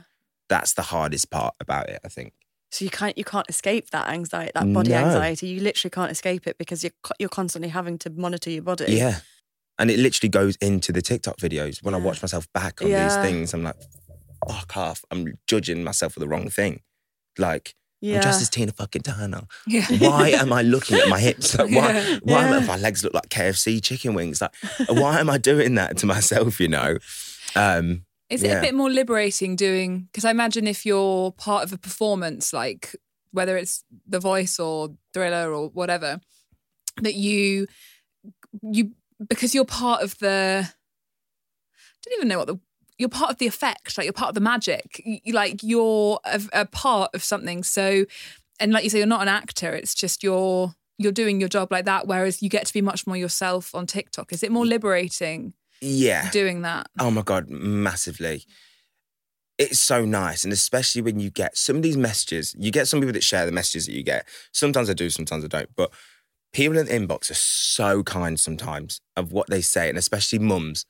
That's 0.49 0.73
the 0.75 0.83
hardest 0.83 1.31
part 1.31 1.55
about 1.61 1.89
it, 1.91 2.01
I 2.05 2.09
think. 2.09 2.33
So 2.73 2.85
you 2.85 2.91
can't 2.91 3.19
you 3.19 3.25
can't 3.25 3.49
escape 3.49 3.91
that 3.91 4.09
anxiety, 4.09 4.53
that 4.55 4.73
body 4.73 4.91
No. 4.91 4.99
anxiety. 4.99 5.49
You 5.49 5.61
literally 5.61 5.91
can't 5.91 6.11
escape 6.13 6.47
it 6.47 6.57
because 6.59 6.83
you're 6.85 6.93
you're 7.19 7.29
constantly 7.29 7.69
having 7.71 7.99
to 7.99 8.11
monitor 8.11 8.51
your 8.51 8.63
body. 8.63 8.87
Yeah. 8.93 9.21
And 9.79 9.91
it 9.91 9.99
literally 9.99 10.29
goes 10.29 10.57
into 10.57 10.93
the 10.93 11.03
TikTok 11.03 11.39
videos. 11.39 11.83
When 11.83 11.95
I 11.95 11.99
watch 11.99 12.23
myself 12.23 12.47
back 12.53 12.83
on 12.83 12.89
Yeah. 12.89 13.09
these 13.09 13.17
things, 13.31 13.55
I'm 13.55 13.63
like, 13.65 13.77
fuck 14.49 14.77
off. 14.77 15.05
I'm 15.11 15.39
judging 15.47 15.83
myself 15.83 16.13
for 16.15 16.21
the 16.21 16.29
wrong 16.29 16.49
thing. 16.51 16.83
Like, 17.39 17.75
Yeah. 18.03 18.17
I'm 18.17 18.23
dressed 18.23 18.43
as 18.43 18.51
Tina 18.51 18.73
fucking 18.73 19.03
Turner. 19.03 19.43
Yeah. 19.67 19.87
Why 19.99 20.29
am 20.31 20.53
I 20.53 20.63
looking 20.63 20.99
at 20.99 21.09
my 21.09 21.19
hips? 21.19 21.55
Like, 21.59 21.71
why? 21.71 21.93
Yeah. 21.93 22.19
Why 22.23 22.45
am 22.45 22.53
I, 22.53 22.59
Yeah. 22.61 22.67
my 22.67 22.77
legs 22.77 23.03
look 23.03 23.15
like 23.15 23.31
KFC 23.31 23.81
chicken 23.83 24.15
wings? 24.15 24.41
Like, 24.41 24.55
why 24.89 25.19
am 25.19 25.29
I 25.31 25.39
doing 25.39 25.75
that 25.77 25.97
to 25.99 26.07
myself? 26.07 26.61
You 26.61 26.69
know. 26.69 26.99
Um, 27.57 28.05
Is 28.31 28.43
it 28.43 28.49
a 28.59 28.61
bit 28.63 28.75
more 28.75 28.89
liberating 28.91 29.57
doing? 29.57 30.03
Because 30.11 30.25
I 30.25 30.31
imagine 30.31 30.67
if 30.67 30.87
you're 30.87 31.33
part 31.33 31.65
of 31.65 31.73
a 31.73 31.79
performance, 31.79 32.53
like 32.53 32.95
whether 33.33 33.57
it's 33.57 33.85
The 34.09 34.21
Voice 34.21 34.59
or 34.59 34.91
Thriller 35.13 35.53
or 35.53 35.69
whatever, 35.71 36.21
that 37.03 37.15
you 37.15 37.67
you 38.63 38.93
because 39.29 39.55
you're 39.55 39.65
part 39.65 40.03
of 40.03 40.17
the. 40.19 40.65
I 40.67 41.99
don't 42.05 42.17
even 42.19 42.29
know 42.29 42.39
what 42.39 42.47
the. 42.47 42.59
You're 42.99 43.09
part 43.09 43.31
of 43.31 43.39
the 43.39 43.47
effect, 43.47 43.97
like 43.97 44.05
you're 44.05 44.13
part 44.13 44.29
of 44.29 44.35
the 44.35 44.41
magic. 44.43 45.01
You- 45.05 45.33
like 45.33 45.63
you're 45.63 46.21
a, 46.25 46.41
a 46.53 46.67
part 46.67 47.15
of 47.15 47.25
something. 47.25 47.63
So, 47.63 48.05
and 48.59 48.73
like 48.73 48.85
you 48.85 48.91
say, 48.91 48.99
you're 48.99 49.07
not 49.07 49.23
an 49.23 49.29
actor. 49.29 49.73
It's 49.73 49.95
just 49.95 50.23
you're 50.23 50.75
you're 50.99 51.13
doing 51.13 51.41
your 51.41 51.49
job 51.49 51.73
like 51.73 51.87
that. 51.87 52.07
Whereas 52.07 52.43
you 52.43 52.51
get 52.51 52.67
to 52.67 52.73
be 52.75 52.83
much 52.83 53.07
more 53.07 53.17
yourself 53.17 53.75
on 53.75 53.87
TikTok. 53.87 54.33
Is 54.33 54.43
it 54.43 54.53
more 54.53 54.67
liberating 54.67 55.55
yeah. 55.81 56.31
doing 56.31 56.63
that? 56.63 56.89
Oh 56.99 57.11
my 57.11 57.23
god, 57.23 57.49
massively. 57.49 58.45
It's 59.59 59.79
so 59.79 60.07
nice, 60.07 60.43
and 60.45 60.53
especially 60.55 61.03
when 61.03 61.21
you 61.21 61.31
get 61.31 61.57
some 61.57 61.77
of 61.77 61.83
these 61.83 61.97
messages. 61.97 62.55
You 62.59 62.71
get 62.71 62.89
some 62.89 63.01
people 63.01 63.13
that 63.13 63.23
share 63.23 63.45
the 63.45 63.53
messages 63.53 63.87
that 63.87 63.93
you 63.93 64.03
get. 64.03 64.27
Sometimes 64.53 64.89
I 64.89 64.95
do, 64.95 65.11
sometimes 65.11 65.45
I 65.45 65.49
don't. 65.49 65.69
But 65.77 65.91
people 66.55 66.79
in 66.79 66.87
the 66.87 66.93
inbox 66.93 67.31
are 67.31 67.35
so 67.35 68.03
kind 68.03 68.41
sometimes 68.41 69.03
of 69.17 69.33
what 69.33 69.49
they 69.51 69.61
say, 69.61 69.91
and 69.91 69.99
especially 69.99 70.39
mums. 70.39 70.87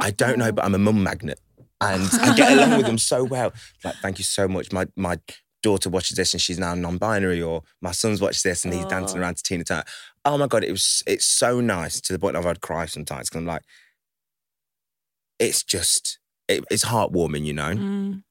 I 0.00 0.10
don't 0.10 0.38
know, 0.38 0.52
but 0.52 0.64
I'm 0.64 0.74
a 0.74 0.78
mum 0.78 1.02
magnet, 1.02 1.38
and 1.82 2.08
I 2.22 2.34
get 2.34 2.52
along 2.58 2.78
with 2.78 2.86
them 2.86 2.96
so 2.98 3.24
well. 3.24 3.52
Like, 3.84 3.96
thank 3.96 4.16
you 4.18 4.24
so 4.24 4.48
much. 4.48 4.72
My 4.72 4.86
my 4.96 5.18
daughter 5.62 5.90
watches 5.90 6.16
this, 6.16 6.32
and 6.32 6.40
she's 6.40 6.58
now 6.58 6.74
non-binary, 6.74 7.42
or 7.42 7.62
my 7.82 7.92
son's 7.92 8.22
watched 8.22 8.42
this, 8.42 8.64
and 8.64 8.72
he's 8.72 8.86
dancing 8.86 9.18
Oh. 9.18 9.22
around 9.22 9.36
to 9.36 9.42
Tina 9.42 9.64
Turner. 9.64 9.84
Oh 10.24 10.38
my 10.38 10.46
god, 10.46 10.64
it 10.64 10.70
was 10.70 11.02
it's 11.06 11.26
so 11.26 11.60
nice 11.60 12.00
to 12.00 12.14
the 12.14 12.18
point 12.18 12.36
of 12.36 12.46
I'd 12.46 12.62
cry 12.62 12.86
sometimes 12.86 13.28
because 13.28 13.40
I'm 13.40 13.46
like, 13.46 13.62
it's 15.38 15.62
just 15.62 16.18
it, 16.48 16.64
it's 16.70 16.84
heartwarming, 16.84 17.44
you 17.44 17.52
know. 17.52 17.72
Mm. 17.74 18.22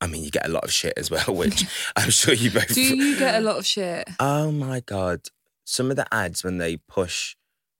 I 0.00 0.06
mean, 0.06 0.22
you 0.22 0.30
get 0.30 0.46
a 0.46 0.50
lot 0.50 0.64
of 0.64 0.72
shit 0.72 0.92
as 0.96 1.10
well, 1.10 1.24
which 1.28 1.64
I'm 1.96 2.10
sure 2.10 2.34
you 2.34 2.50
both. 2.50 2.74
Do 2.74 2.82
you 2.96 3.18
get 3.18 3.36
a 3.36 3.40
lot 3.40 3.56
of 3.58 3.66
shit? 3.66 4.08
Oh 4.20 4.50
my 4.52 4.80
god! 4.80 5.20
Some 5.64 5.90
of 5.90 5.96
the 5.96 6.06
ads 6.12 6.44
when 6.44 6.58
they 6.58 6.76
push, 6.76 7.36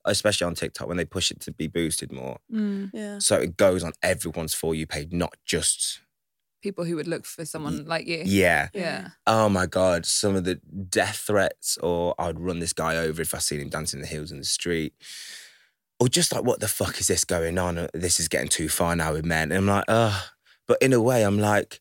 especially 0.07 0.47
on 0.47 0.55
TikTok, 0.55 0.89
when 0.89 0.97
they 0.97 1.05
push 1.05 1.31
it 1.31 1.41
to 1.41 1.53
be 1.53 1.67
boosted 1.67 2.13
more, 2.13 2.39
Mm. 2.53 2.91
Yeah. 2.95 3.19
so 3.19 3.37
it 3.37 3.57
goes 3.57 3.85
on 3.85 3.93
everyone's 4.03 4.55
for 4.55 4.75
you 4.75 4.87
page, 4.87 5.13
not 5.13 5.35
just 5.45 6.01
People 6.63 6.87
who 6.87 6.97
would 6.97 7.07
look 7.09 7.27
for 7.27 7.45
someone 7.45 7.85
like 7.85 8.07
you. 8.07 8.23
yeah. 8.25 8.69
Yeah. 8.73 9.09
Oh 9.27 9.51
my 9.51 9.67
god! 9.67 10.07
Some 10.07 10.35
of 10.35 10.45
the 10.45 10.55
death 10.89 11.17
threats, 11.27 11.77
or 11.83 12.15
I'd 12.19 12.41
run 12.41 12.59
this 12.61 12.73
guy 12.73 12.97
over 12.97 13.21
if 13.21 13.35
I 13.35 13.39
seen 13.39 13.61
him 13.61 13.69
dancing 13.69 13.99
in 13.99 14.03
the 14.03 14.09
hills 14.09 14.33
in 14.33 14.39
the 14.39 14.45
street, 14.47 14.95
or 16.05 16.09
just 16.09 16.33
like, 16.35 16.45
what 16.45 16.61
the 16.61 16.69
fuck 16.69 17.01
is 17.01 17.07
this 17.09 17.25
going 17.25 17.59
on? 17.59 17.79
Uh, 17.79 17.89
This 17.95 18.21
is 18.21 18.29
getting 18.29 18.49
too 18.49 18.69
far 18.69 18.95
now 18.97 19.13
with 19.13 19.25
men. 19.25 19.51
And 19.53 19.59
I'm 19.59 19.67
like, 19.77 19.85
ugh. 19.89 20.23
But 20.67 20.79
in 20.83 20.93
a 20.93 21.01
way, 21.01 21.23
I'm 21.25 21.39
like, 21.39 21.81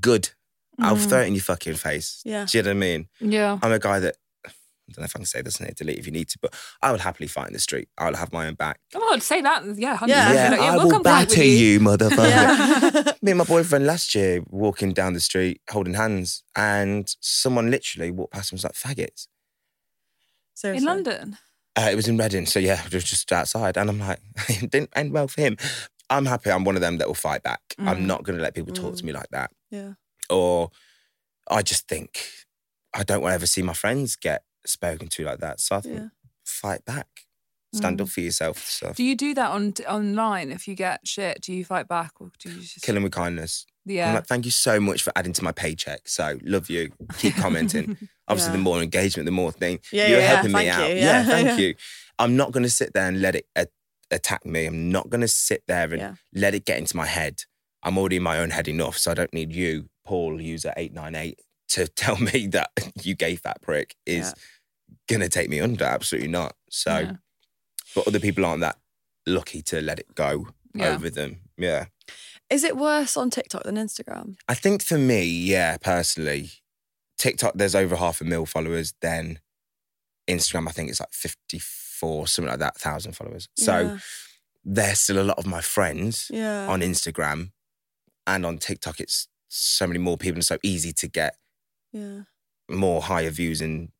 good. 0.00 0.30
I'll 0.78 0.96
Mm. 0.96 1.08
throw 1.08 1.20
it 1.20 1.26
in 1.26 1.34
your 1.34 1.42
fucking 1.42 1.74
face. 1.74 2.22
Yeah. 2.24 2.46
Do 2.50 2.56
you 2.58 2.62
know 2.62 2.70
what 2.70 2.76
I 2.76 2.78
mean? 2.78 3.08
Yeah. 3.20 3.58
I'm 3.62 3.72
a 3.72 3.78
guy 3.78 3.98
that 4.00 4.16
I 4.46 4.92
don't 4.92 5.02
know 5.02 5.04
if 5.04 5.14
I 5.14 5.18
can 5.20 5.26
say 5.26 5.40
this 5.42 5.58
and 5.58 5.68
hit 5.68 5.76
delete 5.76 5.98
if 5.98 6.06
you 6.06 6.10
need 6.12 6.28
to, 6.30 6.38
but 6.42 6.52
I 6.82 6.90
would 6.90 7.00
happily 7.02 7.28
fight 7.28 7.46
in 7.46 7.52
the 7.52 7.60
street. 7.60 7.88
I 7.96 8.06
would 8.06 8.16
have 8.16 8.32
my 8.32 8.46
own 8.48 8.54
back. 8.54 8.80
Come 8.92 9.02
on, 9.04 9.20
say 9.20 9.40
that. 9.40 9.62
Yeah. 9.76 9.96
100%. 9.96 10.08
Yeah. 10.08 10.32
Yeah, 10.32 10.50
Like, 10.50 10.60
I 10.60 10.70
we'll 10.76 10.84
will 10.86 10.90
come 10.90 11.04
fight 11.04 11.28
batter 11.28 11.44
you, 11.44 11.78
motherfucker. 11.78 12.28
Yeah. 12.28 13.12
Me 13.22 13.30
and 13.30 13.38
my 13.38 13.44
boyfriend 13.44 13.86
last 13.86 14.14
year 14.16 14.42
walking 14.48 14.92
down 14.92 15.12
the 15.12 15.20
street 15.20 15.60
holding 15.70 15.94
hands, 15.94 16.42
and 16.56 17.14
someone 17.20 17.70
literally 17.70 18.10
walked 18.10 18.32
past 18.32 18.50
and 18.50 18.56
was 18.58 18.64
like, 18.64 18.72
faggots. 18.72 19.28
Seriously. 20.54 20.78
In 20.82 20.84
London. 20.84 21.38
Uh, 21.76 21.88
it 21.90 21.94
was 21.96 22.08
in 22.08 22.18
Reading, 22.18 22.46
so 22.46 22.58
yeah, 22.58 22.84
it 22.84 22.92
was 22.92 23.04
just 23.04 23.30
outside. 23.32 23.76
And 23.76 23.88
I'm 23.88 23.98
like, 24.00 24.18
it 24.48 24.70
didn't 24.70 24.90
end 24.94 25.12
well 25.12 25.28
for 25.28 25.40
him. 25.40 25.56
I'm 26.08 26.26
happy 26.26 26.50
I'm 26.50 26.64
one 26.64 26.74
of 26.74 26.80
them 26.80 26.98
that 26.98 27.06
will 27.06 27.14
fight 27.14 27.42
back. 27.44 27.60
I'm 27.78 27.98
Mm. 27.98 28.06
not 28.06 28.24
going 28.24 28.36
to 28.36 28.42
let 28.42 28.54
people 28.54 28.72
talk 28.74 28.96
to 28.96 29.02
Mm. 29.02 29.06
me 29.06 29.12
like 29.12 29.28
that. 29.30 29.50
Yeah. 29.70 29.92
Or 30.28 30.70
I 31.48 31.62
just 31.62 31.86
think 31.88 32.20
I 32.92 33.04
don't 33.04 33.22
want 33.22 33.30
to 33.30 33.34
ever 33.36 33.46
see 33.46 33.62
my 33.62 33.72
friends 33.72 34.16
get 34.16 34.42
spoken 34.66 35.06
to 35.08 35.24
like 35.24 35.38
that. 35.38 35.60
So 35.60 35.76
I 35.76 35.80
think 35.80 35.94
Yeah. 35.96 36.08
fight 36.44 36.84
back, 36.84 37.06
stand 37.72 37.98
Mm. 37.98 38.02
up 38.02 38.08
for 38.08 38.20
yourself. 38.20 38.80
Do 38.96 39.04
you 39.04 39.14
do 39.14 39.32
that 39.34 39.50
on 39.52 39.72
online? 39.88 40.50
If 40.50 40.66
you 40.66 40.74
get 40.74 41.06
shit, 41.06 41.40
do 41.42 41.52
you 41.52 41.64
fight 41.64 41.86
back 41.86 42.20
or 42.20 42.32
do 42.40 42.50
you 42.50 42.60
just 42.62 42.82
kill 42.82 42.96
him 42.96 43.04
with 43.04 43.12
kindness. 43.12 43.64
I'm 43.86 43.92
Yeah. 43.94 44.12
like, 44.14 44.26
thank 44.26 44.44
you 44.44 44.50
so 44.50 44.80
much 44.80 45.02
for 45.02 45.12
adding 45.16 45.32
to 45.34 45.44
my 45.44 45.52
paycheck. 45.52 46.08
So 46.08 46.38
love 46.42 46.68
you. 46.68 46.92
Keep 47.18 47.36
commenting. 47.36 47.96
Obviously, 48.30 48.52
Yeah. 48.52 48.56
the 48.56 48.62
more 48.62 48.82
engagement, 48.82 49.26
the 49.26 49.32
more 49.32 49.52
thing. 49.52 49.80
Yeah, 49.92 50.06
You're 50.06 50.20
yeah, 50.20 50.26
helping 50.28 50.52
me 50.52 50.58
thank 50.60 50.72
out. 50.74 50.88
you, 50.90 50.96
Yeah, 50.96 51.24
thank 51.24 51.60
you. 51.62 51.74
I'm 52.18 52.36
not 52.36 52.52
going 52.52 52.62
to 52.62 52.70
sit 52.70 52.94
there 52.94 53.06
and 53.08 53.20
let 53.20 53.34
it 53.34 53.46
a- 53.56 53.66
attack 54.10 54.46
me. 54.46 54.66
I'm 54.66 54.90
not 54.90 55.10
going 55.10 55.20
to 55.22 55.28
sit 55.28 55.62
there 55.68 55.92
and 55.92 56.16
let 56.34 56.54
it 56.54 56.64
get 56.64 56.78
into 56.78 56.96
my 56.96 57.06
head. 57.06 57.42
I'm 57.82 57.98
already 57.98 58.16
in 58.16 58.22
my 58.22 58.38
own 58.38 58.50
head 58.50 58.68
enough, 58.68 58.96
so 58.98 59.10
I 59.10 59.14
don't 59.14 59.32
need 59.34 59.52
you, 59.52 59.88
Paul, 60.06 60.40
user 60.40 60.72
eight 60.76 60.92
nine 60.92 61.14
eight, 61.14 61.38
to 61.70 61.86
tell 62.02 62.16
me 62.18 62.46
that 62.48 62.70
you 63.02 63.14
gay 63.14 63.36
fat 63.36 63.60
prick 63.62 63.94
is 64.06 64.34
going 65.08 65.20
to 65.20 65.28
take 65.28 65.48
me 65.50 65.60
under. 65.60 65.84
Absolutely 65.84 66.28
not. 66.28 66.54
So, 66.70 67.16
but 67.94 68.06
other 68.06 68.20
people 68.20 68.44
aren't 68.44 68.60
that 68.60 68.76
lucky 69.26 69.62
to 69.62 69.80
let 69.80 69.98
it 69.98 70.14
go 70.14 70.48
over 70.80 71.10
them. 71.10 71.40
Yeah. 71.56 71.86
Is 72.50 72.64
it 72.64 72.76
worse 72.76 73.16
on 73.16 73.30
TikTok 73.30 73.62
than 73.62 73.76
Instagram? 73.76 74.36
I 74.48 74.54
think 74.54 74.82
for 74.82 74.98
me, 74.98 75.22
yeah, 75.24 75.76
personally, 75.78 76.50
TikTok, 77.20 77.52
there's 77.54 77.74
over 77.74 77.96
half 77.96 78.22
a 78.22 78.24
mil 78.24 78.46
followers. 78.46 78.94
Then 79.02 79.40
Instagram, 80.26 80.66
I 80.66 80.72
think 80.72 80.88
it's 80.88 81.00
like 81.00 81.12
54, 81.12 82.26
something 82.26 82.48
like 82.50 82.60
that, 82.60 82.78
thousand 82.78 83.12
followers. 83.12 83.46
So 83.58 83.78
yeah. 83.78 83.98
there's 84.64 85.00
still 85.00 85.20
a 85.20 85.22
lot 85.22 85.38
of 85.38 85.46
my 85.46 85.60
friends 85.60 86.30
yeah. 86.32 86.66
on 86.66 86.80
Instagram 86.80 87.50
and 88.26 88.46
on 88.46 88.56
TikTok. 88.56 89.00
It's 89.00 89.28
so 89.48 89.86
many 89.86 89.98
more 89.98 90.16
people 90.16 90.38
and 90.38 90.44
so 90.44 90.56
easy 90.62 90.94
to 90.94 91.08
get 91.08 91.36
yeah. 91.92 92.22
more 92.70 93.02
higher 93.02 93.30
views 93.30 93.60
in 93.60 93.92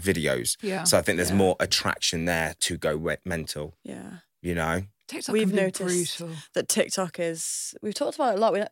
videos. 0.00 0.56
Yeah. 0.60 0.82
So 0.82 0.98
I 0.98 1.02
think 1.02 1.18
there's 1.18 1.30
Yeah. 1.30 1.36
more 1.36 1.56
attraction 1.60 2.24
there 2.24 2.54
to 2.60 2.76
go 2.76 2.96
we- 2.96 3.16
mental, 3.24 3.76
Yeah. 3.84 4.18
you 4.42 4.56
know? 4.56 4.86
TikTok 5.10 5.32
We've 5.32 5.52
noticed 5.52 6.18
brutal. 6.18 6.34
that 6.54 6.68
TikTok 6.68 7.18
is. 7.18 7.74
We've 7.82 7.94
talked 7.94 8.14
about 8.16 8.34
it 8.34 8.38
a 8.38 8.40
lot. 8.40 8.52
We 8.52 8.58
don't, 8.60 8.70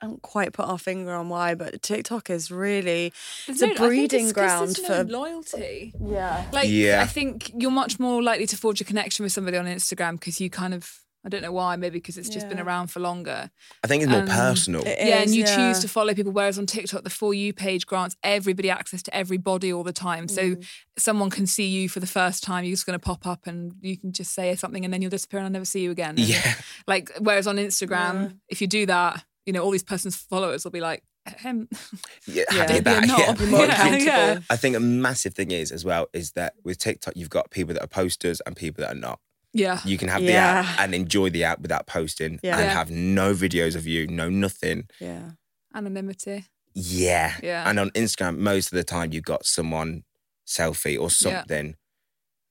haven't 0.00 0.22
quite 0.22 0.52
put 0.52 0.66
our 0.66 0.78
finger 0.78 1.12
on 1.14 1.28
why, 1.28 1.54
but 1.54 1.82
TikTok 1.82 2.30
is 2.30 2.50
really. 2.50 3.12
There's 3.46 3.60
a 3.62 3.66
no- 3.66 3.72
I 3.72 3.76
think 3.76 3.88
breeding 3.88 4.24
it's 4.26 4.32
'cause 4.32 4.74
ground 4.74 4.76
for- 4.76 5.04
no 5.04 5.18
loyalty. 5.18 5.92
Yeah. 6.00 6.46
Like, 6.52 6.68
Yeah. 6.68 7.02
I 7.02 7.06
think 7.06 7.50
you're 7.56 7.70
much 7.70 7.98
more 7.98 8.22
likely 8.22 8.46
to 8.46 8.56
forge 8.56 8.80
a 8.80 8.84
connection 8.84 9.24
with 9.24 9.32
somebody 9.32 9.56
on 9.56 9.66
Instagram 9.66 10.12
because 10.12 10.40
you 10.40 10.48
kind 10.50 10.74
of, 10.74 11.00
I 11.24 11.28
don't 11.28 11.42
know 11.42 11.52
why, 11.52 11.76
maybe 11.76 11.98
because 11.98 12.16
it's 12.16 12.30
just 12.30 12.48
been 12.48 12.56
Yeah. 12.58 12.64
around 12.64 12.86
for 12.88 13.00
longer. 13.00 13.50
I 13.84 13.86
think 13.86 14.02
it's 14.02 14.10
more 14.10 14.22
Um, 14.22 14.26
personal. 14.26 14.82
It 14.86 14.96
yeah, 15.00 15.18
and 15.22 15.34
you 15.34 15.44
yeah. 15.44 15.54
choose 15.56 15.80
to 15.80 15.88
follow 15.88 16.14
people. 16.14 16.32
Whereas 16.32 16.58
on 16.58 16.64
TikTok, 16.66 17.04
the 17.04 17.10
For 17.10 17.34
You 17.34 17.52
page 17.52 17.84
grants 17.86 18.16
everybody 18.22 18.70
access 18.70 19.02
to 19.02 19.14
everybody 19.14 19.70
all 19.72 19.84
the 19.84 19.92
time. 19.92 20.28
So 20.28 20.42
Mm. 20.56 20.64
someone 20.98 21.28
can 21.28 21.46
see 21.46 21.66
you 21.66 21.88
for 21.90 22.00
the 22.00 22.06
first 22.06 22.42
time. 22.42 22.64
You're 22.64 22.72
just 22.72 22.86
going 22.86 22.98
to 22.98 23.04
pop 23.04 23.26
up 23.26 23.46
and 23.46 23.74
you 23.82 23.98
can 23.98 24.12
just 24.12 24.32
say 24.34 24.54
something 24.56 24.84
and 24.84 24.94
then 24.94 25.02
you'll 25.02 25.10
disappear 25.10 25.40
and 25.40 25.44
I'll 25.46 25.52
never 25.52 25.64
see 25.66 25.80
you 25.82 25.90
again. 25.90 26.10
And, 26.10 26.20
yeah. 26.20 26.54
Like, 26.86 27.10
whereas 27.18 27.46
on 27.46 27.56
Instagram, 27.56 28.22
Yeah. 28.22 28.28
if 28.48 28.60
you 28.62 28.66
do 28.66 28.86
that, 28.86 29.24
you 29.44 29.52
know, 29.52 29.62
all 29.62 29.70
these 29.70 29.82
person's 29.82 30.16
followers 30.16 30.64
will 30.64 30.70
be 30.70 30.80
like, 30.80 31.02
him. 31.38 31.68
Yeah, 32.26 32.44
Yeah. 32.50 32.56
have 32.58 32.66
Don't 32.68 32.76
your 32.76 32.82
be 32.82 32.90
a 32.90 32.94
back. 33.00 33.06
knob. 33.06 33.40
Yeah. 33.40 33.46
More 33.46 33.66
Yeah, 33.66 33.72
accountable. 33.74 34.04
yeah. 34.06 34.38
I 34.48 34.56
think 34.56 34.74
a 34.74 34.80
massive 34.80 35.34
thing 35.34 35.50
is 35.50 35.70
as 35.70 35.84
well 35.84 36.06
is 36.14 36.32
that 36.32 36.54
with 36.64 36.78
TikTok 36.78 37.14
you've 37.14 37.28
got 37.30 37.50
people 37.50 37.74
that 37.74 37.82
are 37.82 37.86
posters 37.88 38.40
and 38.46 38.56
people 38.56 38.82
that 38.82 38.92
are 38.96 38.98
not. 38.98 39.20
Yeah. 39.52 39.80
You 39.84 39.98
can 39.98 40.08
have 40.08 40.20
the 40.22 40.32
app 40.34 40.78
and 40.78 40.94
enjoy 40.94 41.30
the 41.30 41.44
app 41.44 41.60
without 41.60 41.86
posting 41.86 42.38
Yeah. 42.42 42.56
and 42.56 42.66
Yeah. 42.66 42.72
have 42.72 42.90
no 42.90 43.34
videos 43.34 43.74
of 43.76 43.86
you, 43.86 44.06
no 44.06 44.28
nothing. 44.28 44.84
Yeah. 45.00 45.30
Anonymity. 45.74 46.44
Yeah. 46.74 47.34
Yeah. 47.42 47.68
And 47.68 47.78
on 47.80 47.90
Instagram, 47.90 48.38
most 48.38 48.66
of 48.72 48.76
the 48.76 48.84
time 48.84 49.12
you've 49.12 49.24
got 49.24 49.44
someone 49.46 50.04
selfie 50.46 50.98
or 51.00 51.10
something 51.10 51.74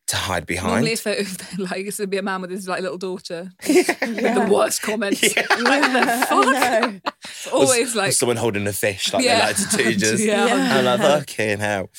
to 0.07 0.15
hide 0.15 0.45
behind. 0.45 0.71
Normally, 0.73 0.91
it's 0.93 1.01
photo 1.01 1.21
of, 1.21 1.59
like 1.59 1.85
it's 1.85 1.97
gonna 1.97 2.07
be 2.07 2.17
a 2.17 2.21
man 2.23 2.41
with 2.41 2.49
his 2.49 2.67
like 2.67 2.81
little 2.81 2.97
daughter 2.97 3.51
with 3.67 3.87
the 3.87 4.47
worst 4.51 4.81
comments. 4.81 5.21
Yeah. 5.21 5.45
Like, 5.59 5.81
the 5.83 6.25
fuck? 6.27 6.45
know. 6.45 6.99
It's 7.23 7.47
Or 7.47 7.63
s- 7.63 7.69
always 7.69 7.95
or 7.95 7.99
like 7.99 8.11
someone 8.13 8.37
holding 8.37 8.65
a 8.67 8.73
fish 8.73 9.13
like 9.13 9.23
Yeah. 9.23 9.39
they 9.39 9.45
like 9.61 9.69
to 9.71 9.77
do 9.77 9.95
just 9.95 10.23
Yeah. 10.25 10.45
I'm 10.79 10.85
like 10.85 10.99
fucking 10.99 11.59
hell. 11.59 11.89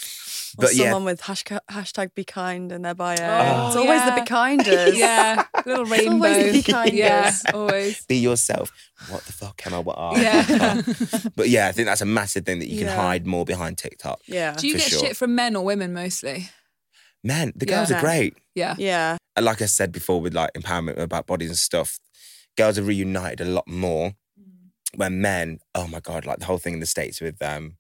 Or 0.59 0.62
But 0.62 0.74
yeah, 0.74 0.84
someone 0.90 1.05
with 1.05 1.20
hashtag, 1.22 1.61
hashtag 1.70 2.14
be 2.14 2.24
kind 2.24 2.72
in 2.72 2.82
their 2.82 2.94
bio. 2.94 3.16
Oh, 3.18 3.66
it's 3.68 3.76
always 3.76 4.01
yeah. 4.01 4.14
the 4.14 4.20
be 4.20 4.26
kinders. 4.26 4.98
yeah, 4.98 5.44
little 5.66 5.82
It's 5.82 5.90
rainbow. 5.90 6.12
always 6.26 6.46
the 6.46 6.53
be 6.53 6.62
kinders. 6.62 6.94
Yeah, 6.98 7.32
always. 7.55 8.07
be 8.07 8.16
yourself. 8.16 8.72
What 9.09 9.22
the 9.24 9.32
fuck 9.32 9.66
am 9.66 9.74
I? 9.74 9.78
What 9.78 9.96
are 9.98 10.18
Yeah. 10.18 10.82
But 11.36 11.48
yeah, 11.48 11.68
I 11.68 11.72
think 11.72 11.86
that's 11.86 12.01
a 12.01 12.07
massive 12.07 12.44
thing 12.44 12.59
that 12.59 12.68
you 12.68 12.78
can 12.78 12.86
Yeah. 12.88 12.96
hide 12.96 13.26
more 13.26 13.44
behind 13.44 13.78
TikTok. 13.78 14.20
Yeah. 14.26 14.55
Do 14.57 14.66
you 14.66 14.74
get 14.74 14.82
sure. 14.88 15.01
shit 15.01 15.16
from 15.16 15.34
men 15.34 15.57
or 15.57 15.64
women 15.64 15.92
mostly? 15.94 16.51
Man, 17.22 17.53
the 17.55 17.66
girls 17.66 17.90
Yeah. 17.90 17.98
are 17.98 18.01
great. 18.01 18.36
Yeah. 18.55 18.74
Yeah. 18.78 19.16
Like 19.40 19.62
I 19.62 19.66
said 19.66 19.92
before, 19.92 20.20
with 20.20 20.34
like 20.34 20.53
empowerment 20.55 20.98
about 20.98 21.26
bodies 21.26 21.48
and 21.51 21.59
stuff, 21.59 21.98
girls 22.57 22.78
are 22.78 22.82
reunited 22.82 23.40
a 23.40 23.51
lot 23.51 23.68
more. 23.68 24.14
When 24.96 25.20
men, 25.20 25.61
oh 25.74 25.86
my 25.86 26.01
god, 26.01 26.26
like 26.26 26.38
the 26.40 26.46
whole 26.46 26.59
thing 26.59 26.74
in 26.74 26.80
the 26.80 26.86
states 26.86 27.20
with 27.20 27.40
um, 27.42 27.76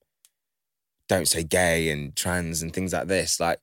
don't 1.10 1.28
say 1.28 1.42
gay 1.44 1.90
and 1.90 2.16
trans 2.16 2.62
and 2.62 2.72
things 2.72 2.92
like 2.94 3.08
this. 3.08 3.38
Like 3.38 3.58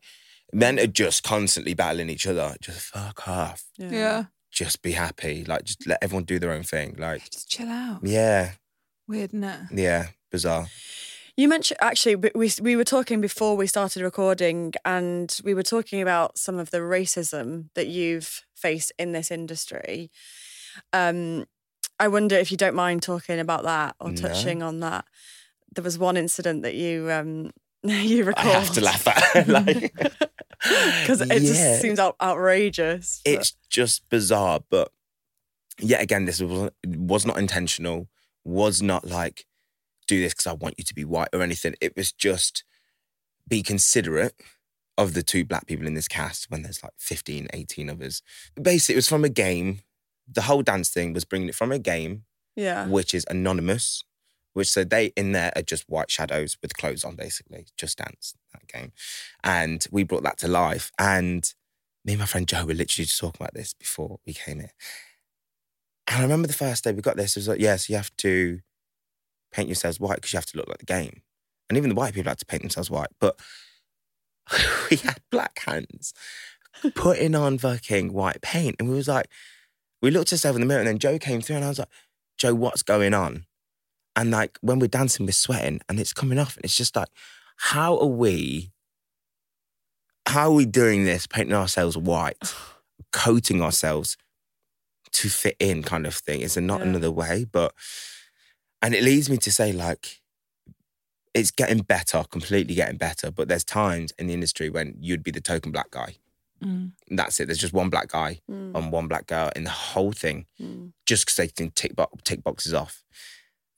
men 0.53 0.79
are 0.79 0.85
just 0.87 1.23
constantly 1.23 1.73
battling 1.73 2.09
each 2.09 2.27
other. 2.27 2.55
Just 2.61 2.81
fuck 2.81 3.27
off. 3.27 3.63
Yeah. 3.77 4.25
Just 4.51 4.81
be 4.81 4.91
happy. 4.93 5.43
Like 5.43 5.63
just 5.65 5.87
let 5.87 5.97
everyone 6.03 6.23
do 6.25 6.37
their 6.39 6.51
own 6.51 6.63
thing. 6.63 6.95
Like 6.97 7.29
Just 7.31 7.49
chill 7.49 7.69
out. 7.69 7.99
yeah, 8.03 8.51
Weird, 9.07 9.31
isn't 9.31 9.43
it? 9.43 9.59
yeah, 9.73 10.07
bizarre. 10.31 10.67
You 11.35 11.47
mentioned 11.47 11.77
actually 11.81 12.15
we- 12.15 12.31
we 12.33 12.51
we 12.61 12.75
were 12.75 12.83
talking 12.83 13.21
before 13.21 13.55
we 13.55 13.67
started 13.67 14.01
recording, 14.01 14.73
and 14.83 15.37
we 15.43 15.53
were 15.53 15.63
talking 15.63 16.01
about 16.01 16.37
some 16.37 16.57
of 16.57 16.71
the 16.71 16.79
racism 16.79 17.69
that 17.75 17.87
you've 17.87 18.43
faced 18.55 18.91
in 18.97 19.11
this 19.11 19.29
industry. 19.29 20.09
Um, 20.93 21.45
I 21.99 22.07
wonder 22.07 22.35
if 22.35 22.49
you 22.51 22.57
don't 22.57 22.75
mind 22.75 23.03
talking 23.03 23.39
about 23.39 23.63
that 23.63 23.95
or 23.99 24.11
No. 24.11 24.15
touching 24.21 24.63
on 24.63 24.79
that. 24.79 25.05
There 25.77 25.83
was 25.83 25.97
one 25.97 26.17
incident 26.17 26.63
that 26.63 26.73
you 26.75 27.09
um 27.11 27.51
you 27.83 28.33
I 28.35 28.41
have 28.41 28.71
to 28.73 28.81
laugh 28.81 29.07
at 29.07 29.47
like 29.57 29.93
because 29.93 31.21
it 31.21 31.29
Yeah. 31.29 31.37
just 31.39 31.81
seems 31.81 31.99
out- 31.99 32.15
outrageous. 32.19 33.21
but- 33.23 33.31
it's 33.33 33.53
just 33.69 34.07
bizarre. 34.09 34.59
But 34.69 34.91
yet 35.79 36.01
again, 36.01 36.25
this 36.25 36.41
was 36.41 36.71
was 36.85 37.25
not 37.25 37.37
intentional. 37.37 38.07
Was 38.43 38.81
not 38.81 39.05
like 39.07 39.45
do 40.07 40.19
this 40.21 40.33
because 40.33 40.47
I 40.47 40.53
want 40.53 40.75
you 40.77 40.83
to 40.85 40.95
be 40.95 41.05
white 41.05 41.29
or 41.33 41.41
anything. 41.41 41.75
It 41.81 41.95
was 41.95 42.11
just 42.11 42.63
be 43.47 43.61
considerate 43.61 44.33
of 44.97 45.13
the 45.13 45.21
two 45.21 45.45
black 45.45 45.67
people 45.67 45.85
in 45.85 45.93
this 45.93 46.07
cast 46.07 46.49
when 46.49 46.63
there's 46.63 46.81
like 46.81 46.93
15, 46.97 47.47
18 47.53 47.89
of 47.89 48.01
us. 48.01 48.21
Basically, 48.59 48.95
it 48.95 48.97
was 48.97 49.07
from 49.07 49.23
a 49.23 49.29
game. 49.29 49.81
The 50.27 50.41
whole 50.43 50.63
dance 50.63 50.89
thing 50.89 51.13
was 51.13 51.23
bringing 51.25 51.49
it 51.49 51.55
from 51.55 51.71
a 51.71 51.77
game, 51.79 52.23
yeah. 52.55 52.87
which 52.87 53.13
is 53.13 53.25
anonymous, 53.29 54.03
which 54.57 54.69
so 54.69 54.83
they 54.83 55.13
in 55.15 55.33
there 55.33 55.51
are 55.55 55.61
just 55.61 55.87
white 55.87 56.09
shadows 56.09 56.57
with 56.63 56.75
clothes 56.75 57.03
on, 57.03 57.15
basically, 57.15 57.67
just 57.77 57.99
dance 57.99 58.33
that 58.53 58.67
game. 58.67 58.91
And 59.43 59.85
we 59.91 60.01
brought 60.01 60.23
that 60.23 60.39
to 60.39 60.47
life. 60.47 60.91
And 60.97 61.53
me 62.03 62.13
and 62.13 62.21
my 62.21 62.25
friend 62.25 62.47
Joe 62.47 62.65
were 62.65 62.73
literally 62.73 63.05
just 63.05 63.19
talking 63.19 63.37
about 63.39 63.53
this 63.53 63.75
before 63.75 64.17
we 64.25 64.33
came 64.33 64.61
here. 64.61 64.71
And 66.07 66.17
I 66.17 66.21
remember 66.23 66.47
the 66.47 66.55
first 66.55 66.83
day 66.83 66.91
we 66.91 67.03
got 67.03 67.17
this, 67.17 67.37
it 67.37 67.39
was 67.39 67.47
like, 67.47 67.59
yes, 67.59 67.87
you 67.87 67.97
have 67.97 68.09
to 68.17 68.61
paint 69.51 69.69
yourselves 69.69 69.99
white 69.99 70.15
because 70.15 70.33
you 70.33 70.37
have 70.37 70.47
to 70.47 70.57
look 70.57 70.67
like 70.67 70.79
the 70.79 70.85
game. 70.85 71.21
And 71.69 71.77
even 71.77 71.89
the 71.89 71.95
white 71.95 72.15
people 72.15 72.31
had 72.31 72.39
to 72.39 72.45
paint 72.47 72.63
themselves 72.63 72.89
white. 72.89 73.09
But 73.19 73.39
we 74.89 74.97
had 74.97 75.19
black 75.29 75.59
hands 75.67 76.15
putting 76.95 77.35
on 77.35 77.59
fucking 77.59 78.11
white 78.11 78.41
paint. 78.41 78.77
And 78.79 78.89
we 78.89 78.95
was 78.95 79.07
like, 79.07 79.27
we 80.01 80.09
looked 80.09 80.29
at 80.29 80.37
ourselves 80.37 80.55
in 80.55 80.61
the 80.61 80.65
mirror 80.65 80.79
and 80.79 80.87
then 80.87 80.97
Joe 80.97 81.19
came 81.19 81.41
through 81.41 81.57
and 81.57 81.65
I 81.65 81.69
was 81.69 81.77
like, 81.77 81.89
Joe, 82.39 82.55
what's 82.55 82.81
going 82.81 83.13
on? 83.13 83.46
And 84.17 84.31
like 84.31 84.57
when 84.61 84.79
we're 84.79 84.87
dancing, 84.87 85.25
we're 85.25 85.31
sweating 85.31 85.79
and 85.87 85.99
it's 85.99 86.11
coming 86.11 86.39
off. 86.39 86.55
And 86.57 86.65
it's 86.65 86.75
just 86.75 86.95
like, 86.95 87.07
how 87.57 87.97
are 87.99 88.07
we, 88.07 88.71
how 90.27 90.49
are 90.49 90.53
we 90.53 90.65
doing 90.65 91.05
this, 91.05 91.27
painting 91.27 91.55
ourselves 91.55 91.95
white, 91.97 92.37
coating 93.13 93.61
ourselves 93.61 94.17
to 95.13 95.29
fit 95.29 95.55
in 95.59 95.83
kind 95.83 96.05
of 96.05 96.15
thing? 96.15 96.41
Is 96.41 96.55
there 96.55 96.63
not 96.63 96.81
Yeah. 96.81 96.87
another 96.87 97.11
way? 97.11 97.45
But, 97.49 97.73
and 98.81 98.93
it 98.93 99.03
leads 99.03 99.29
me 99.29 99.37
to 99.37 99.51
say 99.51 99.71
like, 99.71 100.19
it's 101.33 101.51
getting 101.51 101.79
better, 101.83 102.23
completely 102.31 102.73
getting 102.73 102.97
better. 102.97 103.29
But 103.29 103.47
there's 103.47 103.63
times 103.63 104.11
in 104.17 104.25
the 104.27 104.33
industry 104.33 104.69
when 104.71 104.95
you'd 104.99 105.23
be 105.23 105.31
the 105.31 105.41
token 105.41 105.71
black 105.71 105.91
guy. 105.91 106.15
Mm. 106.63 106.93
And 107.07 107.19
that's 107.19 107.39
it. 107.39 107.45
There's 107.45 107.59
just 107.59 107.73
one 107.73 107.91
black 107.91 108.07
guy 108.09 108.39
Mm, 108.49 108.75
on 108.75 108.89
one 108.89 109.07
black 109.07 109.27
girl 109.27 109.51
in 109.55 109.63
the 109.63 109.69
whole 109.69 110.11
thing 110.11 110.47
mm. 110.59 110.91
just 111.05 111.25
because 111.25 111.35
they 111.35 111.47
can 111.49 111.69
tick, 111.69 111.95
bo- 111.95 112.09
tick 112.23 112.43
boxes 112.43 112.73
off. 112.73 113.03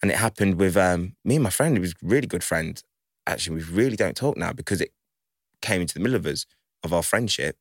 And 0.02 0.12
it 0.12 0.18
happened 0.18 0.56
with 0.56 0.78
um, 0.78 1.16
me 1.26 1.36
and 1.36 1.43
my 1.43 1.50
friend. 1.50 1.76
He 1.76 1.82
was 1.82 1.91
a 1.91 1.95
really 2.02 2.28
good 2.28 2.43
friend. 2.43 2.82
Actually, 3.28 3.58
we 3.58 3.64
really 3.64 3.95
don't 3.95 4.16
talk 4.16 4.38
now 4.38 4.54
because 4.54 4.82
it 4.82 4.91
came 5.62 5.82
into 5.82 5.93
the 5.93 6.00
middle 6.00 6.16
of 6.16 6.26
us, 6.26 6.45
of 6.84 6.93
our 6.93 7.04
friendship. 7.04 7.58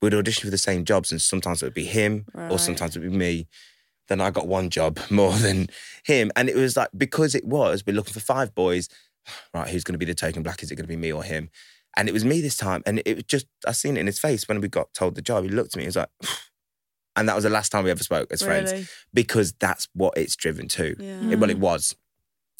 We'd 0.00 0.14
audition 0.14 0.44
for 0.44 0.50
the 0.50 0.58
same 0.58 0.84
jobs, 0.84 1.12
and 1.12 1.20
sometimes 1.20 1.62
it 1.62 1.66
would 1.66 1.74
be 1.74 1.84
him, 1.84 2.24
or 2.50 2.58
sometimes 2.58 2.96
it 2.96 3.00
would 3.00 3.10
be 3.10 3.16
me. 3.18 3.48
Then 4.08 4.20
I 4.20 4.30
got 4.30 4.48
one 4.48 4.70
job 4.70 4.98
more 5.10 5.32
than 5.32 5.68
him. 6.04 6.30
And 6.36 6.48
it 6.48 6.56
was 6.56 6.76
like, 6.76 6.88
because 6.96 7.34
it 7.34 7.44
was, 7.44 7.84
we're 7.86 7.94
looking 7.96 8.14
for 8.14 8.20
five 8.20 8.54
boys. 8.54 8.88
Right, 9.54 9.68
who's 9.68 9.84
going 9.84 9.92
to 9.92 9.98
be 9.98 10.06
the 10.06 10.14
token 10.14 10.42
black? 10.42 10.62
Is 10.62 10.70
it 10.70 10.76
going 10.76 10.84
to 10.84 10.88
be 10.88 10.96
me 10.96 11.12
or 11.12 11.22
him? 11.22 11.50
And 11.96 12.08
it 12.08 12.12
was 12.12 12.24
me 12.24 12.40
this 12.40 12.56
time. 12.56 12.82
And 12.86 13.02
it 13.04 13.14
was 13.16 13.24
just, 13.24 13.46
I 13.66 13.72
seen 13.72 13.96
it 13.96 14.00
in 14.00 14.06
his 14.06 14.18
face 14.18 14.48
when 14.48 14.60
we 14.60 14.68
got 14.68 14.92
told 14.94 15.14
the 15.14 15.22
job. 15.22 15.44
He 15.44 15.50
looked 15.50 15.74
at 15.74 15.76
me, 15.76 15.82
he 15.82 15.88
was 15.88 15.96
like, 15.96 16.08
and 17.16 17.28
that 17.28 17.34
was 17.34 17.44
the 17.44 17.50
last 17.50 17.70
time 17.72 17.84
we 17.84 17.90
ever 17.90 18.02
spoke 18.04 18.32
as 18.32 18.42
friends 18.42 18.72
Really? 18.72 18.86
because 19.12 19.52
that's 19.60 19.88
what 19.94 20.16
it's 20.16 20.36
driven 20.36 20.68
to. 20.68 20.94
Yeah. 20.98 21.30
It- 21.32 21.38
well, 21.38 21.50
it 21.50 21.58
was. 21.58 21.94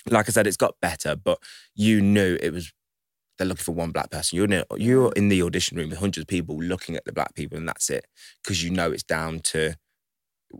Like 0.08 0.28
I 0.28 0.32
said, 0.32 0.46
it's 0.46 0.56
got 0.56 0.74
better, 0.80 1.14
but 1.16 1.38
you 1.74 2.00
knew 2.00 2.38
it 2.42 2.52
was. 2.52 2.72
They're 3.38 3.46
looking 3.46 3.64
for 3.64 3.72
one 3.72 3.90
black 3.90 4.10
person. 4.10 4.36
You're 4.36 4.44
in, 4.46 4.52
a- 4.52 4.64
you're 4.76 5.12
in 5.12 5.28
the 5.28 5.42
audition 5.42 5.76
room 5.78 5.90
with 5.90 5.98
hundreds 5.98 6.22
of 6.24 6.26
people 6.26 6.56
looking 6.58 6.96
at 6.96 7.04
the 7.04 7.12
black 7.12 7.34
people, 7.34 7.56
and 7.58 7.68
that's 7.68 7.88
it. 7.90 8.06
Because 8.42 8.62
you 8.64 8.70
know 8.70 8.90
it's 8.92 9.02
down 9.02 9.40
to 9.40 9.74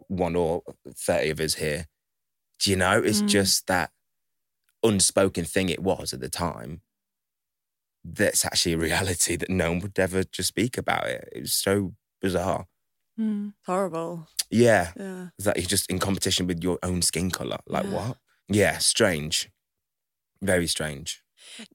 one 0.08 0.36
or 0.36 0.62
thirty 0.96 1.30
of 1.30 1.40
us 1.40 1.54
here. 1.54 1.86
Do 2.58 2.70
you 2.70 2.76
know? 2.76 2.98
It's 3.02 3.22
Mm. 3.22 3.28
just 3.28 3.66
that 3.66 3.90
unspoken 4.82 5.44
thing 5.44 5.68
it 5.68 5.80
was 5.82 6.12
at 6.12 6.20
the 6.20 6.28
time. 6.28 6.82
That's 8.04 8.44
actually 8.46 8.72
a 8.74 8.78
reality 8.78 9.36
that 9.36 9.50
no 9.50 9.70
one 9.72 9.80
would 9.80 9.98
ever 9.98 10.24
just 10.24 10.48
speak 10.48 10.78
about 10.78 11.06
it. 11.06 11.28
It 11.32 11.40
was 11.42 11.52
so 11.52 11.94
bizarre. 12.20 12.66
Mm. 13.20 13.52
Horrible. 13.66 14.28
Yeah, 14.50 14.92
Yeah. 14.96 15.28
is 15.38 15.44
that 15.44 15.56
you're 15.58 15.66
just 15.66 15.90
in 15.90 15.98
competition 15.98 16.46
with 16.46 16.62
your 16.64 16.78
own 16.82 17.02
skin 17.02 17.30
color. 17.30 17.58
Like 17.66 17.84
Yeah. 17.84 17.90
what? 18.08 18.16
Yeah, 18.48 18.78
strange. 18.78 19.50
Very 20.42 20.66
strange. 20.66 21.22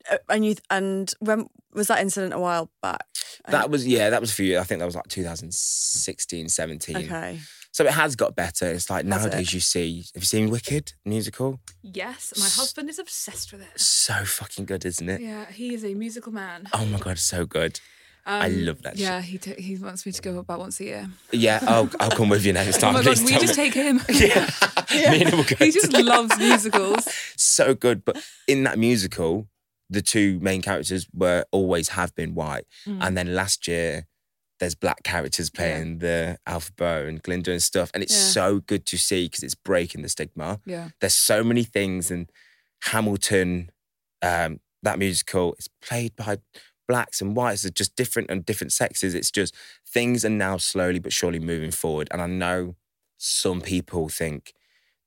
Uh, 0.09 0.17
And 0.29 0.45
you 0.45 0.55
and 0.69 1.13
when 1.19 1.47
was 1.73 1.87
that 1.87 1.99
incident 2.01 2.33
a 2.33 2.39
while 2.39 2.71
back? 2.81 3.05
That 3.49 3.69
was 3.69 3.85
yeah, 3.85 4.09
that 4.09 4.21
was 4.21 4.31
a 4.31 4.33
few. 4.33 4.57
I 4.59 4.63
think 4.63 4.79
that 4.79 4.85
was 4.85 4.95
like 4.95 5.07
2016, 5.07 6.49
17. 6.49 6.97
okay. 6.97 7.39
So 7.71 7.83
it 7.83 7.91
has 7.91 8.15
got 8.15 8.35
better. 8.37 8.67
It's 8.71 8.89
like 8.89 9.05
Has 9.05 9.09
nowadays 9.23 9.53
you 9.53 9.59
see. 9.59 10.05
Have 10.13 10.23
you 10.23 10.27
seen 10.27 10.49
Wicked 10.49 10.93
musical? 11.03 11.59
Yes, 11.83 12.33
my 12.37 12.47
husband 12.47 12.89
is 12.89 12.99
obsessed 12.99 13.51
with 13.51 13.61
it. 13.61 13.79
So 13.79 14.23
fucking 14.23 14.65
good, 14.65 14.85
isn't 14.85 15.09
it? 15.09 15.19
Yeah, 15.21 15.51
he 15.51 15.73
is 15.73 15.83
a 15.83 15.93
musical 15.93 16.31
man. 16.31 16.67
Oh 16.73 16.85
my 16.85 16.99
god, 16.99 17.19
so 17.19 17.45
good. 17.45 17.81
I 18.27 18.47
Um, 18.47 18.65
love 18.65 18.81
that 18.81 18.97
Yeah, 18.97 19.21
he 19.21 19.37
t- 19.37 19.53
he 19.61 19.75
wants 19.75 20.05
me 20.05 20.11
to 20.11 20.21
go 20.21 20.39
about 20.39 20.59
once 20.59 20.79
a 20.79 20.83
year. 20.85 21.09
Yeah, 21.31 21.59
I'll 21.61 21.89
I'll 21.99 22.09
come 22.11 22.29
with 22.29 22.45
you 22.45 22.53
next 22.53 22.77
Oh 22.77 22.79
time. 22.81 22.93
my 22.95 23.03
god, 23.03 23.19
we 23.19 23.31
just 23.33 23.55
me. 23.57 23.63
take 23.63 23.73
him. 23.73 24.01
Yeah, 24.09 25.11
me 25.11 25.21
and 25.21 25.29
him 25.29 25.37
will 25.37 25.43
go 25.45 25.55
he 25.57 25.71
just 25.71 25.93
loves 25.93 26.37
musicals. 26.37 27.07
so 27.37 27.73
good. 27.75 28.03
But 28.05 28.17
in 28.47 28.63
that 28.63 28.77
musical, 28.79 29.47
the 29.89 30.01
two 30.01 30.39
main 30.39 30.61
characters 30.61 31.07
were 31.13 31.45
always 31.51 31.89
have 31.89 32.15
been 32.15 32.33
white. 32.33 32.65
Mm. 32.87 32.97
And 33.01 33.17
then 33.17 33.35
last 33.35 33.67
year, 33.67 34.07
there's 34.59 34.73
black 34.75 35.03
characters 35.03 35.49
playing 35.49 35.99
the 35.99 36.37
Elphaba 36.47 37.07
and 37.07 37.21
Glinda 37.21 37.51
and 37.51 37.61
stuff. 37.61 37.91
And 37.93 38.01
it's 38.01 38.13
Yeah. 38.13 38.31
so 38.41 38.59
good 38.61 38.85
to 38.87 38.97
see 38.97 39.25
because 39.25 39.43
it's 39.43 39.53
breaking 39.55 40.01
the 40.01 40.09
stigma. 40.09 40.59
Yeah. 40.65 40.89
There's 41.01 41.13
so 41.15 41.43
many 41.43 41.63
things. 41.63 42.09
And 42.09 42.31
Hamilton, 42.83 43.69
um, 44.21 44.59
that 44.83 44.97
musical, 44.99 45.53
it's 45.53 45.67
played 45.81 46.15
by 46.15 46.37
blacks 46.87 47.21
and 47.21 47.35
whites. 47.35 47.65
are 47.65 47.69
just 47.69 47.95
different 47.95 48.29
and 48.29 48.45
different 48.45 48.71
sexes. 48.73 49.13
It's 49.15 49.31
just 49.31 49.55
things 49.87 50.23
are 50.25 50.29
now 50.29 50.57
slowly 50.57 50.99
but 50.99 51.13
surely 51.13 51.39
moving 51.39 51.71
forward. 51.71 52.07
And 52.11 52.21
I 52.21 52.27
know 52.27 52.75
some 53.17 53.61
people 53.61 54.09
think 54.09 54.53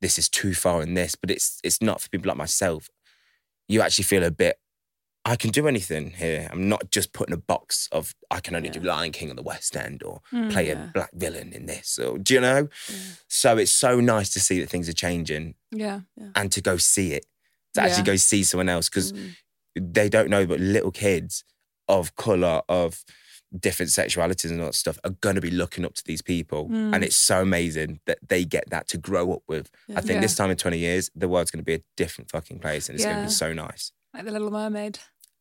this 0.01 0.19
is 0.19 0.29
too 0.29 0.55
far 0.55 0.83
in 0.83 0.95
this, 0.95 1.15
but 1.15 1.31
it's 1.31 1.61
it's 1.65 1.81
not 1.83 2.01
for 2.01 2.09
people 2.09 2.29
like 2.29 2.37
myself. 2.37 2.89
You 3.69 3.81
actually 3.83 4.05
feel 4.05 4.25
a 4.25 4.31
bit. 4.31 4.59
I 5.25 5.37
can 5.37 5.51
do 5.51 5.69
anything 5.69 6.13
here. 6.13 6.49
I'm 6.51 6.69
not 6.71 6.91
just 6.91 7.13
put 7.13 7.29
in 7.29 7.35
a 7.35 7.39
box 7.39 7.89
of 7.93 8.15
I 8.31 8.41
can 8.41 8.55
only 8.55 8.71
do 8.71 8.81
Lion 8.81 9.13
King 9.13 9.29
on 9.29 9.37
the 9.37 9.43
West 9.43 9.77
End 9.77 10.03
or 10.03 10.21
Mm. 10.33 10.51
play 10.51 10.69
yeah. 10.69 10.85
a 10.85 10.93
black 10.93 11.11
villain 11.13 11.53
in 11.53 11.67
this. 11.67 11.99
Or 11.99 12.17
do 12.19 12.33
you 12.35 12.41
know? 12.41 12.69
So 13.29 13.59
it's 13.59 13.73
so 13.73 14.01
nice 14.01 14.31
to 14.31 14.41
see 14.41 14.59
that 14.61 14.71
things 14.71 14.89
are 14.89 14.95
changing 14.95 15.55
Yeah. 15.71 16.01
and 16.35 16.51
to 16.53 16.63
go 16.63 16.77
see 16.79 17.13
it, 17.13 17.27
to 17.75 17.81
Yeah. 17.81 17.87
actually 17.89 18.05
go 18.05 18.17
see 18.17 18.43
someone 18.43 18.71
else 18.71 18.89
because 18.89 19.13
Mm. 19.13 19.37
they 19.79 20.09
don't 20.09 20.31
know, 20.31 20.47
but 20.47 20.61
little 20.61 20.93
kids 20.93 21.45
of 21.89 22.15
color, 22.17 22.63
of 22.69 23.05
different 23.59 23.91
sexualities 23.91 24.51
and 24.51 24.61
all 24.61 24.67
that 24.67 24.75
stuff 24.75 24.99
are 25.05 25.11
going 25.23 25.35
to 25.35 25.41
be 25.41 25.51
looking 25.51 25.85
up 25.85 25.95
to 25.95 26.05
these 26.05 26.21
people. 26.21 26.69
Mm. 26.69 26.95
And 26.95 27.03
it's 27.05 27.17
so 27.17 27.41
amazing 27.43 28.01
that 28.07 28.19
they 28.29 28.45
get 28.45 28.69
that 28.71 28.89
to 28.89 28.99
grow 28.99 29.33
up 29.33 29.43
with. 29.49 29.71
I 29.97 30.01
think 30.03 30.17
Yeah. 30.17 30.21
this 30.21 30.37
time 30.37 30.51
in 30.51 30.57
20 30.59 30.77
years, 30.79 31.11
the 31.17 31.29
world's 31.29 31.51
going 31.51 31.61
to 31.61 31.65
be 31.65 31.75
a 31.75 31.81
different 31.97 32.31
fucking 32.31 32.59
place 32.59 32.89
and 32.89 32.97
it's 32.97 33.05
going 33.07 33.17
to 33.17 33.23
be 33.25 33.31
so 33.31 33.53
nice. 33.55 33.93
Like 34.13 34.25
the 34.27 34.33
Little 34.33 34.51
Mermaid. 34.51 34.99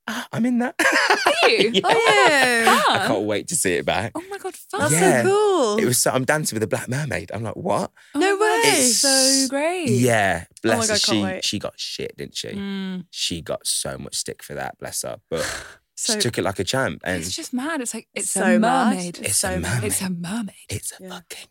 Ah, 0.10 0.26
I'm 0.32 0.46
in 0.46 0.60
that. 0.60 0.76
Are 0.80 1.50
you? 1.50 1.72
Yeah. 1.74 1.82
Oh 1.84 2.04
yeah. 2.30 2.84
I 2.88 3.08
can't 3.08 3.26
wait 3.26 3.50
to 3.50 3.56
see 3.58 3.74
it 3.74 3.86
back. 3.86 4.14
Oh 4.16 4.24
my 4.30 4.38
god, 4.38 4.56
fun. 4.56 4.80
That's 4.80 4.94
Yeah. 4.94 5.24
so 5.24 5.28
cool. 5.30 5.78
It 5.80 5.86
was 5.86 5.98
so, 5.98 6.12
I'm 6.12 6.24
dancing 6.24 6.56
with 6.56 6.64
a 6.64 6.68
black 6.68 6.88
mermaid. 6.88 7.30
I'm 7.34 7.44
like, 7.44 7.58
what? 7.58 7.92
No 8.16 8.38
Oh 8.40 8.40
way. 8.40 8.70
it's 8.70 8.98
so 9.00 9.48
great. 9.50 9.90
Yeah, 9.90 10.46
bless 10.64 10.88
God, 10.88 10.94
her. 10.94 11.00
can't 11.00 11.02
She 11.02 11.24
wait. 11.24 11.44
she 11.44 11.60
got 11.60 11.78
shit, 11.78 12.16
didn't 12.16 12.38
she? 12.38 12.48
Mm. 12.50 13.06
She 13.12 13.42
got 13.42 13.68
so 13.68 13.98
much 13.98 14.16
stick 14.16 14.44
for 14.44 14.54
that, 14.54 14.78
bless 14.80 15.02
her. 15.02 15.20
But 15.30 15.46
so 15.98 16.14
she 16.14 16.20
took 16.20 16.38
it 16.38 16.44
like 16.44 16.60
a 16.60 16.64
champ, 16.64 17.02
and 17.04 17.22
It's 17.22 17.36
just 17.36 17.52
mad. 17.54 17.82
It's 17.82 17.94
like 17.94 18.08
it's 18.14 18.30
so 18.30 18.56
a 18.56 18.60
mad. 18.60 18.94
mermaid. 18.96 19.20
It's 19.22 19.36
so 19.38 19.56
a 19.56 19.60
mad. 19.60 19.84
It's 19.84 20.02
a 20.02 20.10
mermaid. 20.10 20.54
it's 20.70 20.92
a 21.00 21.04
Yeah. 21.04 21.10
fucking 21.10 21.48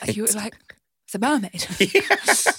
mermaid. 0.00 0.16
you 0.16 0.22
were 0.24 0.28
like, 0.32 0.54
it's 1.06 1.14
a 1.14 1.18
mermaid. 1.18 1.66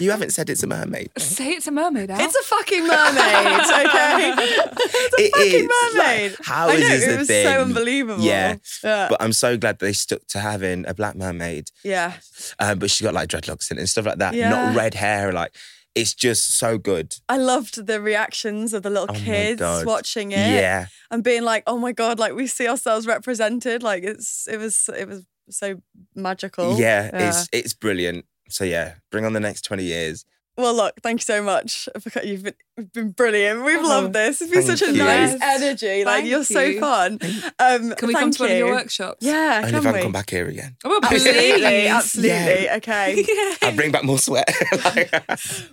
You 0.00 0.10
haven't 0.12 0.30
said 0.30 0.48
it's 0.48 0.62
a 0.62 0.66
mermaid. 0.66 1.10
Say 1.18 1.50
it's 1.50 1.66
a 1.66 1.70
mermaid. 1.70 2.10
Al. 2.10 2.20
It's 2.20 2.34
a 2.34 2.42
fucking 2.42 2.86
mermaid, 2.86 3.60
okay? 3.60 4.34
it's 4.38 5.14
a 5.14 5.22
It 5.22 5.32
fucking 5.34 5.64
is. 5.64 5.94
Like, 5.94 5.94
mermaid. 5.94 6.36
how 6.42 6.68
I 6.68 6.72
is 6.74 6.80
know, 6.80 6.88
this 6.88 7.02
it 7.06 7.14
a 7.14 7.18
was 7.18 7.26
thing? 7.28 7.46
so 7.46 7.60
unbelievable. 7.62 8.24
Yeah. 8.24 8.56
yeah. 8.82 9.06
But 9.10 9.22
I'm 9.22 9.32
so 9.32 9.56
glad 9.58 9.78
they 9.78 9.92
stuck 9.92 10.26
to 10.28 10.38
having 10.40 10.86
a 10.88 10.94
black 10.94 11.16
mermaid. 11.16 11.70
yeah. 11.84 12.14
Um, 12.58 12.78
but 12.78 12.90
she 12.90 13.04
got 13.04 13.12
like 13.14 13.28
dreadlocks 13.28 13.70
in 13.70 13.76
it 13.76 13.80
and 13.80 13.88
stuff 13.88 14.06
like 14.06 14.18
that. 14.18 14.34
Yeah. 14.34 14.48
Not 14.50 14.74
red 14.76 14.94
hair. 14.94 15.32
Like 15.32 15.52
it's 15.94 16.14
just 16.14 16.56
so 16.58 16.78
good. 16.78 17.16
I 17.28 17.36
loved 17.38 17.86
the 17.86 18.00
reactions 18.00 18.72
of 18.72 18.82
the 18.82 18.90
little 18.90 19.08
Oh 19.10 19.14
kids 19.18 19.60
watching 19.84 20.32
it 20.32 20.36
Yeah. 20.38 20.86
and 21.10 21.24
being 21.24 21.42
like, 21.42 21.62
"Oh 21.66 21.78
my 21.78 21.92
god!" 21.92 22.18
Like 22.18 22.34
we 22.34 22.46
see 22.46 22.68
ourselves 22.68 23.06
represented. 23.06 23.82
Like 23.82 24.02
it's 24.04 24.46
it 24.48 24.58
was 24.58 24.88
it 24.96 25.08
was 25.08 25.24
so 25.50 25.82
magical. 26.14 26.78
Yeah, 26.78 27.10
it's 27.12 27.48
it's 27.52 27.74
brilliant. 27.74 28.24
So 28.48 28.64
yeah, 28.64 28.94
bring 29.10 29.24
on 29.24 29.32
the 29.32 29.40
next 29.40 29.62
20 29.62 29.82
years. 29.84 30.24
Well, 30.58 30.74
look, 30.74 30.94
thank 31.02 31.20
you 31.20 31.24
so 31.24 31.40
much. 31.40 31.88
for- 32.00 32.20
You've 32.24 32.42
been, 32.42 32.54
you've 32.76 32.92
been 32.92 33.10
brilliant. 33.12 33.64
We've 33.64 33.78
Oh, 33.78 33.88
loved 33.88 34.12
this. 34.12 34.42
It's 34.42 34.50
been 34.50 34.62
such 34.64 34.82
a 34.82 34.86
you. 34.92 34.98
nice 34.98 35.36
Yes. 35.38 35.62
energy. 35.62 36.04
Like 36.04 36.24
you're 36.24 36.42
so 36.42 36.80
fun. 36.80 37.20
Um, 37.60 37.92
Can 37.94 38.08
we 38.08 38.12
come 38.14 38.22
thank 38.32 38.36
to 38.38 38.42
one 38.42 38.50
of 38.52 38.58
your 38.58 38.70
workshops? 38.72 39.18
Yeah, 39.24 39.58
Only 39.58 39.70
can 39.70 39.78
if 39.78 39.86
I 39.86 39.88
we? 39.90 39.92
can 39.94 40.02
come 40.02 40.12
back 40.12 40.30
here 40.30 40.48
again. 40.48 40.76
Oh, 40.84 40.98
please. 41.04 41.24
Absolutely, 41.26 41.86
absolutely. 41.86 42.64
Yeah. 42.64 42.76
Okay. 42.78 43.24
I'll 43.62 43.76
bring 43.76 43.92
back 43.92 44.02
more 44.02 44.18
sweat. 44.18 44.48
Like- 44.84 45.12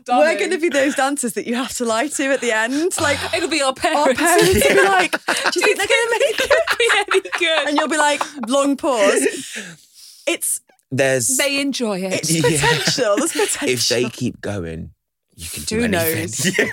We're 0.08 0.38
going 0.38 0.52
to 0.52 0.60
be 0.60 0.70
those 0.70 0.94
dancers 0.96 1.34
that 1.34 1.48
you 1.48 1.56
have 1.56 1.74
to 1.78 1.86
lie 1.86 2.08
to 2.08 2.24
at 2.32 2.42
the 2.42 2.52
end. 2.52 2.94
Like 3.02 3.18
It'll 3.36 3.50
be 3.50 3.62
our 3.62 3.70
our 3.70 3.74
parents. 3.74 4.20
parents 4.22 4.54
will 4.54 4.76
be 4.76 4.84
like, 4.84 5.12
"Do 5.52 5.60
you 5.60 5.66
think 5.66 5.78
they're 5.78 5.88
going 5.88 6.08
to 6.08 6.20
make 6.20 6.40
it?" 6.40 6.78
be 6.78 6.90
any 6.98 7.22
good. 7.40 7.68
And 7.70 7.78
you'll 7.78 7.88
be 7.88 7.98
like, 7.98 8.22
long 8.48 8.78
pause. 8.78 9.58
It's 10.28 10.60
There's 10.92 11.38
they 11.38 11.60
enjoy 11.62 12.00
it. 12.02 12.14
it's 12.14 12.32
Yeah. 12.34 12.42
potential. 12.42 13.16
There's 13.18 13.32
potential. 13.32 13.70
if 13.70 13.88
they 13.90 14.10
keep 14.10 14.40
going, 14.42 14.92
you 15.36 15.48
can 15.50 15.64
do 15.64 15.78
Who 15.80 15.84
anything. 15.86 16.70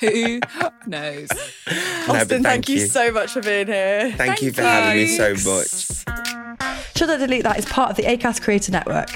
Who 0.00 0.40
knows? 0.86 1.28
Yeah. 1.32 2.06
No, 2.06 2.16
but 2.26 2.28
Austyn, 2.28 2.42
thank, 2.42 2.68
you 2.68 2.80
so 2.80 3.10
much 3.12 3.30
for 3.32 3.40
being 3.42 3.66
here. 3.68 4.12
Thank 4.16 4.42
you 4.42 4.52
for 4.52 4.62
having 4.62 5.02
me 5.02 5.16
so 5.16 5.30
much. 5.32 5.68
Should 6.96 7.08
I 7.08 7.16
Delete 7.16 7.44
that? 7.44 7.54
That 7.54 7.58
is 7.58 7.64
part 7.64 7.90
of 7.90 7.96
the 7.96 8.02
ACAST 8.02 8.42
Creator 8.42 8.72
Network. 8.72 9.08